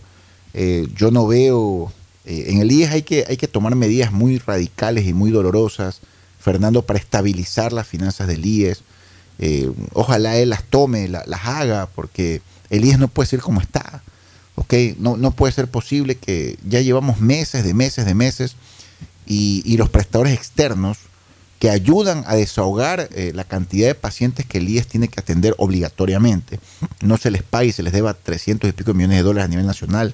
Eh, 0.55 0.89
yo 0.97 1.11
no 1.13 1.27
veo, 1.27 1.93
eh, 2.27 2.47
en 2.49 2.61
el 2.61 2.71
IES 2.73 2.91
hay 2.91 3.03
que, 3.03 3.25
hay 3.29 3.37
que 3.37 3.47
tomar 3.49 3.75
medidas 3.77 4.11
muy 4.13 4.39
radicales 4.39 5.07
y 5.07 5.15
muy 5.15 5.31
dolorosas, 5.31 6.01
Fernando, 6.41 6.83
para 6.83 6.99
estabilizar 6.99 7.73
las 7.73 7.87
finanzas 7.87 8.27
del 8.27 8.45
IES. 8.45 8.83
Ojalá 9.93 10.37
él 10.37 10.51
las 10.51 10.65
tome, 10.65 11.09
la- 11.09 11.25
las 11.27 11.47
haga, 11.47 11.89
porque 11.95 12.43
el 12.71 12.85
IES 12.85 12.99
no 12.99 13.09
puede 13.09 13.29
ser 13.29 13.41
como 13.41 13.61
está. 13.61 14.03
No, 14.99 15.17
no 15.17 15.31
puede 15.33 15.53
ser 15.53 15.69
posible 15.69 16.17
que 16.17 16.59
ya 16.67 16.81
llevamos 16.81 17.21
meses 17.21 17.65
de 17.65 17.75
meses 17.75 18.07
de 18.07 18.15
meses 18.15 18.57
y, 19.27 19.63
y 19.67 19.77
los 19.77 19.91
prestadores 19.91 20.33
externos 20.33 20.99
que 21.63 21.71
ayudan 21.71 22.25
a 22.27 22.35
desahogar 22.35 23.09
eh, 23.13 23.31
la 23.37 23.45
cantidad 23.45 23.87
de 23.87 23.95
pacientes 23.95 24.45
que 24.45 24.59
el 24.59 24.69
IES 24.69 24.89
tiene 24.89 25.07
que 25.07 25.21
atender 25.21 25.55
obligatoriamente. 25.59 26.59
No 27.03 27.17
se 27.19 27.31
les 27.31 27.45
pague 27.45 27.69
y 27.69 27.73
se 27.73 27.85
les 27.85 27.93
deba 27.93 28.15
300 28.15 28.69
y 28.69 28.73
pico 28.73 28.95
millones 28.95 29.19
de 29.19 29.23
dólares 29.23 29.45
a 29.45 29.49
nivel 29.49 29.65
nacional. 29.65 30.13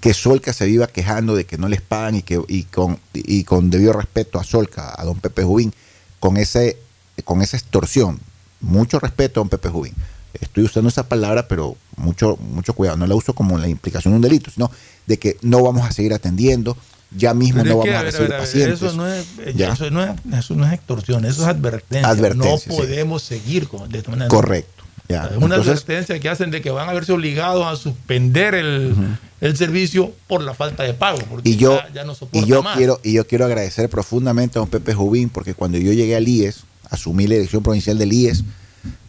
Que 0.00 0.12
Solca 0.12 0.52
se 0.52 0.66
viva 0.66 0.88
quejando 0.88 1.36
de 1.36 1.46
que 1.46 1.58
no 1.58 1.68
les 1.68 1.80
pagan 1.80 2.16
y, 2.16 2.22
que, 2.22 2.42
y, 2.48 2.64
con, 2.64 2.98
y 3.14 3.44
con 3.44 3.70
debido 3.70 3.92
respeto 3.92 4.40
a 4.40 4.42
Solca, 4.42 5.00
a 5.00 5.04
don 5.04 5.20
Pepe 5.20 5.44
Jubín, 5.44 5.72
con, 6.18 6.38
ese, 6.38 6.76
con 7.22 7.40
esa 7.40 7.56
extorsión. 7.56 8.18
Mucho 8.60 8.98
respeto 8.98 9.38
a 9.38 9.42
don 9.42 9.48
Pepe 9.48 9.68
Jubín. 9.68 9.94
Estoy 10.34 10.64
usando 10.64 10.88
esa 10.88 11.08
palabra, 11.08 11.48
pero 11.48 11.76
mucho, 11.96 12.36
mucho 12.36 12.74
cuidado. 12.74 12.96
No 12.96 13.06
la 13.06 13.14
uso 13.14 13.34
como 13.34 13.58
la 13.58 13.68
implicación 13.68 14.12
de 14.12 14.16
un 14.16 14.22
delito, 14.22 14.50
sino 14.50 14.70
de 15.06 15.18
que 15.18 15.36
no 15.42 15.62
vamos 15.62 15.88
a 15.88 15.92
seguir 15.92 16.12
atendiendo, 16.14 16.76
ya 17.16 17.34
mismo 17.34 17.62
pero 17.62 17.76
no 17.76 17.82
que, 17.82 17.90
vamos 17.90 18.02
a, 18.02 18.04
recibir 18.04 18.26
a 18.26 18.30
ver, 18.30 18.40
pacientes. 18.40 18.82
Eso 18.82 18.92
no, 18.96 19.06
es, 19.06 19.26
eh, 19.38 19.54
eso, 19.56 19.90
no 19.90 20.04
es, 20.04 20.10
eso 20.38 20.54
no 20.54 20.66
es 20.66 20.72
extorsión, 20.72 21.24
eso 21.24 21.42
es 21.42 21.48
advertencia. 21.48 22.08
Advertencia, 22.08 22.50
no 22.52 22.58
sí. 22.58 22.68
podemos 22.68 23.22
seguir 23.22 23.68
con, 23.68 23.90
de 23.90 23.98
esta 23.98 24.10
manera. 24.10 24.28
Correcto. 24.28 24.84
ya. 25.08 25.24
Es 25.24 25.36
una 25.36 25.56
Entonces, 25.56 25.68
advertencia 25.68 26.20
que 26.20 26.28
hacen 26.28 26.50
de 26.50 26.62
que 26.62 26.70
van 26.70 26.88
a 26.88 26.92
verse 26.92 27.12
obligados 27.12 27.66
a 27.66 27.74
suspender 27.76 28.54
el, 28.54 28.94
el 29.40 29.56
servicio 29.56 30.12
por 30.28 30.42
la 30.42 30.54
falta 30.54 30.84
de 30.84 30.94
pago. 30.94 31.18
Porque 31.28 31.50
y 31.50 31.56
yo, 31.56 31.76
ya, 31.76 31.92
ya 31.92 32.04
no 32.04 32.14
y 32.32 32.46
yo 32.46 32.62
más. 32.62 32.76
quiero 32.76 33.00
y 33.02 33.14
yo 33.14 33.26
quiero 33.26 33.46
agradecer 33.46 33.88
profundamente 33.88 34.58
a 34.58 34.60
don 34.60 34.68
Pepe 34.68 34.94
Jubín 34.94 35.28
porque 35.28 35.54
cuando 35.54 35.78
yo 35.78 35.92
llegué 35.92 36.14
al 36.14 36.28
IES 36.28 36.64
asumí 36.88 37.26
la 37.26 37.34
dirección 37.34 37.62
provincial 37.62 37.98
del 37.98 38.12
IES 38.12 38.44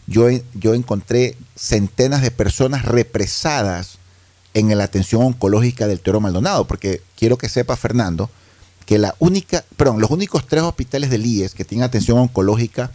yo, 0.07 0.29
yo 0.53 0.73
encontré 0.73 1.37
centenas 1.55 2.21
de 2.21 2.31
personas 2.31 2.85
represadas 2.85 3.97
en 4.53 4.75
la 4.77 4.83
atención 4.83 5.21
oncológica 5.23 5.87
del 5.87 5.99
Toro 5.99 6.19
Maldonado 6.19 6.67
porque 6.67 7.01
quiero 7.17 7.37
que 7.37 7.49
sepa 7.49 7.77
Fernando 7.77 8.29
que 8.85 8.97
la 8.97 9.15
única 9.19 9.63
perdón 9.77 10.01
los 10.01 10.11
únicos 10.11 10.45
tres 10.47 10.63
hospitales 10.63 11.09
del 11.09 11.25
IES 11.25 11.53
que 11.53 11.63
tienen 11.63 11.83
atención 11.83 12.17
oncológica 12.17 12.91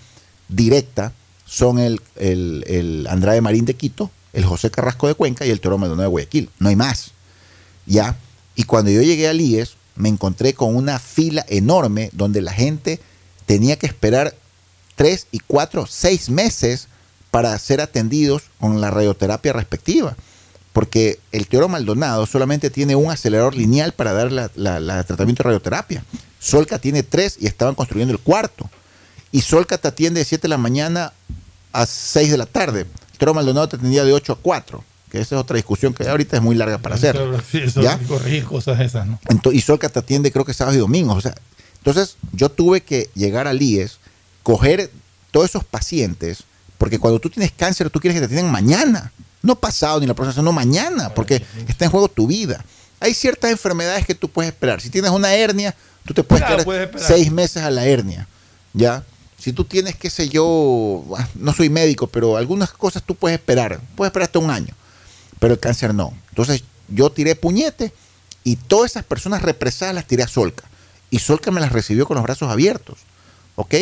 directa 0.48 1.12
son 1.46 1.78
el, 1.78 2.00
el, 2.16 2.64
el 2.66 3.06
Andrade 3.08 3.40
Marín 3.40 3.64
de 3.64 3.74
Quito 3.74 4.10
el 4.34 4.44
José 4.44 4.70
Carrasco 4.70 5.08
de 5.08 5.14
Cuenca 5.14 5.46
y 5.46 5.50
el 5.50 5.60
Toro 5.60 5.78
Maldonado 5.78 6.02
de 6.02 6.12
Guayaquil 6.12 6.50
no 6.58 6.68
hay 6.68 6.76
más 6.76 7.12
¿ya? 7.86 8.16
Y 8.54 8.64
cuando 8.64 8.90
yo 8.90 9.02
llegué 9.02 9.28
al 9.28 9.40
IES, 9.40 9.76
me 9.94 10.08
encontré 10.08 10.54
con 10.54 10.74
una 10.74 10.98
fila 10.98 11.44
enorme 11.48 12.10
donde 12.12 12.42
la 12.42 12.52
gente 12.52 13.00
tenía 13.46 13.76
que 13.76 13.86
esperar 13.86 14.34
tres 14.94 15.26
y 15.30 15.38
cuatro, 15.40 15.86
seis 15.86 16.28
meses 16.28 16.88
para 17.36 17.58
ser 17.58 17.82
atendidos 17.82 18.44
con 18.58 18.80
la 18.80 18.90
radioterapia 18.90 19.52
respectiva. 19.52 20.16
Porque 20.72 21.18
el 21.32 21.46
Teoro 21.48 21.68
Maldonado 21.68 22.24
solamente 22.24 22.70
tiene 22.70 22.96
un 22.96 23.10
acelerador 23.10 23.54
lineal 23.54 23.92
para 23.92 24.14
dar 24.14 24.32
la, 24.32 24.50
la- 24.54 24.80
la 24.80 25.04
tratamiento 25.04 25.42
de 25.42 25.48
radioterapia. 25.48 26.02
Solca 26.40 26.78
tiene 26.78 27.02
tres 27.02 27.36
y 27.38 27.46
estaban 27.46 27.74
construyendo 27.74 28.14
el 28.14 28.20
cuarto. 28.20 28.70
Y 29.32 29.42
Solca 29.42 29.76
te 29.76 29.86
atiende 29.88 30.20
de 30.20 30.24
7 30.24 30.40
de 30.42 30.48
la 30.48 30.56
mañana 30.56 31.12
a 31.74 31.84
6 31.84 32.30
de 32.30 32.38
la 32.38 32.46
tarde. 32.46 32.86
El 33.12 33.18
Teoro 33.18 33.34
Maldonado 33.34 33.68
te 33.68 33.76
atendía 33.76 34.02
de 34.02 34.14
8 34.14 34.32
a 34.32 34.36
4. 34.36 34.82
Que 35.10 35.20
esa 35.20 35.34
es 35.34 35.40
otra 35.42 35.56
discusión 35.56 35.92
que 35.92 36.08
ahorita 36.08 36.36
es 36.38 36.42
muy 36.42 36.54
larga 36.56 36.78
para 36.78 36.94
hacer. 36.94 37.20
Sí, 37.52 37.58
eso 37.58 37.82
¿Ya? 37.82 37.98
corregir 37.98 38.44
cosas 38.44 38.80
esas, 38.80 39.06
¿no? 39.06 39.20
Ento- 39.28 39.52
y 39.52 39.60
Solca 39.60 39.90
te 39.90 39.98
atiende 39.98 40.32
creo 40.32 40.46
que 40.46 40.54
sábados 40.54 40.76
y 40.76 40.80
domingos. 40.80 41.18
O 41.18 41.20
sea, 41.20 41.34
entonces 41.84 42.16
yo 42.32 42.48
tuve 42.48 42.80
que 42.80 43.10
llegar 43.14 43.46
al 43.46 43.60
IES, 43.60 43.98
coger 44.42 44.90
todos 45.32 45.50
esos 45.50 45.64
pacientes, 45.64 46.44
porque 46.78 46.98
cuando 46.98 47.18
tú 47.20 47.30
tienes 47.30 47.52
cáncer 47.52 47.90
tú 47.90 48.00
quieres 48.00 48.14
que 48.20 48.20
te 48.26 48.32
atiendan 48.32 48.52
mañana, 48.52 49.12
no 49.42 49.58
pasado 49.58 50.00
ni 50.00 50.06
la 50.06 50.14
próxima 50.14 50.42
no 50.42 50.52
mañana, 50.52 51.14
porque 51.14 51.42
está 51.68 51.84
en 51.84 51.90
juego 51.90 52.08
tu 52.08 52.26
vida. 52.26 52.64
Hay 53.00 53.14
ciertas 53.14 53.50
enfermedades 53.50 54.06
que 54.06 54.14
tú 54.14 54.28
puedes 54.28 54.52
esperar. 54.52 54.80
Si 54.80 54.90
tienes 54.90 55.10
una 55.10 55.34
hernia, 55.34 55.74
tú 56.04 56.14
te 56.14 56.22
puedes 56.22 56.40
Claro, 56.42 56.56
quedar 56.56 56.64
puedes 56.64 56.82
esperar. 56.86 57.06
seis 57.08 57.30
meses 57.30 57.62
a 57.62 57.70
la 57.70 57.84
hernia, 57.86 58.26
¿ya? 58.72 59.04
Si 59.38 59.52
tú 59.52 59.64
tienes, 59.64 59.94
qué 59.96 60.08
sé 60.10 60.28
yo, 60.28 61.04
ah, 61.16 61.28
no 61.34 61.52
soy 61.52 61.68
médico, 61.68 62.06
pero 62.06 62.36
algunas 62.36 62.70
cosas 62.72 63.02
tú 63.04 63.14
puedes 63.14 63.38
esperar, 63.38 63.80
puedes 63.94 64.10
esperar 64.10 64.26
hasta 64.28 64.38
un 64.38 64.50
año, 64.50 64.74
pero 65.38 65.54
el 65.54 65.60
cáncer 65.60 65.94
no. 65.94 66.12
Entonces 66.30 66.64
yo 66.88 67.10
tiré 67.10 67.36
puñete 67.36 67.92
y 68.44 68.56
todas 68.56 68.92
esas 68.92 69.04
personas 69.04 69.42
represadas 69.42 69.94
las 69.94 70.06
tiré 70.06 70.22
a 70.22 70.28
Solca. 70.28 70.64
Y 71.10 71.18
Solca 71.18 71.50
me 71.50 71.60
las 71.60 71.70
recibió 71.72 72.06
con 72.06 72.14
los 72.16 72.24
brazos 72.24 72.50
abiertos. 72.50 72.98
¿Ok? 73.56 73.74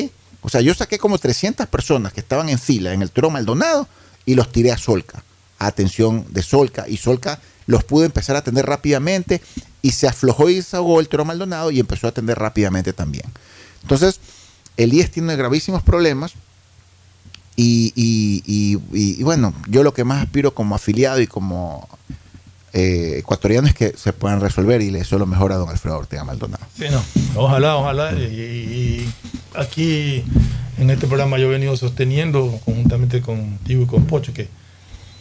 O 0.46 0.48
sea, 0.50 0.60
yo 0.60 0.72
saqué 0.74 0.98
como 0.98 1.18
300 1.18 1.66
personas 1.66 2.12
que 2.12 2.20
estaban 2.20 2.48
en 2.50 2.58
fila 2.58 2.92
en 2.92 3.02
el 3.02 3.10
Toro 3.10 3.30
Maldonado 3.30 3.88
y 4.26 4.34
los 4.36 4.52
tiré 4.52 4.70
a 4.72 4.78
Solca, 4.78 5.24
a 5.58 5.66
atención 5.66 6.26
de 6.30 6.42
Solca. 6.42 6.86
Y 6.88 6.98
Solca 6.98 7.40
los 7.66 7.82
pudo 7.82 8.04
empezar 8.04 8.36
a 8.36 8.40
atender 8.40 8.66
rápidamente 8.66 9.40
y 9.80 9.90
se 9.92 10.06
aflojó 10.06 10.50
y 10.50 10.56
desahogó 10.56 11.00
el 11.00 11.08
Toro 11.08 11.24
Maldonado 11.24 11.70
y 11.70 11.80
empezó 11.80 12.06
a 12.06 12.10
atender 12.10 12.38
rápidamente 12.38 12.92
también. 12.92 13.24
Entonces, 13.82 14.20
el 14.76 14.92
IES 14.92 15.10
tiene 15.10 15.34
gravísimos 15.36 15.82
problemas 15.82 16.32
y, 17.56 17.92
y- 17.96 18.78
y- 18.92 19.22
bueno, 19.22 19.54
yo 19.68 19.82
lo 19.82 19.94
que 19.94 20.04
más 20.04 20.22
aspiro 20.24 20.54
como 20.54 20.74
afiliado 20.74 21.20
y 21.20 21.26
como 21.26 21.88
eh, 22.74 23.18
ecuatoriano 23.18 23.68
es 23.68 23.74
que 23.74 23.94
se 23.96 24.12
puedan 24.12 24.40
resolver 24.40 24.82
y 24.82 24.90
le 24.90 24.98
deseo 24.98 25.18
lo 25.18 25.26
mejor 25.26 25.52
a 25.52 25.56
don 25.56 25.68
Alfredo 25.68 25.96
Ortega 25.96 26.24
Maldonado. 26.24 26.66
Sí, 26.76 26.86
no. 26.90 27.02
Ojalá, 27.36 27.76
ojalá. 27.76 28.12
Y, 28.12 28.24
y 28.24 29.14
aquí 29.54 30.24
en 30.76 30.90
este 30.90 31.06
programa 31.06 31.38
yo 31.38 31.46
he 31.46 31.50
venido 31.50 31.76
sosteniendo, 31.76 32.60
conjuntamente 32.64 33.20
contigo 33.20 33.84
y 33.84 33.86
con 33.86 34.06
Pocho, 34.06 34.34
que 34.34 34.48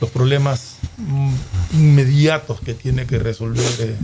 los 0.01 0.09
problemas 0.09 0.77
mm, 0.97 1.33
inmediatos 1.73 2.59
que 2.59 2.73
tiene 2.73 3.05
que 3.05 3.19
resolver 3.19 3.63
eh, 3.79 3.95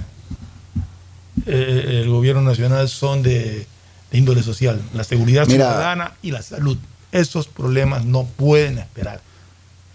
eh, 1.48 2.02
el 2.04 2.10
gobierno 2.10 2.42
nacional 2.42 2.88
son 2.88 3.24
de, 3.24 3.66
de 4.12 4.18
índole 4.18 4.44
social. 4.44 4.80
La 4.94 5.04
seguridad 5.04 5.48
Mira. 5.48 5.66
ciudadana 5.66 6.14
y 6.22 6.32
la 6.32 6.44
salud. 6.44 6.78
Esos 7.12 7.48
problemas 7.48 8.06
no 8.06 8.26
pueden 8.26 8.78
esperar. 8.78 9.22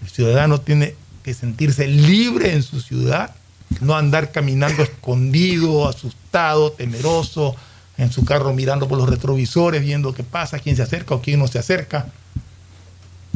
El 0.02 0.08
ciudadano 0.10 0.60
tiene 0.60 0.96
que 1.22 1.32
sentirse 1.34 1.86
libre 1.86 2.52
en 2.52 2.62
su 2.62 2.80
ciudad, 2.80 3.34
no 3.80 3.94
andar 3.96 4.32
caminando 4.32 4.82
escondido, 4.82 5.88
asustado, 5.88 6.72
temeroso, 6.72 7.54
en 7.96 8.10
su 8.10 8.24
carro 8.24 8.52
mirando 8.52 8.88
por 8.88 8.98
los 8.98 9.08
retrovisores, 9.08 9.82
viendo 9.82 10.12
qué 10.14 10.22
pasa, 10.24 10.58
quién 10.58 10.74
se 10.76 10.82
acerca 10.82 11.14
o 11.14 11.20
quién 11.22 11.38
no 11.38 11.46
se 11.46 11.58
acerca. 11.58 12.06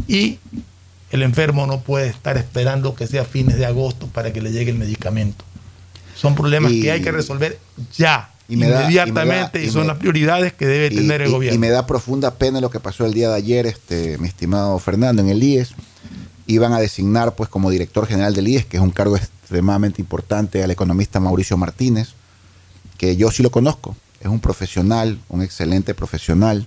Y 0.06 0.38
el 1.10 1.22
enfermo 1.22 1.66
no 1.66 1.80
puede 1.80 2.08
estar 2.08 2.36
esperando 2.36 2.94
que 2.94 3.06
sea 3.06 3.24
fines 3.24 3.56
de 3.56 3.66
agosto 3.66 4.06
para 4.08 4.32
que 4.32 4.40
le 4.40 4.52
llegue 4.52 4.70
el 4.70 4.78
medicamento. 4.78 5.44
Son 6.16 6.34
problemas 6.34 6.72
Y- 6.72 6.82
que 6.82 6.90
hay 6.92 7.02
que 7.02 7.12
resolver 7.12 7.58
ya, 7.96 8.30
y 8.48 8.56
me 8.56 8.68
da- 8.68 8.82
inmediatamente, 8.82 9.58
y 9.58 9.60
me 9.60 9.66
da- 9.66 9.66
y, 9.66 9.68
y 9.68 9.72
son 9.72 9.82
me- 9.82 9.88
las 9.88 9.98
prioridades 9.98 10.52
que 10.52 10.66
debe 10.66 10.90
tener 10.90 11.22
el 11.22 11.30
gobierno. 11.30 11.54
Y 11.56 11.58
me 11.58 11.68
da 11.70 11.86
profunda 11.86 12.34
pena 12.34 12.60
lo 12.60 12.70
que 12.70 12.80
pasó 12.80 13.06
el 13.06 13.14
día 13.14 13.28
de 13.28 13.36
ayer, 13.36 13.66
este, 13.66 14.18
mi 14.18 14.26
estimado 14.28 14.78
Fernando, 14.78 15.22
en 15.22 15.28
el 15.28 15.42
IES. 15.42 15.74
Iban 16.46 16.72
a 16.72 16.80
designar 16.80 17.34
pues 17.34 17.48
como 17.50 17.70
director 17.70 18.06
general 18.06 18.34
del 18.34 18.48
IES, 18.48 18.64
que 18.64 18.78
es 18.78 18.82
un 18.82 18.90
cargo 18.90 19.16
extremadamente 19.48 20.02
importante, 20.02 20.62
al 20.62 20.70
economista 20.70 21.20
Mauricio 21.20 21.56
Martínez, 21.56 22.10
que 22.98 23.16
yo 23.16 23.30
sí 23.30 23.42
lo 23.42 23.50
conozco. 23.50 23.96
Es 24.20 24.26
un 24.26 24.40
profesional, 24.40 25.18
un 25.30 25.40
excelente 25.42 25.94
profesional. 25.94 26.66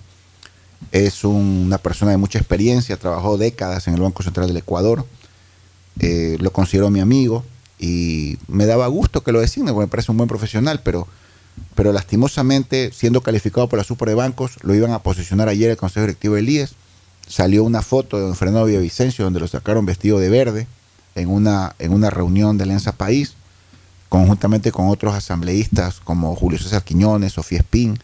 Es 0.90 1.22
un- 1.22 1.62
una 1.66 1.78
persona 1.78 2.10
de 2.10 2.16
mucha 2.16 2.38
experiencia, 2.40 2.96
trabajó 2.96 3.38
décadas 3.38 3.86
en 3.86 3.94
el 3.94 4.00
Banco 4.00 4.24
Central 4.24 4.48
del 4.48 4.56
Ecuador. 4.56 5.06
Eh, 6.00 6.38
lo 6.40 6.52
considero 6.52 6.90
mi 6.90 6.98
amigo 6.98 7.44
y 7.78 8.36
me 8.48 8.66
daba 8.66 8.88
gusto 8.88 9.22
que 9.22 9.30
lo 9.30 9.40
designe, 9.40 9.72
porque 9.72 9.86
me 9.86 9.90
parece 9.90 10.10
un 10.10 10.16
buen 10.16 10.28
profesional, 10.28 10.80
pero 10.82 11.06
pero 11.74 11.92
lastimosamente, 11.92 12.90
siendo 12.94 13.20
calificado 13.20 13.68
por 13.68 13.78
la 13.78 13.84
Super 13.84 14.08
de 14.08 14.14
Bancos, 14.14 14.52
lo 14.62 14.74
iban 14.74 14.90
a 14.92 15.02
posicionar 15.02 15.48
ayer 15.50 15.70
el 15.70 15.76
Consejo 15.76 16.06
Directivo 16.06 16.34
del 16.34 16.48
IES. 16.48 16.70
Salió 17.28 17.62
una 17.62 17.82
foto 17.82 18.16
de 18.16 18.22
don 18.22 18.34
Fernando 18.34 18.64
Villavicencio 18.64 19.22
donde 19.24 19.38
lo 19.38 19.46
sacaron 19.46 19.84
vestido 19.84 20.18
de 20.18 20.30
verde 20.30 20.66
en 21.14 21.28
una, 21.28 21.74
en 21.78 21.92
una 21.92 22.10
reunión 22.10 22.58
de 22.58 22.64
Alianza 22.64 22.92
País, 22.92 23.34
conjuntamente 24.08 24.72
con 24.72 24.88
otros 24.88 25.14
asambleístas 25.14 26.00
como 26.00 26.34
Julio 26.36 26.58
César 26.58 26.82
Quiñones, 26.82 27.32
Sofía 27.32 27.58
Espín, 27.58 27.98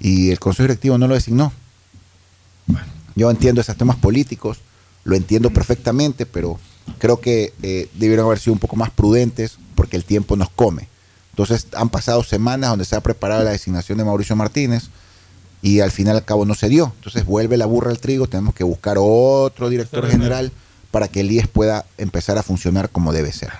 y 0.00 0.30
el 0.30 0.38
Consejo 0.38 0.64
Directivo 0.64 0.98
no 0.98 1.08
lo 1.08 1.14
designó. 1.14 1.52
Yo 3.14 3.30
entiendo 3.30 3.60
esos 3.60 3.76
temas 3.76 3.96
políticos, 3.96 4.58
lo 5.04 5.16
entiendo 5.16 5.50
perfectamente, 5.50 6.24
pero 6.24 6.58
creo 6.98 7.20
que 7.20 7.52
eh, 7.62 7.88
debieron 7.94 8.26
haber 8.26 8.38
sido 8.38 8.52
un 8.52 8.58
poco 8.58 8.76
más 8.76 8.90
prudentes 8.90 9.58
porque 9.74 9.96
el 9.96 10.04
tiempo 10.04 10.36
nos 10.36 10.50
come. 10.50 10.88
Entonces 11.30 11.66
han 11.74 11.88
pasado 11.88 12.22
semanas 12.22 12.70
donde 12.70 12.84
se 12.84 12.96
ha 12.96 13.00
preparado 13.00 13.44
la 13.44 13.50
designación 13.50 13.98
de 13.98 14.04
Mauricio 14.04 14.34
Martínez 14.36 14.84
y 15.62 15.80
al 15.80 15.90
final 15.90 16.16
al 16.16 16.24
cabo 16.24 16.44
no 16.44 16.54
se 16.54 16.68
dio. 16.68 16.92
Entonces 16.96 17.24
vuelve 17.24 17.56
la 17.56 17.66
burra 17.66 17.90
al 17.90 17.98
trigo, 17.98 18.26
tenemos 18.28 18.54
que 18.54 18.64
buscar 18.64 18.96
otro 18.98 19.68
director 19.68 20.08
general 20.08 20.52
para 20.90 21.08
que 21.08 21.20
el 21.20 21.30
IES 21.30 21.48
pueda 21.48 21.84
empezar 21.98 22.38
a 22.38 22.42
funcionar 22.42 22.90
como 22.90 23.12
debe 23.12 23.32
ser. 23.32 23.50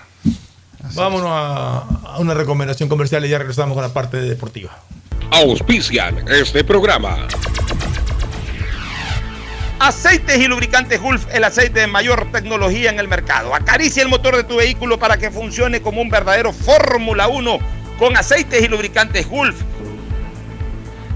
Vámonos 0.95 1.29
a, 1.29 1.79
a 2.05 2.19
una 2.19 2.33
recomendación 2.33 2.89
comercial 2.89 3.25
y 3.25 3.29
ya 3.29 3.37
regresamos 3.37 3.75
con 3.75 3.83
la 3.83 3.93
parte 3.93 4.17
deportiva. 4.17 4.77
Auspician 5.31 6.25
este 6.29 6.63
programa. 6.63 7.27
Aceites 9.79 10.37
y 10.37 10.47
lubricantes 10.47 11.01
Gulf, 11.01 11.25
el 11.31 11.43
aceite 11.45 11.79
de 11.79 11.87
mayor 11.87 12.29
tecnología 12.33 12.89
en 12.89 12.99
el 12.99 13.07
mercado. 13.07 13.55
Acaricia 13.55 14.03
el 14.03 14.09
motor 14.09 14.35
de 14.35 14.43
tu 14.43 14.57
vehículo 14.57 14.99
para 14.99 15.17
que 15.17 15.31
funcione 15.31 15.81
como 15.81 16.01
un 16.01 16.09
verdadero 16.09 16.51
Fórmula 16.51 17.29
1 17.29 17.59
con 17.97 18.17
aceites 18.17 18.61
y 18.61 18.67
lubricantes 18.67 19.27
Gulf. 19.27 19.55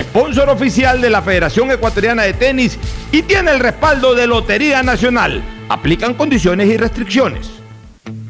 sponsor 0.00 0.48
oficial 0.48 1.00
de 1.00 1.10
la 1.10 1.22
Federación 1.22 1.70
Ecuatoriana 1.70 2.22
de 2.22 2.32
Tenis 2.34 2.78
y 3.10 3.22
tiene 3.22 3.50
el 3.50 3.60
respaldo 3.60 4.14
de 4.14 4.26
Lotería 4.26 4.82
Nacional. 4.82 5.42
Aplican 5.68 6.14
condiciones 6.14 6.68
y 6.68 6.76
restricciones. 6.76 7.50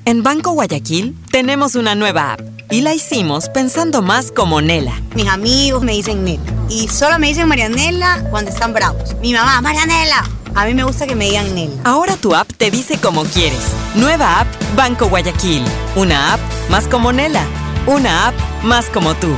En 0.05 0.23
Banco 0.23 0.51
Guayaquil 0.51 1.15
tenemos 1.31 1.77
una 1.77 1.95
nueva 1.95 2.33
app 2.33 2.41
y 2.71 2.81
la 2.81 2.93
hicimos 2.95 3.49
pensando 3.49 4.03
más 4.03 4.33
como 4.33 4.61
Nela. 4.61 5.01
Mis 5.15 5.29
amigos 5.29 5.83
me 5.83 5.93
dicen 5.93 6.25
Nela. 6.25 6.43
Y 6.69 6.89
solo 6.89 7.19
me 7.19 7.29
dicen 7.29 7.47
Marianela 7.47 8.25
cuando 8.31 8.51
están 8.51 8.73
bravos. 8.73 9.15
Mi 9.21 9.33
mamá, 9.33 9.61
Marianela. 9.61 10.25
A 10.55 10.67
mí 10.67 10.75
me 10.75 10.83
gusta 10.85 11.07
que 11.07 11.15
me 11.15 11.27
digan 11.27 11.55
Nela. 11.55 11.75
Ahora 11.85 12.17
tu 12.17 12.35
app 12.35 12.51
te 12.57 12.71
dice 12.71 12.99
como 12.99 13.25
quieres. 13.25 13.73
Nueva 13.95 14.41
app 14.41 14.49
Banco 14.75 15.07
Guayaquil. 15.09 15.63
Una 15.95 16.35
app 16.35 16.41
más 16.69 16.89
como 16.89 17.13
Nela. 17.13 17.45
Una 17.87 18.29
app 18.29 18.35
más 18.65 18.87
como 18.87 19.15
tú. 19.15 19.37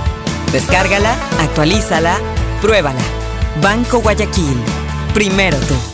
Descárgala, 0.55 1.17
actualízala, 1.41 2.17
pruébala. 2.63 3.01
Banco 3.61 3.99
Guayaquil. 3.99 4.57
Primero 5.13 5.59
tú. 5.59 5.94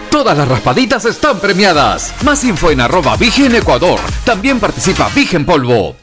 Todas 0.11 0.37
las 0.37 0.47
raspaditas 0.49 1.05
están 1.05 1.39
premiadas. 1.39 2.13
Más 2.25 2.43
info 2.43 2.69
en 2.69 2.81
arroba 2.81 3.15
Vigen 3.15 3.55
Ecuador. 3.55 3.97
También 4.25 4.59
participa 4.59 5.09
Vigen 5.15 5.45
Polvo. 5.45 5.95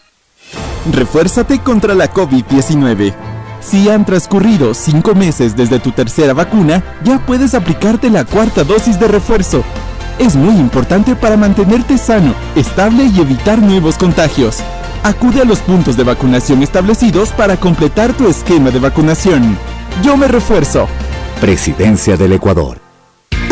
Refuérzate 0.90 1.58
contra 1.60 1.94
la 1.94 2.10
COVID-19. 2.10 3.14
Si 3.60 3.90
han 3.90 4.06
transcurrido 4.06 4.72
cinco 4.72 5.14
meses 5.14 5.54
desde 5.54 5.78
tu 5.78 5.92
tercera 5.92 6.32
vacuna, 6.32 6.82
ya 7.04 7.18
puedes 7.18 7.54
aplicarte 7.54 8.08
la 8.08 8.24
cuarta 8.24 8.64
dosis 8.64 8.98
de 8.98 9.08
refuerzo. 9.08 9.62
Es 10.18 10.36
muy 10.36 10.56
importante 10.56 11.14
para 11.14 11.36
mantenerte 11.36 11.98
sano, 11.98 12.34
estable 12.56 13.04
y 13.04 13.20
evitar 13.20 13.60
nuevos 13.60 13.98
contagios. 13.98 14.60
Acude 15.02 15.42
a 15.42 15.44
los 15.44 15.58
puntos 15.58 15.98
de 15.98 16.04
vacunación 16.04 16.62
establecidos 16.62 17.28
para 17.32 17.58
completar 17.58 18.14
tu 18.14 18.26
esquema 18.26 18.70
de 18.70 18.78
vacunación. 18.78 19.58
Yo 20.02 20.16
me 20.16 20.28
refuerzo. 20.28 20.88
Presidencia 21.42 22.16
del 22.16 22.32
Ecuador. 22.32 22.87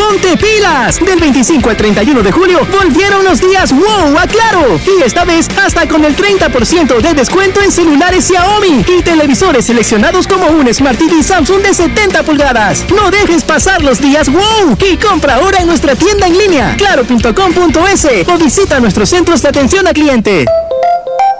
¡Ponte 0.08 0.36
pilas! 0.36 1.00
Del 1.04 1.18
25 1.18 1.68
al 1.68 1.76
31 1.76 2.22
de 2.22 2.30
julio 2.30 2.60
volvieron 2.70 3.24
los 3.24 3.40
días 3.40 3.72
wow 3.72 4.16
a 4.16 4.26
Claro. 4.28 4.78
Y 4.86 5.02
esta 5.02 5.24
vez 5.24 5.48
hasta 5.60 5.88
con 5.88 6.04
el 6.04 6.14
30% 6.14 7.00
de 7.00 7.14
descuento 7.14 7.60
en 7.60 7.72
celulares 7.72 8.26
Xiaomi 8.26 8.84
y 8.86 9.02
televisores 9.02 9.66
seleccionados 9.66 10.28
como 10.28 10.46
un 10.46 10.72
Smart 10.72 10.96
TV 10.96 11.24
Samsung 11.24 11.60
de 11.62 11.74
70 11.74 12.22
pulgadas. 12.22 12.84
No 12.94 13.10
dejes 13.10 13.42
pasar 13.42 13.82
los 13.82 14.00
días 14.00 14.30
wow 14.30 14.76
y 14.88 14.96
compra 14.96 15.36
ahora 15.36 15.58
en 15.58 15.66
nuestra 15.66 15.96
tienda 15.96 16.28
en 16.28 16.38
línea 16.38 16.76
claro.com.es 16.76 18.28
o 18.28 18.38
visita 18.38 18.78
nuestros 18.78 19.08
centros 19.08 19.42
de 19.42 19.48
atención 19.48 19.88
a 19.88 19.92
cliente. 19.92 20.46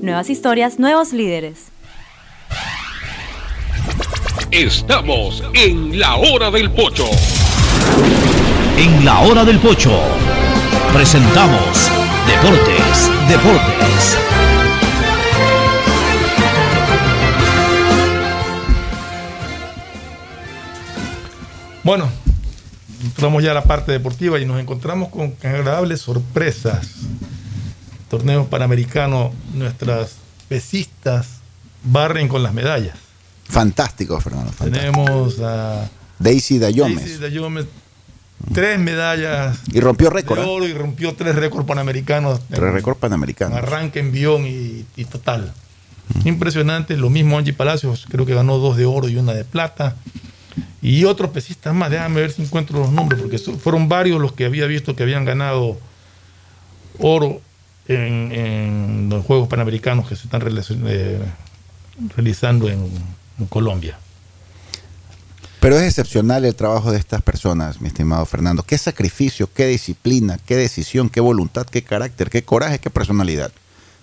Nuevas 0.00 0.30
historias, 0.30 0.78
nuevos 0.78 1.12
líderes. 1.12 1.66
Estamos 4.50 5.44
en 5.52 5.98
la 5.98 6.16
hora 6.16 6.50
del 6.50 6.70
pocho. 6.70 7.04
En 8.78 9.04
la 9.04 9.20
hora 9.20 9.44
del 9.44 9.58
pocho 9.58 9.92
presentamos 10.94 11.90
Deportes, 12.26 13.10
Deportes. 13.28 14.18
Bueno, 21.84 22.08
entramos 23.02 23.42
ya 23.42 23.50
a 23.50 23.54
la 23.54 23.64
parte 23.64 23.92
deportiva 23.92 24.40
y 24.40 24.46
nos 24.46 24.58
encontramos 24.60 25.10
con 25.10 25.34
agradables 25.42 26.00
sorpresas. 26.00 27.00
Torneos 28.10 28.48
Panamericanos, 28.48 29.32
nuestras 29.54 30.16
pesistas 30.48 31.38
barren 31.84 32.26
con 32.28 32.42
las 32.42 32.52
medallas. 32.52 32.98
Fantástico, 33.48 34.20
Fernando. 34.20 34.50
fantástico. 34.52 34.92
Tenemos 35.04 35.38
a 35.40 35.88
Daisy 36.18 36.58
Dayomes. 36.58 36.98
Daisy 37.04 37.18
Dayomes, 37.18 37.66
tres 38.52 38.78
medallas 38.80 39.60
Y 39.72 39.80
rompió 39.80 40.10
récord. 40.10 40.40
de 40.40 40.44
¿eh? 40.44 40.48
oro 40.48 40.66
y 40.66 40.72
rompió 40.72 41.14
tres 41.14 41.36
récords 41.36 41.66
panamericanos. 41.66 42.40
Tres 42.48 42.72
récord 42.72 42.96
en 42.96 43.00
panamericanos. 43.00 43.56
arranque, 43.56 44.00
envión 44.00 44.44
y, 44.44 44.84
y 44.96 45.04
total. 45.04 45.52
Impresionante. 46.24 46.96
Lo 46.96 47.10
mismo 47.10 47.38
Angie 47.38 47.52
Palacios, 47.52 48.06
creo 48.10 48.26
que 48.26 48.34
ganó 48.34 48.58
dos 48.58 48.76
de 48.76 48.86
oro 48.86 49.08
y 49.08 49.16
una 49.16 49.32
de 49.34 49.44
plata. 49.44 49.94
Y 50.82 51.04
otros 51.04 51.30
pesistas 51.30 51.74
más, 51.74 51.90
déjame 51.90 52.20
ver 52.22 52.32
si 52.32 52.42
encuentro 52.42 52.80
los 52.80 52.90
nombres, 52.90 53.20
porque 53.22 53.38
fueron 53.38 53.88
varios 53.88 54.20
los 54.20 54.32
que 54.32 54.46
había 54.46 54.66
visto 54.66 54.96
que 54.96 55.04
habían 55.04 55.24
ganado 55.24 55.78
oro 56.98 57.40
en, 57.90 58.32
en 58.32 59.08
los 59.10 59.24
Juegos 59.24 59.48
Panamericanos 59.48 60.08
que 60.08 60.16
se 60.16 60.24
están 60.24 60.42
eh, 60.46 61.18
realizando 62.16 62.68
en, 62.68 62.88
en 63.38 63.46
Colombia. 63.46 63.98
Pero 65.60 65.76
es 65.78 65.82
excepcional 65.82 66.44
el 66.44 66.54
trabajo 66.54 66.90
de 66.90 66.98
estas 66.98 67.20
personas, 67.20 67.80
mi 67.82 67.88
estimado 67.88 68.24
Fernando. 68.24 68.62
Qué 68.62 68.78
sacrificio, 68.78 69.52
qué 69.52 69.66
disciplina, 69.66 70.38
qué 70.46 70.56
decisión, 70.56 71.10
qué 71.10 71.20
voluntad, 71.20 71.66
qué 71.66 71.82
carácter, 71.82 72.30
qué 72.30 72.42
coraje, 72.42 72.78
qué 72.78 72.88
personalidad. 72.88 73.52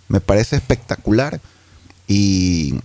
Me 0.08 0.20
parece 0.20 0.56
espectacular 0.56 1.42
y 2.08 2.76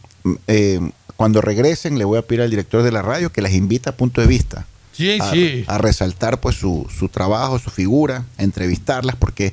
eh, 0.46 0.80
cuando 1.16 1.42
regresen 1.42 1.98
le 1.98 2.04
voy 2.04 2.18
a 2.18 2.22
pedir 2.22 2.42
al 2.42 2.50
director 2.50 2.82
de 2.82 2.92
la 2.92 3.02
radio 3.02 3.30
que 3.30 3.42
las 3.42 3.52
invita 3.52 3.90
a 3.90 3.96
punto 3.96 4.20
de 4.20 4.26
vista. 4.26 4.66
Sí, 4.92 5.18
a, 5.20 5.30
sí. 5.30 5.64
a 5.66 5.78
resaltar 5.78 6.40
pues 6.40 6.56
su, 6.56 6.86
su 6.96 7.08
trabajo, 7.08 7.58
su 7.58 7.70
figura, 7.70 8.24
a 8.38 8.42
entrevistarlas, 8.42 9.16
porque 9.16 9.52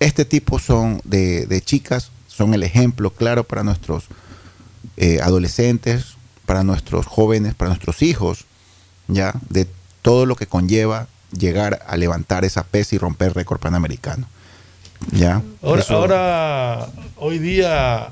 este 0.00 0.24
tipo 0.24 0.58
son 0.58 1.00
de, 1.04 1.46
de 1.46 1.60
chicas, 1.60 2.10
son 2.28 2.54
el 2.54 2.62
ejemplo 2.62 3.10
claro 3.10 3.44
para 3.44 3.64
nuestros 3.64 4.04
eh, 4.96 5.20
adolescentes, 5.22 6.14
para 6.46 6.62
nuestros 6.62 7.06
jóvenes, 7.06 7.54
para 7.54 7.68
nuestros 7.70 8.02
hijos, 8.02 8.44
ya, 9.08 9.34
de 9.48 9.66
todo 10.02 10.24
lo 10.26 10.36
que 10.36 10.46
conlleva 10.46 11.08
llegar 11.36 11.82
a 11.86 11.96
levantar 11.96 12.44
esa 12.44 12.62
pesa 12.64 12.94
y 12.94 12.98
romper 12.98 13.34
récord 13.34 13.58
panamericano. 13.60 14.26
Ya. 15.12 15.42
Ahora, 15.62 15.82
Eso- 15.82 15.94
ahora, 15.96 16.88
hoy 17.16 17.38
día, 17.38 18.08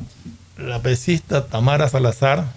la 0.58 0.82
pesista 0.82 1.46
Tamara 1.46 1.88
Salazar, 1.88 2.52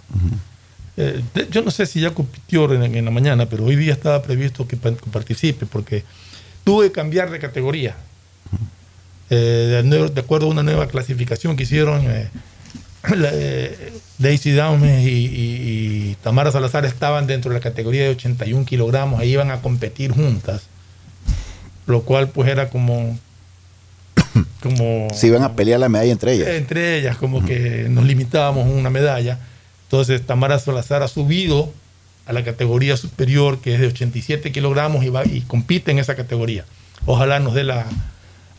eh, 0.98 1.24
de- 1.34 1.48
yo 1.50 1.62
no 1.62 1.72
sé 1.72 1.86
si 1.86 2.02
ya 2.02 2.14
compitió 2.14 2.72
en, 2.74 2.96
en 2.96 3.06
la 3.06 3.12
mañana, 3.12 3.46
pero 3.48 3.64
hoy 3.66 3.76
día 3.76 3.94
estaba 3.94 4.22
previsto 4.22 4.68
que 4.68 4.76
participe, 4.78 5.66
porque 5.66 6.04
tuve 6.64 6.88
que 6.88 6.92
cambiar 6.92 7.30
de 7.32 7.40
categoría. 7.40 7.96
Eh, 9.30 9.82
de, 10.14 10.20
acuerdo 10.22 10.48
a 10.48 10.50
una 10.50 10.64
nueva 10.64 10.88
clasificación 10.88 11.56
que 11.56 11.64
hicieron, 11.64 12.02
eh, 12.10 12.30
la, 13.16 13.30
eh, 13.32 13.94
Daisy 14.18 14.52
Downes 14.52 15.06
y, 15.06 15.10
y- 15.10 16.10
y 16.12 16.18
Tamara 16.24 16.52
Salazar 16.52 16.86
estaban 16.86 17.28
dentro 17.28 17.52
de 17.52 17.58
la 17.58 17.62
categoría 17.64 18.04
de 18.04 18.10
81 18.10 18.66
kilogramos, 18.66 19.20
ahí 19.20 19.32
iban 19.34 19.52
a 19.52 19.62
competir 19.62 20.12
juntas, 20.12 20.64
lo 21.88 22.02
cual 22.02 22.30
pues 22.30 22.50
era 22.50 22.70
como... 22.70 23.18
como 24.62 25.08
se 25.14 25.28
iban 25.28 25.44
a 25.44 25.56
pelear 25.56 25.80
la 25.80 25.90
medalla 25.90 26.12
entre 26.12 26.34
ellas. 26.34 26.48
entre 26.50 26.98
ellas, 26.98 27.18
como 27.18 27.46
que 27.46 27.88
nos 27.90 28.06
limitábamos 28.06 28.66
a 28.66 28.70
una 28.70 28.90
medalla. 28.90 29.40
Entonces, 29.84 30.26
Tamara 30.26 30.60
Salazar 30.60 31.02
ha 31.04 31.08
subido 31.08 31.72
a 32.26 32.34
la 32.34 32.44
categoría 32.44 32.96
superior, 32.96 33.60
que 33.60 33.74
es 33.74 33.80
de 33.82 33.88
87 33.88 34.52
kilogramos, 34.52 35.04
y, 35.04 35.10
va, 35.10 35.26
y 35.26 35.42
compite 35.42 35.90
en 35.92 35.98
esa 36.00 36.16
categoría. 36.16 36.66
Ojalá 37.06 37.40
nos 37.40 37.54
dé 37.56 37.64
la. 37.64 37.86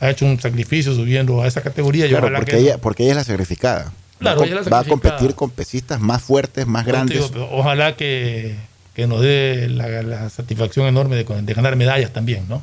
Ha 0.01 0.11
hecho 0.11 0.25
un 0.27 0.41
sacrificio 0.41 0.95
subiendo 0.95 1.43
a 1.43 1.47
esa 1.47 1.61
categoría. 1.63 2.09
Claro, 2.09 2.31
porque 2.35 2.51
que 2.53 2.59
ella, 2.59 2.79
porque 2.79 3.03
ella 3.05 3.13
es 3.13 3.17
la 3.19 3.25
sacrificada. 3.25 3.93
Claro, 4.19 4.41
va, 4.41 4.47
ella 4.47 4.61
es 4.61 4.67
la 4.67 4.71
va 4.71 4.79
a 4.81 4.85
competir 4.85 5.35
con 5.35 5.51
pesistas 5.51 6.01
más 6.01 6.23
fuertes, 6.23 6.67
más 6.67 6.85
grandes. 6.87 7.31
digo, 7.33 7.49
ojalá 7.53 7.97
que, 7.97 8.57
que 8.95 9.07
nos 9.07 9.21
dé 9.23 9.69
la, 9.71 10.03
la 10.03 10.29
satisfacción 10.31 10.87
enorme 10.87 11.17
de, 11.17 11.25
de 11.43 11.55
ganar 11.55 11.77
medallas 11.77 12.13
también, 12.13 12.45
¿no? 12.49 12.63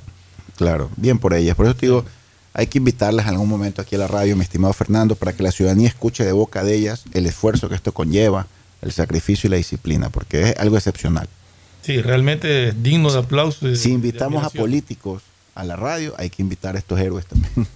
Claro, 0.55 0.89
bien 0.97 1.19
por 1.19 1.34
ellas. 1.34 1.55
Por 1.55 1.65
eso 1.68 1.76
te 1.76 1.85
digo, 1.85 2.05
hay 2.53 2.65
que 2.68 2.80
invitarlas 2.80 3.27
en 3.27 3.34
algún 3.34 3.49
momento 3.49 3.81
aquí 3.84 3.95
a 3.95 3.99
la 3.99 4.07
radio, 4.07 4.35
mi 4.35 4.41
estimado 4.41 4.73
Fernando, 4.73 5.15
para 5.15 5.34
que 5.34 5.43
la 5.43 5.51
ciudadanía 5.51 5.88
escuche 5.88 6.26
de 6.26 6.31
boca 6.31 6.64
de 6.64 6.73
ellas 6.76 7.03
el 7.14 7.27
esfuerzo 7.27 7.69
que 7.69 7.76
esto 7.76 7.91
conlleva, 7.91 8.47
el 8.81 8.91
sacrificio 8.91 9.47
y 9.47 9.51
la 9.51 9.57
disciplina, 9.57 10.09
porque 10.09 10.49
es 10.49 10.57
algo 10.57 10.76
excepcional. 10.77 11.27
Sí, 11.84 12.01
realmente 12.01 12.69
es 12.69 12.84
digno 12.84 13.11
de 13.11 13.19
aplauso. 13.19 13.68
de- 13.68 13.76
Si 13.76 13.89
de 13.89 13.95
invitamos 13.95 14.43
a 14.43 14.49
políticos 14.49 15.22
a 15.58 15.64
la 15.64 15.76
radio, 15.76 16.14
hay 16.18 16.30
que 16.30 16.42
invitar 16.42 16.76
a 16.76 16.80
estos 16.80 17.00
héroes 17.00 17.26
también. 17.26 17.68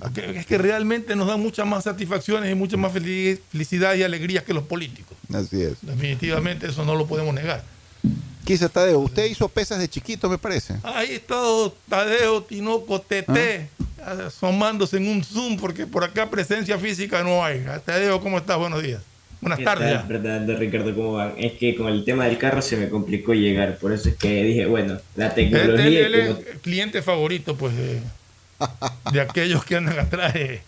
Porque 0.00 0.38
es 0.38 0.46
que 0.46 0.58
realmente 0.58 1.16
nos 1.16 1.26
dan 1.26 1.40
muchas 1.40 1.66
más 1.66 1.84
satisfacciones 1.84 2.50
y 2.52 2.54
mucha 2.54 2.76
más 2.76 2.92
felici- 2.92 3.40
felicidad 3.50 3.94
y 3.94 4.02
alegría 4.04 4.44
que 4.44 4.54
los 4.54 4.62
políticos. 4.64 5.16
Así 5.34 5.60
es. 5.62 5.74
Definitivamente 5.82 6.68
eso 6.68 6.84
no 6.84 6.94
lo 6.94 7.06
podemos 7.06 7.34
negar. 7.34 7.64
Quizá 8.44 8.68
Tadeo, 8.68 9.00
usted 9.00 9.24
hizo 9.26 9.48
pesas 9.48 9.78
de 9.78 9.88
chiquito, 9.88 10.30
me 10.30 10.38
parece. 10.38 10.76
Ahí 10.84 11.12
está 11.14 11.34
Tadeo, 11.88 12.42
Tinoco, 12.44 13.00
Tete. 13.00 13.68
asomándose 14.04 14.96
en 14.98 15.08
un 15.08 15.24
Zoom 15.24 15.58
porque 15.58 15.86
por 15.86 16.04
acá 16.04 16.30
presencia 16.30 16.78
física 16.78 17.22
no 17.24 17.44
hay. 17.44 17.66
Tadeo, 17.84 18.20
¿cómo 18.20 18.38
estás? 18.38 18.56
Buenos 18.56 18.82
días. 18.82 19.02
Buenas 19.40 19.58
¿Qué 19.58 19.64
tardes. 19.64 20.58
Ricardo, 20.58 20.94
¿cómo 20.94 21.12
van? 21.14 21.34
Es 21.38 21.52
que 21.52 21.74
con 21.74 21.88
el 21.88 22.04
tema 22.04 22.26
del 22.26 22.38
carro 22.38 22.60
se 22.60 22.76
me 22.76 22.88
complicó 22.88 23.34
llegar, 23.34 23.78
por 23.78 23.92
eso 23.92 24.08
es 24.08 24.16
que 24.16 24.42
dije, 24.42 24.66
bueno, 24.66 24.98
la 25.16 25.32
tecnología... 25.34 25.84
Él, 25.86 25.96
él 25.96 26.14
y 26.14 26.26
como- 26.28 26.40
es 26.40 26.58
cliente 26.60 27.02
favorito, 27.02 27.56
pues, 27.56 27.74
de, 27.76 28.00
de 29.12 29.20
aquellos 29.20 29.64
que 29.64 29.76
andan 29.76 29.98
atrás 29.98 30.34
de, 30.34 30.60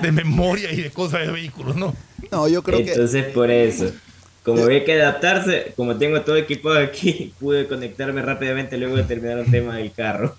de 0.00 0.12
memoria 0.12 0.72
y 0.72 0.80
de 0.80 0.90
cosas 0.90 1.26
de 1.26 1.32
vehículos, 1.32 1.76
¿no? 1.76 1.94
No, 2.32 2.48
yo 2.48 2.62
creo 2.62 2.78
Entonces, 2.78 3.24
por 3.26 3.50
eso. 3.50 3.92
Como 4.42 4.62
había 4.62 4.84
que 4.84 5.00
adaptarse, 5.00 5.72
como 5.76 5.96
tengo 5.96 6.22
todo 6.22 6.36
equipado 6.36 6.78
aquí, 6.78 7.32
pude 7.40 7.66
conectarme 7.66 8.22
rápidamente 8.22 8.78
luego 8.78 8.96
de 8.96 9.02
terminar 9.02 9.38
un 9.40 9.50
tema 9.50 9.76
del 9.76 9.92
carro. 9.92 10.36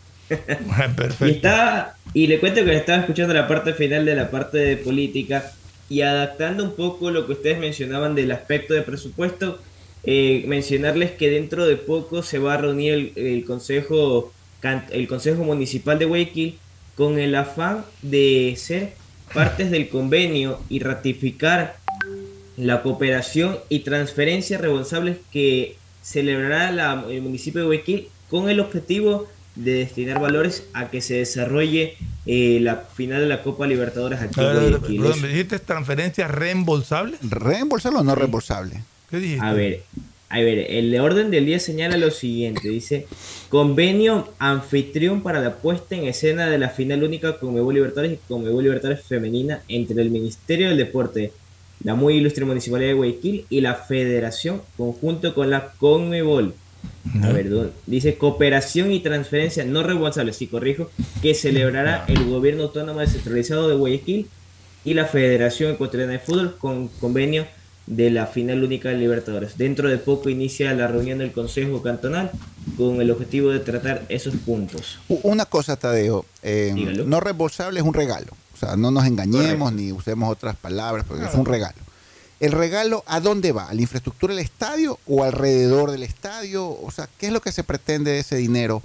Y, 1.25 1.31
estaba, 1.31 1.95
y 2.13 2.27
le 2.27 2.39
cuento 2.39 2.63
que 2.65 2.75
estaba 2.75 2.99
escuchando 2.99 3.33
la 3.33 3.47
parte 3.47 3.73
final 3.73 4.05
de 4.05 4.15
la 4.15 4.29
parte 4.31 4.57
de 4.57 4.77
política 4.77 5.51
y 5.89 6.01
adaptando 6.01 6.63
un 6.63 6.75
poco 6.75 7.11
lo 7.11 7.25
que 7.25 7.33
ustedes 7.33 7.59
mencionaban 7.59 8.15
del 8.15 8.31
aspecto 8.31 8.73
de 8.73 8.81
presupuesto, 8.81 9.59
eh, 10.03 10.43
mencionarles 10.47 11.11
que 11.11 11.29
dentro 11.29 11.65
de 11.65 11.75
poco 11.75 12.23
se 12.23 12.39
va 12.39 12.53
a 12.55 12.57
reunir 12.57 13.13
el, 13.15 13.43
consejo 13.45 14.31
el 14.91 15.07
consejo 15.07 15.43
municipal 15.43 15.97
de 15.99 16.05
Guayaquil 16.05 16.57
con 16.95 17.19
el 17.19 17.35
afán 17.35 17.85
de 18.01 18.55
ser 18.57 18.93
partes 19.33 19.69
del 19.71 19.87
convenio 19.89 20.59
y 20.69 20.79
ratificar 20.79 21.77
la 22.57 22.81
cooperación 22.81 23.59
y 23.69 23.79
transferencias 23.79 24.59
responsables 24.61 25.17
que 25.31 25.75
celebrará 26.01 26.71
la- 26.71 27.05
el 27.09 27.21
municipio 27.21 27.61
de 27.61 27.67
Guayaquil 27.67 28.07
con 28.29 28.49
el 28.49 28.59
objetivo 28.59 29.27
de 29.55 29.73
destinar 29.73 30.19
valores 30.19 30.63
a 30.73 30.89
que 30.89 31.01
se 31.01 31.15
desarrolle 31.15 31.95
eh, 32.27 32.59
la 32.61 32.75
final 32.75 33.21
de 33.21 33.27
la 33.27 33.41
Copa 33.41 33.65
Libertadores 33.65 34.19
aquí 34.19 34.39
en 34.41 34.53
Guayaquil. 34.53 35.01
perdón, 35.01 35.21
¿Me 35.21 35.27
dijiste 35.29 35.59
transferencias 35.59 36.29
reembolsables? 36.29 37.19
¿Reembolsable 37.29 37.99
o 37.99 38.03
no 38.03 38.15
reembolsable? 38.15 38.83
¿Qué 39.09 39.17
dijiste? 39.17 39.45
A 39.45 39.53
ver, 39.53 39.83
a 40.29 40.39
ver, 40.39 40.65
el 40.69 40.99
orden 40.99 41.31
del 41.31 41.45
día 41.45 41.57
señala 41.57 41.95
lo 41.95 42.11
siguiente, 42.11 42.67
dice, 42.67 43.07
convenio 43.47 44.27
anfitrión 44.39 45.23
para 45.23 45.39
la 45.39 45.55
puesta 45.55 45.95
en 45.95 46.05
escena 46.05 46.49
de 46.49 46.57
la 46.57 46.69
final 46.69 47.03
única 47.03 47.39
Conmebol 47.39 47.75
Libertadores 47.75 48.13
y 48.13 48.19
Conmebol 48.27 48.65
Libertadores 48.65 49.05
Femenina 49.05 49.61
entre 49.69 50.01
el 50.01 50.09
Ministerio 50.09 50.67
del 50.67 50.77
Deporte, 50.77 51.31
la 51.81 51.95
muy 51.95 52.15
ilustre 52.15 52.43
Municipalidad 52.43 52.89
de 52.89 52.95
Guayaquil 52.95 53.45
y 53.49 53.61
la 53.61 53.75
Federación 53.75 54.61
conjunto 54.75 55.33
con 55.33 55.49
la 55.49 55.71
Conmebol. 55.79 56.53
A 57.23 57.29
ver, 57.29 57.49
¿dónde? 57.49 57.71
dice 57.85 58.17
cooperación 58.17 58.91
y 58.91 58.99
transferencia 58.99 59.63
no 59.65 59.83
reembolsable, 59.83 60.33
si 60.33 60.47
corrijo, 60.47 60.89
que 61.21 61.33
celebrará 61.33 62.05
el 62.07 62.25
gobierno 62.25 62.63
autónomo 62.63 62.99
descentralizado 62.99 63.69
de 63.69 63.75
Guayaquil 63.75 64.27
y 64.83 64.93
la 64.93 65.05
Federación 65.05 65.73
Ecuatoriana 65.73 66.13
de 66.13 66.19
Fútbol 66.19 66.57
con 66.57 66.87
convenio 66.87 67.45
de 67.87 68.09
la 68.11 68.27
final 68.27 68.63
única 68.63 68.89
de 68.89 68.97
Libertadores. 68.97 69.57
Dentro 69.57 69.89
de 69.89 69.97
poco 69.97 70.29
inicia 70.29 70.73
la 70.73 70.87
reunión 70.87 71.19
del 71.19 71.31
Consejo 71.31 71.81
Cantonal 71.81 72.31
con 72.75 73.01
el 73.01 73.09
objetivo 73.09 73.49
de 73.49 73.59
tratar 73.59 74.03
esos 74.09 74.35
puntos. 74.35 74.99
Una 75.07 75.45
cosa, 75.45 75.77
Tadeo, 75.77 76.25
eh, 76.43 76.73
no 77.05 77.19
reembolsable 77.19 77.79
es 77.79 77.85
un 77.85 77.93
regalo. 77.93 78.27
O 78.53 78.57
sea, 78.57 78.75
no 78.75 78.91
nos 78.91 79.05
engañemos 79.05 79.71
ni 79.71 79.91
usemos 79.91 80.29
otras 80.29 80.55
palabras, 80.55 81.05
porque 81.07 81.25
es 81.25 81.33
un 81.33 81.45
regalo. 81.45 81.77
¿El 82.39 82.51
regalo 82.51 83.03
a 83.07 83.19
dónde 83.19 83.51
va? 83.51 83.69
¿A 83.69 83.73
la 83.73 83.81
infraestructura 83.81 84.33
del 84.35 84.43
estadio 84.43 84.99
o 85.07 85.23
alrededor 85.23 85.91
del 85.91 86.03
estadio? 86.03 86.67
O 86.69 86.91
sea, 86.91 87.09
¿qué 87.17 87.27
es 87.27 87.33
lo 87.33 87.41
que 87.41 87.51
se 87.51 87.63
pretende 87.63 88.11
de 88.11 88.19
ese 88.19 88.35
dinero 88.35 88.83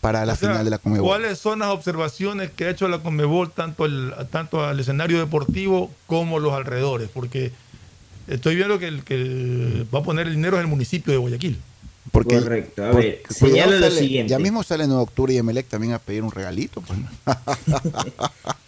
para 0.00 0.24
la 0.24 0.32
O 0.32 0.36
sea, 0.36 0.48
final 0.50 0.64
de 0.64 0.70
la 0.70 0.78
Conmebol? 0.78 1.06
¿Cuáles 1.06 1.38
son 1.38 1.58
las 1.58 1.68
observaciones 1.68 2.50
que 2.50 2.64
ha 2.66 2.70
hecho 2.70 2.88
la 2.88 3.00
Conmebol 3.00 3.50
tanto, 3.50 3.84
al- 3.84 4.28
tanto 4.30 4.64
al 4.64 4.80
escenario 4.80 5.18
deportivo 5.18 5.90
como 6.06 6.38
los 6.38 6.52
alrededores? 6.54 7.10
Porque 7.12 7.52
estoy 8.28 8.56
viendo 8.56 8.78
que 8.78 8.88
el 8.88 9.04
que 9.04 9.84
va 9.94 9.98
a 9.98 10.02
poner 10.02 10.26
el 10.28 10.34
dinero 10.34 10.56
es 10.56 10.62
el 10.62 10.68
municipio 10.68 11.12
de 11.12 11.18
Guayaquil. 11.18 11.60
Porque, 12.12 12.38
Correcto, 12.38 12.84
a 12.84 12.92
ver, 12.92 13.22
porque 13.22 13.34
ya 13.34 13.64
señalo 13.64 13.78
lo 13.78 13.90
siguiente. 13.90 14.30
Ya 14.30 14.38
mismo 14.38 14.62
sale 14.62 14.84
en 14.84 14.92
octubre 14.92 15.34
y 15.34 15.38
Emelec 15.38 15.66
también 15.66 15.92
a 15.92 15.98
pedir 15.98 16.22
un 16.22 16.30
regalito. 16.30 16.80
Pues. 16.80 16.98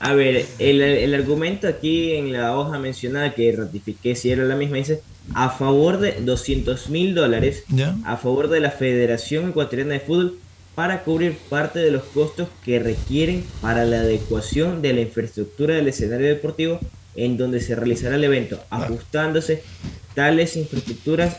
A 0.01 0.15
ver, 0.15 0.47
el, 0.59 0.81
el 0.81 1.15
argumento 1.15 1.69
aquí 1.69 2.15
en 2.15 2.33
la 2.33 2.57
hoja 2.57 2.79
mencionada 2.79 3.35
que 3.35 3.51
ratifiqué, 3.53 4.15
si 4.15 4.31
era 4.31 4.45
la 4.45 4.55
misma, 4.55 4.77
dice 4.77 5.03
a 5.35 5.51
favor 5.51 5.99
de 5.99 6.13
200 6.21 6.89
mil 6.91 7.15
dólares 7.15 7.65
a 8.05 8.17
favor 8.17 8.49
de 8.49 8.61
la 8.61 8.71
Federación 8.71 9.51
Ecuatoriana 9.51 9.95
de 9.95 10.01
Fútbol 10.01 10.39
para 10.75 11.03
cubrir 11.03 11.37
parte 11.49 11.81
de 11.81 11.91
los 11.91 12.05
costos 12.05 12.49
que 12.65 12.79
requieren 12.79 13.45
para 13.61 13.85
la 13.85 14.01
adecuación 14.01 14.81
de 14.81 14.93
la 14.93 15.01
infraestructura 15.01 15.75
del 15.75 15.89
escenario 15.89 16.29
deportivo 16.29 16.79
en 17.17 17.37
donde 17.37 17.61
se 17.61 17.75
realizará 17.75 18.15
el 18.15 18.25
evento, 18.25 18.61
ajustándose 18.71 19.63
tales 20.15 20.57
infraestructuras 20.57 21.37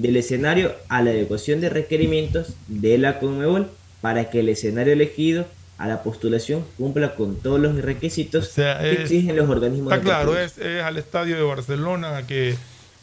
del 0.00 0.16
escenario 0.16 0.74
a 0.88 1.02
la 1.02 1.10
adecuación 1.10 1.60
de 1.60 1.68
requerimientos 1.68 2.54
de 2.68 2.98
la 2.98 3.18
Conmebol 3.18 3.68
para 4.00 4.30
que 4.30 4.40
el 4.40 4.48
escenario 4.48 4.92
elegido 4.92 5.46
a 5.78 5.86
la 5.88 6.02
postulación 6.02 6.64
cumpla 6.76 7.14
con 7.14 7.36
todos 7.36 7.60
los 7.60 7.76
requisitos 7.82 8.48
que 8.48 8.92
es- 8.92 9.00
exigen 9.00 9.36
los 9.36 9.48
organismos 9.48 9.92
Está 9.92 10.02
claro, 10.04 10.38
es, 10.38 10.58
es 10.58 10.82
al 10.82 10.96
estadio 10.98 11.36
de 11.36 11.42
Barcelona 11.42 12.26
que 12.26 12.54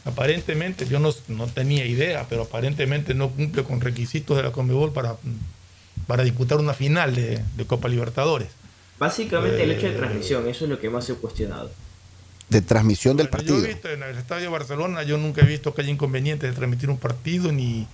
aparentemente, 0.04 0.86
yo 0.86 0.98
no, 1.00 1.10
no 1.28 1.46
tenía 1.46 1.84
idea, 1.86 2.26
pero 2.28 2.42
aparentemente 2.42 3.14
no 3.14 3.30
cumple 3.30 3.62
con 3.64 3.80
requisitos 3.80 4.36
de 4.36 4.42
la 4.44 4.52
Conmebol 4.52 4.92
para, 4.92 5.16
para 6.06 6.22
disputar 6.22 6.58
una 6.58 6.74
final 6.74 7.14
de, 7.14 7.40
de 7.56 7.64
Copa 7.66 7.88
Libertadores. 7.88 8.48
Básicamente 8.98 9.62
el 9.64 9.72
hecho 9.72 9.86
de 9.88 9.94
Eh, 9.94 9.98
transmisión, 9.98 10.48
eso 10.48 10.64
es 10.64 10.70
lo 10.70 10.78
que 10.80 10.88
más 10.90 11.08
he 11.10 11.14
cuestionado. 11.14 11.70
De 12.48 12.60
transmisión 12.60 13.16
del 13.16 13.26
Yo 13.26 13.30
partido. 13.32 13.64
he 13.64 13.68
visto 13.68 13.88
en 13.90 14.02
el 14.02 14.16
estadio 14.16 14.42
de 14.44 14.48
Barcelona, 14.48 15.02
yo 15.02 15.18
nunca 15.18 15.42
he 15.42 15.46
visto 15.46 15.74
que 15.74 15.82
haya 15.82 15.90
inconvenientes 15.90 16.48
de 16.48 16.54
transmitir 16.56 16.88
un 16.90 16.96
partido 16.98 17.50
ni, 17.50 17.88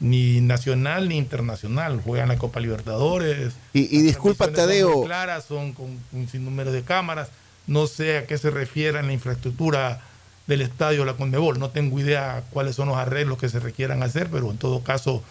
ni 0.00 0.40
nacional 0.40 1.08
ni 1.10 1.18
internacional. 1.18 2.00
Juegan 2.02 2.28
la 2.28 2.38
Copa 2.38 2.58
Libertadores. 2.60 3.52
Y, 3.74 3.80
y 3.98 4.02
disculpa, 4.02 4.46
Son 4.46 4.54
Tadeo, 4.54 5.04
claras, 5.04 5.44
son 5.44 5.72
con 5.74 5.98
un 6.12 6.28
sinnúmero 6.28 6.72
de 6.72 6.82
cámaras. 6.82 7.28
No 7.66 7.86
sé 7.86 8.16
a 8.16 8.26
qué 8.26 8.38
se 8.38 8.48
refiere 8.50 8.98
en 8.98 9.08
la 9.08 9.12
infraestructura 9.12 10.00
del 10.46 10.62
estadio 10.62 11.04
la 11.04 11.12
Conmebol. 11.12 11.58
No 11.58 11.68
tengo 11.68 12.00
idea 12.00 12.42
cuáles 12.50 12.76
son 12.76 12.88
los 12.88 12.96
arreglos 12.96 13.36
que 13.36 13.50
se 13.50 13.60
requieran 13.60 14.02
hacer, 14.02 14.28
pero 14.32 14.50
en 14.50 14.56
todo 14.56 14.82
caso 14.82 15.22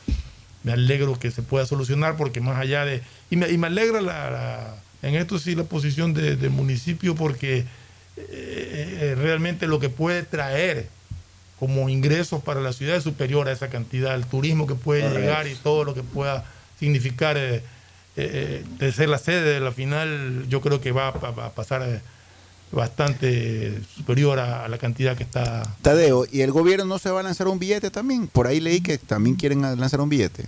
me 0.64 0.72
alegro 0.74 1.18
que 1.18 1.32
se 1.32 1.42
pueda 1.42 1.66
solucionar 1.66 2.16
porque 2.16 2.42
más 2.42 2.60
allá 2.60 2.86
de... 2.86 3.02
Y 3.32 3.38
me, 3.38 3.50
y 3.50 3.58
me 3.58 3.66
alegra 3.68 4.02
la, 4.02 4.30
la- 4.30 4.76
en 5.02 5.16
esto 5.16 5.40
sí 5.40 5.56
la 5.56 5.64
posición 5.64 6.14
de- 6.14 6.36
del 6.36 6.52
municipio 6.52 7.16
porque 7.16 7.66
eh, 8.18 8.98
eh, 9.02 9.16
realmente 9.16 9.68
lo 9.68 9.80
que 9.80 9.90
puede 9.90 10.24
traer 10.24 10.88
como 11.60 11.90
ingresos 11.90 12.44
para 12.44 12.62
la 12.62 12.74
ciudad 12.74 12.98
es 12.98 13.04
superior 13.04 13.48
a 13.48 13.52
esa 13.52 13.70
cantidad, 13.70 14.14
el 14.16 14.26
turismo 14.26 14.68
que 14.68 14.76
puede 14.76 15.02
Correcto. 15.02 15.22
llegar 15.22 15.48
y 15.48 15.56
todo 15.56 15.84
lo 15.84 15.94
que 15.94 16.04
pueda 16.04 16.46
significar 16.80 17.36
eh, 17.38 17.62
eh, 18.16 18.64
de 18.80 18.92
ser 18.92 19.10
la 19.10 19.18
sede 19.18 19.54
de 19.54 19.60
la 19.60 19.72
final, 19.72 20.46
yo 20.50 20.62
creo 20.62 20.82
que 20.82 20.92
va 20.92 21.08
a, 21.10 21.14
pa- 21.14 21.46
a 21.48 21.52
pasar 21.52 21.82
eh, 21.88 22.00
bastante 22.72 23.74
superior 23.96 24.40
a, 24.40 24.66
a 24.66 24.68
la 24.68 24.78
cantidad 24.78 25.16
que 25.18 25.24
está. 25.24 25.64
Tadeo, 25.82 26.26
¿y 26.32 26.42
el 26.42 26.52
gobierno 26.52 26.86
no 26.86 27.00
se 27.00 27.10
va 27.10 27.22
a 27.22 27.24
lanzar 27.24 27.48
un 27.48 27.60
billete 27.60 27.90
también? 27.92 28.28
Por 28.28 28.46
ahí 28.48 28.60
leí 28.60 28.82
que 28.82 28.98
también 28.98 29.36
quieren 29.36 29.62
lanzar 29.62 30.02
un 30.02 30.10
billete. 30.10 30.44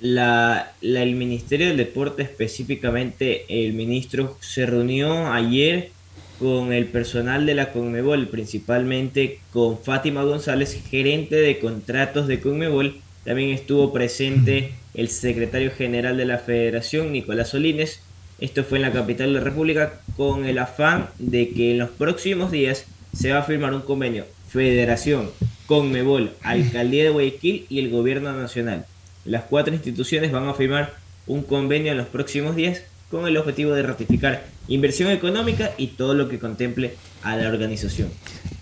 La, 0.00 0.72
la- 0.82 1.02
el 1.02 1.14
Ministerio 1.14 1.68
del 1.68 1.76
Deporte, 1.78 2.22
específicamente 2.22 3.44
el 3.64 3.72
ministro, 3.72 4.36
se 4.40 4.66
reunió 4.66 5.32
ayer 5.32 5.90
con 6.38 6.72
el 6.72 6.86
personal 6.86 7.46
de 7.46 7.54
la 7.54 7.72
Conmebol, 7.72 8.28
principalmente 8.28 9.40
con 9.52 9.78
Fátima 9.78 10.22
González, 10.22 10.82
gerente 10.90 11.36
de 11.36 11.58
contratos 11.58 12.26
de 12.26 12.40
Conmebol. 12.40 12.96
También 13.24 13.50
estuvo 13.50 13.92
presente 13.92 14.74
el 14.94 15.08
secretario 15.08 15.70
general 15.70 16.16
de 16.16 16.24
la 16.24 16.38
Federación, 16.38 17.12
Nicolás 17.12 17.50
Solines. 17.50 18.00
Esto 18.40 18.64
fue 18.64 18.78
en 18.78 18.82
la 18.82 18.92
capital 18.92 19.28
de 19.28 19.38
la 19.38 19.44
República 19.44 20.00
con 20.16 20.44
el 20.44 20.58
afán 20.58 21.08
de 21.18 21.50
que 21.50 21.72
en 21.72 21.78
los 21.78 21.90
próximos 21.90 22.50
días 22.50 22.86
se 23.12 23.32
va 23.32 23.38
a 23.38 23.44
firmar 23.44 23.74
un 23.74 23.82
convenio 23.82 24.26
Federación, 24.48 25.30
Conmebol, 25.66 26.32
Alcaldía 26.42 27.04
de 27.04 27.10
Guayaquil 27.10 27.66
y 27.68 27.78
el 27.80 27.90
Gobierno 27.90 28.32
Nacional. 28.32 28.86
Las 29.24 29.44
cuatro 29.44 29.74
instituciones 29.74 30.30
van 30.30 30.46
a 30.46 30.54
firmar 30.54 30.94
un 31.26 31.42
convenio 31.42 31.92
en 31.92 31.98
los 31.98 32.06
próximos 32.06 32.54
días 32.54 32.82
con 33.14 33.26
el 33.28 33.36
objetivo 33.36 33.72
de 33.72 33.82
ratificar 33.82 34.44
inversión 34.68 35.10
económica 35.10 35.70
y 35.78 35.88
todo 35.88 36.14
lo 36.14 36.28
que 36.28 36.38
contemple 36.38 36.96
a 37.22 37.36
la 37.36 37.48
organización. 37.48 38.08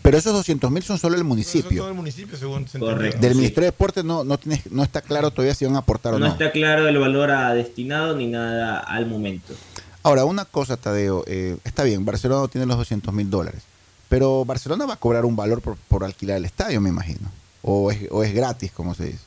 Pero 0.02 0.18
esos 0.18 0.32
200 0.32 0.70
mil 0.70 0.82
son 0.82 0.98
solo 0.98 1.14
el 1.14 1.20
Todo 1.22 1.28
municipio. 1.28 1.88
el 1.88 1.94
municipio, 1.94 2.36
según 2.36 2.68
se 2.68 2.78
Correcto. 2.78 3.18
Del 3.20 3.32
Sí. 3.32 3.38
Ministerio 3.38 3.66
de 3.66 3.70
Deportes 3.72 4.04
no, 4.04 4.24
no, 4.24 4.36
tiene- 4.38 4.60
no 4.70 4.82
está 4.82 5.00
claro 5.00 5.30
todavía 5.30 5.54
si 5.54 5.64
van 5.64 5.76
a 5.76 5.78
aportar 5.78 6.14
o 6.14 6.18
No 6.18 6.26
no. 6.26 6.32
está 6.32 6.50
claro 6.50 6.86
el 6.86 6.98
valor 6.98 7.30
a 7.30 7.54
destinado 7.54 8.14
ni 8.16 8.26
nada 8.26 8.78
al 8.80 9.06
momento. 9.06 9.54
Ahora, 10.02 10.24
una 10.24 10.44
cosa, 10.44 10.76
Tadeo, 10.76 11.24
eh, 11.28 11.56
está 11.64 11.84
bien, 11.84 12.04
Barcelona 12.04 12.40
no 12.42 12.48
tiene 12.48 12.66
los 12.66 12.76
200 12.76 13.14
mil 13.14 13.30
dólares, 13.30 13.62
pero 14.08 14.44
Barcelona 14.44 14.84
va 14.84 14.94
a 14.94 14.96
cobrar 14.98 15.24
un 15.24 15.36
valor 15.36 15.62
por, 15.62 15.76
por 15.88 16.04
alquilar 16.04 16.36
el 16.36 16.44
estadio, 16.44 16.80
me 16.80 16.88
imagino. 16.90 17.30
O 17.62 17.90
es, 17.92 18.00
o 18.10 18.22
es 18.24 18.34
gratis, 18.34 18.72
como 18.72 18.94
se 18.94 19.04
dice. 19.06 19.18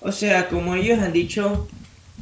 O 0.00 0.10
sea, 0.12 0.48
como 0.48 0.74
ellos 0.74 0.98
han 1.00 1.12
dicho, 1.12 1.68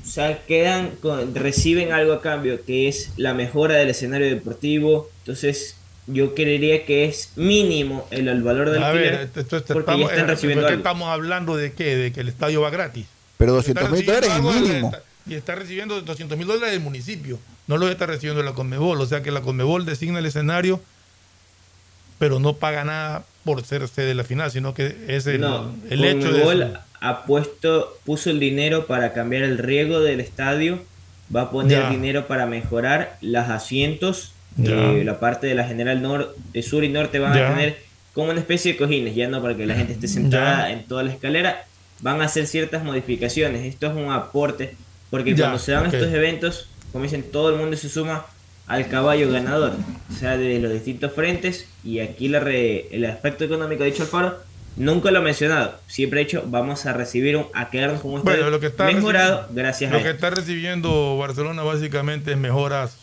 o 0.06 0.08
sea, 0.08 0.38
quedan 0.46 0.92
reciben 1.34 1.92
algo 1.92 2.12
a 2.12 2.22
cambio, 2.22 2.64
que 2.64 2.86
es 2.86 3.12
la 3.16 3.34
mejora 3.34 3.74
del 3.74 3.90
escenario 3.90 4.28
deportivo. 4.28 5.10
Entonces, 5.18 5.76
yo 6.06 6.34
creería 6.34 6.86
que 6.86 7.06
es 7.06 7.32
mínimo 7.34 8.06
el, 8.10 8.42
valor 8.42 8.70
del 8.70 8.84
a 8.84 8.92
ver, 8.92 9.28
esto, 9.34 9.64
porque 9.64 10.02
están 10.02 10.18
eh, 10.20 10.26
recibiendo 10.26 10.68
estamos 10.68 11.08
hablando 11.08 11.56
de 11.56 11.72
qué, 11.72 11.96
de 11.96 12.12
que 12.12 12.20
el 12.20 12.28
estadio 12.28 12.60
va 12.60 12.70
gratis. 12.70 13.06
Pero 13.36 13.54
200 13.54 13.90
mil 13.90 14.06
dólares 14.06 14.30
es 14.30 14.42
mínimo. 14.42 14.92
y 15.26 15.34
está 15.34 15.56
recibiendo 15.56 16.00
200 16.00 16.38
mil 16.38 16.46
dólares 16.46 16.70
del 16.70 16.80
municipio, 16.80 17.40
no 17.66 17.76
lo 17.76 17.88
está 17.88 18.06
recibiendo 18.06 18.42
la 18.44 18.52
Conmebol. 18.52 19.00
O 19.00 19.06
sea 19.06 19.22
que 19.22 19.32
la 19.32 19.40
Conmebol 19.40 19.84
designa 19.84 20.20
el 20.20 20.26
escenario, 20.26 20.80
pero 22.20 22.38
no 22.38 22.54
paga 22.54 22.84
nada 22.84 23.24
por 23.44 23.64
ser 23.64 23.86
sede 23.88 24.06
de 24.06 24.14
la 24.14 24.24
final, 24.24 24.52
sino 24.52 24.72
que 24.72 24.96
es 25.08 25.26
el, 25.26 25.44
el 25.90 26.04
hecho 26.04 26.32
de 26.32 26.76
ha 27.00 27.24
puesto, 27.24 27.98
puso 28.04 28.30
el 28.30 28.40
dinero 28.40 28.86
para 28.86 29.12
cambiar 29.12 29.42
el 29.42 29.58
riego 29.58 30.00
del 30.00 30.20
estadio, 30.20 30.80
va 31.34 31.42
a 31.42 31.50
poner 31.50 31.90
dinero 31.90 32.26
para 32.26 32.46
mejorar 32.46 33.18
los 33.20 33.48
asientos, 33.48 34.32
eh, 34.62 35.02
la 35.04 35.20
parte 35.20 35.46
de 35.46 35.54
la 35.54 35.64
General 35.64 36.00
Norte, 36.00 36.62
Sur 36.62 36.84
y 36.84 36.88
Norte 36.88 37.18
van 37.18 37.32
a 37.32 37.54
tener 37.54 37.78
como 38.14 38.30
una 38.30 38.40
especie 38.40 38.72
de 38.72 38.78
cojines, 38.78 39.14
ya 39.14 39.28
no 39.28 39.42
para 39.42 39.56
que 39.56 39.66
la 39.66 39.74
gente 39.74 39.92
esté 39.92 40.08
sentada 40.08 40.70
en 40.70 40.84
toda 40.84 41.02
la 41.02 41.12
escalera, 41.12 41.66
van 42.00 42.20
a 42.22 42.24
hacer 42.24 42.46
ciertas 42.46 42.82
modificaciones, 42.82 43.64
esto 43.64 43.86
es 43.88 43.92
un 43.94 44.10
aporte, 44.10 44.74
porque 45.10 45.36
cuando 45.36 45.58
se 45.58 45.72
dan 45.72 45.86
estos 45.86 46.12
eventos, 46.12 46.68
como 46.92 47.04
dicen, 47.04 47.24
todo 47.30 47.50
el 47.50 47.56
mundo 47.56 47.76
se 47.76 47.88
suma 47.88 48.26
al 48.66 48.88
caballo 48.88 49.30
ganador, 49.30 49.72
o 50.10 50.18
sea, 50.18 50.36
de 50.36 50.58
los 50.58 50.72
distintos 50.72 51.12
frentes, 51.12 51.68
y 51.84 52.00
aquí 52.00 52.28
la 52.28 52.38
el 52.48 53.04
aspecto 53.04 53.44
económico, 53.44 53.84
dicho 53.84 54.02
Alfaro, 54.02 54.38
Nunca 54.76 55.10
lo 55.10 55.20
he 55.20 55.22
mencionado. 55.22 55.78
Siempre 55.86 56.20
he 56.20 56.24
dicho, 56.24 56.44
vamos 56.46 56.84
a 56.86 56.92
recibir 56.92 57.36
un, 57.36 57.46
a 57.54 57.70
quedarnos 57.70 58.02
con 58.02 58.12
un 58.12 58.22
bueno, 58.22 58.50
lo 58.50 58.60
que 58.60 58.66
está 58.66 58.84
mejorado 58.86 59.46
gracias 59.50 59.90
a 59.90 59.96
Lo 59.96 60.02
que 60.02 60.10
está 60.10 60.30
recibiendo 60.30 61.16
Barcelona 61.16 61.62
básicamente 61.62 62.32
es 62.32 62.36
mejoras 62.36 62.96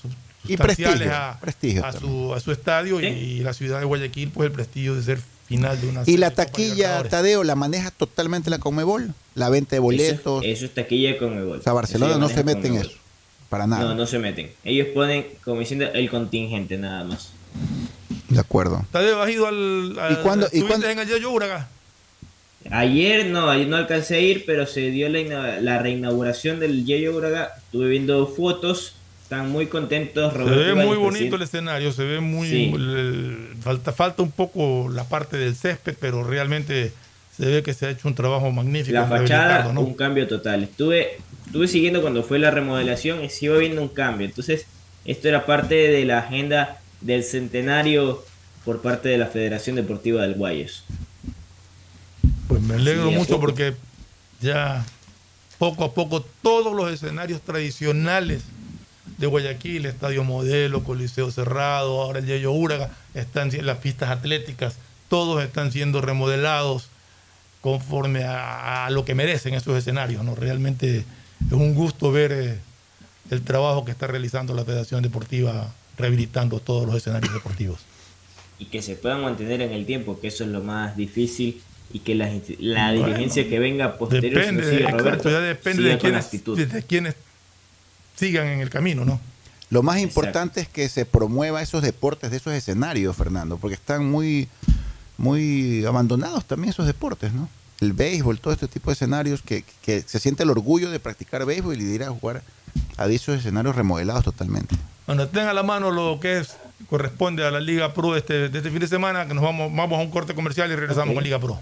y 0.48 0.58
prestigio, 0.58 1.12
a, 1.12 1.40
a, 1.88 1.92
su, 1.94 2.34
a 2.34 2.40
su 2.40 2.52
estadio 2.52 3.00
y 3.02 3.40
la 3.40 3.54
ciudad 3.54 3.80
de 3.80 3.86
Guayaquil, 3.86 4.30
pues 4.30 4.48
el 4.48 4.52
prestigio 4.52 4.94
de 4.94 5.02
ser 5.02 5.20
final 5.48 5.80
de 5.80 5.88
una 5.88 6.04
Y 6.06 6.18
la 6.18 6.32
taquilla, 6.32 7.04
Tadeo, 7.04 7.44
la 7.44 7.56
maneja 7.56 7.92
totalmente 7.92 8.50
la 8.50 8.60
Conmebol, 8.60 9.14
la 9.36 9.50
venta 9.50 9.76
de 9.76 9.80
boletos. 9.80 10.44
Eso, 10.44 10.66
es 10.66 10.74
taquilla 10.74 11.14
de 11.14 11.18
Conmebol. 11.18 11.60
O 11.60 11.62
sea, 11.62 11.74
Barcelona 11.74 12.18
no 12.18 12.30
se 12.30 12.44
mete 12.44 12.68
en 12.68 12.76
eso, 12.76 12.92
para 13.50 13.68
nada. 13.68 13.84
No, 13.84 13.96
no 13.96 14.06
se 14.06 14.20
meten. 14.20 14.52
Ellos 14.64 14.88
ponen, 14.94 15.26
como 15.44 15.60
diciendo, 15.62 15.86
el 15.94 16.10
contingente 16.10 16.78
nada 16.78 17.04
más. 17.04 17.32
De 18.30 18.40
acuerdo. 18.40 18.86
Tadeo, 18.92 19.22
¿has 19.22 19.30
ido 19.30 19.48
al, 19.48 19.98
¿Y 20.12 20.16
cuándo, 20.24 20.48
¿y 20.52 20.62
cuándo? 20.62 20.88
en 20.88 21.00
el 21.00 21.08
Yayo 21.08 21.32
Uraga? 21.32 21.68
Ayer 22.72 23.26
no, 23.26 23.50
ayer 23.50 23.68
no 23.68 23.76
alcancé 23.76 24.16
a 24.16 24.20
ir, 24.20 24.46
pero 24.46 24.66
se 24.66 24.90
dio 24.92 25.10
la, 25.10 25.60
la 25.60 25.80
reinauguración 25.80 26.60
del 26.60 26.86
Yayo 26.86 27.16
Uraga. 27.16 27.52
Estuve 27.58 27.90
viendo 27.90 28.26
fotos, 28.28 28.96
están 29.22 29.50
muy 29.50 29.68
contentos. 29.68 30.34
Roberto 30.34 30.60
se 30.60 30.74
ve 30.74 30.86
muy 30.86 30.98
bonito 30.98 31.36
el 31.36 31.42
escenario, 31.42 31.92
se 31.92 32.04
ve 32.04 32.20
muy... 32.20 33.50
falta, 33.62 33.92
falta 33.92 34.24
un 34.24 34.32
poco 34.32 34.90
la 34.90 35.04
parte 35.04 35.38
del 35.38 35.56
césped, 35.56 35.96
pero 36.00 36.24
realmente 36.24 36.94
se 37.36 37.46
ve 37.48 37.64
que 37.64 37.74
se 37.74 37.88
ha 37.88 37.90
hecho 37.90 38.08
un 38.08 38.16
trabajo 38.16 38.52
magnífico. 38.52 38.94
La 38.94 39.08
fachada, 39.08 39.68
un 39.68 39.94
cambio 39.96 40.28
total. 40.28 40.64
Estuve, 40.64 41.18
estuve 41.46 41.68
siguiendo 41.68 42.02
cuando 42.02 42.24
fue 42.24 42.40
la 42.40 42.52
remodelación 42.52 43.24
y 43.24 43.30
sigo 43.30 43.58
viendo 43.58 43.82
un 43.82 43.90
cambio. 43.90 44.26
Entonces, 44.26 44.68
esto 45.04 45.28
era 45.28 45.46
parte 45.46 45.76
de 45.76 46.06
la 46.06 46.20
agenda 46.20 46.80
del 47.04 47.24
centenario 47.24 48.24
por 48.66 48.82
parte 48.82 49.10
de 49.10 49.18
la 49.18 49.28
Federación 49.28 49.76
Deportiva 49.76 50.22
del 50.24 50.36
Guayas. 50.36 50.84
Pues 52.48 52.62
me 52.62 52.76
alegro 52.76 53.12
mucho 53.12 53.40
porque 53.40 53.76
ya 54.42 54.86
poco 55.58 55.84
a 55.84 55.94
poco 55.94 56.26
todos 56.42 56.74
los 56.76 56.92
escenarios 56.92 57.42
tradicionales 57.42 58.44
de 59.18 59.28
Guayaquil, 59.28 59.86
Estadio 59.86 60.24
Modelo, 60.24 60.84
Coliseo 60.84 61.30
Cerrado, 61.32 62.02
ahora 62.02 62.20
el 62.20 62.26
Yayo 62.26 62.52
Uraga, 62.52 62.90
están 63.14 63.52
las 63.66 63.78
pistas 63.78 64.10
atléticas, 64.10 64.78
todos 65.10 65.44
están 65.44 65.72
siendo 65.72 66.02
remodelados 66.02 66.90
conforme 67.62 68.24
a, 68.26 68.90
lo 68.92 69.06
que 69.06 69.16
merecen 69.16 69.54
esos 69.54 69.78
escenarios. 69.78 70.24
¿no? 70.24 70.36
Realmente 70.36 71.06
es 71.48 71.54
un 71.54 71.76
gusto 71.76 72.12
ver 72.12 72.32
eh, 72.32 72.60
el 73.30 73.42
trabajo 73.42 73.86
que 73.86 73.92
está 73.92 74.08
realizando 74.08 74.54
la 74.54 74.66
Federación 74.66 75.02
Deportiva 75.02 75.72
rehabilitando 75.98 76.60
todos 76.60 76.86
los 76.86 76.96
escenarios 76.96 77.34
deportivos. 77.34 77.80
Y 78.60 78.66
que 78.66 78.82
se 78.82 78.96
puedan 78.96 79.22
mantener 79.22 79.62
en 79.62 79.72
el 79.72 79.86
tiempo, 79.86 80.20
que 80.20 80.28
eso 80.28 80.44
es 80.44 80.50
lo 80.50 80.62
más 80.62 80.96
difícil 80.96 81.62
y 81.92 82.00
que 82.00 82.16
la, 82.16 82.32
la 82.60 82.92
dirigencia 82.92 83.48
que 83.48 83.60
venga 83.60 83.98
posterior 83.98 84.34
depende, 84.34 84.66
de, 84.66 84.88
Roberto, 84.88 85.30
ya 85.30 85.40
depende 85.40 85.84
de 85.84 85.98
quienes, 85.98 86.32
de 86.32 86.84
quienes 86.84 87.16
sigan 88.16 88.48
en 88.48 88.62
el 88.62 88.70
camino, 88.70 89.06
¿no? 89.06 89.20
Lo 89.70 89.82
más 89.82 90.00
importante 90.00 90.62
es 90.62 90.68
que 90.68 90.88
se 90.88 91.06
promueva 91.06 91.62
esos 91.62 91.82
deportes 91.82 92.30
de 92.30 92.38
esos 92.38 92.54
escenarios, 92.54 93.16
Fernando, 93.16 93.58
porque 93.58 93.76
están 93.76 94.10
muy, 94.10 94.48
muy 95.18 95.84
abandonados 95.86 96.46
también 96.46 96.70
esos 96.70 96.86
deportes, 96.86 97.34
¿no? 97.34 97.50
El 97.80 97.94
béisbol, 97.94 98.40
todo 98.40 98.54
este 98.54 98.68
tipo 98.68 98.90
de 98.92 98.94
escenarios 98.94 99.42
que, 99.42 99.64
que 99.82 100.02
se 100.02 100.20
siente 100.20 100.44
el 100.44 100.52
orgullo 100.52 100.92
de 100.92 101.00
practicar 101.00 101.46
béisbol 101.46 101.80
y 101.82 101.84
de 101.86 101.96
ir 101.96 102.04
a 102.04 102.10
jugar 102.10 102.44
a 102.98 103.08
esos 103.08 103.40
escenarios 103.40 103.76
remodelados 103.76 104.24
totalmente. 104.24 104.76
Bueno, 105.06 105.28
tengan 105.28 105.50
a 105.50 105.54
la 105.54 105.64
mano 105.64 105.92
lo 105.92 106.20
que 106.20 106.40
es 106.40 106.58
corresponde 106.90 107.46
a 107.46 107.52
la 107.52 107.60
Liga 107.60 107.94
Pro 107.94 108.14
de 108.14 108.20
este, 108.20 108.50
de 108.50 108.58
este 108.58 108.70
fin 108.70 108.80
de 108.80 108.88
semana, 108.88 109.28
que 109.28 109.34
nos 109.34 109.44
vamos, 109.44 109.72
vamos 109.74 110.00
a 110.00 110.02
un 110.02 110.10
corte 110.10 110.34
comercial 110.34 110.72
y 110.72 110.76
regresamos 110.76 111.14
con 111.14 111.24
Liga 111.24 111.40
Pro. 111.40 111.60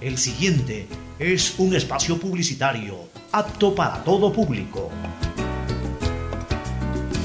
El 0.00 0.16
siguiente 0.16 0.86
es 1.18 1.58
un 1.58 1.74
espacio 1.74 2.18
publicitario 2.18 2.96
apto 3.32 3.74
para 3.74 4.02
todo 4.02 4.32
público. 4.32 4.90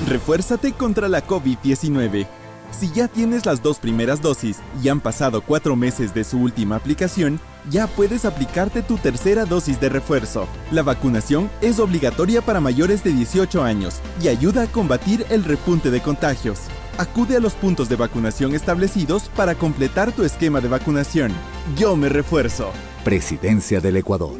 Refuérzate 0.07 0.73
contra 0.73 1.07
la 1.07 1.25
COVID-19. 1.25 2.27
Si 2.71 2.91
ya 2.91 3.07
tienes 3.07 3.45
las 3.45 3.61
dos 3.61 3.79
primeras 3.79 4.21
dosis 4.21 4.57
y 4.83 4.89
han 4.89 4.99
pasado 4.99 5.41
cuatro 5.41 5.75
meses 5.75 6.13
de 6.13 6.23
su 6.23 6.39
última 6.39 6.75
aplicación, 6.75 7.39
ya 7.69 7.87
puedes 7.87 8.25
aplicarte 8.25 8.81
tu 8.81 8.97
tercera 8.97 9.45
dosis 9.45 9.79
de 9.79 9.89
refuerzo. 9.89 10.47
La 10.71 10.83
vacunación 10.83 11.49
es 11.61 11.79
obligatoria 11.79 12.41
para 12.41 12.59
mayores 12.59 13.03
de 13.03 13.11
18 13.11 13.63
años 13.63 14.01
y 14.21 14.27
ayuda 14.27 14.63
a 14.63 14.67
combatir 14.67 15.25
el 15.29 15.43
repunte 15.43 15.89
de 15.89 16.01
contagios. 16.01 16.59
Acude 16.97 17.35
a 17.35 17.39
los 17.39 17.53
puntos 17.53 17.89
de 17.89 17.95
vacunación 17.95 18.53
establecidos 18.55 19.29
para 19.35 19.55
completar 19.55 20.11
tu 20.11 20.23
esquema 20.23 20.61
de 20.61 20.69
vacunación. 20.69 21.33
Yo 21.75 21.95
me 21.95 22.09
refuerzo. 22.09 22.71
Presidencia 23.03 23.81
del 23.81 23.97
Ecuador. 23.97 24.39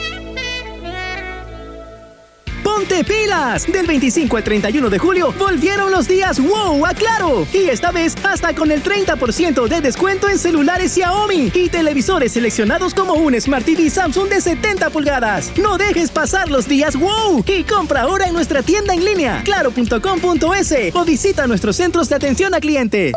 ¡Ponte 2.81 3.03
pilas! 3.03 3.71
Del 3.71 3.85
25 3.85 4.37
al 4.37 4.43
31 4.43 4.89
de 4.89 4.97
julio 4.97 5.31
volvieron 5.37 5.91
los 5.91 6.07
días 6.07 6.39
wow 6.39 6.83
a 6.83 6.95
Claro. 6.95 7.45
Y 7.53 7.69
esta 7.69 7.91
vez 7.91 8.15
hasta 8.23 8.55
con 8.55 8.71
el 8.71 8.81
30% 8.81 9.67
de 9.67 9.81
descuento 9.81 10.27
en 10.27 10.39
celulares 10.39 10.91
Xiaomi 10.95 11.51
y 11.53 11.69
televisores 11.69 12.31
seleccionados 12.31 12.95
como 12.95 13.13
un 13.13 13.39
Smart 13.39 13.65
TV 13.65 13.87
Samsung 13.87 14.29
de 14.29 14.41
70 14.41 14.89
pulgadas. 14.89 15.51
No 15.59 15.77
dejes 15.77 16.09
pasar 16.09 16.49
los 16.49 16.67
días 16.67 16.95
wow 16.95 17.43
y 17.45 17.63
compra 17.65 18.01
ahora 18.01 18.25
en 18.25 18.33
nuestra 18.33 18.63
tienda 18.63 18.95
en 18.95 19.05
línea 19.05 19.43
claro.com.es 19.43 20.95
o 20.95 21.05
visita 21.05 21.45
nuestros 21.45 21.75
centros 21.75 22.09
de 22.09 22.15
atención 22.15 22.55
a 22.55 22.59
cliente. 22.59 23.11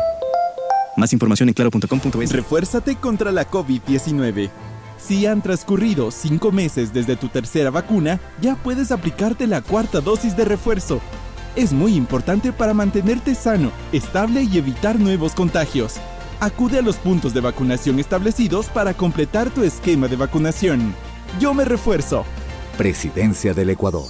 Más 0.95 1.11
información 1.11 1.49
en 1.49 1.55
claro.com.es. 1.55 2.31
Refuérzate 2.31 2.97
contra 2.97 3.31
la 3.31 3.49
COVID-19. 3.49 4.51
Si 5.07 5.27
han 5.27 5.43
transcurrido 5.43 6.09
cinco 6.09 6.51
meses 6.51 6.91
desde 6.91 7.15
tu 7.15 7.27
tercera 7.27 7.69
vacuna, 7.69 8.19
ya 8.41 8.55
puedes 8.55 8.91
aplicarte 8.91 9.45
la 9.45 9.61
cuarta 9.61 10.01
dosis 10.01 10.35
de 10.35 10.45
refuerzo. 10.45 10.99
Es 11.55 11.73
muy 11.73 11.93
importante 11.93 12.51
para 12.51 12.73
mantenerte 12.73 13.35
sano, 13.35 13.71
estable 13.91 14.41
y 14.41 14.57
evitar 14.57 14.99
nuevos 14.99 15.33
contagios. 15.33 15.97
Acude 16.39 16.79
a 16.79 16.81
los 16.81 16.95
puntos 16.95 17.35
de 17.35 17.41
vacunación 17.41 17.99
establecidos 17.99 18.65
para 18.67 18.95
completar 18.95 19.51
tu 19.51 19.61
esquema 19.61 20.07
de 20.07 20.15
vacunación. 20.15 20.95
Yo 21.39 21.53
me 21.53 21.65
refuerzo. 21.65 22.25
Presidencia 22.75 23.53
del 23.53 23.69
Ecuador. 23.69 24.09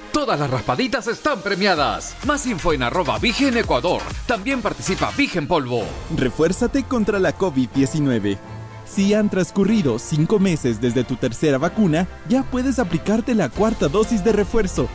Todas 0.13 0.37
las 0.41 0.49
raspaditas 0.49 1.07
están 1.07 1.41
premiadas. 1.41 2.17
Más 2.25 2.45
info 2.45 2.73
en 2.73 2.83
arroba 2.83 3.17
Vigen 3.17 3.57
Ecuador. 3.57 4.01
También 4.27 4.61
participa 4.61 5.09
Vigen 5.17 5.47
Polvo. 5.47 5.85
Refuérzate 6.17 6.83
contra 6.83 7.17
la 7.17 7.37
COVID-19. 7.37 8.37
Si 8.85 9.13
han 9.13 9.29
transcurrido 9.29 9.99
cinco 9.99 10.37
meses 10.37 10.81
desde 10.81 11.05
tu 11.05 11.15
tercera 11.15 11.57
vacuna, 11.57 12.09
ya 12.27 12.43
puedes 12.43 12.77
aplicarte 12.77 13.33
la 13.35 13.47
cuarta 13.47 13.87
dosis 13.87 14.21
de 14.21 14.33
refuerzo. 14.33 14.89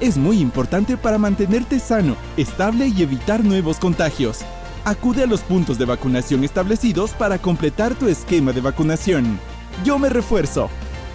Es 0.00 0.18
muy 0.18 0.38
importante 0.38 0.98
para 0.98 1.16
mantenerte 1.16 1.80
sano, 1.80 2.14
estable 2.36 2.88
y 2.88 3.02
evitar 3.02 3.42
nuevos 3.42 3.78
contagios. 3.78 4.40
Acude 4.84 5.22
a 5.22 5.26
los 5.26 5.40
puntos 5.40 5.78
de 5.78 5.86
vacunación 5.86 6.44
establecidos 6.44 7.12
para 7.12 7.38
completar 7.38 7.94
tu 7.94 8.06
esquema 8.06 8.52
de 8.52 8.60
vacunación. 8.60 9.38
Yo 9.82 9.98
me 9.98 10.10
refuerzo. 10.10 10.68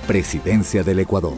Presidencia 0.08 0.84
del 0.84 1.00
Ecuador. 1.00 1.38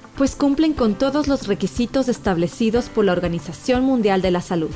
pues 0.21 0.35
cumplen 0.35 0.73
con 0.73 0.93
todos 0.93 1.27
los 1.27 1.47
requisitos 1.47 2.07
establecidos 2.07 2.89
por 2.89 3.05
la 3.05 3.11
Organización 3.11 3.83
Mundial 3.83 4.21
de 4.21 4.29
la 4.29 4.41
Salud. 4.41 4.69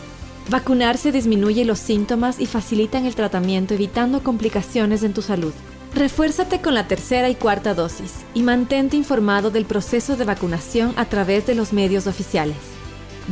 Vacunarse 0.50 1.12
disminuye 1.12 1.66
los 1.66 1.78
síntomas 1.78 2.40
y 2.40 2.48
facilitan 2.48 3.06
el 3.06 3.14
tratamiento 3.14 3.76
evitando 3.76 4.24
complicaciones 4.24 5.04
en 5.04 5.14
tu 5.14 5.22
salud. 5.22 5.54
Refuérzate 5.94 6.62
con 6.62 6.74
la 6.74 6.88
tercera 6.88 7.30
y 7.30 7.36
cuarta 7.36 7.76
dosis 7.76 8.26
y 8.34 8.42
mantente 8.42 8.98
informado 8.98 9.52
del 9.52 9.66
proceso 9.66 10.18
de 10.18 10.26
vacunación 10.26 10.96
a 10.96 11.06
través 11.06 11.46
de 11.46 11.54
los 11.54 11.74
medios 11.74 12.08
oficiales. 12.08 12.58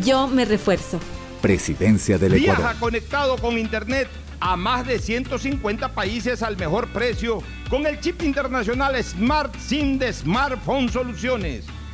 Yo 0.06 0.28
me 0.28 0.46
refuerzo. 0.46 1.00
Presidencia 1.42 2.20
del 2.20 2.36
Ecuador. 2.36 2.58
Viaja 2.60 2.80
conectado 2.80 3.38
con 3.38 3.58
Internet 3.58 4.08
a 4.40 4.56
más 4.56 4.86
de 4.86 5.00
150 5.00 5.96
países 5.96 6.44
al 6.44 6.58
mejor 6.58 6.90
precio 6.90 7.40
con 7.72 7.88
el 7.88 8.00
chip 8.02 8.22
internacional 8.22 9.04
Smart 9.04 9.56
SIM 9.58 9.98
de 9.98 10.14
Smartphone 10.14 10.90
Soluciones. 10.90 11.66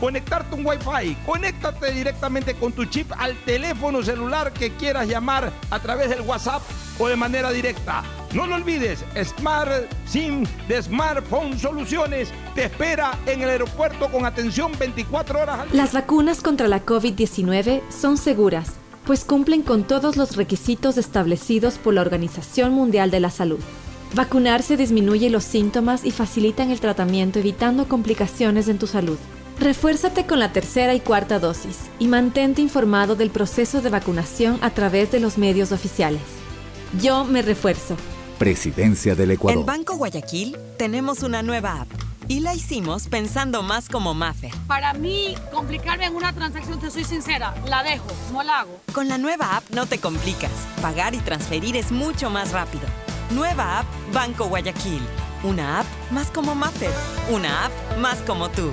conectarte 0.00 0.54
un 0.54 0.66
Wi-Fi. 0.66 1.16
Conéctate 1.26 1.92
directamente 1.92 2.54
con 2.54 2.72
tu 2.72 2.84
chip 2.84 3.12
al 3.16 3.36
teléfono 3.44 4.02
celular 4.02 4.52
que 4.52 4.70
quieras 4.72 5.08
llamar 5.08 5.52
a 5.70 5.78
través 5.78 6.10
del 6.10 6.22
WhatsApp 6.22 6.62
o 6.98 7.08
de 7.08 7.16
manera 7.16 7.50
directa. 7.50 8.02
No 8.32 8.46
lo 8.46 8.56
olvides, 8.56 9.04
Smart 9.22 9.70
SIM 10.06 10.44
de 10.68 10.82
Smartphone 10.82 11.58
Soluciones 11.58 12.30
te 12.54 12.64
espera 12.64 13.18
en 13.26 13.42
el 13.42 13.48
aeropuerto 13.48 14.10
con 14.10 14.24
atención 14.24 14.72
24 14.78 15.40
horas 15.40 15.60
al 15.60 15.70
día. 15.70 15.82
Las 15.82 15.92
vacunas 15.92 16.40
contra 16.40 16.68
la 16.68 16.84
COVID-19 16.84 17.82
son 17.90 18.16
seguras, 18.16 18.72
pues 19.06 19.24
cumplen 19.24 19.62
con 19.62 19.84
todos 19.84 20.16
los 20.16 20.36
requisitos 20.36 20.98
establecidos 20.98 21.78
por 21.78 21.94
la 21.94 22.00
Organización 22.00 22.72
Mundial 22.72 23.10
de 23.10 23.20
la 23.20 23.30
Salud. 23.30 23.60
Vacunarse 24.14 24.76
disminuye 24.76 25.28
los 25.28 25.44
síntomas 25.44 26.04
y 26.04 26.12
facilitan 26.12 26.70
el 26.70 26.80
tratamiento 26.80 27.40
evitando 27.40 27.88
complicaciones 27.88 28.68
en 28.68 28.78
tu 28.78 28.86
salud. 28.86 29.18
Refuérzate 29.58 30.26
con 30.26 30.40
la 30.40 30.52
tercera 30.52 30.94
y 30.94 31.00
cuarta 31.00 31.38
dosis 31.38 31.78
y 31.98 32.08
mantente 32.08 32.60
informado 32.60 33.14
del 33.14 33.30
proceso 33.30 33.80
de 33.80 33.90
vacunación 33.90 34.58
a 34.62 34.70
través 34.70 35.12
de 35.12 35.20
los 35.20 35.38
medios 35.38 35.70
oficiales. 35.70 36.22
Yo 37.00 37.24
me 37.24 37.40
refuerzo. 37.40 37.96
Presidencia 38.38 39.14
del 39.14 39.32
Ecuador. 39.32 39.60
En 39.60 39.66
Banco 39.66 39.96
Guayaquil 39.96 40.56
tenemos 40.76 41.22
una 41.22 41.42
nueva 41.42 41.82
app 41.82 41.88
y 42.26 42.40
la 42.40 42.54
hicimos 42.54 43.06
pensando 43.06 43.62
más 43.62 43.88
como 43.88 44.12
Maffer. 44.12 44.50
Para 44.66 44.92
mí, 44.92 45.34
complicarme 45.52 46.06
en 46.06 46.16
una 46.16 46.32
transacción, 46.32 46.80
te 46.80 46.90
soy 46.90 47.04
sincera, 47.04 47.54
la 47.68 47.82
dejo, 47.84 48.06
no 48.32 48.42
la 48.42 48.60
hago. 48.60 48.80
Con 48.92 49.08
la 49.08 49.18
nueva 49.18 49.56
app 49.56 49.70
no 49.70 49.86
te 49.86 49.98
complicas. 49.98 50.50
Pagar 50.82 51.14
y 51.14 51.18
transferir 51.18 51.76
es 51.76 51.92
mucho 51.92 52.28
más 52.28 52.50
rápido. 52.50 52.84
Nueva 53.30 53.80
app 53.80 53.86
Banco 54.12 54.46
Guayaquil. 54.46 55.02
Una 55.44 55.80
app 55.80 55.86
más 56.10 56.28
como 56.30 56.54
Maffer. 56.54 56.90
Una 57.30 57.66
app 57.66 57.72
más 57.98 58.18
como 58.22 58.48
tú. 58.50 58.72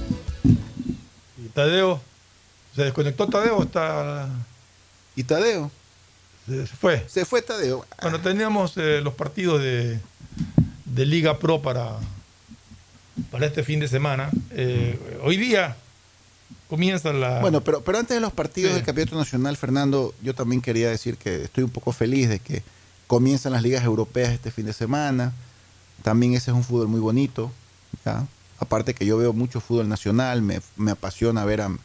Tadeo, 1.61 2.01
¿se 2.75 2.85
desconectó 2.85 3.27
Tadeo 3.27 3.57
o 3.57 3.63
está...? 3.63 4.27
¿Y 5.15 5.23
Tadeo? 5.23 5.69
Se 6.47 6.65
fue. 6.65 7.05
Se 7.07 7.23
fue 7.23 7.43
Tadeo. 7.43 7.85
Bueno, 8.01 8.19
teníamos 8.19 8.75
eh, 8.77 8.99
los 9.01 9.13
partidos 9.13 9.61
de, 9.61 9.99
de 10.85 11.05
Liga 11.05 11.37
Pro 11.37 11.61
para, 11.61 11.99
para 13.29 13.45
este 13.45 13.63
fin 13.63 13.79
de 13.79 13.87
semana. 13.87 14.31
Eh, 14.49 15.19
hoy 15.21 15.37
día 15.37 15.77
comienza 16.67 17.13
la... 17.13 17.41
Bueno, 17.41 17.61
pero, 17.61 17.83
pero 17.83 17.99
antes 17.99 18.15
de 18.15 18.21
los 18.21 18.33
partidos 18.33 18.73
del 18.73 18.83
Campeonato 18.83 19.15
Nacional, 19.15 19.55
Fernando, 19.55 20.15
yo 20.23 20.33
también 20.33 20.61
quería 20.61 20.89
decir 20.89 21.17
que 21.17 21.43
estoy 21.43 21.63
un 21.63 21.69
poco 21.69 21.91
feliz 21.91 22.27
de 22.27 22.39
que 22.39 22.63
comienzan 23.05 23.53
las 23.53 23.61
ligas 23.61 23.83
europeas 23.83 24.31
este 24.31 24.49
fin 24.49 24.65
de 24.65 24.73
semana. 24.73 25.31
También 26.01 26.33
ese 26.33 26.49
es 26.49 26.57
un 26.57 26.63
fútbol 26.63 26.87
muy 26.87 27.01
bonito. 27.01 27.51
¿ya? 28.03 28.25
Aparte 28.61 28.93
que 28.93 29.05
yo 29.05 29.17
veo 29.17 29.33
mucho 29.33 29.59
fútbol 29.59 29.89
nacional, 29.89 30.41
me, 30.41 30.61
me 30.77 30.91
apasiona 30.91 31.43
ver 31.43 31.61
a, 31.61 31.75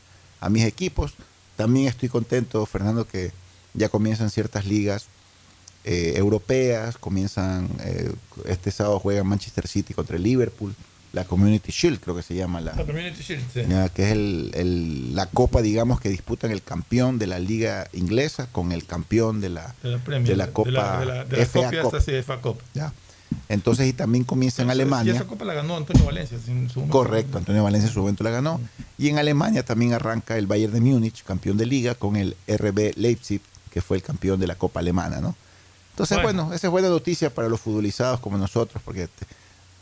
a, 0.41 0.49
mis 0.51 0.65
equipos. 0.65 1.15
También 1.57 1.89
estoy 1.89 2.09
contento, 2.09 2.65
Fernando, 2.67 3.09
que 3.09 3.33
ya 3.75 3.89
comienzan 3.89 4.31
ciertas 4.31 4.67
ligas 4.67 5.07
eh, 5.85 6.13
europeas. 6.17 6.99
Comienzan, 6.99 7.69
eh, 7.81 8.13
este 8.45 8.71
sábado 8.71 9.01
juega 9.01 9.25
Manchester 9.25 9.67
City 9.67 9.95
contra 9.95 10.17
el 10.17 10.23
Liverpool 10.23 10.75
la 11.17 11.25
Community 11.25 11.73
Shield, 11.73 11.99
creo 12.01 12.15
que 12.15 12.23
se 12.23 12.35
llama 12.35 12.61
la, 12.61 12.75
la 12.75 12.85
Community 12.85 13.23
Shield, 13.23 13.43
sí. 13.53 13.63
ya, 13.67 13.89
que 13.89 14.05
es 14.05 14.13
el, 14.13 14.51
el, 14.55 15.15
la 15.15 15.25
copa, 15.25 15.63
digamos, 15.63 15.99
que 15.99 16.11
disputan 16.11 16.51
el 16.51 16.63
campeón 16.63 17.19
de 17.19 17.27
la 17.27 17.39
liga 17.39 17.89
inglesa 17.95 18.49
con 18.53 18.71
el 18.71 18.85
campeón 18.85 19.41
de 19.41 19.49
la, 19.49 19.75
de 19.83 19.93
la, 19.93 19.99
Premier, 19.99 20.29
de 20.29 20.37
la 20.37 20.49
Copa 20.49 20.69
de 21.01 21.07
la, 21.07 21.25
de 21.25 21.37
la, 21.39 21.47
FA 21.47 21.71
FA 21.71 21.83
Cup. 21.83 22.03
Sí, 22.03 22.23
FA 22.23 22.41
Cup. 22.43 22.59
Ya. 22.75 22.93
Entonces, 23.49 23.89
y 23.89 23.93
también 23.93 24.25
comienza 24.25 24.63
en 24.63 24.71
Alemania. 24.71 25.13
Y 25.13 25.17
esa 25.17 25.27
copa 25.27 25.45
la 25.45 25.55
ganó 25.55 25.77
Antonio 25.77 26.05
Valencia. 26.05 26.39
En 26.49 26.69
su 26.69 26.87
Correcto, 26.89 27.39
Antonio 27.39 27.63
Valencia 27.63 27.89
en 27.89 27.95
su 27.95 28.01
momento 28.01 28.25
la 28.25 28.31
ganó. 28.31 28.61
Y 28.99 29.09
en 29.09 29.19
Alemania 29.19 29.65
también 29.65 29.93
arranca 29.93 30.37
el 30.39 30.47
Bayern 30.47 30.73
de 30.73 30.81
Múnich, 30.81 31.25
campeón 31.25 31.57
de 31.57 31.67
liga, 31.67 31.95
con 31.95 32.17
el 32.17 32.37
RB 32.49 32.97
Leipzig, 32.97 33.41
que 33.71 33.81
fue 33.81 33.97
el 33.97 34.03
campeón 34.03 34.41
de 34.41 34.47
la 34.47 34.55
Copa 34.57 34.81
Alemana, 34.81 35.21
¿no? 35.21 35.37
Entonces, 35.91 36.23
bueno, 36.23 36.45
bueno 36.45 36.55
esa 36.55 36.67
es 36.67 36.71
buena 36.71 36.89
noticia 36.89 37.31
para 37.31 37.49
los 37.49 37.61
futbolizados 37.61 38.21
como 38.21 38.37
nosotros, 38.37 38.83
porque 38.85 39.09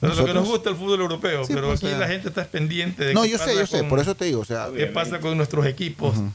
pero 0.01 0.13
nosotros, 0.13 0.19
lo 0.19 0.27
que 0.27 0.41
nos 0.41 0.49
gusta 0.49 0.71
el 0.71 0.77
fútbol 0.77 1.01
europeo, 1.01 1.45
sí, 1.45 1.55
pero 1.55 1.69
pues, 1.69 1.81
aquí 1.81 1.87
o 1.87 1.91
sea, 1.91 1.99
la 1.99 2.09
gente 2.09 2.29
está 2.29 2.45
pendiente 2.45 3.05
de 3.05 3.15
No, 3.15 3.25
yo 3.25 3.39
sé, 3.39 3.55
yo 3.55 3.67
sé, 3.67 3.85
por 3.85 3.99
eso 3.99 4.15
te 4.15 4.27
digo, 4.27 4.41
o 4.41 4.45
sea, 4.45 4.69
qué 4.77 4.87
pasa 4.87 5.19
con 5.19 5.37
nuestros 5.37 5.67
equipos. 5.67 6.17
Uh 6.17 6.21
-huh. 6.21 6.33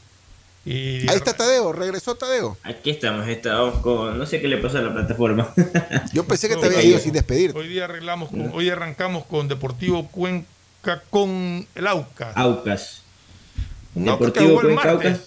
Y, 0.64 1.08
Ahí 1.08 1.16
está 1.16 1.32
Tadeo, 1.32 1.72
regresó 1.72 2.14
Tadeo. 2.14 2.56
Aquí 2.62 2.90
estamos, 2.90 3.26
estábamos 3.28 3.80
con 3.80 4.18
no 4.18 4.26
sé 4.26 4.40
qué 4.40 4.48
le 4.48 4.58
pasó 4.58 4.78
a 4.78 4.82
la 4.82 4.92
plataforma. 4.92 5.52
yo 6.12 6.24
pensé 6.24 6.48
que 6.48 6.56
te 6.56 6.66
había 6.66 6.82
ido 6.82 6.98
sin 6.98 7.12
despedir. 7.12 7.52
Hoy 7.56 7.68
día 7.68 7.84
arreglamos 7.84 8.30
con, 8.30 8.52
hoy 8.52 8.68
arrancamos 8.68 9.24
con 9.24 9.48
Deportivo 9.48 10.08
Cuenca 10.08 11.02
con 11.08 11.66
el 11.74 11.86
Aucas. 11.86 12.36
Aucas. 12.36 13.02
Un 13.94 14.04
Deportivo 14.04 14.60
Aucas 14.60 14.64
que 14.64 14.68
jugó 14.68 14.68
el 14.68 14.74
martes. 14.74 15.20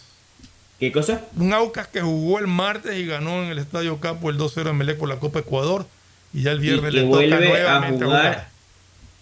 ¿Qué 0.80 0.92
cosa? 0.92 1.22
Un 1.36 1.54
Aucas 1.54 1.88
que 1.88 2.02
jugó 2.02 2.40
el 2.40 2.48
martes 2.48 2.96
y 2.96 3.06
ganó 3.06 3.44
en 3.44 3.50
el 3.50 3.60
Estadio 3.60 4.00
Capo 4.00 4.30
el 4.30 4.38
2-0 4.38 4.70
en 4.70 4.78
Melec 4.78 4.98
por 4.98 5.10
la 5.10 5.18
Copa 5.18 5.40
Ecuador. 5.40 5.86
Y 6.34 6.44
ya 6.44 6.52
el 6.52 6.60
viernes 6.60 6.92
y 6.92 6.96
que 6.96 7.02
le 7.02 7.08
vuelve 7.08 7.36
toca 7.36 7.48
nuevamente 7.48 8.04
a 8.04 8.08
jugar, 8.08 8.26
a 8.26 8.30
jugar 8.30 8.54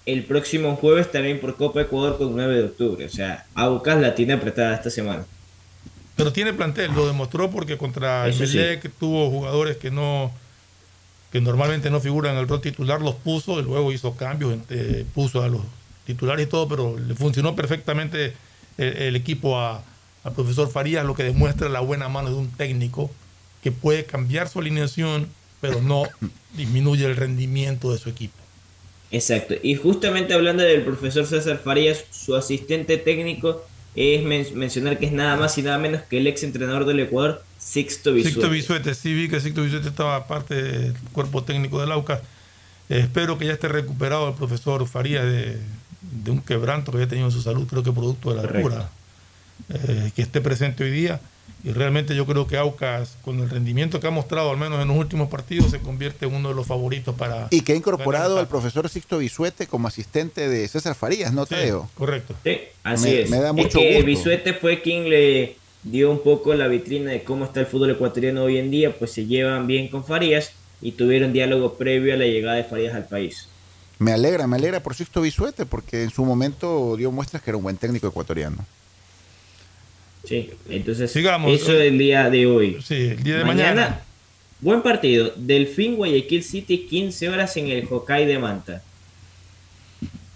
el 0.05 0.23
próximo 0.23 0.75
jueves 0.75 1.11
también 1.11 1.39
por 1.39 1.55
Copa 1.55 1.81
Ecuador 1.81 2.17
con 2.17 2.35
9 2.35 2.55
de 2.55 2.63
octubre. 2.63 3.05
O 3.05 3.09
sea, 3.09 3.45
Aucas 3.55 3.99
la 3.99 4.15
tiene 4.15 4.33
apretada 4.33 4.75
esta 4.75 4.89
semana. 4.89 5.25
Pero 6.21 6.33
tiene 6.33 6.53
plantel, 6.53 6.93
lo 6.93 7.07
demostró 7.07 7.49
porque 7.49 7.77
contra 7.77 8.27
el 8.27 8.37
Melec 8.37 8.83
sí. 8.83 8.89
tuvo 8.99 9.29
jugadores 9.29 9.77
que 9.77 9.91
no 9.91 10.31
que 11.31 11.39
normalmente 11.39 11.89
no 11.89 12.01
figuran 12.01 12.33
en 12.33 12.39
el 12.39 12.47
rol 12.47 12.59
titular, 12.59 13.01
los 13.01 13.15
puso 13.15 13.59
y 13.59 13.63
luego 13.63 13.93
hizo 13.93 14.17
cambios, 14.17 14.57
eh, 14.69 15.05
puso 15.15 15.41
a 15.41 15.47
los 15.47 15.61
titulares 16.05 16.45
y 16.45 16.49
todo, 16.49 16.67
pero 16.67 16.99
le 16.99 17.15
funcionó 17.15 17.55
perfectamente 17.55 18.33
el, 18.77 18.97
el 18.97 19.15
equipo 19.15 19.57
a, 19.57 19.81
al 20.25 20.33
profesor 20.33 20.69
Farías, 20.69 21.05
lo 21.05 21.15
que 21.15 21.23
demuestra 21.23 21.69
la 21.69 21.79
buena 21.79 22.09
mano 22.09 22.29
de 22.29 22.35
un 22.35 22.51
técnico 22.51 23.09
que 23.63 23.71
puede 23.71 24.03
cambiar 24.03 24.49
su 24.49 24.59
alineación 24.59 25.29
pero 25.61 25.81
no 25.81 26.03
disminuye 26.57 27.05
el 27.05 27.15
rendimiento 27.15 27.93
de 27.93 27.99
su 27.99 28.09
equipo. 28.09 28.35
Exacto. 29.11 29.55
Y 29.61 29.75
justamente 29.75 30.33
hablando 30.33 30.63
del 30.63 30.83
profesor 30.83 31.25
César 31.25 31.61
Farías, 31.63 32.03
su 32.11 32.35
asistente 32.35 32.97
técnico 32.97 33.63
es 33.95 34.23
men 34.23 34.45
mencionar 34.55 34.97
que 34.97 35.05
es 35.05 35.11
nada 35.11 35.35
más 35.35 35.57
y 35.57 35.63
nada 35.63 35.77
menos 35.77 36.01
que 36.03 36.17
el 36.17 36.27
ex 36.27 36.43
entrenador 36.43 36.85
del 36.85 36.99
Ecuador, 37.01 37.43
Sixto 37.57 38.13
Bisuete. 38.13 38.33
Sixto 38.33 38.49
Bisuete, 38.49 38.95
sí 38.95 39.13
vi 39.13 39.27
que 39.27 39.39
Sixto 39.39 39.61
Bisuete 39.63 39.89
estaba 39.89 40.27
parte 40.27 40.55
del 40.55 40.93
cuerpo 41.11 41.43
técnico 41.43 41.79
del 41.79 41.91
AUCA. 41.91 42.21
Eh, 42.89 42.99
espero 42.99 43.37
que 43.37 43.45
ya 43.45 43.53
esté 43.53 43.67
recuperado 43.67 44.29
el 44.29 44.35
profesor 44.35 44.87
Farías 44.87 45.25
de, 45.25 45.57
de, 46.01 46.31
un 46.31 46.41
quebranto 46.41 46.91
que 46.91 46.97
había 46.97 47.07
tenido 47.07 47.27
en 47.27 47.31
su 47.31 47.41
salud, 47.41 47.67
creo 47.67 47.83
que 47.83 47.91
producto 47.91 48.33
de 48.33 48.41
la 48.41 48.61
cura, 48.61 48.89
eh, 49.69 50.11
que 50.15 50.21
esté 50.21 50.41
presente 50.41 50.83
hoy 50.83 50.91
día. 50.91 51.19
Y 51.63 51.71
realmente 51.71 52.15
yo 52.15 52.25
creo 52.25 52.47
que 52.47 52.57
Aucas, 52.57 53.17
con 53.21 53.39
el 53.39 53.49
rendimiento 53.49 53.99
que 53.99 54.07
ha 54.07 54.11
mostrado, 54.11 54.51
al 54.51 54.57
menos 54.57 54.81
en 54.81 54.87
los 54.87 54.97
últimos 54.97 55.29
partidos, 55.29 55.71
se 55.71 55.79
convierte 55.79 56.25
en 56.25 56.33
uno 56.33 56.49
de 56.49 56.55
los 56.55 56.65
favoritos 56.65 57.15
para. 57.15 57.47
Y 57.51 57.61
que 57.61 57.73
ha 57.73 57.75
incorporado 57.75 58.39
al 58.39 58.47
profesor 58.47 58.89
Sixto 58.89 59.19
Bisuete 59.19 59.67
como 59.67 59.87
asistente 59.87 60.49
de 60.49 60.67
César 60.67 60.95
Farías, 60.95 61.33
¿no, 61.33 61.45
sí, 61.45 61.55
Tadeo? 61.55 61.89
Correcto. 61.95 62.33
Sí, 62.43 62.57
así 62.83 63.09
me, 63.09 63.21
es. 63.21 63.29
Me 63.29 63.39
da 63.39 63.53
mucho 63.53 63.67
es 63.67 63.73
que 63.73 63.93
gusto. 63.93 64.05
Bisuete 64.05 64.53
fue 64.53 64.81
quien 64.81 65.09
le 65.09 65.55
dio 65.83 66.11
un 66.11 66.23
poco 66.23 66.53
la 66.53 66.67
vitrina 66.67 67.11
de 67.11 67.23
cómo 67.23 67.45
está 67.45 67.59
el 67.59 67.65
fútbol 67.65 67.91
ecuatoriano 67.91 68.43
hoy 68.43 68.57
en 68.57 68.71
día, 68.71 68.95
pues 68.97 69.11
se 69.11 69.25
llevan 69.25 69.67
bien 69.67 69.87
con 69.87 70.03
Farías 70.03 70.51
y 70.81 70.93
tuvieron 70.93 71.33
diálogo 71.33 71.75
previo 71.75 72.13
a 72.13 72.17
la 72.17 72.25
llegada 72.25 72.57
de 72.57 72.63
Farías 72.63 72.95
al 72.95 73.07
país. 73.07 73.47
Me 73.99 74.11
alegra, 74.13 74.47
me 74.47 74.55
alegra 74.55 74.81
por 74.81 74.95
Sixto 74.95 75.21
Bisuete, 75.21 75.67
porque 75.67 76.01
en 76.03 76.09
su 76.09 76.25
momento 76.25 76.95
dio 76.97 77.11
muestras 77.11 77.43
que 77.43 77.51
era 77.51 77.57
un 77.57 77.63
buen 77.63 77.77
técnico 77.77 78.07
ecuatoriano. 78.07 78.65
Sí, 80.23 80.51
entonces 80.69 81.11
Sigamos. 81.11 81.51
eso 81.51 81.73
el 81.73 81.97
día 81.97 82.29
de 82.29 82.45
hoy. 82.45 82.77
Sí, 82.83 82.95
el 82.95 83.23
día 83.23 83.37
de 83.37 83.45
mañana. 83.45 83.73
mañana. 83.81 84.01
Buen 84.59 84.81
partido. 84.83 85.33
Delfín 85.35 85.95
Guayaquil 85.95 86.43
City, 86.43 86.85
15 86.87 87.29
horas 87.29 87.57
en 87.57 87.67
el 87.69 87.87
Hokkaido 87.89 88.29
de 88.29 88.39
Manta. 88.39 88.83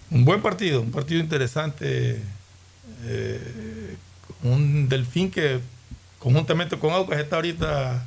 Un 0.09 0.25
buen 0.25 0.41
partido, 0.41 0.81
un 0.81 0.91
partido 0.91 1.19
interesante. 1.19 2.19
Eh, 3.05 3.95
un 4.43 4.89
Delfín 4.89 5.29
que 5.29 5.59
conjuntamente 6.17 6.77
con 6.79 6.91
Aucas 6.91 7.19
está 7.19 7.35
ahorita 7.35 8.03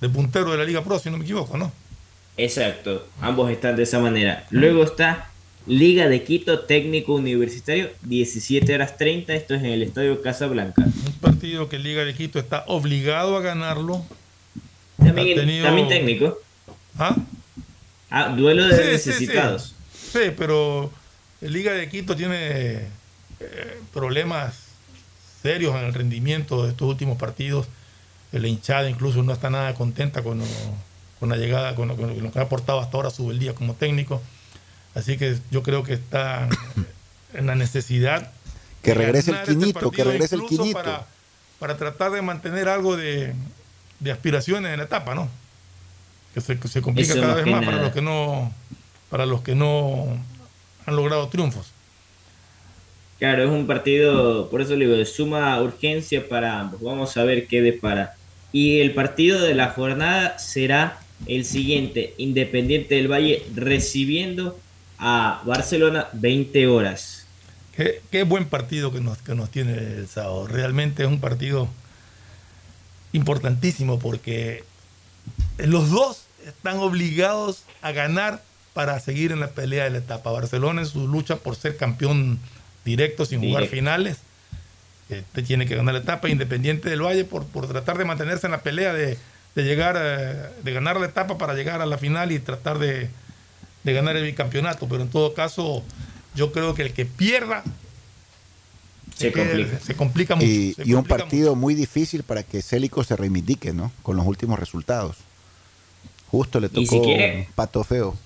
de 0.00 0.08
puntero 0.08 0.52
de 0.52 0.58
la 0.58 0.64
Liga 0.64 0.84
Pro, 0.84 0.98
si 0.98 1.10
no 1.10 1.18
me 1.18 1.24
equivoco, 1.24 1.56
¿no? 1.58 1.72
Exacto, 2.36 3.06
ambos 3.20 3.50
están 3.50 3.74
de 3.76 3.82
esa 3.82 3.98
manera. 3.98 4.46
Luego 4.50 4.84
está 4.84 5.31
Liga 5.66 6.08
de 6.08 6.24
Quito 6.24 6.60
Técnico 6.60 7.14
Universitario, 7.14 7.90
17 8.02 8.74
horas 8.74 8.96
30, 8.96 9.34
esto 9.34 9.54
es 9.54 9.60
en 9.60 9.70
el 9.70 9.82
Estadio 9.82 10.20
Casablanca. 10.20 10.82
Un 10.82 11.12
partido 11.20 11.68
que 11.68 11.78
Liga 11.78 12.04
de 12.04 12.14
Quito 12.14 12.38
está 12.38 12.64
obligado 12.66 13.36
a 13.36 13.40
ganarlo. 13.40 14.04
También, 14.96 15.38
tenido... 15.38 15.64
también 15.64 15.88
técnico. 15.88 16.38
¿Ah? 16.98 17.16
Ah, 18.10 18.28
duelo 18.36 18.66
de 18.66 18.98
sí, 18.98 19.10
necesitados. 19.10 19.74
Sí, 19.92 20.08
sí. 20.12 20.18
sí, 20.24 20.34
pero 20.36 20.90
Liga 21.40 21.72
de 21.72 21.88
Quito 21.88 22.16
tiene 22.16 22.88
eh, 23.40 23.78
problemas 23.92 24.54
serios 25.42 25.74
en 25.76 25.84
el 25.84 25.94
rendimiento 25.94 26.64
de 26.64 26.70
estos 26.70 26.88
últimos 26.88 27.18
partidos. 27.18 27.66
La 28.32 28.48
hinchada 28.48 28.88
incluso 28.88 29.22
no 29.22 29.32
está 29.32 29.50
nada 29.50 29.74
contenta 29.74 30.22
con, 30.22 30.38
lo, 30.38 30.44
con 31.20 31.28
la 31.28 31.36
llegada, 31.36 31.74
con 31.74 31.88
lo, 31.88 31.96
con 31.96 32.22
lo, 32.22 32.32
que 32.32 32.38
ha 32.38 32.42
aportado 32.42 32.80
hasta 32.80 32.96
ahora 32.96 33.10
su 33.10 33.30
día 33.32 33.54
como 33.54 33.74
técnico. 33.74 34.22
Así 34.94 35.16
que 35.16 35.38
yo 35.50 35.62
creo 35.62 35.82
que 35.82 35.94
está 35.94 36.48
en 37.34 37.46
la 37.46 37.54
necesidad. 37.54 38.30
Que 38.82 38.94
regrese 38.94 39.30
el 39.30 39.36
este 39.38 39.52
quinito, 39.52 39.90
que 39.90 40.04
regrese 40.04 40.34
el 40.34 40.42
quinito. 40.42 40.74
Para, 40.74 41.06
para 41.58 41.76
tratar 41.76 42.10
de 42.10 42.22
mantener 42.22 42.68
algo 42.68 42.96
de, 42.96 43.34
aspiraciones 44.10 44.72
en 44.72 44.78
la 44.78 44.84
etapa, 44.84 45.14
¿no? 45.14 45.28
Que 46.34 46.40
se, 46.40 46.82
complica 46.82 47.14
cada 47.14 47.34
vez 47.34 47.46
más 47.46 47.64
para 47.64 47.80
los 47.82 47.92
que 47.92 48.02
no 48.02 48.52
para 49.10 49.26
los 49.26 49.42
que 49.42 49.54
no 49.54 50.18
han 50.86 50.96
logrado 50.96 51.28
triunfos. 51.28 51.70
Claro, 53.18 53.44
es 53.44 53.50
un 53.50 53.66
partido, 53.66 54.48
por 54.50 54.62
eso 54.62 54.74
le 54.74 54.86
digo, 54.86 54.96
de 54.96 55.04
suma 55.04 55.60
urgencia 55.60 56.26
para 56.28 56.58
ambos. 56.58 56.80
Vamos 56.80 57.16
a 57.16 57.22
ver 57.22 57.46
qué 57.46 57.60
depara. 57.60 58.16
Y 58.50 58.80
el 58.80 58.94
partido 58.94 59.40
de 59.42 59.54
la 59.54 59.68
jornada 59.68 60.38
será 60.38 60.98
el 61.26 61.44
siguiente, 61.44 62.14
Independiente 62.18 62.96
del 62.96 63.12
Valle 63.12 63.44
recibiendo 63.54 64.58
a 65.02 65.42
Barcelona 65.44 66.06
20 66.12 66.68
horas. 66.68 67.26
Qué, 67.74 68.22
buen 68.22 68.46
partido 68.46 68.92
que 68.92 69.00
nos, 69.00 69.18
que 69.18 69.34
nos 69.34 69.50
tiene 69.50 69.72
el 69.72 70.06
sábado. 70.06 70.46
Realmente 70.46 71.02
es 71.02 71.08
un 71.08 71.20
partido 71.20 71.68
importantísimo 73.12 73.98
porque 73.98 74.62
los 75.58 75.90
dos 75.90 76.26
están 76.46 76.78
obligados 76.78 77.64
a 77.82 77.90
ganar 77.90 78.42
para 78.74 79.00
seguir 79.00 79.32
en 79.32 79.40
la 79.40 79.48
pelea 79.48 79.84
de 79.84 79.90
la 79.90 79.98
etapa. 79.98 80.30
Barcelona 80.30 80.82
en 80.82 80.86
su 80.86 81.08
lucha 81.08 81.36
por 81.36 81.56
ser 81.56 81.76
campeón 81.76 82.38
directo 82.84 83.24
sin 83.24 83.40
jugar 83.40 83.66
finales. 83.66 84.18
Este 85.08 85.42
tiene 85.42 85.66
que 85.66 85.74
ganar 85.74 85.94
la 85.94 86.00
etapa 86.00 86.28
independiente 86.28 86.88
del 86.88 87.02
Valle 87.02 87.24
por, 87.24 87.44
por 87.46 87.66
tratar 87.66 87.98
de 87.98 88.04
mantenerse 88.04 88.46
en 88.46 88.52
la 88.52 88.62
pelea 88.62 88.92
de, 88.92 89.18
llegar, 89.56 89.96
eh, 89.98 90.50
de 90.62 90.72
ganar 90.72 91.00
la 91.00 91.06
etapa 91.06 91.38
para 91.38 91.54
llegar 91.54 91.82
a 91.82 91.86
la 91.86 91.98
final 91.98 92.30
y 92.30 92.38
tratar 92.38 92.78
de, 92.78 93.10
ganar 93.84 94.16
el 94.16 94.24
bicampeonato. 94.24 94.86
Pero 94.88 95.02
en 95.02 95.08
todo 95.08 95.34
caso, 95.34 95.82
yo 96.34 96.52
creo 96.52 96.74
que 96.74 96.82
el 96.82 96.92
que 96.92 97.04
pierda 97.04 97.64
se, 99.14 99.32
complica. 99.32 99.80
se 99.80 99.94
complica 99.94 100.34
mucho. 100.36 100.46
Y, 100.46 100.94
un 100.94 101.04
partido 101.04 101.54
muy 101.54 101.74
difícil 101.74 102.22
para 102.22 102.42
que 102.42 102.62
Célico 102.62 103.04
se 103.04 103.16
reivindique, 103.16 103.72
¿no? 103.72 103.92
Con 104.02 104.16
los 104.16 104.26
últimos 104.26 104.58
resultados. 104.58 105.16
Justo 106.28 106.60
le 106.60 106.68
tocó 106.68 106.96
un 106.96 107.46
pato 107.54 107.84
feo. 107.84 108.16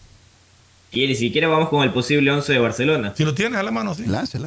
Y 0.92 1.14
si 1.14 1.30
quiere 1.30 1.46
vamos 1.46 1.68
con 1.68 1.82
el 1.82 1.90
posible 1.90 2.30
11 2.30 2.52
de 2.52 2.58
Barcelona. 2.58 3.12
Si 3.16 3.24
lo 3.24 3.34
tienes 3.34 3.58
a 3.58 3.62
la 3.62 3.70
mano, 3.70 3.94
sí. 3.94 4.04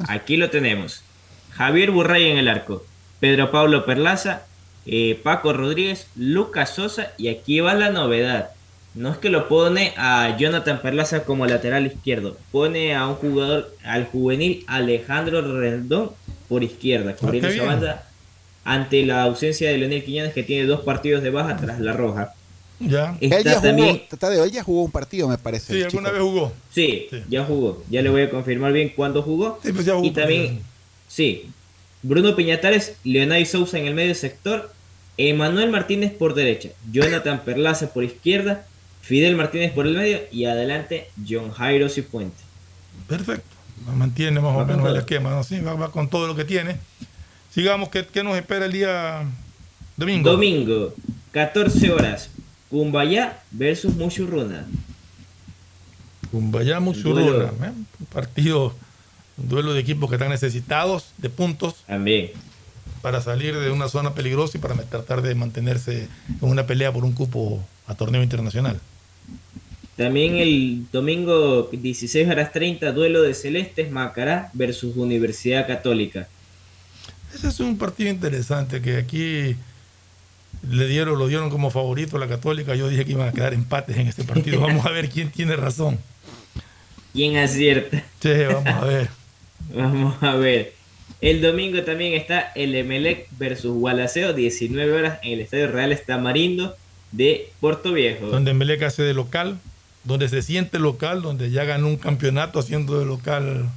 Aquí 0.07 0.37
lo 0.37 0.49
tenemos. 0.49 1.03
Javier 1.51 1.91
Burray 1.91 2.31
en 2.31 2.37
el 2.37 2.47
arco. 2.47 2.85
Pedro 3.19 3.51
Pablo 3.51 3.85
Perlaza. 3.85 4.43
Eh, 4.85 5.19
Paco 5.21 5.53
Rodríguez. 5.53 6.07
Lucas 6.15 6.71
Sosa. 6.75 7.11
Y 7.17 7.27
aquí 7.27 7.59
va 7.59 7.73
la 7.75 7.89
novedad. 7.89 8.51
No 8.95 9.11
es 9.11 9.17
que 9.17 9.29
lo 9.29 9.47
pone 9.47 9.93
a 9.97 10.35
Jonathan 10.37 10.81
Perlaza 10.81 11.23
como 11.23 11.45
lateral 11.45 11.85
izquierdo. 11.87 12.37
Pone 12.51 12.95
a 12.95 13.07
un 13.07 13.15
jugador, 13.15 13.75
al 13.83 14.05
juvenil 14.05 14.63
Alejandro 14.67 15.41
Rendón 15.41 16.11
por 16.47 16.63
izquierda. 16.63 17.11
Ah, 17.11 17.17
cubriendo 17.19 17.49
esa 17.49 17.63
banda 17.65 18.07
ante 18.63 19.05
la 19.05 19.23
ausencia 19.23 19.69
de 19.69 19.77
Leonel 19.77 20.03
Quiñones 20.03 20.33
que 20.33 20.43
tiene 20.43 20.65
dos 20.65 20.81
partidos 20.81 21.23
de 21.23 21.29
baja 21.29 21.55
tras 21.57 21.79
la 21.79 21.93
roja. 21.93 22.33
Ya. 22.79 23.17
Él 23.19 23.43
ya 23.43 23.59
jugó, 23.59 24.45
ya 24.45 24.63
jugó 24.63 24.83
un 24.83 24.91
partido, 24.91 25.27
me 25.27 25.37
parece. 25.37 25.73
Sí, 25.73 25.83
alguna 25.83 26.11
vez 26.11 26.21
jugó. 26.21 26.53
Sí, 26.73 27.07
ya 27.29 27.43
jugó. 27.43 27.83
Ya 27.89 28.01
le 28.01 28.09
voy 28.09 28.21
a 28.21 28.29
confirmar 28.29 28.71
bien 28.71 28.89
cuándo 28.95 29.21
jugó. 29.21 29.59
Sí, 29.63 29.73
pues 29.73 29.85
ya 29.85 29.95
jugó 29.95 30.05
y 30.05 30.11
también, 30.11 30.61
sí, 31.07 31.49
Bruno 32.01 32.35
Piñatares, 32.35 32.95
Leonay 33.03 33.45
Sousa 33.45 33.77
en 33.77 33.87
el 33.87 33.93
medio 33.93 34.15
sector, 34.15 34.71
Emanuel 35.17 35.69
Martínez 35.69 36.13
por 36.13 36.33
derecha, 36.33 36.69
Jonathan 36.91 37.41
Perlaza 37.43 37.93
por 37.93 38.05
izquierda, 38.05 38.65
Fidel 39.09 39.35
Martínez 39.35 39.71
por 39.71 39.87
el 39.87 39.97
medio 39.97 40.19
y 40.31 40.45
adelante 40.45 41.09
John 41.27 41.49
Jairo 41.49 41.87
Puente 42.11 42.37
Perfecto. 43.07 43.55
Mantiene 43.95 44.39
más 44.39 44.55
o 44.55 44.63
menos 44.63 44.87
el 44.87 44.97
esquema, 44.97 45.31
¿no? 45.31 45.43
sí, 45.43 45.59
va, 45.61 45.91
con 45.91 46.09
todo 46.09 46.27
lo 46.27 46.35
que 46.35 46.45
tiene. 46.45 46.77
Sigamos, 47.49 47.89
¿qué, 47.89 48.05
¿qué, 48.05 48.23
nos 48.23 48.37
espera 48.37 48.65
el 48.67 48.71
día 48.71 49.23
domingo? 49.97 50.29
Domingo, 50.29 50.93
14 51.31 51.91
horas. 51.91 52.29
Cumbayá 52.69 53.41
versus 53.49 53.95
Muchurruna. 53.95 54.67
Cumbayá 56.29 56.79
Muchurruna. 56.79 57.45
¿eh? 57.63 57.71
Un 57.99 58.05
partido, 58.13 58.75
un 59.39 59.49
duelo 59.49 59.73
de 59.73 59.79
equipos 59.79 60.07
que 60.07 60.17
están 60.17 60.29
necesitados 60.29 61.13
de 61.17 61.31
puntos. 61.31 61.77
También. 61.87 62.29
Para 63.01 63.21
salir 63.21 63.57
de 63.57 63.71
una 63.71 63.89
zona 63.89 64.13
peligrosa 64.13 64.59
y 64.59 64.61
para 64.61 64.75
tratar 64.75 65.23
de 65.23 65.33
mantenerse 65.33 66.07
en 66.27 66.47
una 66.47 66.67
pelea 66.67 66.93
por 66.93 67.05
un 67.05 67.13
cupo 67.13 67.65
a 67.87 67.95
torneo 67.95 68.21
internacional. 68.21 68.79
También 69.95 70.37
el 70.37 70.85
domingo 70.93 71.69
16 71.71 72.29
horas 72.29 72.53
30, 72.53 72.93
duelo 72.93 73.21
de 73.21 73.33
Celestes 73.33 73.91
Macará 73.91 74.49
versus 74.53 74.95
Universidad 74.95 75.67
Católica. 75.67 76.27
Ese 77.33 77.49
es 77.49 77.59
un 77.59 77.77
partido 77.77 78.09
interesante 78.09 78.81
que 78.81 78.95
aquí 78.95 79.55
le 80.69 80.87
dieron, 80.87 81.19
lo 81.19 81.27
dieron 81.27 81.49
como 81.49 81.69
favorito 81.69 82.15
a 82.15 82.19
la 82.19 82.27
Católica. 82.27 82.75
Yo 82.75 82.87
dije 82.87 83.05
que 83.05 83.11
iban 83.11 83.27
a 83.27 83.33
quedar 83.33 83.53
empates 83.53 83.97
en 83.97 84.07
este 84.07 84.23
partido. 84.23 84.61
Vamos 84.61 84.85
a 84.85 84.91
ver 84.91 85.09
quién 85.09 85.31
tiene 85.31 85.55
razón. 85.55 85.99
¿Quién 87.13 87.37
acierta? 87.37 88.03
Sí, 88.21 88.29
vamos 88.47 88.67
a 88.67 88.85
ver. 88.85 89.09
vamos 89.73 90.23
a 90.23 90.35
ver. 90.35 90.73
El 91.21 91.41
domingo 91.41 91.81
también 91.81 92.13
está 92.13 92.51
el 92.55 92.75
Emelec 92.75 93.27
versus 93.37 93.73
Gualaceo, 93.73 94.33
19 94.33 94.91
horas 94.93 95.19
en 95.23 95.33
el 95.33 95.41
Estadio 95.41 95.71
Real 95.71 95.91
Estamarindo 95.91 96.77
de 97.11 97.51
Puerto 97.59 97.93
Viejo. 97.93 98.27
Donde 98.27 98.51
Emelec 98.51 98.83
hace 98.83 99.03
de 99.03 99.13
local, 99.13 99.59
donde 100.03 100.29
se 100.29 100.41
siente 100.41 100.79
local, 100.79 101.21
donde 101.21 101.51
ya 101.51 101.63
ganó 101.63 101.87
un 101.87 101.97
campeonato 101.97 102.59
haciendo 102.59 102.99
de 102.99 103.05
local 103.05 103.69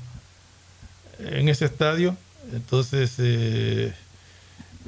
en 1.19 1.49
ese 1.49 1.65
estadio. 1.65 2.17
Entonces, 2.53 3.15
eh, 3.19 3.93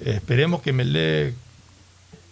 esperemos 0.04 0.62
que 0.62 0.70
Emelec 0.70 1.34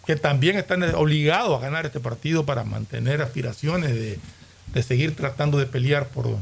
que 0.06 0.16
también 0.16 0.56
están 0.56 0.82
obligados 0.94 1.58
a 1.58 1.62
ganar 1.64 1.86
este 1.86 2.00
partido 2.00 2.44
para 2.44 2.64
mantener 2.64 3.22
aspiraciones 3.22 3.94
de, 3.94 4.82
seguir 4.82 5.14
tratando 5.14 5.58
de 5.58 5.66
pelear 5.66 6.08
por, 6.08 6.38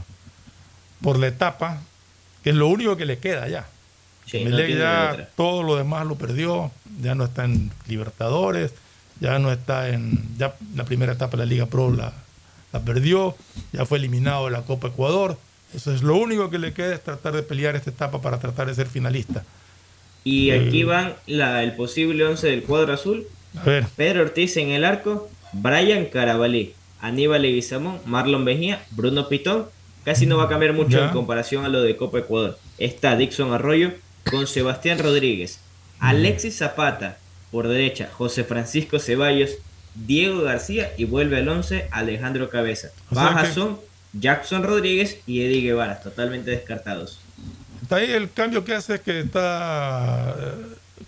por 1.02 1.18
la 1.18 1.26
etapa, 1.26 1.82
que 2.42 2.50
es 2.50 2.56
lo 2.56 2.68
único 2.68 2.96
que 2.96 3.04
le 3.04 3.18
queda 3.18 3.48
ya. 3.48 3.66
Sí, 4.26 4.44
ya 4.48 5.28
todo 5.36 5.62
lo 5.62 5.76
demás 5.76 6.06
lo 6.06 6.14
perdió, 6.14 6.70
ya 7.02 7.14
no 7.14 7.24
está 7.24 7.44
en 7.44 7.72
Libertadores, 7.88 8.72
ya 9.20 9.38
no 9.38 9.52
está 9.52 9.90
en, 9.90 10.18
ya 10.38 10.54
la 10.74 10.84
primera 10.84 11.12
etapa 11.12 11.36
de 11.36 11.44
la 11.44 11.50
Liga 11.50 11.66
Pro 11.66 11.92
la, 11.92 12.12
la 12.72 12.80
perdió, 12.80 13.36
ya 13.72 13.84
fue 13.84 13.98
eliminado 13.98 14.46
de 14.46 14.52
la 14.52 14.62
Copa 14.62 14.88
Ecuador, 14.88 15.36
eso 15.74 15.94
es 15.94 16.02
lo 16.02 16.16
único 16.16 16.50
que 16.50 16.58
le 16.58 16.72
queda 16.72 16.94
es 16.94 17.02
tratar 17.02 17.34
de 17.34 17.42
pelear 17.42 17.76
esta 17.76 17.90
etapa 17.90 18.20
para 18.20 18.38
tratar 18.40 18.66
de 18.66 18.74
ser 18.74 18.88
finalista. 18.88 19.44
Y 20.24 20.50
aquí 20.50 20.82
eh, 20.82 20.84
van 20.84 21.14
la, 21.26 21.62
el 21.62 21.72
posible 21.72 22.24
11 22.24 22.46
del 22.48 22.62
cuadro 22.64 22.92
azul. 22.92 23.26
Pedro 23.96 24.22
Ortiz 24.22 24.56
en 24.56 24.70
el 24.70 24.84
arco, 24.84 25.28
Brian 25.52 26.06
Carabalí, 26.06 26.74
Aníbal 27.00 27.42
Leguizamón, 27.42 28.00
Marlon 28.06 28.44
Mejía, 28.44 28.84
Bruno 28.90 29.28
Pitón. 29.28 29.66
Casi 30.04 30.26
no 30.26 30.38
va 30.38 30.44
a 30.44 30.48
cambiar 30.48 30.72
mucho 30.72 31.02
en 31.02 31.10
comparación 31.10 31.64
a 31.64 31.68
lo 31.68 31.82
de 31.82 31.96
Copa 31.96 32.20
Ecuador. 32.20 32.58
Está 32.78 33.16
Dixon 33.16 33.52
Arroyo 33.52 33.92
con 34.30 34.46
Sebastián 34.46 34.98
Rodríguez, 34.98 35.60
Alexis 35.98 36.56
Zapata 36.58 37.18
por 37.50 37.68
derecha, 37.68 38.08
José 38.12 38.44
Francisco 38.44 38.98
Ceballos, 38.98 39.50
Diego 39.94 40.42
García 40.42 40.92
y 40.96 41.04
vuelve 41.04 41.38
al 41.38 41.48
11 41.48 41.88
Alejandro 41.90 42.48
Cabeza. 42.48 42.90
Bajas 43.10 43.54
son 43.54 43.78
Jackson 44.12 44.62
Rodríguez 44.62 45.18
y 45.26 45.42
Eddie 45.42 45.62
Guevara, 45.62 46.00
totalmente 46.00 46.50
descartados. 46.50 47.18
Está 47.82 47.96
ahí 47.96 48.10
el 48.10 48.30
cambio 48.30 48.64
que 48.64 48.74
hace 48.74 48.96
es 48.96 49.00
que 49.00 49.20
está 49.20 50.36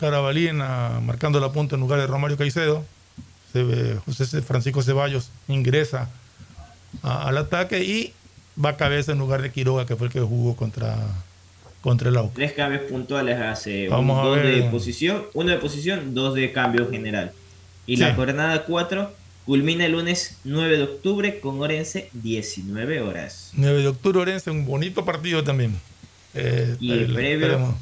Carabalina 0.01 1.01
marcando 1.03 1.39
la 1.39 1.53
punta 1.53 1.77
en 1.77 1.81
lugar 1.81 2.01
de 2.01 2.07
Romario 2.07 2.37
Caicedo. 2.37 2.85
José 4.07 4.43
Francisco 4.43 4.83
Ceballos 4.83 5.31
ingresa 5.47 6.09
al 7.03 7.37
ataque 7.39 7.85
y 7.85 8.15
va 8.63 8.71
a 8.71 8.77
cabeza 8.77 9.13
en 9.13 9.19
lugar 9.19 9.43
de 9.43 9.53
Quiroga, 9.53 9.87
que 9.87 9.95
fue 9.97 10.07
el 10.09 10.13
que 10.13 10.21
jugó 10.21 10.57
contra, 10.57 10.97
contra 11.83 12.09
el 12.09 12.17
AUCA. 12.17 12.35
Tres 12.35 12.53
cambios 12.53 12.83
puntuales 12.83 13.39
hace. 13.39 13.89
dos 13.89 14.43
de 14.43 14.63
posición, 14.71 15.25
uno 15.35 15.51
de 15.51 15.59
posición, 15.59 16.15
dos 16.15 16.35
de 16.35 16.51
cambio 16.53 16.89
general. 16.89 17.33
Y 17.87 17.97
la 17.97 18.15
jornada 18.15 18.65
4 18.65 19.13
culmina 19.45 19.85
el 19.85 19.93
lunes 19.93 20.39
9 20.45 20.77
de 20.77 20.83
octubre 20.85 21.41
con 21.41 21.61
Orense 21.61 22.09
19 22.13 23.01
horas. 23.03 23.51
9 23.55 23.83
de 23.83 23.89
octubre 23.89 24.21
Orense, 24.21 24.51
un 24.51 24.65
bonito 24.65 25.05
partido 25.05 25.43
también. 25.43 25.77
Eh, 26.35 26.77
y 26.81 26.93
el 26.93 27.13
previo. 27.13 27.75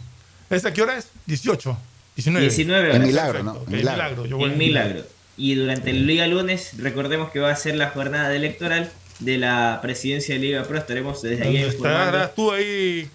¿Esta 0.48 0.72
qué 0.72 0.82
hora 0.82 0.96
es? 0.96 1.08
18. 1.26 1.76
19. 2.16 2.96
En 2.96 3.02
Milagro, 3.02 3.42
¿no? 3.42 3.62
milagro. 3.68 4.24
en 4.24 4.58
Milagro. 4.58 5.02
Y 5.36 5.54
durante 5.54 5.90
el 5.90 6.06
Liga 6.06 6.26
Lunes, 6.26 6.72
recordemos 6.78 7.30
que 7.30 7.38
va 7.38 7.50
a 7.50 7.56
ser 7.56 7.76
la 7.76 7.90
jornada 7.90 8.34
electoral 8.34 8.90
de 9.20 9.38
la 9.38 9.78
presidencia 9.82 10.34
de 10.34 10.40
Liga 10.40 10.64
Pro. 10.64 10.78
Estaremos 10.78 11.22
desde 11.22 11.44
ahí 11.44 11.56
Estarás 11.58 12.34
tú 12.34 12.50
ahí 12.50 13.08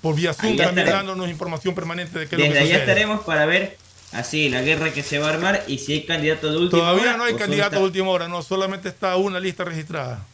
por 0.00 0.14
vía 0.14 0.34
Zoom 0.34 0.56
también 0.56 0.86
dándonos 0.86 1.28
información 1.28 1.74
permanente 1.74 2.18
de 2.18 2.28
qué 2.28 2.36
Desde 2.36 2.58
allá 2.58 2.78
estaremos 2.78 3.24
para 3.24 3.46
ver 3.46 3.76
así 4.12 4.48
la 4.48 4.62
guerra 4.62 4.92
que 4.92 5.02
se 5.02 5.18
va 5.18 5.28
a 5.28 5.34
armar 5.34 5.64
y 5.66 5.78
si 5.78 5.92
hay 5.92 6.04
candidato 6.04 6.50
de 6.50 6.58
última 6.58 6.82
hora. 6.82 6.92
Todavía 6.92 7.16
no 7.16 7.24
hay 7.24 7.34
candidato 7.34 7.76
de 7.76 7.84
última 7.84 8.08
hora, 8.10 8.28
no, 8.28 8.42
solamente 8.42 8.88
está 8.88 9.16
una 9.16 9.40
lista 9.40 9.64
registrada. 9.64 10.24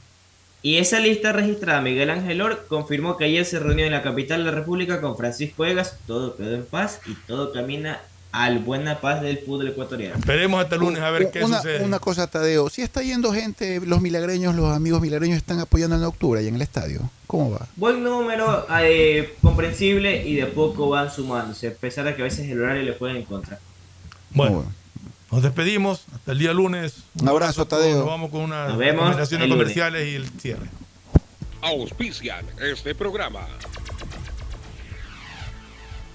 Y 0.63 0.79
esa 0.79 0.99
lista 0.99 1.33
registrada, 1.33 1.83
Miguel 1.83 2.09
Ángel 2.09 2.41
Or 2.41 2.67
confirmó 2.67 3.19
que 3.19 3.27
ayer 3.27 3.45
se 3.45 3.59
reunió 3.59 3.85
en 3.85 3.93
la 3.93 4.03
capital 4.03 4.39
de 4.45 4.51
la 4.51 4.57
República 4.57 5.01
con 5.01 5.17
Francisco 5.17 5.67
Egas, 5.67 5.99
todo 6.07 6.37
quedó 6.37 6.55
en 6.55 6.65
paz 6.65 7.01
y 7.07 7.15
todo 7.27 7.53
camina 7.53 8.01
al 8.35 8.59
buena 8.59 9.01
paz 9.01 9.23
del 9.23 9.39
fútbol 9.39 9.69
ecuatoriano. 9.69 10.17
Esperemos 10.17 10.61
hasta 10.61 10.75
el 10.75 10.81
lunes 10.81 11.01
a 11.01 11.11
ver 11.11 11.31
qué 11.31 11.45
una, 11.45 11.59
sucede. 11.59 11.85
Una 11.85 12.01
cosa, 12.01 12.27
Tadeo, 12.27 12.69
si 12.69 12.83
está 12.83 13.01
yendo 13.01 13.33
gente, 13.33 13.81
los 13.87 14.01
milagreños, 14.01 14.57
los 14.57 14.75
amigos 14.75 15.01
milagreños 15.01 15.37
están 15.37 15.61
apoyando 15.61 15.95
en 15.95 16.03
octubre 16.03 16.43
y 16.43 16.49
en 16.49 16.57
el 16.57 16.63
estadio. 16.63 17.09
¿Cómo 17.29 17.53
va? 17.53 17.69
Buen 17.77 18.03
número, 18.03 18.67
eh, 18.81 19.37
comprensible 19.41 20.27
y 20.27 20.35
de 20.35 20.47
poco 20.47 20.89
van 20.89 21.13
sumándose, 21.13 21.69
a 21.69 21.75
pesar 21.75 22.07
de 22.07 22.17
que 22.17 22.23
a 22.23 22.25
veces 22.25 22.51
el 22.51 22.61
horario 22.61 22.83
le 22.83 22.95
puede 22.95 23.17
en 23.17 23.25
contra. 23.25 23.61
Bueno, 24.31 24.65
nos 25.31 25.41
despedimos 25.41 26.05
hasta 26.13 26.33
el 26.33 26.39
día 26.41 26.53
lunes. 26.53 27.05
Un 27.21 27.29
abrazo, 27.29 27.69
Tadeo. 27.69 27.99
Nos 27.99 28.07
vamos 28.07 28.33
con 28.33 28.41
unas 28.41 28.75
recomendaciones 28.75 29.49
comerciales 29.49 30.09
y 30.09 30.17
el 30.17 30.29
cierre. 30.41 30.67
Auspician 31.63 32.45
este 32.61 32.97
programa. 32.97 33.47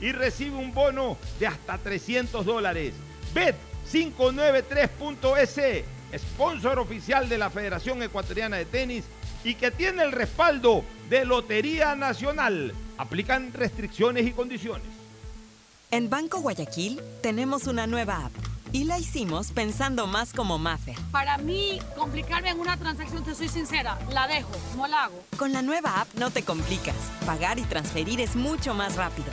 y 0.00 0.12
recibe 0.12 0.56
un 0.56 0.72
bono 0.72 1.18
de 1.38 1.46
hasta 1.46 1.76
300 1.78 2.44
dólares. 2.44 2.94
Bet593.es, 3.34 5.84
sponsor 6.18 6.78
oficial 6.78 7.28
de 7.28 7.38
la 7.38 7.50
Federación 7.50 8.02
Ecuatoriana 8.02 8.56
de 8.56 8.64
Tenis 8.64 9.04
y 9.44 9.54
que 9.54 9.70
tiene 9.70 10.02
el 10.02 10.12
respaldo 10.12 10.84
de 11.08 11.24
Lotería 11.24 11.94
Nacional. 11.94 12.74
Aplican 12.98 13.52
restricciones 13.52 14.26
y 14.26 14.32
condiciones. 14.32 14.88
En 15.90 16.10
Banco 16.10 16.40
Guayaquil 16.40 17.00
tenemos 17.22 17.68
una 17.68 17.86
nueva 17.86 18.26
app 18.26 18.32
y 18.72 18.84
la 18.84 18.98
hicimos 18.98 19.52
pensando 19.52 20.06
más 20.06 20.32
como 20.32 20.58
Maffer. 20.58 20.96
Para 21.12 21.38
mí, 21.38 21.78
complicarme 21.96 22.50
en 22.50 22.60
una 22.60 22.76
transacción, 22.76 23.24
te 23.24 23.34
soy 23.34 23.48
sincera, 23.48 23.98
la 24.10 24.26
dejo, 24.26 24.50
no 24.76 24.86
la 24.86 25.04
hago. 25.04 25.22
Con 25.36 25.52
la 25.52 25.62
nueva 25.62 26.00
app 26.00 26.08
no 26.16 26.30
te 26.30 26.42
complicas. 26.42 26.96
Pagar 27.24 27.58
y 27.58 27.62
transferir 27.62 28.20
es 28.20 28.36
mucho 28.36 28.74
más 28.74 28.96
rápido. 28.96 29.28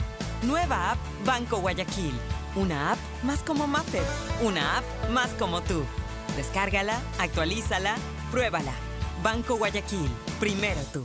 Nueva 0.46 0.92
app 0.92 0.98
Banco 1.24 1.58
Guayaquil. 1.58 2.12
Una 2.54 2.92
app 2.92 2.98
más 3.22 3.40
como 3.42 3.66
Maffer. 3.66 4.02
Una 4.42 4.78
app 4.78 4.84
más 5.10 5.30
como 5.38 5.62
tú. 5.62 5.82
Descárgala, 6.36 7.00
actualízala, 7.18 7.96
pruébala. 8.30 8.72
Banco 9.22 9.56
Guayaquil. 9.56 10.10
Primero 10.38 10.80
tú. 10.92 11.04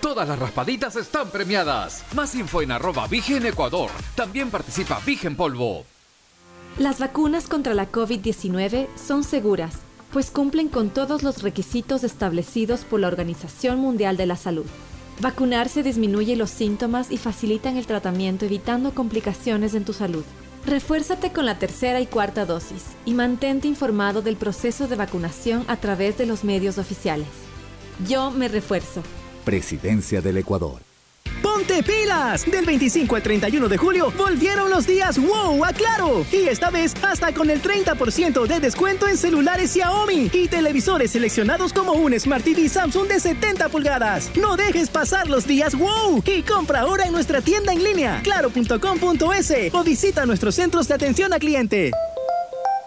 Todas 0.00 0.26
las 0.26 0.38
raspaditas 0.38 0.96
están 0.96 1.28
premiadas. 1.28 2.04
Más 2.14 2.34
info 2.34 2.62
en 2.62 2.72
arroba 2.72 3.06
Vigen 3.06 3.44
Ecuador. 3.44 3.90
También 4.14 4.50
participa 4.50 4.98
Vigen 5.04 5.36
Polvo. 5.36 5.84
Las 6.78 6.98
vacunas 6.98 7.48
contra 7.48 7.74
la 7.74 7.92
COVID-19 7.92 8.88
son 8.96 9.24
seguras, 9.24 9.74
pues 10.10 10.30
cumplen 10.30 10.68
con 10.68 10.88
todos 10.88 11.22
los 11.22 11.42
requisitos 11.42 12.02
establecidos 12.02 12.86
por 12.86 13.00
la 13.00 13.08
Organización 13.08 13.78
Mundial 13.78 14.16
de 14.16 14.24
la 14.24 14.36
Salud. 14.36 14.64
Vacunarse 15.20 15.82
disminuye 15.82 16.34
los 16.34 16.48
síntomas 16.48 17.10
y 17.10 17.18
facilitan 17.18 17.76
el 17.76 17.84
tratamiento 17.84 18.46
evitando 18.46 18.94
complicaciones 18.94 19.74
en 19.74 19.84
tu 19.84 19.92
salud. 19.92 20.24
Refuérzate 20.64 21.30
con 21.30 21.44
la 21.44 21.58
tercera 21.58 22.00
y 22.00 22.06
cuarta 22.06 22.46
dosis 22.46 22.84
y 23.04 23.12
mantente 23.12 23.68
informado 23.68 24.22
del 24.22 24.36
proceso 24.36 24.88
de 24.88 24.96
vacunación 24.96 25.64
a 25.68 25.76
través 25.76 26.16
de 26.16 26.24
los 26.24 26.42
medios 26.42 26.78
oficiales. 26.78 27.28
Yo 28.08 28.30
me 28.30 28.48
refuerzo. 28.48 29.02
Presidencia 29.44 30.20
del 30.20 30.38
Ecuador. 30.38 30.80
¡Ponte 31.42 31.82
pilas! 31.82 32.50
Del 32.50 32.66
25 32.66 33.16
al 33.16 33.22
31 33.22 33.68
de 33.68 33.76
julio 33.78 34.12
volvieron 34.16 34.70
los 34.70 34.86
días 34.86 35.18
wow 35.18 35.64
a 35.64 35.72
Claro. 35.72 36.26
Y 36.30 36.48
esta 36.48 36.70
vez 36.70 36.94
hasta 37.02 37.32
con 37.32 37.48
el 37.50 37.62
30% 37.62 38.46
de 38.46 38.60
descuento 38.60 39.08
en 39.08 39.16
celulares 39.16 39.72
Xiaomi 39.72 40.30
y 40.32 40.48
televisores 40.48 41.12
seleccionados 41.12 41.72
como 41.72 41.92
un 41.92 42.18
Smart 42.18 42.44
TV 42.44 42.68
Samsung 42.68 43.08
de 43.08 43.20
70 43.20 43.68
pulgadas. 43.70 44.30
No 44.36 44.56
dejes 44.56 44.90
pasar 44.90 45.28
los 45.28 45.46
días 45.46 45.74
wow 45.76 46.22
y 46.26 46.42
compra 46.42 46.80
ahora 46.80 47.06
en 47.06 47.12
nuestra 47.12 47.40
tienda 47.40 47.72
en 47.72 47.82
línea 47.82 48.20
claro.com.es 48.22 49.72
o 49.72 49.84
visita 49.84 50.26
nuestros 50.26 50.54
centros 50.54 50.88
de 50.88 50.94
atención 50.94 51.32
a 51.32 51.38
cliente. 51.38 51.90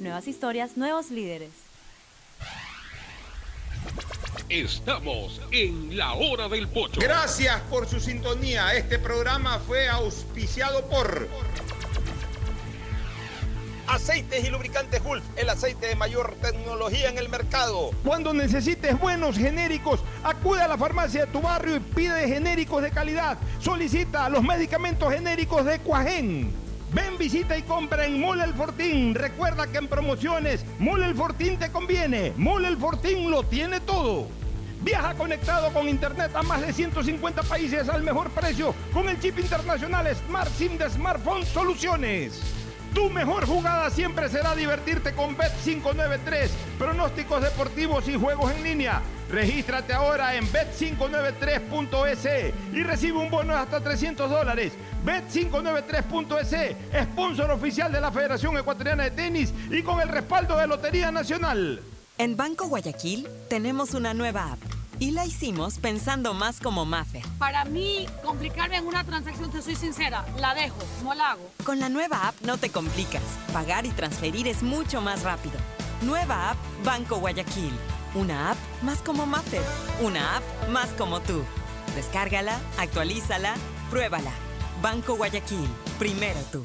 Nuevas 0.00 0.28
historias, 0.28 0.76
nuevos 0.76 1.10
líderes. 1.10 1.50
Estamos 4.48 5.40
en 5.50 5.96
la 5.96 6.12
hora 6.14 6.48
del 6.48 6.68
pocho. 6.68 7.00
Gracias 7.00 7.60
por 7.70 7.88
su 7.88 7.98
sintonía. 7.98 8.74
Este 8.74 8.98
programa 8.98 9.58
fue 9.60 9.88
auspiciado 9.88 10.86
por 10.88 11.28
Aceites 13.88 14.44
y 14.44 14.50
lubricantes 14.50 15.02
Gulf, 15.02 15.24
el 15.36 15.48
aceite 15.48 15.86
de 15.86 15.96
mayor 15.96 16.36
tecnología 16.42 17.08
en 17.08 17.18
el 17.18 17.28
mercado. 17.28 17.90
Cuando 18.04 18.34
necesites 18.34 18.98
buenos 18.98 19.38
genéricos, 19.38 20.00
acude 20.22 20.60
a 20.60 20.68
la 20.68 20.76
farmacia 20.76 21.24
de 21.24 21.32
tu 21.32 21.40
barrio 21.40 21.76
y 21.76 21.80
pide 21.80 22.28
genéricos 22.28 22.82
de 22.82 22.90
calidad. 22.90 23.38
Solicita 23.60 24.28
los 24.28 24.42
medicamentos 24.42 25.12
genéricos 25.12 25.64
de 25.64 25.78
Cuajén. 25.78 26.65
Ven, 26.96 27.18
visita 27.18 27.58
y 27.58 27.62
compra 27.62 28.06
en 28.06 28.18
Mole 28.18 28.42
El 28.42 28.54
Fortín. 28.54 29.14
Recuerda 29.14 29.66
que 29.66 29.76
en 29.76 29.86
promociones, 29.86 30.64
Mole 30.78 31.04
El 31.04 31.14
Fortín 31.14 31.58
te 31.58 31.70
conviene. 31.70 32.32
Mole 32.38 32.68
El 32.68 32.78
Fortín 32.78 33.30
lo 33.30 33.42
tiene 33.42 33.80
todo. 33.80 34.28
Viaja 34.80 35.12
conectado 35.12 35.70
con 35.74 35.90
Internet 35.90 36.34
a 36.34 36.42
más 36.42 36.66
de 36.66 36.72
150 36.72 37.42
países 37.42 37.90
al 37.90 38.02
mejor 38.02 38.30
precio 38.30 38.74
con 38.94 39.10
el 39.10 39.20
chip 39.20 39.38
internacional 39.38 40.06
Smart 40.16 40.50
SIM 40.56 40.78
de 40.78 40.88
Smartphone 40.88 41.44
Soluciones. 41.44 42.40
Tu 42.94 43.10
mejor 43.10 43.46
jugada 43.46 43.90
siempre 43.90 44.30
será 44.30 44.54
divertirte 44.54 45.12
con 45.12 45.36
Bet593, 45.36 46.48
pronósticos 46.78 47.42
deportivos 47.42 48.08
y 48.08 48.14
juegos 48.14 48.52
en 48.52 48.62
línea. 48.62 49.02
Regístrate 49.30 49.92
ahora 49.92 50.36
en 50.36 50.46
bet593.es 50.52 52.54
y 52.72 52.82
recibe 52.82 53.18
un 53.18 53.30
bono 53.30 53.54
de 53.54 53.58
hasta 53.58 53.80
300 53.80 54.30
dólares. 54.30 54.72
Bet593.es, 55.04 56.76
sponsor 57.12 57.50
oficial 57.50 57.92
de 57.92 58.00
la 58.00 58.12
Federación 58.12 58.56
Ecuatoriana 58.56 59.04
de 59.04 59.10
Tenis 59.10 59.52
y 59.70 59.82
con 59.82 60.00
el 60.00 60.08
respaldo 60.08 60.56
de 60.56 60.66
Lotería 60.66 61.10
Nacional. 61.10 61.80
En 62.18 62.36
Banco 62.36 62.68
Guayaquil 62.68 63.28
tenemos 63.48 63.94
una 63.94 64.14
nueva 64.14 64.52
app 64.52 64.58
y 64.98 65.10
la 65.10 65.26
hicimos 65.26 65.78
pensando 65.78 66.32
más 66.32 66.60
como 66.60 66.86
Maffer. 66.86 67.22
Para 67.38 67.64
mí, 67.66 68.06
complicarme 68.24 68.76
en 68.76 68.86
una 68.86 69.04
transacción, 69.04 69.50
te 69.50 69.60
soy 69.60 69.74
sincera, 69.74 70.24
la 70.38 70.54
dejo, 70.54 70.78
no 71.02 71.14
la 71.14 71.32
hago. 71.32 71.50
Con 71.64 71.80
la 71.80 71.88
nueva 71.88 72.28
app 72.28 72.34
no 72.42 72.56
te 72.56 72.70
complicas. 72.70 73.22
Pagar 73.52 73.86
y 73.86 73.90
transferir 73.90 74.48
es 74.48 74.62
mucho 74.62 75.00
más 75.00 75.22
rápido. 75.22 75.56
Nueva 76.02 76.50
app 76.50 76.56
Banco 76.84 77.16
Guayaquil. 77.16 77.72
Una 78.16 78.52
app 78.52 78.56
más 78.80 79.02
como 79.02 79.26
Maffer. 79.26 79.60
Una 80.00 80.38
app 80.38 80.68
más 80.70 80.88
como 80.94 81.20
tú. 81.20 81.44
Descárgala, 81.94 82.58
actualízala, 82.78 83.54
pruébala. 83.90 84.32
Banco 84.80 85.16
Guayaquil. 85.16 85.68
Primero 85.98 86.40
tú. 86.50 86.64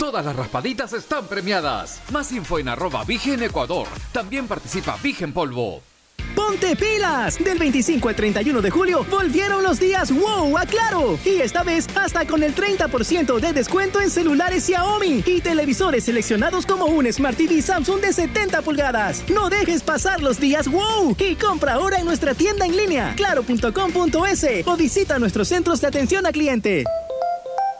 Todas 0.00 0.24
las 0.24 0.34
raspaditas 0.34 0.94
están 0.94 1.26
premiadas. 1.26 2.00
Más 2.10 2.32
info 2.32 2.58
en 2.58 2.70
arroba 2.70 3.04
Vigen 3.04 3.42
Ecuador. 3.42 3.86
También 4.12 4.48
participa 4.48 4.96
Vigen 5.02 5.30
Polvo. 5.34 5.82
¡Ponte 6.34 6.74
pilas! 6.74 7.36
Del 7.38 7.58
25 7.58 8.08
al 8.08 8.16
31 8.16 8.62
de 8.62 8.70
julio 8.70 9.04
volvieron 9.10 9.62
los 9.62 9.78
días 9.78 10.10
wow 10.10 10.56
a 10.56 10.64
Claro. 10.64 11.18
Y 11.22 11.42
esta 11.42 11.64
vez 11.64 11.86
hasta 11.94 12.26
con 12.26 12.42
el 12.42 12.54
30% 12.54 13.40
de 13.40 13.52
descuento 13.52 14.00
en 14.00 14.08
celulares 14.08 14.64
Xiaomi 14.64 15.22
y 15.26 15.42
televisores 15.42 16.04
seleccionados 16.04 16.64
como 16.64 16.86
un 16.86 17.12
Smart 17.12 17.36
TV 17.36 17.60
Samsung 17.60 18.00
de 18.00 18.14
70 18.14 18.62
pulgadas. 18.62 19.22
No 19.28 19.50
dejes 19.50 19.82
pasar 19.82 20.22
los 20.22 20.40
días 20.40 20.66
wow 20.66 21.14
y 21.18 21.34
compra 21.34 21.74
ahora 21.74 21.98
en 21.98 22.06
nuestra 22.06 22.32
tienda 22.32 22.64
en 22.64 22.74
línea 22.74 23.12
claro.com.es 23.16 24.46
o 24.64 24.76
visita 24.78 25.18
nuestros 25.18 25.46
centros 25.46 25.82
de 25.82 25.88
atención 25.88 26.24
a 26.24 26.32
cliente. 26.32 26.84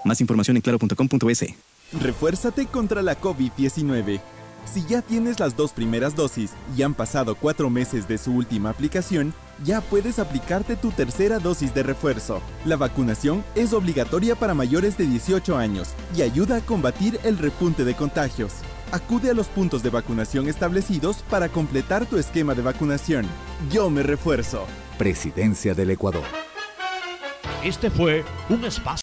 Más 0.04 0.20
información 0.20 0.58
en 0.58 0.60
claro.com.es. 0.60 1.54
Refuérzate 1.92 2.66
contra 2.66 3.02
la 3.02 3.18
COVID-19. 3.20 4.20
Si 4.64 4.86
ya 4.86 5.02
tienes 5.02 5.40
las 5.40 5.56
dos 5.56 5.72
primeras 5.72 6.14
dosis 6.14 6.52
y 6.76 6.82
han 6.82 6.94
pasado 6.94 7.34
cuatro 7.34 7.68
meses 7.68 8.06
de 8.06 8.16
su 8.16 8.32
última 8.32 8.70
aplicación, 8.70 9.34
ya 9.64 9.80
puedes 9.80 10.20
aplicarte 10.20 10.76
tu 10.76 10.92
tercera 10.92 11.40
dosis 11.40 11.74
de 11.74 11.82
refuerzo. 11.82 12.40
La 12.64 12.76
vacunación 12.76 13.42
es 13.56 13.72
obligatoria 13.72 14.36
para 14.36 14.54
mayores 14.54 14.96
de 14.96 15.06
18 15.06 15.56
años 15.56 15.88
y 16.16 16.22
ayuda 16.22 16.58
a 16.58 16.60
combatir 16.60 17.18
el 17.24 17.38
repunte 17.38 17.84
de 17.84 17.94
contagios. 17.94 18.52
Acude 18.92 19.30
a 19.30 19.34
los 19.34 19.48
puntos 19.48 19.82
de 19.82 19.90
vacunación 19.90 20.48
establecidos 20.48 21.24
para 21.28 21.48
completar 21.48 22.06
tu 22.06 22.18
esquema 22.18 22.54
de 22.54 22.62
vacunación. 22.62 23.26
Yo 23.72 23.90
me 23.90 24.04
refuerzo. 24.04 24.64
Presidencia 24.96 25.74
del 25.74 25.90
Ecuador. 25.90 26.24
Este 27.64 27.90
fue 27.90 28.24
un 28.48 28.64
espacio 28.64 28.90